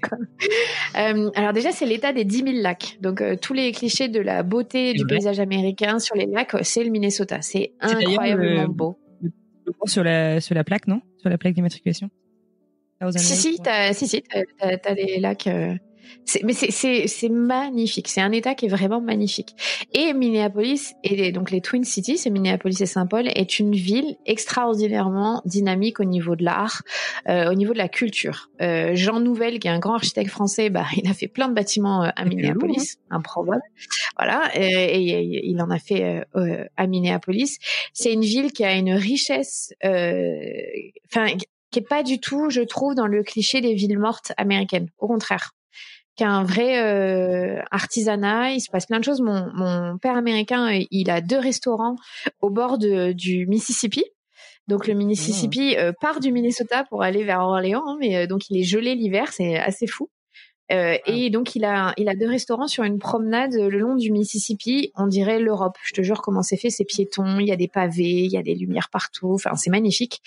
Euh, 0.96 1.30
alors 1.34 1.52
déjà, 1.52 1.72
c'est 1.72 1.86
l'état 1.86 2.12
des 2.12 2.24
10 2.24 2.38
000 2.38 2.50
lacs. 2.62 2.98
Donc 3.00 3.20
euh, 3.20 3.36
tous 3.36 3.52
les 3.52 3.72
clichés 3.72 4.08
de 4.08 4.20
la 4.20 4.42
beauté 4.42 4.94
du 4.94 5.06
paysage 5.06 5.40
américain 5.40 5.98
sur 5.98 6.16
les 6.16 6.26
lacs, 6.26 6.56
c'est 6.62 6.84
le 6.84 6.90
Minnesota. 6.90 7.42
C'est 7.42 7.72
incroyablement 7.80 8.68
beau. 8.68 8.98
sur 9.84 10.02
la 10.04 10.40
sur 10.40 10.54
la 10.54 10.64
plaque, 10.64 10.86
non? 10.86 11.02
Sur 11.18 11.28
la 11.30 11.38
plaque 11.38 11.54
d'immatriculation? 11.54 12.10
Si 13.16 13.36
si, 13.36 13.58
t'as, 13.58 13.92
si 13.92 14.08
si, 14.08 14.22
t'as, 14.22 14.94
les 14.94 15.20
lacs. 15.20 15.46
Euh, 15.46 15.74
mais 16.42 16.52
c'est 16.52 17.28
magnifique. 17.28 18.08
C'est 18.08 18.20
un 18.20 18.32
État 18.32 18.54
qui 18.54 18.66
est 18.66 18.68
vraiment 18.68 19.00
magnifique. 19.00 19.54
Et 19.92 20.12
Minneapolis, 20.12 20.94
et 21.04 21.32
donc 21.32 21.50
les 21.50 21.60
Twin 21.60 21.84
Cities, 21.84 22.18
c'est 22.18 22.30
Minneapolis 22.30 22.80
et 22.80 22.86
Saint-Paul, 22.86 23.28
est 23.28 23.58
une 23.58 23.72
ville 23.72 24.16
extraordinairement 24.26 25.42
dynamique 25.44 26.00
au 26.00 26.04
niveau 26.04 26.36
de 26.36 26.44
l'art, 26.44 26.82
euh, 27.28 27.50
au 27.50 27.54
niveau 27.54 27.72
de 27.72 27.78
la 27.78 27.88
culture. 27.88 28.50
Euh, 28.60 28.94
Jean 28.94 29.20
Nouvel, 29.20 29.58
qui 29.58 29.68
est 29.68 29.70
un 29.70 29.78
grand 29.78 29.94
architecte 29.94 30.30
français, 30.30 30.70
bah, 30.70 30.86
il 30.96 31.08
a 31.08 31.14
fait 31.14 31.28
plein 31.28 31.48
de 31.48 31.54
bâtiments 31.54 32.04
euh, 32.04 32.08
à 32.16 32.24
Minneapolis, 32.24 32.96
hein. 33.10 33.16
improbable. 33.16 33.62
Voilà, 34.16 34.50
et, 34.54 35.44
il 35.44 35.60
en 35.60 35.70
a 35.70 35.78
fait 35.78 36.24
à 36.76 36.86
Minneapolis. 36.86 37.58
C'est 37.92 38.12
une 38.12 38.22
ville 38.22 38.52
qui 38.52 38.64
a 38.64 38.74
une 38.74 38.92
richesse, 38.92 39.72
enfin, 39.82 41.26
qui 41.70 41.78
est 41.78 41.88
pas 41.88 42.02
du 42.02 42.18
tout, 42.18 42.50
je 42.50 42.62
trouve, 42.62 42.94
dans 42.94 43.06
le 43.06 43.22
cliché 43.22 43.60
des 43.60 43.74
villes 43.74 43.98
mortes 43.98 44.32
américaines. 44.36 44.88
Au 44.98 45.06
contraire 45.06 45.55
qui 46.16 46.24
a 46.24 46.30
un 46.30 46.44
vrai 46.44 46.82
euh, 46.82 47.60
artisanat. 47.70 48.52
Il 48.52 48.60
se 48.60 48.70
passe 48.70 48.86
plein 48.86 48.98
de 48.98 49.04
choses. 49.04 49.20
Mon, 49.20 49.50
mon 49.54 49.98
père 49.98 50.16
américain, 50.16 50.68
il 50.90 51.10
a 51.10 51.20
deux 51.20 51.38
restaurants 51.38 51.96
au 52.40 52.50
bord 52.50 52.78
de, 52.78 53.12
du 53.12 53.46
Mississippi. 53.46 54.04
Donc 54.68 54.88
le 54.88 54.94
Mississippi 54.94 55.76
euh, 55.76 55.92
part 56.00 56.18
du 56.18 56.32
Minnesota 56.32 56.84
pour 56.88 57.02
aller 57.02 57.22
vers 57.22 57.40
Orléans, 57.40 57.84
hein, 57.86 57.96
mais 58.00 58.16
euh, 58.16 58.26
donc 58.26 58.50
il 58.50 58.58
est 58.58 58.64
gelé 58.64 58.96
l'hiver, 58.96 59.32
c'est 59.32 59.56
assez 59.56 59.86
fou. 59.86 60.10
Euh, 60.72 60.96
ah. 60.96 61.10
Et 61.12 61.30
donc 61.30 61.54
il 61.54 61.64
a 61.64 61.94
il 61.96 62.08
a 62.08 62.16
deux 62.16 62.28
restaurants 62.28 62.66
sur 62.66 62.82
une 62.82 62.98
promenade 62.98 63.54
le 63.54 63.78
long 63.78 63.94
du 63.94 64.10
Mississippi. 64.10 64.90
On 64.96 65.06
dirait 65.06 65.38
l'Europe. 65.38 65.76
Je 65.84 65.92
te 65.92 66.02
jure 66.02 66.20
comment 66.20 66.42
c'est 66.42 66.56
fait. 66.56 66.70
C'est 66.70 66.84
piéton. 66.84 67.38
Il 67.38 67.46
y 67.46 67.52
a 67.52 67.56
des 67.56 67.68
pavés, 67.68 68.24
il 68.24 68.32
y 68.32 68.36
a 68.36 68.42
des 68.42 68.56
lumières 68.56 68.88
partout. 68.90 69.34
Enfin 69.34 69.54
c'est 69.54 69.70
magnifique. 69.70 70.20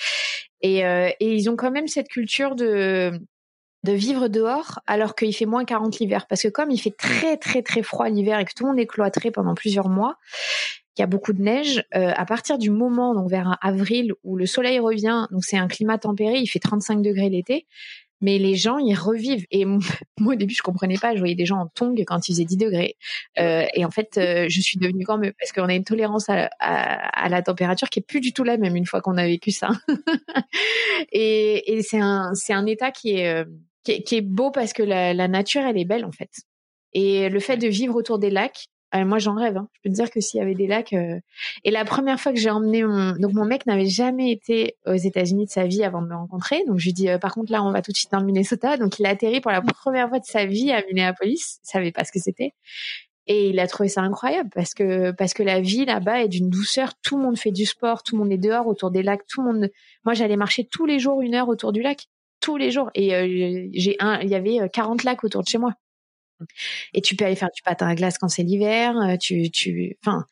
Et, 0.61 0.79
et 0.79 1.33
ils 1.33 1.49
ont 1.49 1.57
quand 1.57 1.71
même 1.71 1.87
cette 1.87 2.07
culture 2.07 2.55
de 2.55 3.19
de 3.83 3.93
vivre 3.93 4.27
dehors 4.27 4.79
alors 4.87 5.15
qu'il 5.15 5.33
fait 5.33 5.45
moins 5.45 5.65
40 5.65 5.99
l'hiver. 5.99 6.27
Parce 6.27 6.43
que 6.43 6.47
comme 6.47 6.71
il 6.71 6.79
fait 6.79 6.95
très 6.95 7.37
très 7.37 7.61
très 7.61 7.83
froid 7.83 8.09
l'hiver 8.09 8.39
et 8.39 8.45
que 8.45 8.53
tout 8.55 8.63
le 8.63 8.71
monde 8.71 8.79
est 8.79 8.87
cloîtré 8.87 9.31
pendant 9.31 9.55
plusieurs 9.55 9.89
mois, 9.89 10.17
qu'il 10.95 11.03
y 11.03 11.05
a 11.05 11.07
beaucoup 11.07 11.33
de 11.33 11.41
neige, 11.41 11.83
euh, 11.95 12.11
à 12.15 12.25
partir 12.25 12.57
du 12.57 12.71
moment, 12.71 13.15
donc 13.15 13.29
vers 13.29 13.57
avril, 13.61 14.13
où 14.23 14.35
le 14.35 14.45
soleil 14.45 14.79
revient, 14.79 15.27
donc 15.31 15.45
c'est 15.45 15.57
un 15.57 15.67
climat 15.67 15.97
tempéré, 15.97 16.39
il 16.39 16.47
fait 16.47 16.59
35 16.59 17.01
degrés 17.01 17.29
l'été, 17.29 17.67
mais 18.21 18.37
les 18.37 18.55
gens 18.55 18.77
ils 18.77 18.95
revivent. 18.95 19.45
Et 19.51 19.65
moi 20.19 20.33
au 20.33 20.35
début 20.35 20.53
je 20.53 20.61
comprenais 20.61 20.97
pas. 20.97 21.13
Je 21.13 21.19
voyais 21.19 21.35
des 21.35 21.45
gens 21.45 21.59
en 21.59 21.67
tongs 21.67 21.95
quand 22.05 22.27
il 22.27 22.33
faisait 22.33 22.45
10 22.45 22.57
degrés. 22.57 22.97
Euh, 23.39 23.65
et 23.73 23.85
en 23.85 23.91
fait 23.91 24.17
euh, 24.17 24.47
je 24.49 24.61
suis 24.61 24.77
devenue 24.77 25.05
quand 25.05 25.17
même 25.17 25.33
parce 25.39 25.51
qu'on 25.51 25.69
a 25.69 25.73
une 25.73 25.85
tolérance 25.85 26.29
à, 26.29 26.49
à, 26.59 27.29
la 27.29 27.41
température 27.41 27.89
qui 27.89 27.99
est 27.99 28.05
plus 28.05 28.19
du 28.19 28.33
tout 28.33 28.43
la 28.43 28.57
même 28.57 28.75
une 28.75 28.85
fois 28.85 29.01
qu'on 29.01 29.17
a 29.17 29.25
vécu 29.25 29.51
ça. 29.51 29.69
Et, 31.13 31.77
et 31.77 31.81
c'est 31.81 31.99
un 31.99 32.31
c'est 32.33 32.51
un 32.51 32.65
état 32.65 32.91
qui 32.91 33.15
est 33.15 33.45
euh, 33.87 33.99
qui 34.05 34.15
est, 34.15 34.21
beau 34.21 34.51
parce 34.51 34.73
que 34.73 34.83
la, 34.83 35.13
la, 35.13 35.27
nature, 35.27 35.61
elle 35.61 35.77
est 35.77 35.85
belle 35.85 36.05
en 36.05 36.11
fait. 36.11 36.31
Et 36.93 37.29
le 37.29 37.39
fait 37.39 37.57
de 37.57 37.67
vivre 37.67 37.95
autour 37.95 38.19
des 38.19 38.29
lacs, 38.29 38.69
euh, 38.95 39.05
moi 39.05 39.19
j'en 39.19 39.35
rêve. 39.35 39.57
Hein. 39.57 39.67
Je 39.73 39.81
peux 39.83 39.89
te 39.89 39.95
dire 39.95 40.09
que 40.09 40.19
s'il 40.19 40.39
y 40.39 40.41
avait 40.41 40.55
des 40.55 40.67
lacs. 40.67 40.93
Euh, 40.93 41.19
et 41.63 41.71
la 41.71 41.85
première 41.85 42.19
fois 42.19 42.33
que 42.33 42.39
j'ai 42.39 42.49
emmené 42.49 42.83
mon, 42.83 43.13
donc 43.13 43.33
mon 43.33 43.45
mec 43.45 43.65
n'avait 43.65 43.85
jamais 43.85 44.31
été 44.31 44.77
aux 44.85 44.95
États-Unis 44.95 45.45
de 45.45 45.51
sa 45.51 45.67
vie 45.67 45.83
avant 45.83 46.01
de 46.01 46.07
me 46.07 46.15
rencontrer. 46.15 46.63
Donc 46.65 46.79
je 46.79 46.85
lui 46.85 46.93
dis, 46.93 47.09
euh, 47.09 47.17
par 47.19 47.33
contre 47.33 47.51
là, 47.51 47.63
on 47.63 47.71
va 47.71 47.81
tout 47.81 47.91
de 47.91 47.97
suite 47.97 48.11
dans 48.11 48.19
le 48.19 48.25
Minnesota. 48.25 48.77
Donc 48.77 48.99
il 48.99 49.05
a 49.05 49.09
atterri 49.09 49.41
pour 49.41 49.51
la 49.51 49.61
première 49.61 50.09
fois 50.09 50.19
de 50.19 50.25
sa 50.25 50.45
vie 50.45 50.71
à 50.71 50.83
Minneapolis. 50.87 51.59
Il 51.63 51.69
savait 51.69 51.91
pas 51.91 52.03
ce 52.03 52.11
que 52.11 52.19
c'était. 52.19 52.53
Et 53.27 53.49
il 53.49 53.59
a 53.59 53.67
trouvé 53.67 53.89
ça 53.89 54.01
incroyable 54.01 54.49
parce 54.55 54.73
que 54.73 55.11
parce 55.11 55.35
que 55.35 55.43
la 55.43 55.61
vie 55.61 55.85
là-bas 55.85 56.23
est 56.23 56.29
d'une 56.29 56.49
douceur. 56.49 56.93
Tout 57.03 57.17
le 57.17 57.23
monde 57.23 57.37
fait 57.37 57.51
du 57.51 57.67
sport, 57.67 58.01
tout 58.01 58.15
le 58.15 58.23
monde 58.23 58.31
est 58.31 58.39
dehors 58.39 58.65
autour 58.65 58.89
des 58.89 59.03
lacs. 59.03 59.27
Tout 59.27 59.43
le 59.43 59.53
monde. 59.53 59.69
Moi, 60.03 60.15
j'allais 60.15 60.37
marcher 60.37 60.65
tous 60.65 60.87
les 60.87 60.97
jours 60.97 61.21
une 61.21 61.35
heure 61.35 61.47
autour 61.47 61.71
du 61.71 61.83
lac 61.83 62.07
tous 62.39 62.57
les 62.57 62.71
jours. 62.71 62.89
Et 62.95 63.15
euh, 63.15 63.67
j'ai 63.73 63.95
un, 63.99 64.19
il 64.21 64.29
y 64.29 64.35
avait 64.35 64.69
40 64.71 65.01
euh, 65.01 65.03
lacs 65.05 65.23
autour 65.23 65.43
de 65.43 65.47
chez 65.47 65.57
moi. 65.57 65.73
Et 66.93 67.01
tu 67.01 67.15
peux 67.15 67.25
aller 67.25 67.35
faire 67.35 67.51
du 67.53 67.61
patin 67.61 67.87
à 67.87 67.95
glace 67.95 68.17
quand 68.17 68.29
c'est 68.29 68.43
l'hiver. 68.43 68.95
Euh, 68.97 69.17
tu, 69.17 69.51
tu, 69.51 69.97
enfin, 70.05 70.25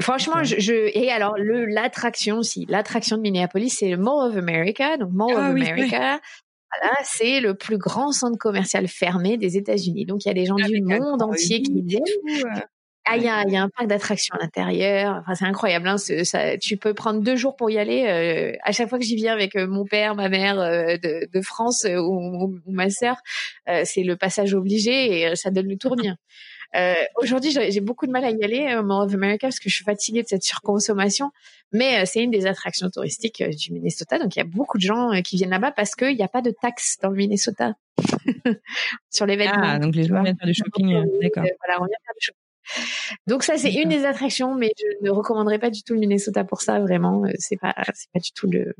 franchement, 0.00 0.42
je, 0.42 0.58
je, 0.58 0.72
et 0.96 1.10
alors 1.10 1.36
le 1.36 1.66
l'attraction 1.66 2.38
aussi, 2.38 2.64
l'attraction 2.68 3.16
de 3.16 3.22
Minneapolis, 3.22 3.70
c'est 3.70 3.90
le 3.90 3.98
Mall 3.98 4.30
of 4.30 4.36
America. 4.36 4.96
Donc 4.96 5.12
Mall 5.12 5.32
of 5.32 5.38
ah 5.38 5.46
America. 5.46 6.20
Voilà, 6.70 6.94
c'est 7.02 7.40
le 7.40 7.54
plus 7.54 7.78
grand 7.78 8.12
centre 8.12 8.38
commercial 8.38 8.88
fermé 8.88 9.38
des 9.38 9.56
États-Unis. 9.56 10.04
Donc 10.04 10.24
il 10.24 10.28
y 10.28 10.30
a 10.30 10.34
des 10.34 10.44
gens 10.44 10.56
du 10.56 10.82
monde 10.82 11.22
entier 11.22 11.62
qui 11.62 11.82
viennent. 11.82 12.02
Ah, 13.10 13.16
il 13.16 13.22
y 13.22 13.28
a, 13.28 13.42
y 13.48 13.56
a, 13.56 13.62
un 13.62 13.70
parc 13.70 13.88
d'attractions 13.88 14.34
à 14.36 14.42
l'intérieur. 14.42 15.16
Enfin, 15.20 15.34
c'est 15.34 15.46
incroyable. 15.46 15.88
Hein, 15.88 15.96
ça, 15.96 16.58
tu 16.58 16.76
peux 16.76 16.92
prendre 16.92 17.20
deux 17.20 17.36
jours 17.36 17.56
pour 17.56 17.70
y 17.70 17.78
aller. 17.78 18.04
Euh, 18.06 18.56
à 18.62 18.72
chaque 18.72 18.90
fois 18.90 18.98
que 18.98 19.04
j'y 19.04 19.16
viens 19.16 19.32
avec 19.32 19.56
euh, 19.56 19.66
mon 19.66 19.86
père, 19.86 20.14
ma 20.14 20.28
mère 20.28 20.60
euh, 20.60 20.98
de, 20.98 21.26
de, 21.32 21.40
France 21.40 21.86
ou, 21.88 22.60
ou, 22.66 22.72
ma 22.72 22.90
sœur, 22.90 23.16
c'est 23.84 24.02
le 24.02 24.16
passage 24.16 24.52
obligé 24.52 25.22
et 25.22 25.36
ça 25.36 25.50
donne 25.50 25.68
le 25.68 25.76
tournis. 25.76 26.10
Euh, 26.76 26.92
Aujourd'hui, 27.16 27.50
j'ai 27.50 27.80
beaucoup 27.80 28.06
de 28.06 28.12
mal 28.12 28.24
à 28.24 28.30
y 28.30 28.44
aller 28.44 28.76
au 28.76 28.82
Mall 28.82 29.06
of 29.06 29.14
America 29.14 29.46
parce 29.46 29.58
que 29.58 29.70
je 29.70 29.74
suis 29.74 29.86
fatiguée 29.86 30.22
de 30.22 30.28
cette 30.28 30.42
surconsommation. 30.42 31.30
Mais 31.72 32.04
c'est 32.04 32.22
une 32.22 32.30
des 32.30 32.44
attractions 32.44 32.90
touristiques 32.90 33.42
du 33.42 33.72
Minnesota, 33.72 34.18
donc 34.18 34.36
il 34.36 34.38
y 34.38 34.42
a 34.42 34.44
beaucoup 34.44 34.76
de 34.76 34.82
gens 34.82 35.12
qui 35.22 35.36
viennent 35.36 35.48
là-bas 35.48 35.72
parce 35.72 35.94
qu'il 35.94 36.14
n'y 36.14 36.22
a 36.22 36.28
pas 36.28 36.42
de 36.42 36.50
taxes 36.50 36.98
dans 37.00 37.08
le 37.08 37.16
Minnesota 37.16 37.72
sur 39.10 39.24
les 39.24 39.36
vêtements. 39.36 39.62
Ah, 39.62 39.78
donc 39.78 39.94
les 39.94 40.04
gens 40.04 40.22
viennent 40.22 40.36
faire 40.36 40.46
du 40.46 40.52
shopping, 40.52 41.06
d'accord. 41.22 41.44
voilà, 41.64 41.80
on 41.80 41.86
vient 41.86 41.96
faire 42.04 42.14
du 42.14 42.26
shopping. 42.26 42.47
Donc 43.26 43.42
ça 43.42 43.56
c'est 43.56 43.72
une 43.72 43.88
des 43.88 44.04
attractions, 44.04 44.54
mais 44.54 44.72
je 44.78 45.04
ne 45.04 45.10
recommanderais 45.10 45.58
pas 45.58 45.70
du 45.70 45.82
tout 45.82 45.94
le 45.94 46.00
Minnesota 46.00 46.44
pour 46.44 46.60
ça. 46.60 46.80
Vraiment, 46.80 47.24
euh, 47.24 47.30
c'est 47.38 47.56
pas 47.56 47.74
c'est 47.94 48.10
pas 48.12 48.20
du 48.20 48.32
tout 48.32 48.48
le 48.50 48.74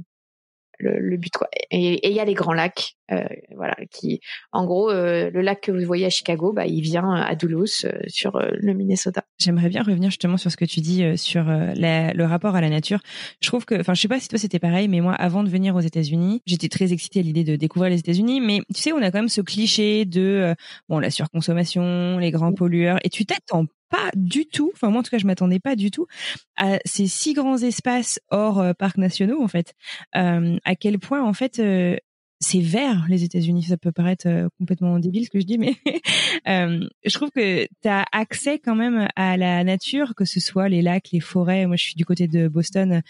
le, 0.78 1.16
but 1.16 1.32
quoi. 1.32 1.49
Et 1.70 2.09
il 2.09 2.14
y 2.14 2.20
a 2.20 2.24
les 2.24 2.34
grands 2.34 2.53
lacs, 2.53 2.97
euh, 3.11 3.24
voilà, 3.57 3.76
qui, 3.91 4.20
en 4.53 4.64
gros, 4.64 4.91
euh, 4.91 5.30
le 5.30 5.41
lac 5.41 5.61
que 5.61 5.72
vous 5.72 5.84
voyez 5.84 6.07
à 6.07 6.11
Chicago, 6.11 6.53
bah, 6.53 6.66
il 6.66 6.80
vient 6.80 7.14
à 7.14 7.34
Duluth 7.34 7.84
euh, 7.84 8.01
sur 8.07 8.36
euh, 8.36 8.49
le 8.53 8.74
Minnesota. 8.74 9.24
J'aimerais 9.39 9.68
bien 9.68 9.82
revenir 9.82 10.11
justement 10.11 10.36
sur 10.36 10.51
ce 10.51 10.57
que 10.57 10.64
tu 10.64 10.80
dis 10.80 11.16
sur 11.16 11.45
la, 11.45 12.12
le 12.12 12.24
rapport 12.24 12.57
à 12.57 12.61
la 12.61 12.70
nature. 12.70 13.01
Je 13.41 13.49
trouve 13.49 13.64
que, 13.64 13.80
enfin, 13.80 13.95
je 13.95 14.01
sais 14.01 14.09
pas 14.09 14.20
si 14.20 14.28
toi 14.28 14.39
c'était 14.39 14.59
pareil, 14.59 14.89
mais 14.89 15.01
moi, 15.01 15.14
avant 15.14 15.43
de 15.43 15.49
venir 15.49 15.74
aux 15.74 15.80
États-Unis, 15.80 16.43
j'étais 16.47 16.68
très 16.68 16.93
excitée 16.93 17.20
à 17.20 17.22
l'idée 17.22 17.45
de 17.45 17.57
découvrir 17.57 17.91
les 17.91 17.99
États-Unis. 17.99 18.41
Mais 18.41 18.61
tu 18.74 18.80
sais, 18.80 18.93
on 18.93 18.99
a 18.99 19.11
quand 19.11 19.18
même 19.18 19.28
ce 19.28 19.41
cliché 19.41 20.05
de 20.05 20.55
bon 20.89 20.99
la 20.99 21.11
surconsommation, 21.11 22.18
les 22.18 22.30
grands 22.30 22.53
pollueurs, 22.53 22.99
et 23.05 23.11
tu 23.11 23.24
t'attends 23.26 23.66
pas 23.91 24.11
du 24.14 24.47
tout, 24.47 24.70
enfin 24.74 24.91
moi 24.91 25.01
en 25.01 25.03
tout 25.03 25.11
cas 25.11 25.18
je 25.18 25.26
m'attendais 25.26 25.61
pas 25.61 25.76
du 25.76 25.91
tout 25.91 26.07
à 26.57 26.78
ces 26.84 27.07
six 27.07 27.34
grands 27.34 27.59
espaces 27.59 28.20
hors 28.30 28.61
euh, 28.61 28.72
parcs 28.72 28.99
nationaux 28.99 29.43
en 29.43 29.49
fait. 29.49 29.74
Euh, 30.16 30.59
à 30.64 30.74
quel 30.74 30.99
point 30.99 31.22
en 31.22 31.32
fait 31.32 31.59
euh, 31.59 31.97
c'est 32.41 32.61
vert 32.61 33.07
les 33.09 33.24
États-Unis. 33.24 33.64
Ça 33.64 33.76
peut 33.76 33.91
paraître 33.91 34.28
euh, 34.28 34.49
complètement 34.59 34.99
débile 35.01 35.24
ce 35.24 35.30
que 35.30 35.41
je 35.41 35.45
dis, 35.45 35.59
mais 35.59 35.74
je 36.47 37.12
trouve 37.12 37.30
que 37.30 37.64
tu 37.64 37.89
as 37.89 38.05
accès 38.12 38.61
quand 38.61 38.76
même 38.76 39.09
à 39.16 39.36
la 39.36 39.64
nature, 39.64 40.14
que 40.14 40.24
ce 40.24 40.39
soit 40.39 40.68
les 40.68 40.82
lacs, 40.82 41.11
les 41.12 41.20
forêts. 41.20 41.66
Moi, 41.66 41.76
je 41.76 41.82
suis 41.82 41.95
du 41.97 42.05
côté 42.05 42.28
de 42.28 42.47
Boston, 42.47 43.03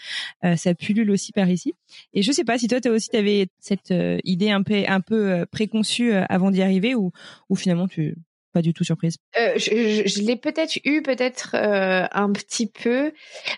ça 0.55 0.73
pullule 0.73 1.11
aussi 1.11 1.31
par 1.31 1.47
ici. 1.47 1.75
Et 2.13 2.23
je 2.23 2.31
sais 2.31 2.43
pas 2.43 2.57
si 2.57 2.67
toi, 2.67 2.81
tu 2.81 2.89
aussi 2.89 3.15
avais 3.15 3.49
cette 3.59 3.93
idée 4.23 4.49
un 4.49 4.63
peu 4.63 4.83
un 4.87 5.01
peu 5.01 5.45
préconçue 5.51 6.11
avant 6.11 6.49
d'y 6.49 6.63
arriver, 6.63 6.95
ou, 6.95 7.11
ou 7.49 7.55
finalement 7.55 7.87
tu 7.87 8.15
pas 8.53 8.61
du 8.61 8.73
tout 8.73 8.83
surprise 8.83 9.17
euh, 9.39 9.53
Je, 9.57 10.03
je, 10.05 10.21
l'ai 10.21 10.35
peut-être 10.35 10.79
eu, 10.85 11.01
peut-être 11.01 11.55
euh, 11.55 12.07
un 12.11 12.31
petit 12.31 12.67
peu, 12.67 13.11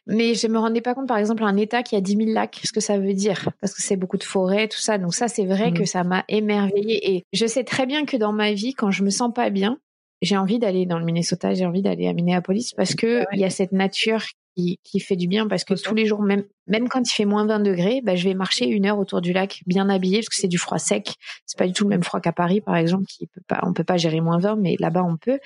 mais 0.07 0.35
je 0.35 0.47
me 0.47 0.59
rendais 0.59 0.81
pas 0.81 0.93
compte, 0.93 1.07
par 1.07 1.17
exemple, 1.17 1.43
un 1.43 1.57
État 1.57 1.83
qui 1.83 1.95
a 1.95 2.01
10 2.01 2.15
000 2.15 2.29
lacs, 2.31 2.59
ce 2.63 2.71
que 2.71 2.79
ça 2.79 2.97
veut 2.97 3.13
dire, 3.13 3.49
parce 3.61 3.73
que 3.73 3.81
c'est 3.81 3.95
beaucoup 3.95 4.17
de 4.17 4.23
forêts, 4.23 4.67
tout 4.67 4.79
ça. 4.79 4.97
Donc 4.97 5.13
ça, 5.13 5.27
c'est 5.27 5.45
vrai 5.45 5.73
que 5.73 5.83
mmh. 5.83 5.87
ça 5.87 6.03
m'a 6.03 6.23
émerveillée. 6.27 7.15
Et 7.15 7.23
je 7.33 7.45
sais 7.45 7.63
très 7.63 7.85
bien 7.85 8.05
que 8.05 8.17
dans 8.17 8.33
ma 8.33 8.53
vie, 8.53 8.73
quand 8.73 8.91
je 8.91 9.03
me 9.03 9.09
sens 9.09 9.31
pas 9.33 9.49
bien, 9.49 9.77
j'ai 10.21 10.37
envie 10.37 10.59
d'aller 10.59 10.85
dans 10.85 10.99
le 10.99 11.05
Minnesota, 11.05 11.53
j'ai 11.53 11.65
envie 11.65 11.81
d'aller 11.81 12.07
à 12.07 12.13
Minneapolis 12.13 12.73
parce 12.75 12.95
que 12.95 13.23
il 13.33 13.39
y 13.39 13.43
a 13.43 13.49
cette 13.49 13.71
nature 13.71 14.23
qui, 14.61 14.79
qui 14.83 14.99
fait 14.99 15.15
du 15.15 15.27
bien 15.27 15.47
parce 15.47 15.63
que 15.63 15.73
tous 15.73 15.95
les 15.95 16.05
jours, 16.05 16.21
même, 16.21 16.43
même 16.67 16.87
quand 16.89 17.01
il 17.09 17.13
fait 17.13 17.25
moins 17.25 17.45
20 17.45 17.59
degrés, 17.59 18.01
bah, 18.03 18.15
je 18.15 18.27
vais 18.27 18.33
marcher 18.33 18.65
une 18.67 18.85
heure 18.85 18.99
autour 18.99 19.21
du 19.21 19.33
lac 19.33 19.61
bien 19.65 19.89
habillé 19.89 20.19
parce 20.19 20.29
que 20.29 20.35
c'est 20.35 20.47
du 20.47 20.57
froid 20.57 20.77
sec. 20.77 21.15
C'est 21.45 21.57
pas 21.57 21.67
du 21.67 21.73
tout 21.73 21.83
le 21.83 21.89
même 21.89 22.03
froid 22.03 22.19
qu'à 22.19 22.31
Paris, 22.31 22.61
par 22.61 22.75
exemple, 22.75 23.05
qui 23.05 23.27
peut 23.27 23.41
pas, 23.47 23.59
on 23.63 23.73
peut 23.73 23.83
pas 23.83 23.97
gérer 23.97 24.21
moins 24.21 24.39
20, 24.39 24.57
mais 24.57 24.75
là-bas 24.79 25.03
on 25.03 25.17
peut. 25.17 25.39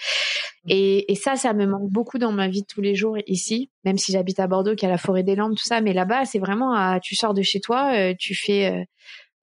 Et, 0.68 1.12
et 1.12 1.16
ça, 1.16 1.36
ça 1.36 1.54
me 1.54 1.66
manque 1.66 1.90
beaucoup 1.90 2.18
dans 2.18 2.32
ma 2.32 2.48
vie 2.48 2.62
de 2.62 2.68
tous 2.68 2.82
les 2.82 2.96
jours 2.96 3.18
ici, 3.28 3.72
même 3.84 3.98
si 3.98 4.12
j'habite 4.12 4.40
à 4.40 4.48
Bordeaux, 4.48 4.76
qui 4.76 4.86
a 4.86 4.90
la 4.90 4.98
forêt 4.98 5.24
des 5.24 5.36
Landes, 5.36 5.56
tout 5.56 5.66
ça. 5.66 5.82
Mais 5.82 5.94
là-bas, 5.94 6.26
c'est 6.26 6.40
vraiment, 6.40 6.74
à, 6.74 7.00
tu 7.00 7.16
sors 7.16 7.34
de 7.34 7.42
chez 7.42 7.60
toi, 7.60 7.94
euh, 7.96 8.14
tu 8.18 8.36
fais, 8.36 8.72
euh, 8.72 8.84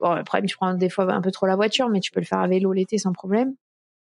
bon, 0.01 0.15
le 0.15 0.25
problème, 0.25 0.47
tu 0.47 0.57
prends 0.57 0.75
des 0.75 0.89
fois 0.89 1.11
un 1.13 1.21
peu 1.21 1.31
trop 1.31 1.47
la 1.47 1.57
voiture, 1.57 1.89
mais 1.89 2.01
tu 2.01 2.11
peux 2.11 2.21
le 2.21 2.27
faire 2.27 2.41
à 2.41 2.49
vélo 2.49 2.73
l'été 2.73 2.99
sans 2.99 3.13
problème 3.13 3.55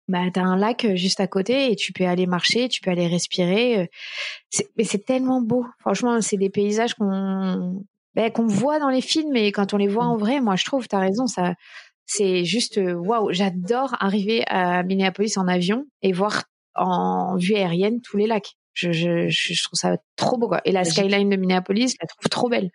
bah 0.08 0.30
t'as 0.32 0.42
un 0.42 0.56
lac 0.56 0.84
euh, 0.84 0.96
juste 0.96 1.20
à 1.20 1.26
côté 1.26 1.72
et 1.72 1.76
tu 1.76 1.92
peux 1.92 2.04
aller 2.04 2.26
marcher, 2.26 2.68
tu 2.68 2.80
peux 2.80 2.90
aller 2.90 3.06
respirer. 3.06 3.78
Euh. 3.80 3.86
Mais 4.76 4.84
c'est 4.84 5.04
tellement 5.04 5.40
beau. 5.40 5.66
Franchement, 5.80 6.20
c'est 6.20 6.36
des 6.36 6.50
paysages 6.50 6.94
qu'on 6.94 7.84
ben, 8.14 8.30
qu'on 8.30 8.46
voit 8.46 8.78
dans 8.78 8.90
les 8.90 9.00
films, 9.00 9.30
mais 9.32 9.50
quand 9.50 9.74
on 9.74 9.76
les 9.76 9.88
voit 9.88 10.04
en 10.04 10.16
vrai, 10.16 10.40
moi 10.40 10.56
je 10.56 10.64
trouve, 10.64 10.86
t'as 10.86 11.00
raison, 11.00 11.26
ça 11.26 11.54
c'est 12.06 12.44
juste 12.44 12.78
euh, 12.78 12.92
waouh. 12.92 13.32
J'adore 13.32 13.96
arriver 13.98 14.44
à 14.48 14.82
Minneapolis 14.82 15.36
en 15.38 15.48
avion 15.48 15.86
et 16.02 16.12
voir 16.12 16.44
en 16.74 17.36
vue 17.36 17.54
aérienne 17.54 18.00
tous 18.02 18.16
les 18.16 18.26
lacs. 18.26 18.56
Je, 18.74 18.92
je, 18.92 19.28
je 19.28 19.62
trouve 19.64 19.78
ça 19.78 19.96
trop 20.16 20.36
beau 20.36 20.48
quoi. 20.48 20.60
Et 20.64 20.72
la 20.72 20.84
skyline 20.84 21.30
de 21.30 21.36
Minneapolis, 21.36 21.92
je 21.92 21.96
la 22.00 22.06
trouve 22.08 22.28
trop 22.28 22.48
belle. 22.48 22.70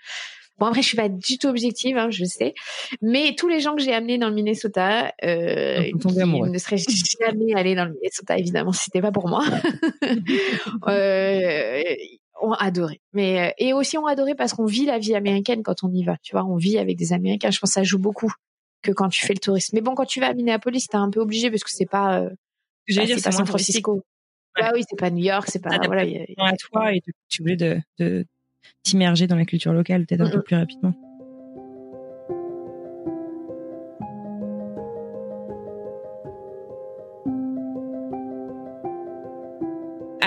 Bon 0.60 0.68
après 0.68 0.82
je 0.82 0.88
suis 0.88 0.97
pas 0.97 1.10
du 1.10 1.38
tout 1.38 1.47
objective, 1.47 1.97
hein, 1.97 2.10
je 2.10 2.26
sais, 2.26 2.53
mais 3.01 3.36
tous 3.38 3.47
les 3.47 3.60
gens 3.60 3.76
que 3.76 3.82
j'ai 3.82 3.93
amenés 3.93 4.18
dans 4.18 4.30
le 4.30 4.36
Minnesota, 4.36 5.14
euh, 5.24 5.84
qui 5.84 6.07
ne 6.07 6.57
seraient 6.57 6.78
jamais 6.78 7.53
allés 7.55 7.76
dans 7.76 7.86
le 7.86 7.93
Minnesota 7.93 8.38
évidemment, 8.38 8.74
si 8.74 8.86
c'était 8.86 9.01
pas 9.01 9.12
pour 9.12 9.28
moi, 9.28 9.43
euh, 10.88 11.82
ont 12.41 12.53
adoré. 12.53 13.01
Mais 13.14 13.39
euh, 13.39 13.51
et 13.57 13.74
aussi 13.74 13.97
ont 13.97 14.05
adoré 14.05 14.36
parce 14.36 14.53
qu'on 14.53 14.66
vit 14.66 14.86
la 14.86 14.99
vie 14.99 15.16
américaine 15.16 15.64
quand 15.64 15.84
on 15.84 15.91
y 15.91 16.03
va. 16.03 16.18
Tu 16.22 16.34
vois, 16.34 16.45
on 16.45 16.55
vit 16.55 16.78
avec 16.78 16.97
des 16.97 17.14
Américains. 17.14 17.51
Je 17.51 17.60
pense 17.60 17.72
que 17.72 17.74
ça 17.76 17.84
joue 17.84 17.99
beaucoup 17.99 18.32
que 18.82 18.91
quand 18.91 19.10
tu 19.10 19.26
fais 19.26 19.34
le 19.34 19.39
tourisme. 19.39 19.76
Mais 19.76 19.82
bon, 19.82 19.95
quand 19.95 20.05
tu 20.05 20.20
vas 20.20 20.28
à 20.28 20.34
Minneapolis, 20.34 20.88
t'es 20.88 20.97
un 20.97 21.10
peu 21.10 21.20
obligé 21.20 21.49
parce 21.49 21.64
que 21.64 21.72
c'est 21.72 21.89
pas. 21.89 22.22
Euh, 22.22 22.30
bah, 22.95 23.03
c'est 23.05 23.24
pas 23.24 23.32
San 23.32 23.45
Francisco. 23.45 24.03
Bah 24.60 24.72
oui, 24.74 24.84
c'est 24.89 24.97
pas 24.97 25.10
New 25.10 25.24
York, 25.24 25.47
c'est 25.47 25.62
pas. 25.62 25.78
Voilà, 25.86 26.03
y 26.03 26.18
a, 26.18 26.45
à 26.45 26.55
toi 26.55 26.93
et 26.93 27.01
tu 27.30 27.41
es 27.41 27.41
obligé 27.41 27.82
de 27.99 28.26
t'immerger 28.84 29.28
dans 29.28 29.36
la 29.36 29.45
culture 29.45 29.74
locale 29.74 30.05
peut-être 30.05 30.22
un 30.22 30.30
peu 30.30 30.41
plus 30.41 30.55
rapidement. 30.55 30.93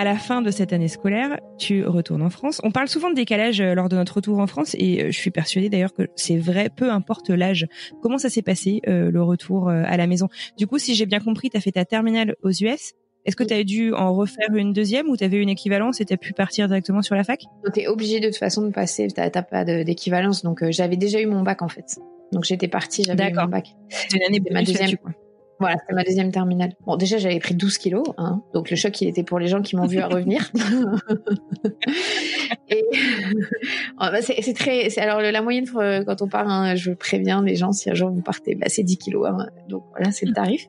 à 0.02 0.04
la 0.04 0.16
fin 0.16 0.42
de 0.42 0.50
cette 0.50 0.72
année 0.72 0.88
scolaire, 0.88 1.38
tu 1.58 1.86
retournes 1.86 2.22
en 2.22 2.30
France. 2.30 2.60
On 2.64 2.72
parle 2.72 2.88
souvent 2.88 3.08
de 3.08 3.14
décalage 3.14 3.60
euh, 3.60 3.72
lors 3.74 3.88
de 3.88 3.94
notre 3.94 4.16
retour 4.16 4.40
en 4.40 4.48
France 4.48 4.74
et 4.76 5.00
euh, 5.00 5.06
je 5.12 5.16
suis 5.16 5.30
persuadée 5.30 5.68
d'ailleurs 5.68 5.94
que 5.94 6.08
c'est 6.16 6.38
vrai, 6.38 6.70
peu 6.74 6.90
importe 6.90 7.30
l'âge. 7.30 7.68
Comment 8.02 8.18
ça 8.18 8.28
s'est 8.28 8.42
passé 8.42 8.80
euh, 8.88 9.12
le 9.12 9.22
retour 9.22 9.68
à 9.68 9.96
la 9.96 10.06
maison? 10.08 10.28
Du 10.58 10.66
coup, 10.66 10.78
si 10.78 10.96
j'ai 10.96 11.06
bien 11.06 11.20
compris, 11.20 11.50
tu 11.50 11.56
as 11.56 11.60
fait 11.60 11.70
ta 11.70 11.84
terminale 11.84 12.34
aux 12.42 12.50
US 12.50 12.94
est-ce 13.24 13.36
que 13.36 13.44
tu 13.44 13.54
as 13.54 13.62
dû 13.62 13.92
en 13.92 14.14
refaire 14.14 14.54
une 14.54 14.72
deuxième 14.72 15.08
ou 15.08 15.16
tu 15.16 15.24
avais 15.24 15.36
une 15.38 15.48
équivalence 15.48 16.00
et 16.00 16.04
tu 16.04 16.12
as 16.12 16.16
pu 16.16 16.32
partir 16.32 16.66
directement 16.66 17.02
sur 17.02 17.14
la 17.14 17.22
fac? 17.22 17.44
Tu 17.72 17.80
es 17.80 17.86
obligé 17.86 18.18
de 18.18 18.26
toute 18.26 18.36
façon 18.36 18.62
de 18.62 18.70
passer, 18.70 19.06
tu 19.08 19.20
n'as 19.20 19.30
pas 19.30 19.64
d'équivalence. 19.64 20.42
Donc 20.42 20.62
euh, 20.62 20.72
j'avais 20.72 20.96
déjà 20.96 21.20
eu 21.20 21.26
mon 21.26 21.42
bac 21.42 21.62
en 21.62 21.68
fait. 21.68 21.98
Donc 22.32 22.44
j'étais 22.44 22.68
partie, 22.68 23.04
j'avais 23.04 23.30
eu 23.30 23.34
mon 23.34 23.46
bac. 23.46 23.76
C'est 23.88 24.16
une 24.16 24.22
année 24.24 24.42
ma 24.50 24.62
deuxième. 24.62 24.96
Voilà, 25.62 25.78
c'était 25.78 25.94
ma 25.94 26.02
deuxième 26.02 26.32
terminale. 26.32 26.72
Bon, 26.86 26.96
déjà, 26.96 27.18
j'avais 27.18 27.38
pris 27.38 27.54
12 27.54 27.78
kilos, 27.78 28.02
hein, 28.18 28.42
donc 28.52 28.68
le 28.70 28.76
choc, 28.76 29.00
il 29.00 29.06
était 29.08 29.22
pour 29.22 29.38
les 29.38 29.46
gens 29.46 29.62
qui 29.62 29.76
m'ont 29.76 29.86
vu 29.86 29.98
à 29.98 30.08
revenir. 30.08 30.50
et 32.68 32.84
oh, 33.92 33.98
bah, 33.98 34.20
c'est 34.22 34.54
très, 34.54 34.98
alors 34.98 35.20
la 35.20 35.42
moyenne 35.42 35.66
quand 35.70 36.22
on 36.22 36.28
part, 36.28 36.48
hein, 36.48 36.74
je 36.74 36.90
préviens 36.92 37.42
les 37.42 37.54
gens 37.54 37.70
si 37.72 37.90
un 37.90 37.94
jour 37.94 38.10
vous 38.10 38.22
partez, 38.22 38.56
bah, 38.56 38.66
c'est 38.68 38.82
10 38.82 38.98
kilos, 38.98 39.28
hein, 39.28 39.46
donc 39.68 39.84
voilà, 39.92 40.10
c'est 40.10 40.26
le 40.26 40.32
tarif. 40.32 40.66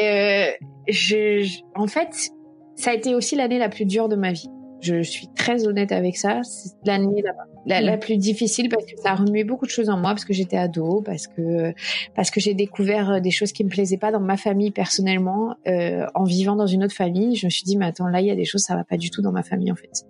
Et, 0.00 0.04
euh, 0.04 0.50
je, 0.88 1.60
en 1.74 1.86
fait, 1.86 2.30
ça 2.76 2.90
a 2.90 2.94
été 2.94 3.14
aussi 3.14 3.36
l'année 3.36 3.58
la 3.58 3.68
plus 3.68 3.84
dure 3.84 4.08
de 4.08 4.16
ma 4.16 4.32
vie. 4.32 4.48
Je 4.80 5.02
suis 5.02 5.28
très 5.34 5.66
honnête 5.66 5.90
avec 5.90 6.16
ça. 6.16 6.40
C'est 6.44 6.70
l'année 6.84 7.22
la, 7.66 7.80
la, 7.80 7.98
plus 7.98 8.16
difficile 8.16 8.68
parce 8.68 8.84
que 8.84 8.96
ça 8.96 9.10
a 9.10 9.14
remué 9.16 9.42
beaucoup 9.42 9.66
de 9.66 9.70
choses 9.70 9.88
en 9.90 9.96
moi 9.96 10.10
parce 10.10 10.24
que 10.24 10.32
j'étais 10.32 10.56
ado, 10.56 11.02
parce 11.04 11.26
que 11.26 11.72
parce 12.14 12.30
que 12.30 12.40
j'ai 12.40 12.54
découvert 12.54 13.20
des 13.20 13.30
choses 13.30 13.52
qui 13.52 13.64
me 13.64 13.68
plaisaient 13.68 13.98
pas 13.98 14.12
dans 14.12 14.20
ma 14.20 14.36
famille 14.36 14.70
personnellement 14.70 15.56
euh, 15.66 16.06
en 16.14 16.24
vivant 16.24 16.54
dans 16.54 16.66
une 16.66 16.84
autre 16.84 16.94
famille. 16.94 17.34
Je 17.34 17.46
me 17.46 17.50
suis 17.50 17.64
dit 17.64 17.76
mais 17.76 17.86
attends 17.86 18.08
là 18.08 18.20
il 18.20 18.26
y 18.26 18.30
a 18.30 18.36
des 18.36 18.44
choses 18.44 18.62
ça 18.62 18.76
va 18.76 18.84
pas 18.84 18.96
du 18.96 19.10
tout 19.10 19.20
dans 19.20 19.32
ma 19.32 19.42
famille 19.42 19.72
en 19.72 19.76
fait. 19.76 20.06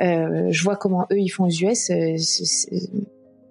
Euh, 0.00 0.48
je 0.50 0.62
vois 0.62 0.76
comment 0.76 1.06
eux 1.12 1.18
ils 1.18 1.28
font 1.28 1.44
aux 1.44 1.50
US, 1.50 1.90
euh, 1.90 2.16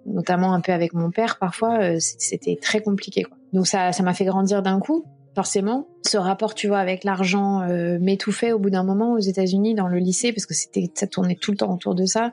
notamment 0.05 0.53
un 0.53 0.61
peu 0.61 0.71
avec 0.71 0.93
mon 0.93 1.11
père 1.11 1.37
parfois. 1.37 1.79
Euh, 1.79 1.97
c'était 1.99 2.57
très 2.61 2.81
compliqué 2.81 3.23
quoi. 3.23 3.37
Donc 3.53 3.67
ça 3.67 3.91
ça 3.91 4.03
m'a 4.03 4.13
fait 4.13 4.25
grandir 4.25 4.61
d'un 4.61 4.79
coup 4.79 5.05
forcément. 5.35 5.87
Ce 6.05 6.17
rapport, 6.17 6.55
tu 6.55 6.67
vois, 6.67 6.79
avec 6.79 7.03
l'argent 7.03 7.61
euh, 7.61 7.97
m'étouffait 7.99 8.51
au 8.51 8.59
bout 8.59 8.69
d'un 8.69 8.83
moment 8.83 9.13
aux 9.13 9.19
États-Unis 9.19 9.75
dans 9.75 9.87
le 9.87 9.97
lycée 9.99 10.33
parce 10.33 10.45
que 10.45 10.53
c'était 10.53 10.89
ça 10.93 11.07
tournait 11.07 11.35
tout 11.35 11.51
le 11.51 11.57
temps 11.57 11.73
autour 11.73 11.95
de 11.95 12.05
ça. 12.05 12.31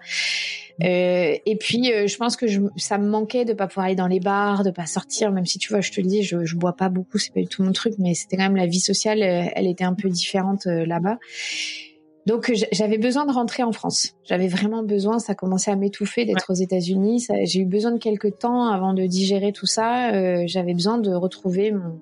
Euh, 0.85 1.35
et 1.45 1.57
puis, 1.57 1.93
euh, 1.93 2.07
je 2.07 2.17
pense 2.17 2.37
que 2.37 2.47
je, 2.47 2.61
ça 2.77 2.99
me 2.99 3.09
manquait 3.09 3.45
de 3.45 3.53
pas 3.53 3.67
pouvoir 3.67 3.87
aller 3.87 3.97
dans 3.97 4.07
les 4.07 4.21
bars, 4.21 4.63
de 4.63 4.71
pas 4.71 4.87
sortir, 4.87 5.33
même 5.33 5.47
si 5.47 5.59
tu 5.59 5.71
vois, 5.71 5.81
je 5.81 5.91
te 5.91 6.01
le 6.01 6.07
dis, 6.07 6.23
je, 6.23 6.45
je 6.45 6.57
bois 6.57 6.75
pas 6.75 6.89
beaucoup, 6.89 7.19
c'est 7.19 7.33
pas 7.33 7.41
du 7.41 7.49
tout 7.49 7.63
mon 7.63 7.73
truc, 7.73 7.95
mais 7.99 8.15
c'était 8.15 8.37
quand 8.37 8.45
même 8.45 8.57
la 8.57 8.67
vie 8.67 8.81
sociale, 8.81 9.23
euh, 9.23 9.51
elle 9.55 9.67
était 9.67 9.85
un 9.85 9.95
peu 9.95 10.09
différente 10.09 10.67
euh, 10.67 10.87
là-bas. 10.87 11.19
Donc 12.27 12.53
j'avais 12.73 12.99
besoin 12.99 13.25
de 13.25 13.33
rentrer 13.33 13.63
en 13.63 13.73
France. 13.73 14.15
J'avais 14.25 14.49
vraiment 14.49 14.83
besoin, 14.83 15.19
ça 15.19 15.35
commençait 15.35 15.71
à 15.71 15.77
m'étouffer 15.77 16.27
d'être 16.27 16.51
aux 16.51 16.55
États-Unis. 16.55 17.27
J'ai 17.45 17.61
eu 17.61 17.65
besoin 17.65 17.91
de 17.91 17.99
quelques 17.99 18.39
temps 18.39 18.67
avant 18.67 18.93
de 18.93 19.07
digérer 19.07 19.51
tout 19.51 19.65
ça. 19.65 20.45
j'avais 20.47 20.75
besoin 20.75 20.99
de 20.99 21.11
retrouver 21.11 21.73
mon, 21.73 21.99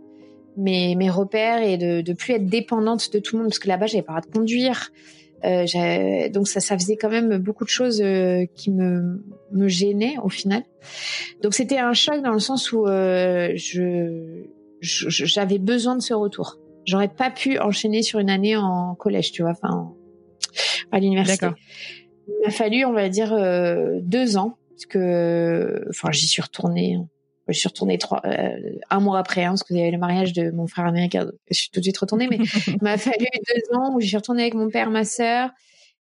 mes, 0.57 0.95
mes 0.95 1.11
repères 1.11 1.63
et 1.63 1.77
de, 1.77 2.01
de 2.01 2.13
plus 2.13 2.35
être 2.35 2.47
dépendante 2.47 3.13
de 3.13 3.19
tout 3.19 3.37
le 3.37 3.43
monde 3.43 3.51
parce 3.51 3.59
que 3.59 3.69
là-bas 3.69 3.87
j'avais 3.87 4.03
pas 4.03 4.15
le 4.15 4.21
droit 4.21 4.31
de 4.31 4.39
conduire 4.39 4.91
Euh, 5.45 6.31
donc 6.31 6.49
ça, 6.49 6.61
ça 6.61 6.77
faisait 6.79 6.97
quand 6.97 7.11
même 7.11 7.37
beaucoup 7.37 7.65
de 7.65 7.71
choses 7.71 8.01
euh, 8.01 8.47
qui 8.55 8.71
me, 8.73 9.23
me 9.53 9.69
gênaient 9.69 10.17
au 10.23 10.31
final. 10.31 10.63
Donc 11.43 11.53
c'était 11.53 11.79
un 11.79 11.93
choc 11.93 12.23
dans 12.23 12.33
le 12.33 12.41
sens 12.41 12.73
où 12.73 12.87
euh, 12.87 13.53
je, 13.55 14.45
j'avais 14.81 15.59
besoin 15.59 15.95
de 15.95 16.03
ce 16.03 16.15
retour. 16.15 16.59
J'aurais 16.87 17.13
pas 17.15 17.31
pu 17.31 17.59
enchaîner 17.59 18.03
sur 18.03 18.19
une 18.19 18.31
année 18.31 18.57
en 18.57 18.95
collège, 18.95 19.31
tu 19.31 19.43
vois, 19.43 19.53
enfin 19.53 19.93
à 20.91 21.01
l'université. 21.01 21.49
Il 22.29 22.35
m'a 22.47 22.51
fallu, 22.51 22.85
on 22.87 22.93
va 22.93 23.09
dire, 23.09 23.31
deux 24.03 24.37
ans, 24.37 24.57
parce 24.71 24.87
que, 24.87 25.85
enfin, 25.91 26.11
j'y 26.13 26.27
suis 26.27 26.43
retournée 26.43 26.97
je 27.49 27.59
suis 27.59 27.69
retournée 27.69 27.99
trois, 27.99 28.21
euh, 28.25 28.57
un 28.91 29.01
mois 29.01 29.19
après, 29.19 29.45
hein, 29.45 29.51
parce 29.51 29.63
que 29.63 29.75
y 29.75 29.81
avait 29.81 29.91
le 29.91 29.99
mariage 29.99 30.33
de 30.33 30.51
mon 30.51 30.67
frère 30.67 30.87
américain. 30.87 31.31
Je 31.51 31.55
suis 31.55 31.71
tout 31.71 31.81
de 31.81 31.85
suite 31.85 31.99
retournée, 31.99 32.29
mais 32.29 32.39
il 32.67 32.79
m'a 32.83 32.99
fallu 32.99 33.27
deux 33.49 33.77
ans 33.77 33.95
où 33.95 34.01
je 34.01 34.07
suis 34.07 34.17
retournée 34.17 34.43
avec 34.43 34.55
mon 34.55 34.69
père, 34.69 34.91
ma 34.91 35.05
sœur, 35.05 35.51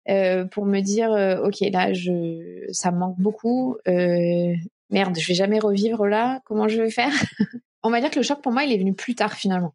euh, 0.10 0.46
pour 0.46 0.66
me 0.66 0.82
dire, 0.82 1.12
euh, 1.12 1.46
ok, 1.46 1.62
là, 1.72 1.94
je, 1.94 2.66
ça 2.72 2.92
me 2.92 2.98
manque 2.98 3.20
beaucoup. 3.20 3.78
Euh, 3.88 4.54
merde, 4.90 5.18
je 5.18 5.28
vais 5.28 5.34
jamais 5.34 5.60
revivre 5.60 6.08
là. 6.08 6.42
Comment 6.46 6.68
je 6.68 6.82
vais 6.82 6.92
faire? 6.92 7.12
On 7.84 7.90
va 7.92 8.02
dire 8.02 8.10
que 8.10 8.20
le 8.20 8.24
choc 8.24 8.42
pour 8.42 8.52
moi, 8.52 8.64
il 8.64 8.72
est 8.72 8.78
venu 8.78 8.94
plus 8.94 9.16
tard 9.16 9.34
finalement 9.34 9.74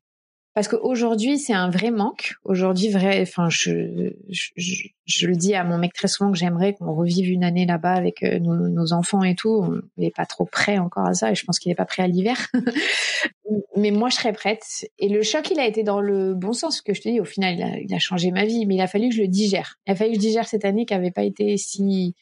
parce 0.55 0.69
qu'aujourd'hui 0.69 1.39
c'est 1.39 1.53
un 1.53 1.71
vrai 1.71 1.91
manque. 1.91 2.35
Aujourd'hui, 2.45 2.89
vrai, 2.89 3.23
enfin, 3.23 3.49
je, 3.49 4.13
je, 4.29 4.89
je, 5.07 5.27
le 5.27 5.37
dis 5.37 5.55
à 5.55 5.65
mon 5.65 5.79
mec 5.79 5.93
très 5.93 6.09
souvent 6.09 6.33
que 6.33 6.39
j'aimerais 6.39 6.75
qu'on 6.75 6.93
revive 6.93 7.31
une 7.31 7.45
année 7.45 7.67
là-bas 7.67 7.93
avec 7.93 8.23
euh, 8.23 8.39
nos, 8.39 8.69
nos, 8.69 8.93
enfants 8.93 9.23
et 9.23 9.35
tout. 9.35 9.63
On 9.63 9.81
n'est 9.97 10.11
pas 10.11 10.27
trop 10.27 10.45
prêt 10.45 10.79
encore 10.79 11.07
à 11.07 11.15
ça 11.15 11.31
et 11.31 11.35
je 11.35 11.45
pense 11.45 11.59
qu'il 11.59 11.71
n'est 11.71 11.77
pas 11.77 11.85
prêt 11.85 12.03
à 12.03 12.09
l'hiver. 12.09 12.49
mais 13.77 13.91
moi, 13.91 14.09
je 14.09 14.17
serais 14.17 14.33
prête. 14.33 14.89
Et 14.99 15.09
le 15.09 15.23
choc, 15.23 15.51
il 15.51 15.61
a 15.61 15.67
été 15.67 15.83
dans 15.83 16.01
le 16.01 16.35
bon 16.35 16.53
sens. 16.53 16.83
que 16.83 16.95
je 16.95 17.01
te 17.01 17.09
dis, 17.09 17.21
au 17.21 17.25
final, 17.25 17.55
il 17.55 17.63
a, 17.63 17.79
il 17.79 17.95
a 17.95 17.99
changé 17.99 18.31
ma 18.31 18.45
vie, 18.45 18.67
mais 18.67 18.75
il 18.77 18.81
a 18.81 18.87
fallu 18.87 19.09
que 19.09 19.15
je 19.15 19.23
le 19.23 19.29
digère. 19.29 19.77
Il 19.87 19.93
a 19.93 19.97
fallu 19.97 20.11
que 20.11 20.17
je 20.17 20.21
digère 20.21 20.49
cette 20.49 20.65
année 20.65 20.87
qui 20.87 20.95
n'avait 20.95 21.11
pas 21.11 21.25
été 21.25 21.57
si. 21.57 22.15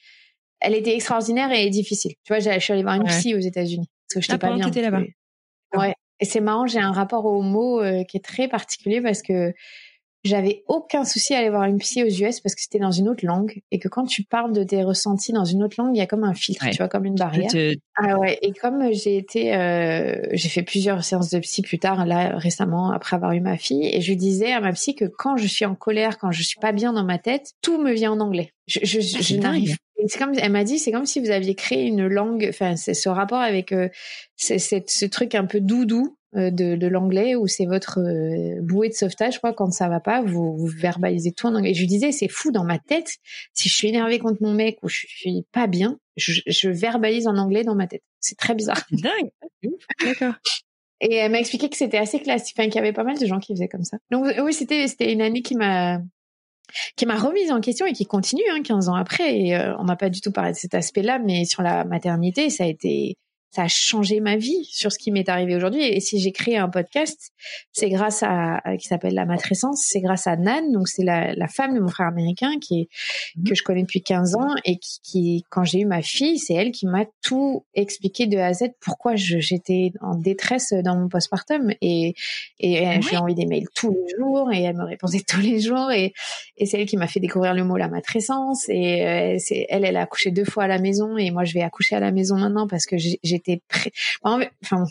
Elle 0.61 0.75
était 0.75 0.95
extraordinaire 0.95 1.53
et 1.53 1.71
difficile. 1.71 2.13
Tu 2.25 2.33
vois, 2.33 2.41
je 2.41 2.59
suis 2.59 2.73
allée 2.73 2.83
voir 2.83 2.97
une 2.97 3.05
psy 3.05 3.35
aux 3.35 3.41
États-Unis 3.41 3.89
parce 4.09 4.27
que 4.27 4.33
je 4.33 4.35
ah, 4.35 4.39
pas 4.39 4.55
bien. 4.55 4.71
là-bas. 4.71 5.03
Ouais, 5.75 5.95
et 6.21 6.25
c'est 6.25 6.41
marrant, 6.41 6.67
j'ai 6.67 6.81
un 6.81 6.93
rapport 6.93 7.25
au 7.25 7.43
mot 7.43 7.81
euh, 7.81 8.05
qui 8.05 8.17
est 8.17 8.25
très 8.25 8.49
particulier 8.49 9.01
parce 9.01 9.23
que 9.23 9.53
j'avais 10.25 10.65
aucun 10.67 11.05
souci 11.05 11.33
à 11.35 11.39
aller 11.39 11.49
voir 11.49 11.65
une 11.65 11.79
psy 11.79 12.03
aux 12.03 12.09
US 12.09 12.41
parce 12.41 12.55
que 12.55 12.61
c'était 12.61 12.81
dans 12.81 12.91
une 12.91 13.09
autre 13.09 13.25
langue 13.25 13.63
et 13.71 13.79
que 13.79 13.89
quand 13.89 14.05
tu 14.05 14.25
parles 14.25 14.53
de 14.53 14.65
tes 14.65 14.83
ressentis 14.83 15.33
dans 15.33 15.45
une 15.45 15.63
autre 15.63 15.77
langue, 15.79 15.95
il 15.95 15.99
y 15.99 16.03
a 16.03 16.07
comme 16.07 16.25
un 16.25 16.35
filtre, 16.35 16.69
tu 16.71 16.77
vois, 16.79 16.89
comme 16.89 17.05
une 17.05 17.15
barrière. 17.15 17.51
Ah 17.95 18.19
ouais. 18.19 18.39
Et 18.43 18.53
comme 18.53 18.93
j'ai 18.93 19.17
été, 19.17 19.55
euh, 19.55 20.21
j'ai 20.33 20.49
fait 20.49 20.63
plusieurs 20.63 21.05
séances 21.05 21.31
de 21.31 21.39
psy 21.39 21.63
plus 21.63 21.79
tard, 21.79 22.05
là 22.05 22.37
récemment 22.37 22.91
après 22.91 23.15
avoir 23.15 23.33
eu 23.33 23.41
ma 23.41 23.57
fille, 23.57 23.87
et 23.87 24.01
je 24.01 24.13
disais 24.13 24.53
à 24.53 24.61
ma 24.61 24.73
psy 24.73 24.97
que 24.97 25.05
quand 25.05 25.37
je 25.37 25.47
suis 25.47 25.65
en 25.65 25.77
colère, 25.77 26.19
quand 26.19 26.33
je 26.33 26.43
suis 26.43 26.59
pas 26.59 26.73
bien 26.73 26.93
dans 26.93 27.05
ma 27.05 27.19
tête, 27.19 27.53
tout 27.63 27.81
me 27.81 27.93
vient 27.93 28.13
en 28.13 28.21
anglais. 28.21 28.53
Je, 28.67 28.81
je, 28.83 28.99
ah, 28.99 29.21
je 29.23 29.37
n'arrive 29.37 29.77
c'est 30.07 30.19
comme 30.19 30.33
elle 30.37 30.53
m'a 30.53 30.65
dit 30.65 30.79
c'est 30.79 30.93
comme 30.93 31.07
si 31.07 31.21
vous 31.21 31.31
aviez 31.31 31.55
créé 31.55 31.87
une 31.87 32.07
langue 32.07 32.47
enfin 32.49 32.77
c'est 32.77 32.95
ce 32.95 33.09
rapport 33.09 33.41
avec 33.41 33.73
euh, 33.73 33.89
ce 34.37 35.05
truc 35.07 35.35
un 35.35 35.45
peu 35.45 35.61
doudou 35.61 36.19
euh, 36.37 36.51
de, 36.51 36.77
de 36.77 36.87
l'anglais 36.87 37.37
où 37.37 37.47
c'est 37.47 37.65
votre 37.65 38.01
euh, 38.01 38.61
bouée 38.61 38.91
de 38.91 38.95
sauvetage 38.95 39.41
quoi 39.41 39.55
quand 39.55 39.71
ça 39.71 39.89
va 39.89 39.99
pas 39.99 40.21
vous, 40.21 40.59
vous 40.59 40.67
verbalisez 40.67 41.33
tout 41.33 41.47
en 41.47 41.55
anglais. 41.55 41.73
Je 41.73 41.81
lui 41.81 41.87
disais 41.87 42.13
c'est 42.13 42.29
fou 42.29 42.53
dans 42.53 42.65
ma 42.65 42.79
tête 42.79 43.17
si 43.55 43.71
je 43.71 43.75
suis 43.75 43.89
énervée 43.89 44.19
contre 44.19 44.43
mon 44.43 44.53
mec 44.53 44.77
ou 44.83 44.91
je 44.91 45.07
suis 45.07 45.47
pas 45.53 45.67
bien 45.67 45.99
je, 46.17 46.43
je 46.47 46.69
verbalise 46.69 47.27
en 47.29 47.39
anglais 47.39 47.65
dans 47.65 47.75
ma 47.75 47.87
tête. 47.87 48.03
C'est 48.21 48.37
très 48.37 48.55
bizarre. 48.55 48.83
Dingue 48.91 49.31
d'accord. 50.05 50.35
Et 51.01 51.15
elle 51.15 51.33
m'a 51.33 51.39
expliqué 51.39 51.71
que 51.71 51.77
c'était 51.79 51.97
assez 51.97 52.21
classique 52.21 52.57
enfin 52.59 52.69
qu'il 52.69 52.77
y 52.77 52.81
avait 52.81 52.93
pas 52.93 53.05
mal 53.05 53.19
de 53.19 53.25
gens 53.25 53.39
qui 53.39 53.55
faisaient 53.55 53.69
comme 53.69 53.85
ça. 53.85 53.97
Donc 54.11 54.27
oui 54.45 54.53
c'était 54.53 54.87
c'était 54.87 55.11
une 55.11 55.23
année 55.23 55.41
qui 55.41 55.57
m'a 55.57 56.03
qui 56.97 57.07
m'a 57.07 57.17
remise 57.17 57.51
en 57.51 57.61
question 57.61 57.87
et 57.87 57.93
qui 57.93 58.07
continue 58.07 58.43
hein, 58.51 58.63
15 58.63 58.89
ans 58.89 58.95
après. 58.95 59.55
Euh, 59.55 59.75
on 59.79 59.85
n'a 59.85 59.97
pas 59.97 60.11
du 60.11 60.21
tout 60.21 60.33
parlé 60.33 60.53
de 60.53 60.57
cet 60.57 60.75
aspect-là, 60.75 61.19
mais 61.19 61.45
sur 61.45 61.63
la 61.63 61.85
maternité, 61.85 62.51
ça 62.51 62.65
a 62.65 62.67
été 62.67 63.17
ça 63.51 63.63
a 63.63 63.69
changé 63.69 64.21
ma 64.21 64.37
vie 64.37 64.65
sur 64.71 64.93
ce 64.93 64.99
qui 64.99 65.11
m'est 65.11 65.29
arrivé 65.29 65.57
aujourd'hui. 65.57 65.83
Et 65.83 66.01
si 66.01 66.21
j'ai 66.21 66.33
créé 66.33 66.59
un 66.59 66.69
podcast, 66.69 67.33
c'est 67.73 67.89
grâce 67.89 68.23
à, 68.23 68.61
qui 68.79 68.87
s'appelle 68.87 69.15
La 69.15 69.25
Matrescence, 69.25 69.85
c'est 69.87 70.01
grâce 70.01 70.27
à 70.27 70.37
Nan, 70.37 70.71
donc 70.73 70.89
c'est 70.89 71.05
la, 71.05 71.35
la, 71.35 71.49
femme 71.49 71.75
de 71.75 71.81
mon 71.81 71.89
frère 71.89 72.09
américain 72.09 72.59
qui 72.61 72.81
est, 72.83 72.89
mhm. 73.37 73.45
que 73.49 73.55
je 73.55 73.63
connais 73.63 73.83
depuis 73.83 74.03
15 74.03 74.37
ans 74.37 74.55
et 74.65 74.77
qui, 74.77 75.01
qui 75.03 75.45
quand 75.49 75.65
j'ai 75.65 75.81
eu 75.81 75.87
ma 75.87 76.03
fille, 76.03 76.39
c'est 76.39 76.55
elle 76.55 76.73
qui 76.73 76.87
m'a 76.87 77.07
tout 77.23 77.65
expliqué 77.75 78.27
de 78.27 78.37
A 78.37 78.47
à 78.49 78.53
Z 78.53 78.65
pourquoi 78.81 79.15
j'étais 79.17 79.93
en 80.01 80.15
détresse 80.15 80.73
dans 80.85 80.97
mon 80.97 81.09
postpartum 81.09 81.73
et, 81.81 82.15
et 82.61 82.81
ouais. 82.81 83.01
je 83.01 83.09
lui 83.09 83.15
ai 83.15 83.19
envoyé 83.19 83.35
des 83.35 83.47
mails 83.47 83.69
tous 83.75 83.91
les 83.91 84.17
jours 84.19 84.53
et 84.53 84.63
elle 84.63 84.77
me 84.77 84.85
répondait 84.85 85.23
tous 85.27 85.41
les 85.41 85.61
jours 85.61 85.91
et, 85.91 86.13
et 86.57 86.67
c'est 86.67 86.81
elle 86.81 86.87
qui 86.87 86.97
m'a 86.97 87.07
fait 87.07 87.21
découvrir 87.21 87.55
le 87.55 87.65
mot 87.65 87.77
la 87.77 87.89
matrescence 87.89 88.69
et 88.69 89.07
euh, 89.07 89.37
c'est 89.39 89.67
elle, 89.69 89.85
elle 89.85 89.97
a 89.97 90.03
accouché 90.03 90.31
deux 90.31 90.45
fois 90.45 90.65
à 90.65 90.67
la 90.67 90.79
maison 90.79 91.17
et 91.17 91.31
moi 91.31 91.45
je 91.45 91.55
vais 91.55 91.63
accoucher 91.63 91.97
à 91.97 92.01
la 92.01 92.13
maison 92.13 92.37
maintenant 92.37 92.67
parce 92.67 92.87
que 92.87 92.97
j'ai 92.99 93.38
j'étais 93.39 93.63
prêt. 93.69 93.93
Enfin, 94.23 94.85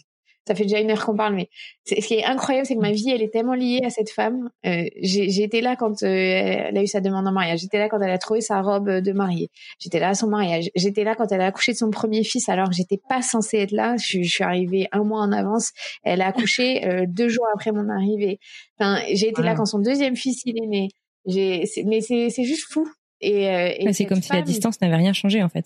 ça 0.48 0.56
fait 0.56 0.64
déjà 0.64 0.80
une 0.80 0.90
heure 0.90 1.06
qu'on 1.06 1.16
parle, 1.16 1.36
mais 1.36 1.50
ce 1.86 1.96
qui 1.96 2.14
est 2.14 2.24
incroyable, 2.24 2.66
c'est 2.66 2.76
que 2.76 2.80
ma 2.80 2.92
vie, 2.92 3.10
elle 3.10 3.22
est 3.22 3.34
tellement 3.34 3.54
liée 3.54 3.82
à 3.84 3.90
cette 3.90 4.10
femme. 4.10 4.50
Euh, 4.66 4.86
j'ai 5.02 5.44
été 5.44 5.60
là 5.60 5.76
quand 5.76 6.04
euh, 6.04 6.08
elle 6.08 6.78
a 6.78 6.82
eu 6.82 6.88
sa 6.88 7.02
demande 7.02 7.28
en 7.28 7.34
mariage. 7.34 7.60
J'étais 7.60 7.80
là 7.80 7.90
quand 7.90 8.00
elle 8.00 8.12
a 8.12 8.18
trouvé 8.18 8.40
sa 8.40 8.62
robe 8.62 8.90
de 8.90 9.12
mariée. 9.12 9.50
J'étais 9.80 10.00
là 10.00 10.10
à 10.10 10.14
son 10.14 10.28
mariage. 10.28 10.70
J'étais 10.74 11.04
là 11.04 11.16
quand 11.16 11.30
elle 11.34 11.42
a 11.42 11.48
accouché 11.48 11.74
de 11.74 11.78
son 11.78 11.90
premier 11.90 12.24
fils, 12.24 12.48
alors 12.48 12.70
que 12.70 12.76
j'étais 12.76 13.00
pas 13.10 13.22
censée 13.22 13.58
être 13.58 13.72
là. 13.72 13.98
Je, 13.98 14.22
je, 14.22 14.30
suis 14.30 14.44
arrivée 14.44 14.88
un 14.94 15.04
mois 15.04 15.20
en 15.20 15.34
avance. 15.34 15.72
Elle 16.04 16.22
a 16.22 16.28
accouché 16.28 16.88
euh, 16.88 17.06
deux 17.08 17.28
jours 17.28 17.48
après 17.54 17.74
mon 17.74 17.90
arrivée. 17.90 18.40
Enfin, 18.80 19.02
j'ai 19.14 19.28
été 19.28 19.42
là 19.42 19.54
quand 19.54 19.66
son 19.66 19.80
deuxième 19.80 20.16
fils 20.16 20.44
il 20.46 20.64
est 20.64 20.68
né. 20.68 20.88
Mais 21.26 22.02
c'est 22.02 22.44
juste 22.44 22.72
fou. 22.72 22.88
Et, 23.22 23.50
euh, 23.50 23.74
et 23.78 23.94
c'est 23.94 24.06
comme 24.06 24.22
si 24.22 24.32
la 24.32 24.42
distance 24.42 24.80
n'avait 24.82 24.96
rien 24.96 25.14
changé 25.14 25.42
en 25.42 25.50
fait. 25.50 25.66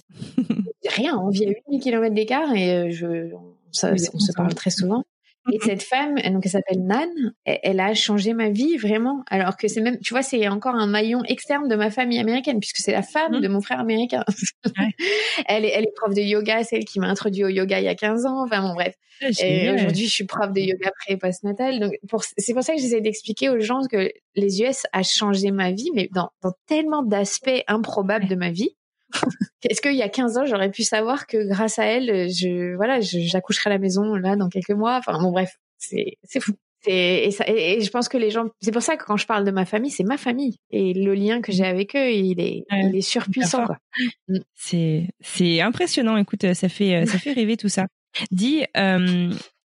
rien, 0.87 1.17
on 1.17 1.29
vit 1.29 1.45
à 1.45 1.49
8000 1.49 1.81
km 1.81 2.15
d'écart 2.15 2.53
et 2.53 2.73
euh, 2.73 2.91
je, 2.91 3.33
on, 3.33 3.55
ça, 3.71 3.93
on 4.13 4.19
se 4.19 4.31
parle 4.33 4.53
très 4.53 4.69
souvent. 4.69 5.03
Et 5.51 5.57
cette 5.59 5.81
femme, 5.81 6.15
donc 6.15 6.45
elle 6.45 6.51
s'appelle 6.51 6.83
Nan, 6.83 7.09
elle, 7.45 7.79
a 7.79 7.93
changé 7.93 8.33
ma 8.33 8.49
vie 8.49 8.77
vraiment. 8.77 9.23
Alors 9.27 9.57
que 9.57 9.67
c'est 9.67 9.81
même, 9.81 9.97
tu 9.99 10.13
vois, 10.13 10.21
c'est 10.21 10.47
encore 10.47 10.75
un 10.75 10.85
maillon 10.85 11.23
externe 11.23 11.67
de 11.67 11.75
ma 11.75 11.89
famille 11.89 12.19
américaine 12.19 12.59
puisque 12.59 12.77
c'est 12.77 12.91
la 12.91 13.01
femme 13.01 13.37
mmh. 13.37 13.41
de 13.41 13.47
mon 13.47 13.61
frère 13.61 13.79
américain. 13.79 14.23
Ouais. 14.65 14.89
elle, 15.47 15.65
est, 15.65 15.69
elle 15.69 15.85
est 15.85 15.93
prof 15.95 16.13
de 16.13 16.21
yoga, 16.21 16.63
c'est 16.63 16.77
elle 16.77 16.85
qui 16.85 16.99
m'a 16.99 17.07
introduit 17.07 17.43
au 17.43 17.47
yoga 17.47 17.79
il 17.79 17.85
y 17.85 17.89
a 17.89 17.95
15 17.95 18.25
ans. 18.25 18.43
Enfin 18.43 18.61
bon, 18.61 18.73
bref. 18.75 18.93
Ah, 19.23 19.27
et 19.43 19.71
aujourd'hui, 19.71 20.05
je 20.05 20.11
suis 20.11 20.25
prof 20.25 20.51
de 20.51 20.59
yoga 20.59 20.91
pré 20.99 21.13
et 21.13 21.17
post-natal. 21.17 21.79
Donc 21.79 21.93
c'est 22.37 22.53
pour 22.53 22.63
ça 22.63 22.75
que 22.75 22.79
j'essaie 22.79 23.01
d'expliquer 23.01 23.49
aux 23.49 23.59
gens 23.59 23.81
que 23.91 24.11
les 24.35 24.61
US 24.61 24.83
a 24.93 25.01
changé 25.03 25.51
ma 25.51 25.71
vie, 25.71 25.89
mais 25.95 26.07
dans, 26.13 26.29
dans 26.43 26.53
tellement 26.67 27.03
d'aspects 27.03 27.63
improbables 27.67 28.27
de 28.27 28.35
ma 28.35 28.51
vie 28.51 28.75
est-ce 29.63 29.81
qu'il 29.81 29.95
y 29.95 30.01
a 30.01 30.09
15 30.09 30.37
ans, 30.37 30.45
j'aurais 30.45 30.71
pu 30.71 30.83
savoir 30.83 31.27
que 31.27 31.47
grâce 31.47 31.79
à 31.79 31.85
elle, 31.85 32.29
je 32.29 32.75
voilà, 32.75 32.99
j'accoucherai 33.01 33.69
à 33.69 33.73
la 33.73 33.79
maison 33.79 34.15
là 34.15 34.35
dans 34.35 34.49
quelques 34.49 34.71
mois? 34.71 34.97
Enfin 34.97 35.21
bon, 35.21 35.31
bref, 35.31 35.57
c'est 35.77 36.17
c'est 36.23 36.39
fou. 36.39 36.53
Et, 36.87 37.27
et, 37.27 37.31
ça, 37.31 37.45
et, 37.47 37.79
je 37.79 37.91
pense 37.91 38.09
que 38.09 38.17
les 38.17 38.31
gens, 38.31 38.45
c'est 38.59 38.71
pour 38.71 38.81
ça 38.81 38.97
que 38.97 39.05
quand 39.05 39.15
je 39.15 39.27
parle 39.27 39.45
de 39.45 39.51
ma 39.51 39.65
famille, 39.65 39.91
c'est 39.91 40.03
ma 40.03 40.17
famille 40.17 40.57
et 40.71 40.95
le 40.95 41.13
lien 41.13 41.39
que 41.39 41.51
j'ai 41.51 41.63
avec 41.63 41.95
eux, 41.95 42.11
il 42.11 42.39
est, 42.39 42.63
il 42.71 42.95
est 42.95 43.01
surpuissant. 43.01 43.67
Mm. 44.27 44.39
C'est, 44.55 45.07
c'est 45.19 45.61
impressionnant. 45.61 46.17
Écoute, 46.17 46.53
ça 46.53 46.69
fait, 46.69 47.05
ça 47.05 47.19
fait 47.19 47.33
rêver 47.33 47.55
tout 47.55 47.69
ça. 47.69 47.85
Dis, 48.31 48.63
euh, 48.77 49.31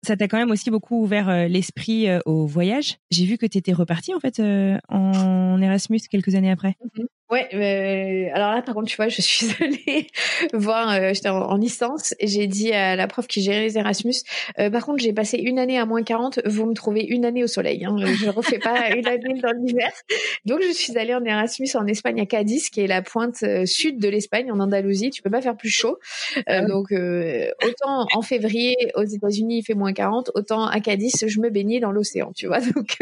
ça 0.04 0.18
t'a 0.18 0.28
quand 0.28 0.38
même 0.38 0.52
aussi 0.52 0.70
beaucoup 0.70 1.02
ouvert 1.02 1.30
euh, 1.30 1.48
l'esprit 1.48 2.10
euh, 2.10 2.20
au 2.26 2.46
voyage. 2.46 2.98
J'ai 3.10 3.26
vu 3.26 3.38
que 3.38 3.46
tu 3.46 3.58
étais 3.58 3.74
reparti 3.74 4.14
en 4.14 4.20
fait 4.20 4.40
euh, 4.40 4.78
en 4.90 5.62
Erasmus 5.62 6.02
quelques 6.10 6.36
années 6.36 6.52
après. 6.52 6.76
Mm-hmm. 6.84 7.06
Ouais, 7.32 7.48
euh, 7.54 8.30
alors 8.36 8.52
là, 8.54 8.62
par 8.62 8.76
contre, 8.76 8.88
tu 8.88 8.96
vois, 8.98 9.08
je 9.08 9.22
suis 9.22 9.48
allée 9.60 10.08
voir, 10.54 10.92
euh, 10.92 11.14
j'étais 11.14 11.30
en, 11.30 11.56
licence 11.56 12.14
et 12.20 12.28
j'ai 12.28 12.48
dit 12.48 12.72
à 12.74 12.96
la 12.96 13.08
prof 13.08 13.26
qui 13.28 13.42
gérait 13.42 13.62
les 13.62 13.78
Erasmus, 13.78 14.14
euh, 14.60 14.70
par 14.70 14.86
contre, 14.86 15.02
j'ai 15.02 15.14
passé 15.14 15.38
une 15.38 15.58
année 15.58 15.80
à 15.80 15.86
moins 15.86 16.04
40, 16.04 16.42
vous 16.46 16.66
me 16.66 16.74
trouvez 16.74 17.04
une 17.04 17.26
année 17.26 17.44
au 17.44 17.48
soleil. 17.48 17.86
Hein, 17.86 17.96
je 17.98 18.26
ne 18.26 18.30
refais 18.30 18.60
pas 18.60 18.90
une 18.96 19.08
année 19.08 19.40
dans 19.42 19.52
l'hiver. 19.52 19.90
Donc, 20.46 20.62
je 20.62 20.74
suis 20.74 20.98
allée 20.98 21.16
en 21.16 21.24
Erasmus 21.24 21.70
en 21.76 21.88
Espagne 21.88 22.20
à 22.22 22.26
Cadiz, 22.26 22.70
qui 22.70 22.82
est 22.82 22.88
la 22.88 23.02
pointe 23.02 23.44
sud 23.66 24.00
de 24.00 24.10
l'Espagne, 24.10 24.52
en 24.52 24.60
Andalousie. 24.60 25.10
Tu 25.10 25.22
peux 25.22 25.32
pas 25.32 25.42
faire 25.42 25.56
plus 25.56 25.70
chaud. 25.70 25.98
Ah 26.46 26.66
donc, 26.66 26.92
autant 26.92 28.06
en 28.14 28.22
février 28.22 28.76
aux 28.96 29.06
États-Unis, 29.06 29.60
il 29.60 29.64
fait 29.64 29.76
moins 29.76 29.94
40, 29.94 30.32
autant 30.36 30.66
à 30.66 30.80
Cadiz, 30.82 31.24
je 31.26 31.40
me 31.40 31.50
baignais 31.50 31.80
dans 31.80 31.92
l'océan, 31.92 32.32
tu 32.36 32.48
vois. 32.48 32.60
Donc, 32.74 32.98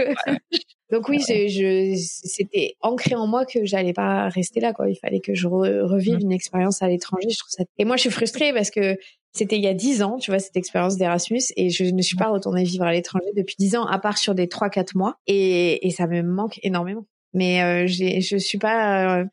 donc 0.91 1.07
oui, 1.07 1.19
je, 1.19 1.47
je 1.47 1.93
c'était 1.97 2.75
ancré 2.81 3.15
en 3.15 3.27
moi 3.27 3.45
que 3.45 3.65
j'allais 3.65 3.93
pas 3.93 4.27
rester 4.29 4.59
là, 4.59 4.73
quoi. 4.73 4.89
Il 4.89 4.95
fallait 4.95 5.21
que 5.21 5.33
je 5.33 5.47
revive 5.47 6.17
mmh. 6.17 6.21
une 6.21 6.31
expérience 6.31 6.81
à 6.81 6.87
l'étranger. 6.87 7.29
Je 7.29 7.37
trouve 7.37 7.49
ça. 7.49 7.63
Et 7.77 7.85
moi, 7.85 7.95
je 7.95 8.01
suis 8.01 8.09
frustrée 8.09 8.51
parce 8.53 8.71
que 8.71 8.97
c'était 9.33 9.55
il 9.55 9.63
y 9.63 9.67
a 9.67 9.73
dix 9.73 10.03
ans, 10.03 10.17
tu 10.17 10.31
vois, 10.31 10.39
cette 10.39 10.57
expérience 10.57 10.97
d'Erasmus, 10.97 11.41
et 11.55 11.69
je 11.69 11.85
ne 11.85 12.01
suis 12.01 12.17
pas 12.17 12.27
retournée 12.27 12.63
vivre 12.63 12.83
à 12.83 12.91
l'étranger 12.91 13.29
depuis 13.35 13.55
dix 13.57 13.75
ans, 13.75 13.85
à 13.85 13.97
part 13.99 14.17
sur 14.17 14.35
des 14.35 14.49
trois 14.49 14.69
quatre 14.69 14.95
mois, 14.95 15.15
et, 15.27 15.87
et 15.87 15.91
ça 15.91 16.07
me 16.07 16.21
manque 16.21 16.59
énormément. 16.63 17.05
Mais 17.33 17.63
euh, 17.63 17.87
je 17.87 18.37
suis 18.37 18.57
pas. 18.57 19.19
Euh, 19.19 19.25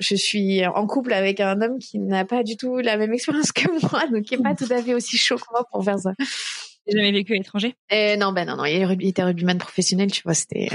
je 0.00 0.16
suis 0.16 0.66
en 0.66 0.86
couple 0.86 1.12
avec 1.12 1.38
un 1.40 1.60
homme 1.60 1.78
qui 1.78 1.98
n'a 1.98 2.24
pas 2.24 2.42
du 2.42 2.56
tout 2.56 2.78
la 2.78 2.96
même 2.96 3.12
expérience 3.12 3.52
que 3.52 3.68
moi, 3.90 4.06
donc 4.06 4.22
qui 4.22 4.34
est 4.34 4.42
pas 4.42 4.54
tout 4.54 4.66
à 4.70 4.82
fait 4.82 4.94
aussi 4.94 5.18
chaud 5.18 5.36
que 5.36 5.44
moi 5.52 5.66
pour 5.70 5.84
faire 5.84 5.98
ça. 5.98 6.12
J'ai 6.86 6.96
jamais 6.96 7.12
vécu 7.12 7.32
à 7.34 7.36
l'étranger? 7.36 7.74
Euh, 7.92 8.16
Non, 8.16 8.32
ben 8.32 8.46
non, 8.46 8.56
non. 8.56 8.64
Il 8.64 9.06
était 9.06 9.22
rugbyman 9.22 9.58
professionnel, 9.58 10.10
tu 10.10 10.22
vois. 10.22 10.34
C'était. 10.34 10.68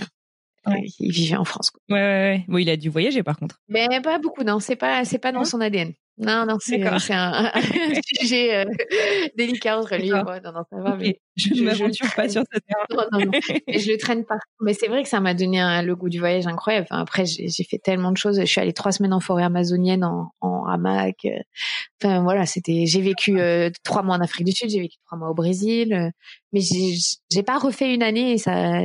il 1.00 1.12
vivait 1.12 1.38
en 1.38 1.46
France. 1.46 1.72
Ouais, 1.90 1.96
ouais, 1.96 2.02
ouais. 2.02 2.46
Bon, 2.48 2.58
il 2.58 2.70
a 2.70 2.78
dû 2.78 2.90
voyager 2.90 3.24
par 3.24 3.38
contre. 3.38 3.60
Mais 3.68 3.88
pas 4.02 4.20
beaucoup, 4.20 4.44
non. 4.44 4.60
C'est 4.60 4.76
pas, 4.76 5.06
c'est 5.06 5.20
pas 5.20 5.32
dans 5.32 5.46
son 5.46 5.62
ADN. 5.62 5.94
Non, 6.18 6.46
non, 6.48 6.58
c'est 6.60 6.82
un, 7.12 7.52
sujet 8.16 8.56
euh, 8.56 8.66
délicat 9.38 9.80
entre 9.80 9.96
lui 9.98 10.08
et 10.08 10.12
moi. 10.12 10.40
Non, 10.40 10.52
non, 10.52 10.64
ça 10.70 10.78
va. 10.82 10.96
Mais 10.96 11.20
je 11.36 11.54
ne 11.54 11.62
m'aventure 11.62 12.08
pas 12.16 12.28
sur 12.28 12.42
cette 12.52 12.64
non, 12.90 13.04
non, 13.12 13.26
non. 13.26 13.32
Mais 13.68 13.80
je 13.80 13.92
le 13.92 13.98
traîne 13.98 14.26
pas. 14.26 14.40
Mais 14.62 14.74
c'est 14.74 14.88
vrai 14.88 15.04
que 15.04 15.10
ça 15.10 15.20
m'a 15.20 15.34
donné 15.34 15.60
un, 15.60 15.84
le 15.84 15.96
goût 15.96 16.10
du 16.10 16.20
voyage 16.20 16.48
incroyable. 16.48 16.88
Enfin, 16.90 17.02
après, 17.02 17.26
j'ai 17.26 17.64
fait 17.64 17.78
tellement 17.78 18.12
de 18.12 18.18
choses. 18.18 18.40
Je 18.40 18.46
suis 18.46 18.60
allée 18.60 18.74
trois 18.74 18.92
semaines 18.92 19.14
en 19.14 19.20
forêt 19.20 19.44
amazonienne 19.44 20.04
en, 20.04 20.32
en 20.42 20.66
hamac. 20.66 21.28
Enfin, 22.02 22.24
voilà, 22.24 22.46
c'était. 22.46 22.86
J'ai 22.88 23.02
vécu 23.02 23.40
euh, 23.40 23.70
trois 23.84 24.02
mois 24.02 24.16
en 24.16 24.22
Afrique 24.22 24.48
du 24.48 24.54
Sud. 24.54 24.70
J'ai 24.70 24.80
vécu 24.80 24.98
trois 25.06 25.18
mois 25.18 25.30
au 25.30 25.36
Brésil. 25.36 26.12
Mais 26.52 26.62
j'ai 26.62 27.44
pas 27.44 27.60
refait 27.60 27.94
une 27.94 28.04
année 28.04 28.34
et 28.34 28.38
ça. 28.38 28.80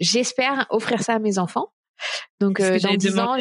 J'espère 0.00 0.66
offrir 0.70 1.02
ça 1.02 1.14
à 1.14 1.18
mes 1.20 1.38
enfants. 1.38 1.68
Donc, 2.40 2.60
euh, 2.60 2.78
dans 2.80 2.94
dix 2.94 3.18
ans, 3.18 3.36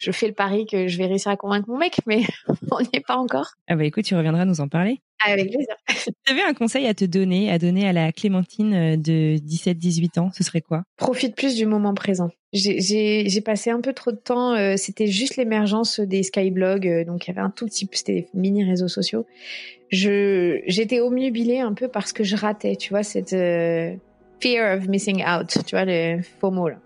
je 0.00 0.10
fais 0.12 0.26
le 0.26 0.32
pari 0.32 0.66
que 0.66 0.88
je 0.88 0.96
vais 0.96 1.06
réussir 1.06 1.30
à 1.30 1.36
convaincre 1.36 1.68
mon 1.68 1.76
mec, 1.76 2.00
mais 2.06 2.22
on 2.72 2.80
n'y 2.80 2.88
est 2.94 3.06
pas 3.06 3.16
encore. 3.16 3.52
Ah 3.68 3.76
bah 3.76 3.84
écoute, 3.84 4.04
tu 4.04 4.16
reviendras 4.16 4.46
nous 4.46 4.60
en 4.60 4.68
parler. 4.68 5.00
Avec 5.24 5.50
plaisir. 5.50 5.76
tu 6.24 6.32
avais 6.32 6.42
un 6.42 6.54
conseil 6.54 6.86
à 6.86 6.94
te 6.94 7.04
donner, 7.04 7.52
à 7.52 7.58
donner 7.58 7.86
à 7.86 7.92
la 7.92 8.10
Clémentine 8.10 8.74
euh, 8.74 8.96
de 8.96 9.36
17-18 9.36 10.18
ans, 10.18 10.30
ce 10.34 10.42
serait 10.42 10.62
quoi? 10.62 10.84
Profite 10.96 11.36
plus 11.36 11.54
du 11.54 11.66
moment 11.66 11.92
présent. 11.92 12.30
J'ai 12.54 13.42
passé 13.44 13.70
un 13.70 13.82
peu 13.82 13.92
trop 13.92 14.10
de 14.10 14.16
temps, 14.16 14.54
euh, 14.54 14.76
c'était 14.76 15.06
juste 15.06 15.36
l'émergence 15.36 16.00
des 16.00 16.22
skyblogs, 16.22 16.88
euh, 16.88 17.04
donc 17.04 17.26
il 17.26 17.28
y 17.28 17.30
avait 17.32 17.42
un 17.42 17.50
tout 17.50 17.66
petit, 17.66 17.86
c'était 17.92 18.12
des 18.12 18.28
mini 18.32 18.64
réseaux 18.64 18.88
sociaux. 18.88 19.26
J'étais 19.90 21.00
omnubilée 21.00 21.60
un 21.60 21.74
peu 21.74 21.88
parce 21.88 22.12
que 22.12 22.24
je 22.24 22.36
ratais, 22.36 22.76
tu 22.76 22.90
vois, 22.90 23.02
cette 23.02 23.36
fear 24.40 24.78
of 24.78 24.88
missing 24.88 25.22
out, 25.24 25.58
tu 25.66 25.76
vois, 25.76 25.84
le 25.84 26.22
FOMO 26.40 26.70
là 26.70 26.78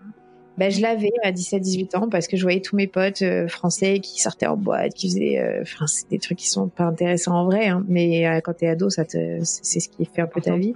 ben, 0.57 0.71
je 0.71 0.81
l'avais 0.81 1.13
à 1.23 1.33
17-18 1.33 1.97
ans 1.97 2.09
parce 2.09 2.29
que 2.29 2.37
je 2.37 2.43
voyais 2.43 2.61
tous 2.61 2.77
mes 2.77 2.87
potes 2.87 3.23
euh, 3.23 3.49
français 3.49 3.99
qui 3.99 4.21
sortaient 4.21 4.47
en 4.47 4.57
boîte, 4.57 4.95
qui 4.95 5.09
faisaient, 5.09 5.39
euh, 5.39 5.63
enfin, 5.63 5.87
c'est 5.89 6.09
des 6.09 6.19
trucs 6.19 6.39
qui 6.39 6.49
sont 6.49 6.69
pas 6.69 6.85
intéressants 6.85 7.35
en 7.35 7.45
vrai, 7.45 7.69
hein, 7.69 7.85
mais 7.89 8.27
euh, 8.27 8.41
quand 8.41 8.55
t'es 8.55 8.69
ado, 8.69 8.89
ça 8.89 9.05
te, 9.05 9.41
c'est 9.43 9.81
ce 9.81 9.89
qui 9.89 10.05
fait 10.05 10.23
un 10.23 10.27
peu 10.27 10.41
ta 10.41 10.57
vie. 10.57 10.73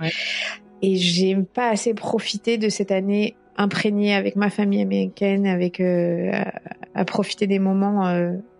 Et 0.82 0.96
j'ai 0.96 1.36
pas 1.36 1.70
assez 1.70 1.94
profité 1.94 2.58
de 2.58 2.68
cette 2.68 2.90
année 2.90 3.36
imprégnée 3.56 4.14
avec 4.14 4.36
ma 4.36 4.50
famille 4.50 4.82
américaine, 4.82 5.46
avec 5.46 5.80
à, 5.80 6.52
à, 6.94 7.04
profiter 7.04 7.46
des 7.46 7.58
moments 7.58 8.06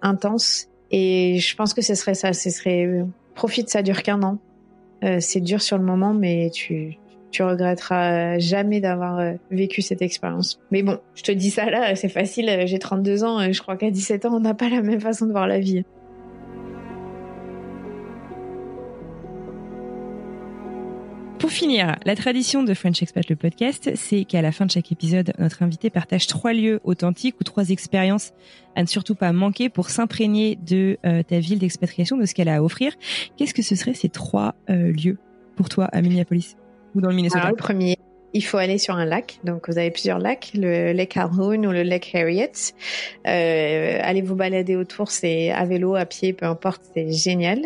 intenses. 0.03 0.67
Et 0.91 1.39
je 1.39 1.55
pense 1.55 1.75
que 1.75 1.83
ce 1.83 1.95
serait 1.95 2.15
ça, 2.15 2.33
ce 2.33 2.51
serait 2.51 3.05
profite, 3.37 3.71
ça 3.71 3.83
dure 3.83 4.03
qu'un 4.03 4.21
an. 4.25 4.39
c'est 5.21 5.41
dur 5.41 5.63
sur 5.63 5.79
le 5.79 5.85
moment, 5.85 6.13
mais 6.15 6.51
tu 6.51 6.99
tu 7.31 7.43
regretteras 7.43 8.39
jamais 8.39 8.81
d'avoir 8.81 9.19
euh, 9.19 9.33
vécu 9.51 9.83
cette 9.83 10.03
expérience. 10.03 10.59
Mais 10.71 10.83
bon, 10.83 10.99
je 11.15 11.23
te 11.23 11.33
dis 11.33 11.51
ça 11.51 11.71
là, 11.71 11.95
c'est 11.95 12.09
facile, 12.09 12.49
euh, 12.49 12.67
j'ai 12.67 12.79
32 12.79 13.25
ans, 13.25 13.41
et 13.41 13.53
je 13.53 13.61
crois 13.63 13.77
qu'à 13.77 13.91
17 13.91 14.27
ans, 14.27 14.35
on 14.35 14.41
n'a 14.41 14.55
pas 14.55 14.69
la 14.69 14.83
même 14.83 15.01
façon 15.01 15.27
de 15.27 15.33
voir 15.33 15.47
la 15.47 15.59
vie. 15.59 15.85
Pour 21.39 21.51
finir, 21.51 21.97
la 22.05 22.17
tradition 22.17 22.63
de 22.63 22.75
French 22.75 23.01
Expat 23.01 23.29
le 23.31 23.37
podcast, 23.37 23.91
c'est 23.95 24.25
qu'à 24.25 24.43
la 24.43 24.53
fin 24.53 24.67
de 24.67 24.71
chaque 24.71 24.91
épisode, 24.93 25.33
notre 25.39 25.63
invité 25.63 25.89
partage 25.89 26.27
trois 26.27 26.53
lieux 26.53 26.81
authentiques 26.85 27.37
ou 27.41 27.45
trois 27.45 27.71
expériences 27.71 28.33
à 28.75 28.83
ne 28.83 28.87
surtout 28.87 29.15
pas 29.15 29.33
manquer 29.33 29.69
pour 29.69 29.89
s'imprégner 29.89 30.57
de 30.57 30.99
euh, 31.07 31.23
ta 31.23 31.39
ville 31.39 31.61
d'expatriation, 31.61 32.17
de 32.17 32.27
ce 32.27 32.35
qu'elle 32.35 32.49
a 32.49 32.57
à 32.57 32.63
offrir. 32.63 32.93
Qu'est-ce 33.37 33.55
que 33.55 33.63
ce 33.63 33.77
seraient 33.77 33.95
ces 33.95 34.09
trois 34.09 34.57
lieux 34.69 35.19
pour 35.57 35.69
toi 35.69 35.87
à 35.87 36.03
Minneapolis 36.03 36.58
ou 36.95 37.01
dans 37.01 37.11
le 37.11 37.15
Minnesota 37.15 37.49
Le 37.51 37.57
premier, 37.57 37.97
il 38.35 38.45
faut 38.45 38.59
aller 38.59 38.79
sur 38.79 38.95
un 38.95 39.05
lac. 39.05 39.41
Donc, 39.45 39.69
vous 39.69 39.79
avez 39.79 39.91
plusieurs 39.91 40.19
lacs, 40.19 40.51
le 40.55 40.93
lac 40.93 41.09
Calhoun 41.09 41.67
ou 41.67 41.73
le 41.73 41.83
lac 41.83 42.15
Harriet. 42.15 42.53
Euh, 43.27 43.99
allez 44.03 44.23
vous 44.23 44.35
balader 44.35 44.77
autour, 44.77 45.11
c'est 45.11 45.51
à 45.51 45.65
vélo, 45.65 45.95
à 45.95 46.05
pied, 46.05 46.33
peu 46.33 46.47
importe, 46.47 46.83
c'est 46.95 47.11
génial. 47.11 47.61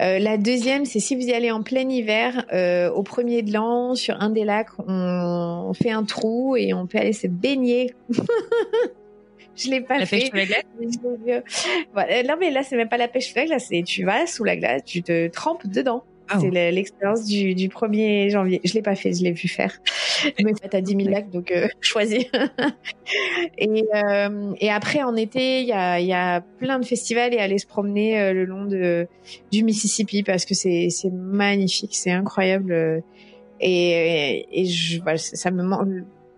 Euh, 0.00 0.18
la 0.18 0.36
deuxième, 0.38 0.84
c'est 0.84 1.00
si 1.00 1.14
vous 1.14 1.22
y 1.22 1.32
allez 1.32 1.50
en 1.50 1.62
plein 1.62 1.88
hiver, 1.88 2.44
euh, 2.52 2.90
au 2.90 3.02
premier 3.02 3.42
de 3.42 3.52
l'an, 3.52 3.94
sur 3.94 4.20
un 4.20 4.30
des 4.30 4.44
lacs, 4.44 4.78
on, 4.78 5.66
on 5.68 5.74
fait 5.74 5.90
un 5.90 6.04
trou 6.04 6.56
et 6.56 6.74
on 6.74 6.86
peut 6.86 6.98
aller 6.98 7.12
se 7.12 7.28
baigner. 7.28 7.94
je 9.56 9.70
l'ai 9.70 9.80
pas 9.80 9.98
la 9.98 10.06
fait. 10.06 10.18
Pêche 10.18 10.30
sous 10.30 10.36
la 10.36 10.46
glace? 10.46 11.44
Voilà. 11.92 12.22
Non 12.24 12.34
mais 12.40 12.50
là 12.50 12.62
c'est 12.62 12.76
même 12.76 12.88
pas 12.88 12.96
la 12.96 13.08
pêche 13.08 13.32
sous 13.32 13.38
la 13.38 13.46
glace, 13.46 13.66
c'est 13.68 13.82
tu 13.82 14.04
vas 14.04 14.26
sous 14.26 14.44
la 14.44 14.56
glace, 14.56 14.82
tu 14.84 15.02
te 15.02 15.28
trempes 15.28 15.66
dedans. 15.66 16.04
Ah 16.34 16.38
c'est 16.40 16.50
l'expérience 16.70 17.24
du, 17.24 17.54
du 17.54 17.68
1er 17.68 18.30
janvier. 18.30 18.60
Je 18.64 18.74
l'ai 18.74 18.82
pas 18.82 18.94
fait, 18.94 19.12
je 19.12 19.22
l'ai 19.22 19.32
vu 19.32 19.48
faire. 19.48 19.78
Mais 20.42 20.52
à 20.72 20.80
10 20.80 20.96
000 20.96 21.08
lacs, 21.10 21.30
donc 21.30 21.50
euh, 21.50 21.68
choisis. 21.80 22.24
et, 23.58 23.84
euh, 23.94 24.52
et 24.60 24.70
après, 24.70 25.02
en 25.02 25.16
été, 25.16 25.60
il 25.60 25.66
y 25.66 25.72
a, 25.72 26.00
y 26.00 26.12
a 26.12 26.40
plein 26.40 26.78
de 26.78 26.84
festivals 26.84 27.34
et 27.34 27.38
aller 27.38 27.58
se 27.58 27.66
promener 27.66 28.20
euh, 28.20 28.32
le 28.32 28.44
long 28.44 28.64
de, 28.64 29.06
du 29.50 29.64
Mississippi 29.64 30.22
parce 30.22 30.44
que 30.44 30.54
c'est 30.54 30.88
magnifique, 31.12 31.94
c'est 31.94 32.12
incroyable. 32.12 33.02
Et, 33.60 34.46
et 34.52 34.64
je, 34.66 35.00
voilà, 35.02 35.18
ça 35.18 35.50
me 35.50 35.62
manque 35.62 35.88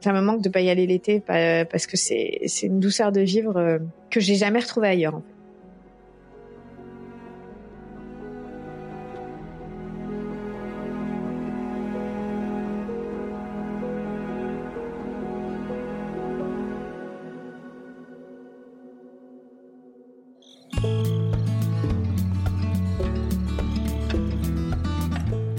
ça 0.04 0.12
me 0.12 0.20
manque 0.20 0.42
de 0.42 0.50
pas 0.50 0.60
y 0.60 0.68
aller 0.68 0.86
l'été 0.86 1.20
parce 1.20 1.86
que 1.86 1.96
c'est 1.96 2.42
c'est 2.46 2.66
une 2.66 2.78
douceur 2.78 3.10
de 3.10 3.22
vivre 3.22 3.56
euh, 3.56 3.78
que 4.10 4.20
j'ai 4.20 4.34
jamais 4.34 4.60
retrouvée 4.60 4.88
ailleurs. 4.88 5.14
En 5.14 5.20
fait. 5.22 5.33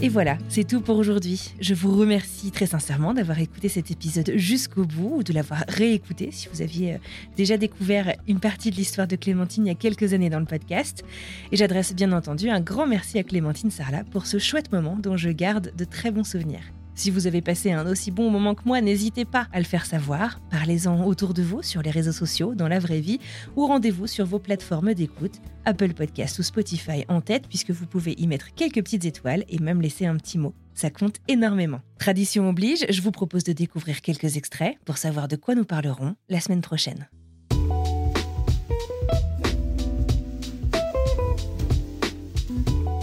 Et 0.06 0.10
voilà, 0.10 0.38
c'est 0.49 0.68
tout 0.68 0.82
pour 0.82 0.99
aujourd'hui. 0.99 1.56
Je 1.60 1.74
vous 1.74 1.97
remercie 1.97 2.51
très 2.51 2.68
sincèrement 2.68 3.16
d'avoir 3.16 3.39
écouté 3.39 3.70
cet 3.70 3.89
épisode 3.89 4.34
jusqu'au 4.36 4.86
bout 4.86 5.16
ou 5.16 5.24
de 5.24 5.34
l'avoir 5.34 5.64
réécouté 5.68 6.30
si 6.32 6.47
vous 6.53 6.62
aviez 6.62 6.93
euh, 6.93 6.97
déjà 7.36 7.58
découvert 7.58 8.14
une 8.28 8.39
partie 8.39 8.70
de 8.70 8.76
l'histoire 8.76 9.08
de 9.08 9.16
Clémentine 9.16 9.66
il 9.66 9.70
y 9.70 9.72
a 9.72 9.76
quelques 9.76 10.14
années 10.14 10.30
dans 10.30 10.39
le 10.39 10.45
podcast. 10.45 11.03
Et 11.51 11.58
j'adresse 11.58 11.95
bien 11.95 12.12
entendu 12.12 12.51
un 12.51 12.60
grand 12.62 12.86
merci 12.86 13.18
à 13.18 13.24
Clémentine 13.24 13.72
Sarla 13.72 14.03
pour 14.03 14.28
ce 14.28 14.38
chouette 14.38 14.72
moment 14.72 14.95
dont 14.95 15.18
je 15.18 15.32
garde 15.32 15.74
de 15.76 15.86
très 15.86 16.12
bons 16.12 16.24
souvenirs. 16.24 16.74
Si 16.95 17.11
vous 17.11 17.27
avez 17.27 17.41
passé 17.41 17.73
un 17.73 17.85
aussi 17.85 18.09
bon 18.09 18.29
moment 18.31 18.55
que 18.55 18.63
moi, 18.65 18.79
n'hésitez 18.79 19.25
pas 19.25 19.47
à 19.51 19.59
le 19.59 19.65
faire 19.65 19.85
savoir. 19.85 20.39
Parlez-en 20.49 21.03
autour 21.03 21.33
de 21.33 21.43
vous 21.43 21.61
sur 21.61 21.81
les 21.81 21.91
réseaux 21.91 22.13
sociaux, 22.13 22.55
dans 22.55 22.69
la 22.69 22.79
vraie 22.79 23.01
vie, 23.01 23.19
ou 23.57 23.67
rendez-vous 23.67 24.07
sur 24.07 24.25
vos 24.25 24.39
plateformes 24.39 24.93
d'écoute, 24.93 25.41
Apple 25.65 25.93
Podcast 25.93 26.39
ou 26.39 26.43
Spotify 26.43 27.03
en 27.09 27.19
tête, 27.19 27.49
puisque 27.49 27.71
vous 27.71 27.85
pouvez 27.85 28.15
y 28.17 28.27
mettre 28.27 28.53
quelques 28.55 28.81
petites 28.81 29.03
étoiles 29.03 29.43
et 29.49 29.59
même 29.59 29.81
laisser 29.81 30.05
un 30.05 30.15
petit 30.15 30.37
mot. 30.37 30.55
Ça 30.73 30.89
compte 30.89 31.17
énormément. 31.27 31.81
Tradition 31.99 32.49
oblige, 32.49 32.85
je 32.89 33.01
vous 33.01 33.11
propose 33.11 33.43
de 33.43 33.53
découvrir 33.53 34.01
quelques 34.01 34.37
extraits 34.37 34.77
pour 34.85 34.97
savoir 34.97 35.27
de 35.27 35.35
quoi 35.35 35.53
nous 35.53 35.65
parlerons 35.65 36.15
la 36.29 36.39
semaine 36.39 36.61
prochaine. 36.61 37.09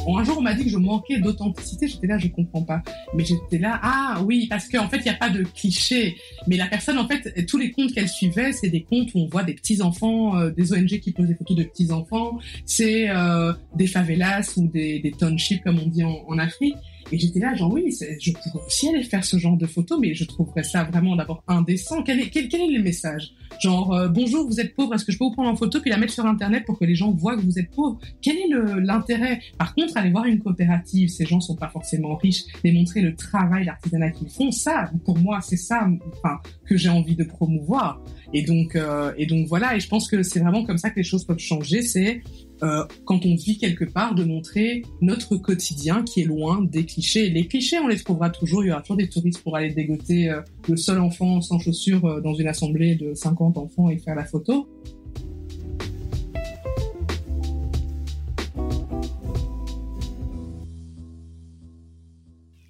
Un 0.08 0.24
jour, 0.24 0.36
on 0.38 0.42
m'a 0.42 0.54
dit 0.54 0.64
que 0.64 0.70
je 0.70 0.78
manquais 0.78 1.18
d'authenticité. 1.18 1.88
J'étais 1.88 2.06
là, 2.06 2.18
je 2.18 2.28
comprends 2.28 2.62
pas. 2.62 2.82
Mais 3.14 3.24
j'étais 3.24 3.58
là, 3.58 3.78
ah 3.82 4.22
oui, 4.24 4.46
parce 4.48 4.68
qu'en 4.68 4.88
fait, 4.88 4.98
il 4.98 5.04
n'y 5.04 5.10
a 5.10 5.14
pas 5.14 5.30
de 5.30 5.44
cliché. 5.44 6.16
Mais 6.46 6.56
la 6.56 6.66
personne, 6.66 6.98
en 6.98 7.06
fait, 7.06 7.46
tous 7.46 7.58
les 7.58 7.70
comptes 7.70 7.92
qu'elle 7.92 8.08
suivait, 8.08 8.52
c'est 8.52 8.68
des 8.68 8.82
comptes 8.82 9.14
où 9.14 9.20
on 9.20 9.28
voit 9.28 9.44
des 9.44 9.54
petits-enfants, 9.54 10.36
euh, 10.36 10.50
des 10.50 10.72
ONG 10.72 10.98
qui 11.00 11.12
posent 11.12 11.28
des 11.28 11.34
photos 11.34 11.56
de 11.56 11.64
petits-enfants. 11.64 12.38
C'est 12.66 13.08
euh, 13.10 13.52
des 13.76 13.86
favelas 13.86 14.52
ou 14.56 14.68
des, 14.68 14.98
des 14.98 15.12
townships, 15.12 15.62
comme 15.62 15.78
on 15.78 15.86
dit 15.86 16.04
en, 16.04 16.24
en 16.26 16.38
Afrique. 16.38 16.76
Et 17.12 17.18
j'étais 17.18 17.40
là, 17.40 17.54
genre, 17.54 17.70
oui, 17.70 17.94
je 18.18 18.32
pourrais 18.32 18.64
aussi 18.66 18.88
aller 18.88 19.02
faire 19.02 19.22
ce 19.22 19.36
genre 19.36 19.58
de 19.58 19.66
photos, 19.66 19.98
mais 20.00 20.14
je 20.14 20.24
trouverais 20.24 20.62
ça 20.62 20.84
vraiment 20.84 21.14
d'abord 21.14 21.44
indécent. 21.46 22.02
Quel 22.02 22.20
est, 22.20 22.30
quel, 22.30 22.46
est 22.46 22.70
le 22.70 22.82
message? 22.82 23.34
Genre, 23.60 23.92
euh, 23.92 24.08
bonjour, 24.08 24.46
vous 24.46 24.60
êtes 24.60 24.74
pauvre, 24.74 24.94
est-ce 24.94 25.04
que 25.04 25.12
je 25.12 25.18
peux 25.18 25.24
vous 25.24 25.32
prendre 25.32 25.50
en 25.50 25.56
photo 25.56 25.78
puis 25.80 25.90
la 25.90 25.98
mettre 25.98 26.14
sur 26.14 26.24
Internet 26.24 26.64
pour 26.64 26.78
que 26.78 26.86
les 26.86 26.94
gens 26.94 27.10
voient 27.10 27.36
que 27.36 27.42
vous 27.42 27.58
êtes 27.58 27.70
pauvre? 27.70 28.00
Quel 28.22 28.36
est 28.38 28.48
l'intérêt? 28.80 29.40
Par 29.58 29.74
contre, 29.74 29.94
aller 29.98 30.10
voir 30.10 30.24
une 30.24 30.38
coopérative, 30.38 31.10
ces 31.10 31.26
gens 31.26 31.40
sont 31.40 31.54
pas 31.54 31.68
forcément 31.68 32.16
riches, 32.16 32.44
démontrer 32.64 33.02
le 33.02 33.14
travail, 33.14 33.66
l'artisanat 33.66 34.10
qu'ils 34.10 34.30
font, 34.30 34.50
ça, 34.50 34.90
pour 35.04 35.18
moi, 35.18 35.40
c'est 35.42 35.56
ça 35.56 35.86
enfin, 36.08 36.40
que 36.64 36.78
j'ai 36.78 36.88
envie 36.88 37.14
de 37.14 37.24
promouvoir. 37.24 38.00
Et 38.32 38.42
donc, 38.42 38.74
euh, 38.74 39.12
et 39.18 39.26
donc 39.26 39.46
voilà, 39.48 39.76
et 39.76 39.80
je 39.80 39.88
pense 39.88 40.08
que 40.08 40.22
c'est 40.22 40.40
vraiment 40.40 40.64
comme 40.64 40.78
ça 40.78 40.88
que 40.88 40.96
les 40.96 41.04
choses 41.04 41.24
peuvent 41.24 41.38
changer, 41.38 41.82
c'est 41.82 42.22
euh, 42.62 42.84
quand 43.04 43.26
on 43.26 43.34
vit 43.34 43.58
quelque 43.58 43.84
part, 43.84 44.14
de 44.14 44.24
montrer 44.24 44.82
notre 45.00 45.36
quotidien 45.36 46.02
qui 46.02 46.20
est 46.20 46.24
loin 46.24 46.62
des 46.62 46.84
clichés. 46.84 47.28
Les 47.30 47.46
clichés, 47.46 47.78
on 47.78 47.88
les 47.88 47.96
trouvera 47.96 48.30
toujours. 48.30 48.64
Il 48.64 48.68
y 48.68 48.70
aura 48.72 48.80
toujours 48.80 48.96
des 48.96 49.08
touristes 49.08 49.42
pour 49.42 49.56
aller 49.56 49.70
dégoter 49.70 50.30
euh, 50.30 50.40
le 50.68 50.76
seul 50.76 51.00
enfant 51.00 51.40
sans 51.40 51.58
chaussures 51.58 52.04
euh, 52.04 52.20
dans 52.20 52.34
une 52.34 52.48
assemblée 52.48 52.94
de 52.94 53.14
50 53.14 53.58
enfants 53.58 53.88
et 53.88 53.98
faire 53.98 54.14
la 54.14 54.24
photo. 54.24 54.68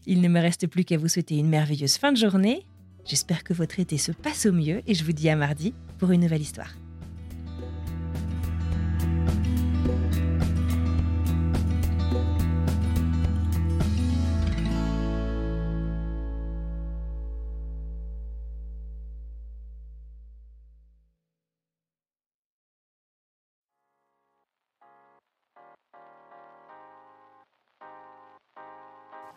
Il 0.07 0.21
ne 0.21 0.29
me 0.29 0.41
reste 0.41 0.67
plus 0.67 0.85
qu'à 0.85 0.99
vous 0.99 1.09
souhaiter 1.09 1.37
une 1.37 1.49
merveilleuse 1.49 1.97
fin 1.97 2.13
de 2.13 2.17
journée 2.19 2.67
J'espère 3.05 3.43
que 3.43 3.53
votre 3.53 3.81
été 3.81 3.99
se 3.99 4.13
passe 4.13 4.47
au 4.47 4.53
mieux 4.53 4.83
et 4.87 4.95
je 4.95 5.05
vous 5.05 5.13
dis 5.13 5.29
à 5.29 5.37
mardi 5.37 5.75
pour 5.99 6.13
une 6.13 6.21
nouvelle 6.21 6.43
histoire. 6.43 6.73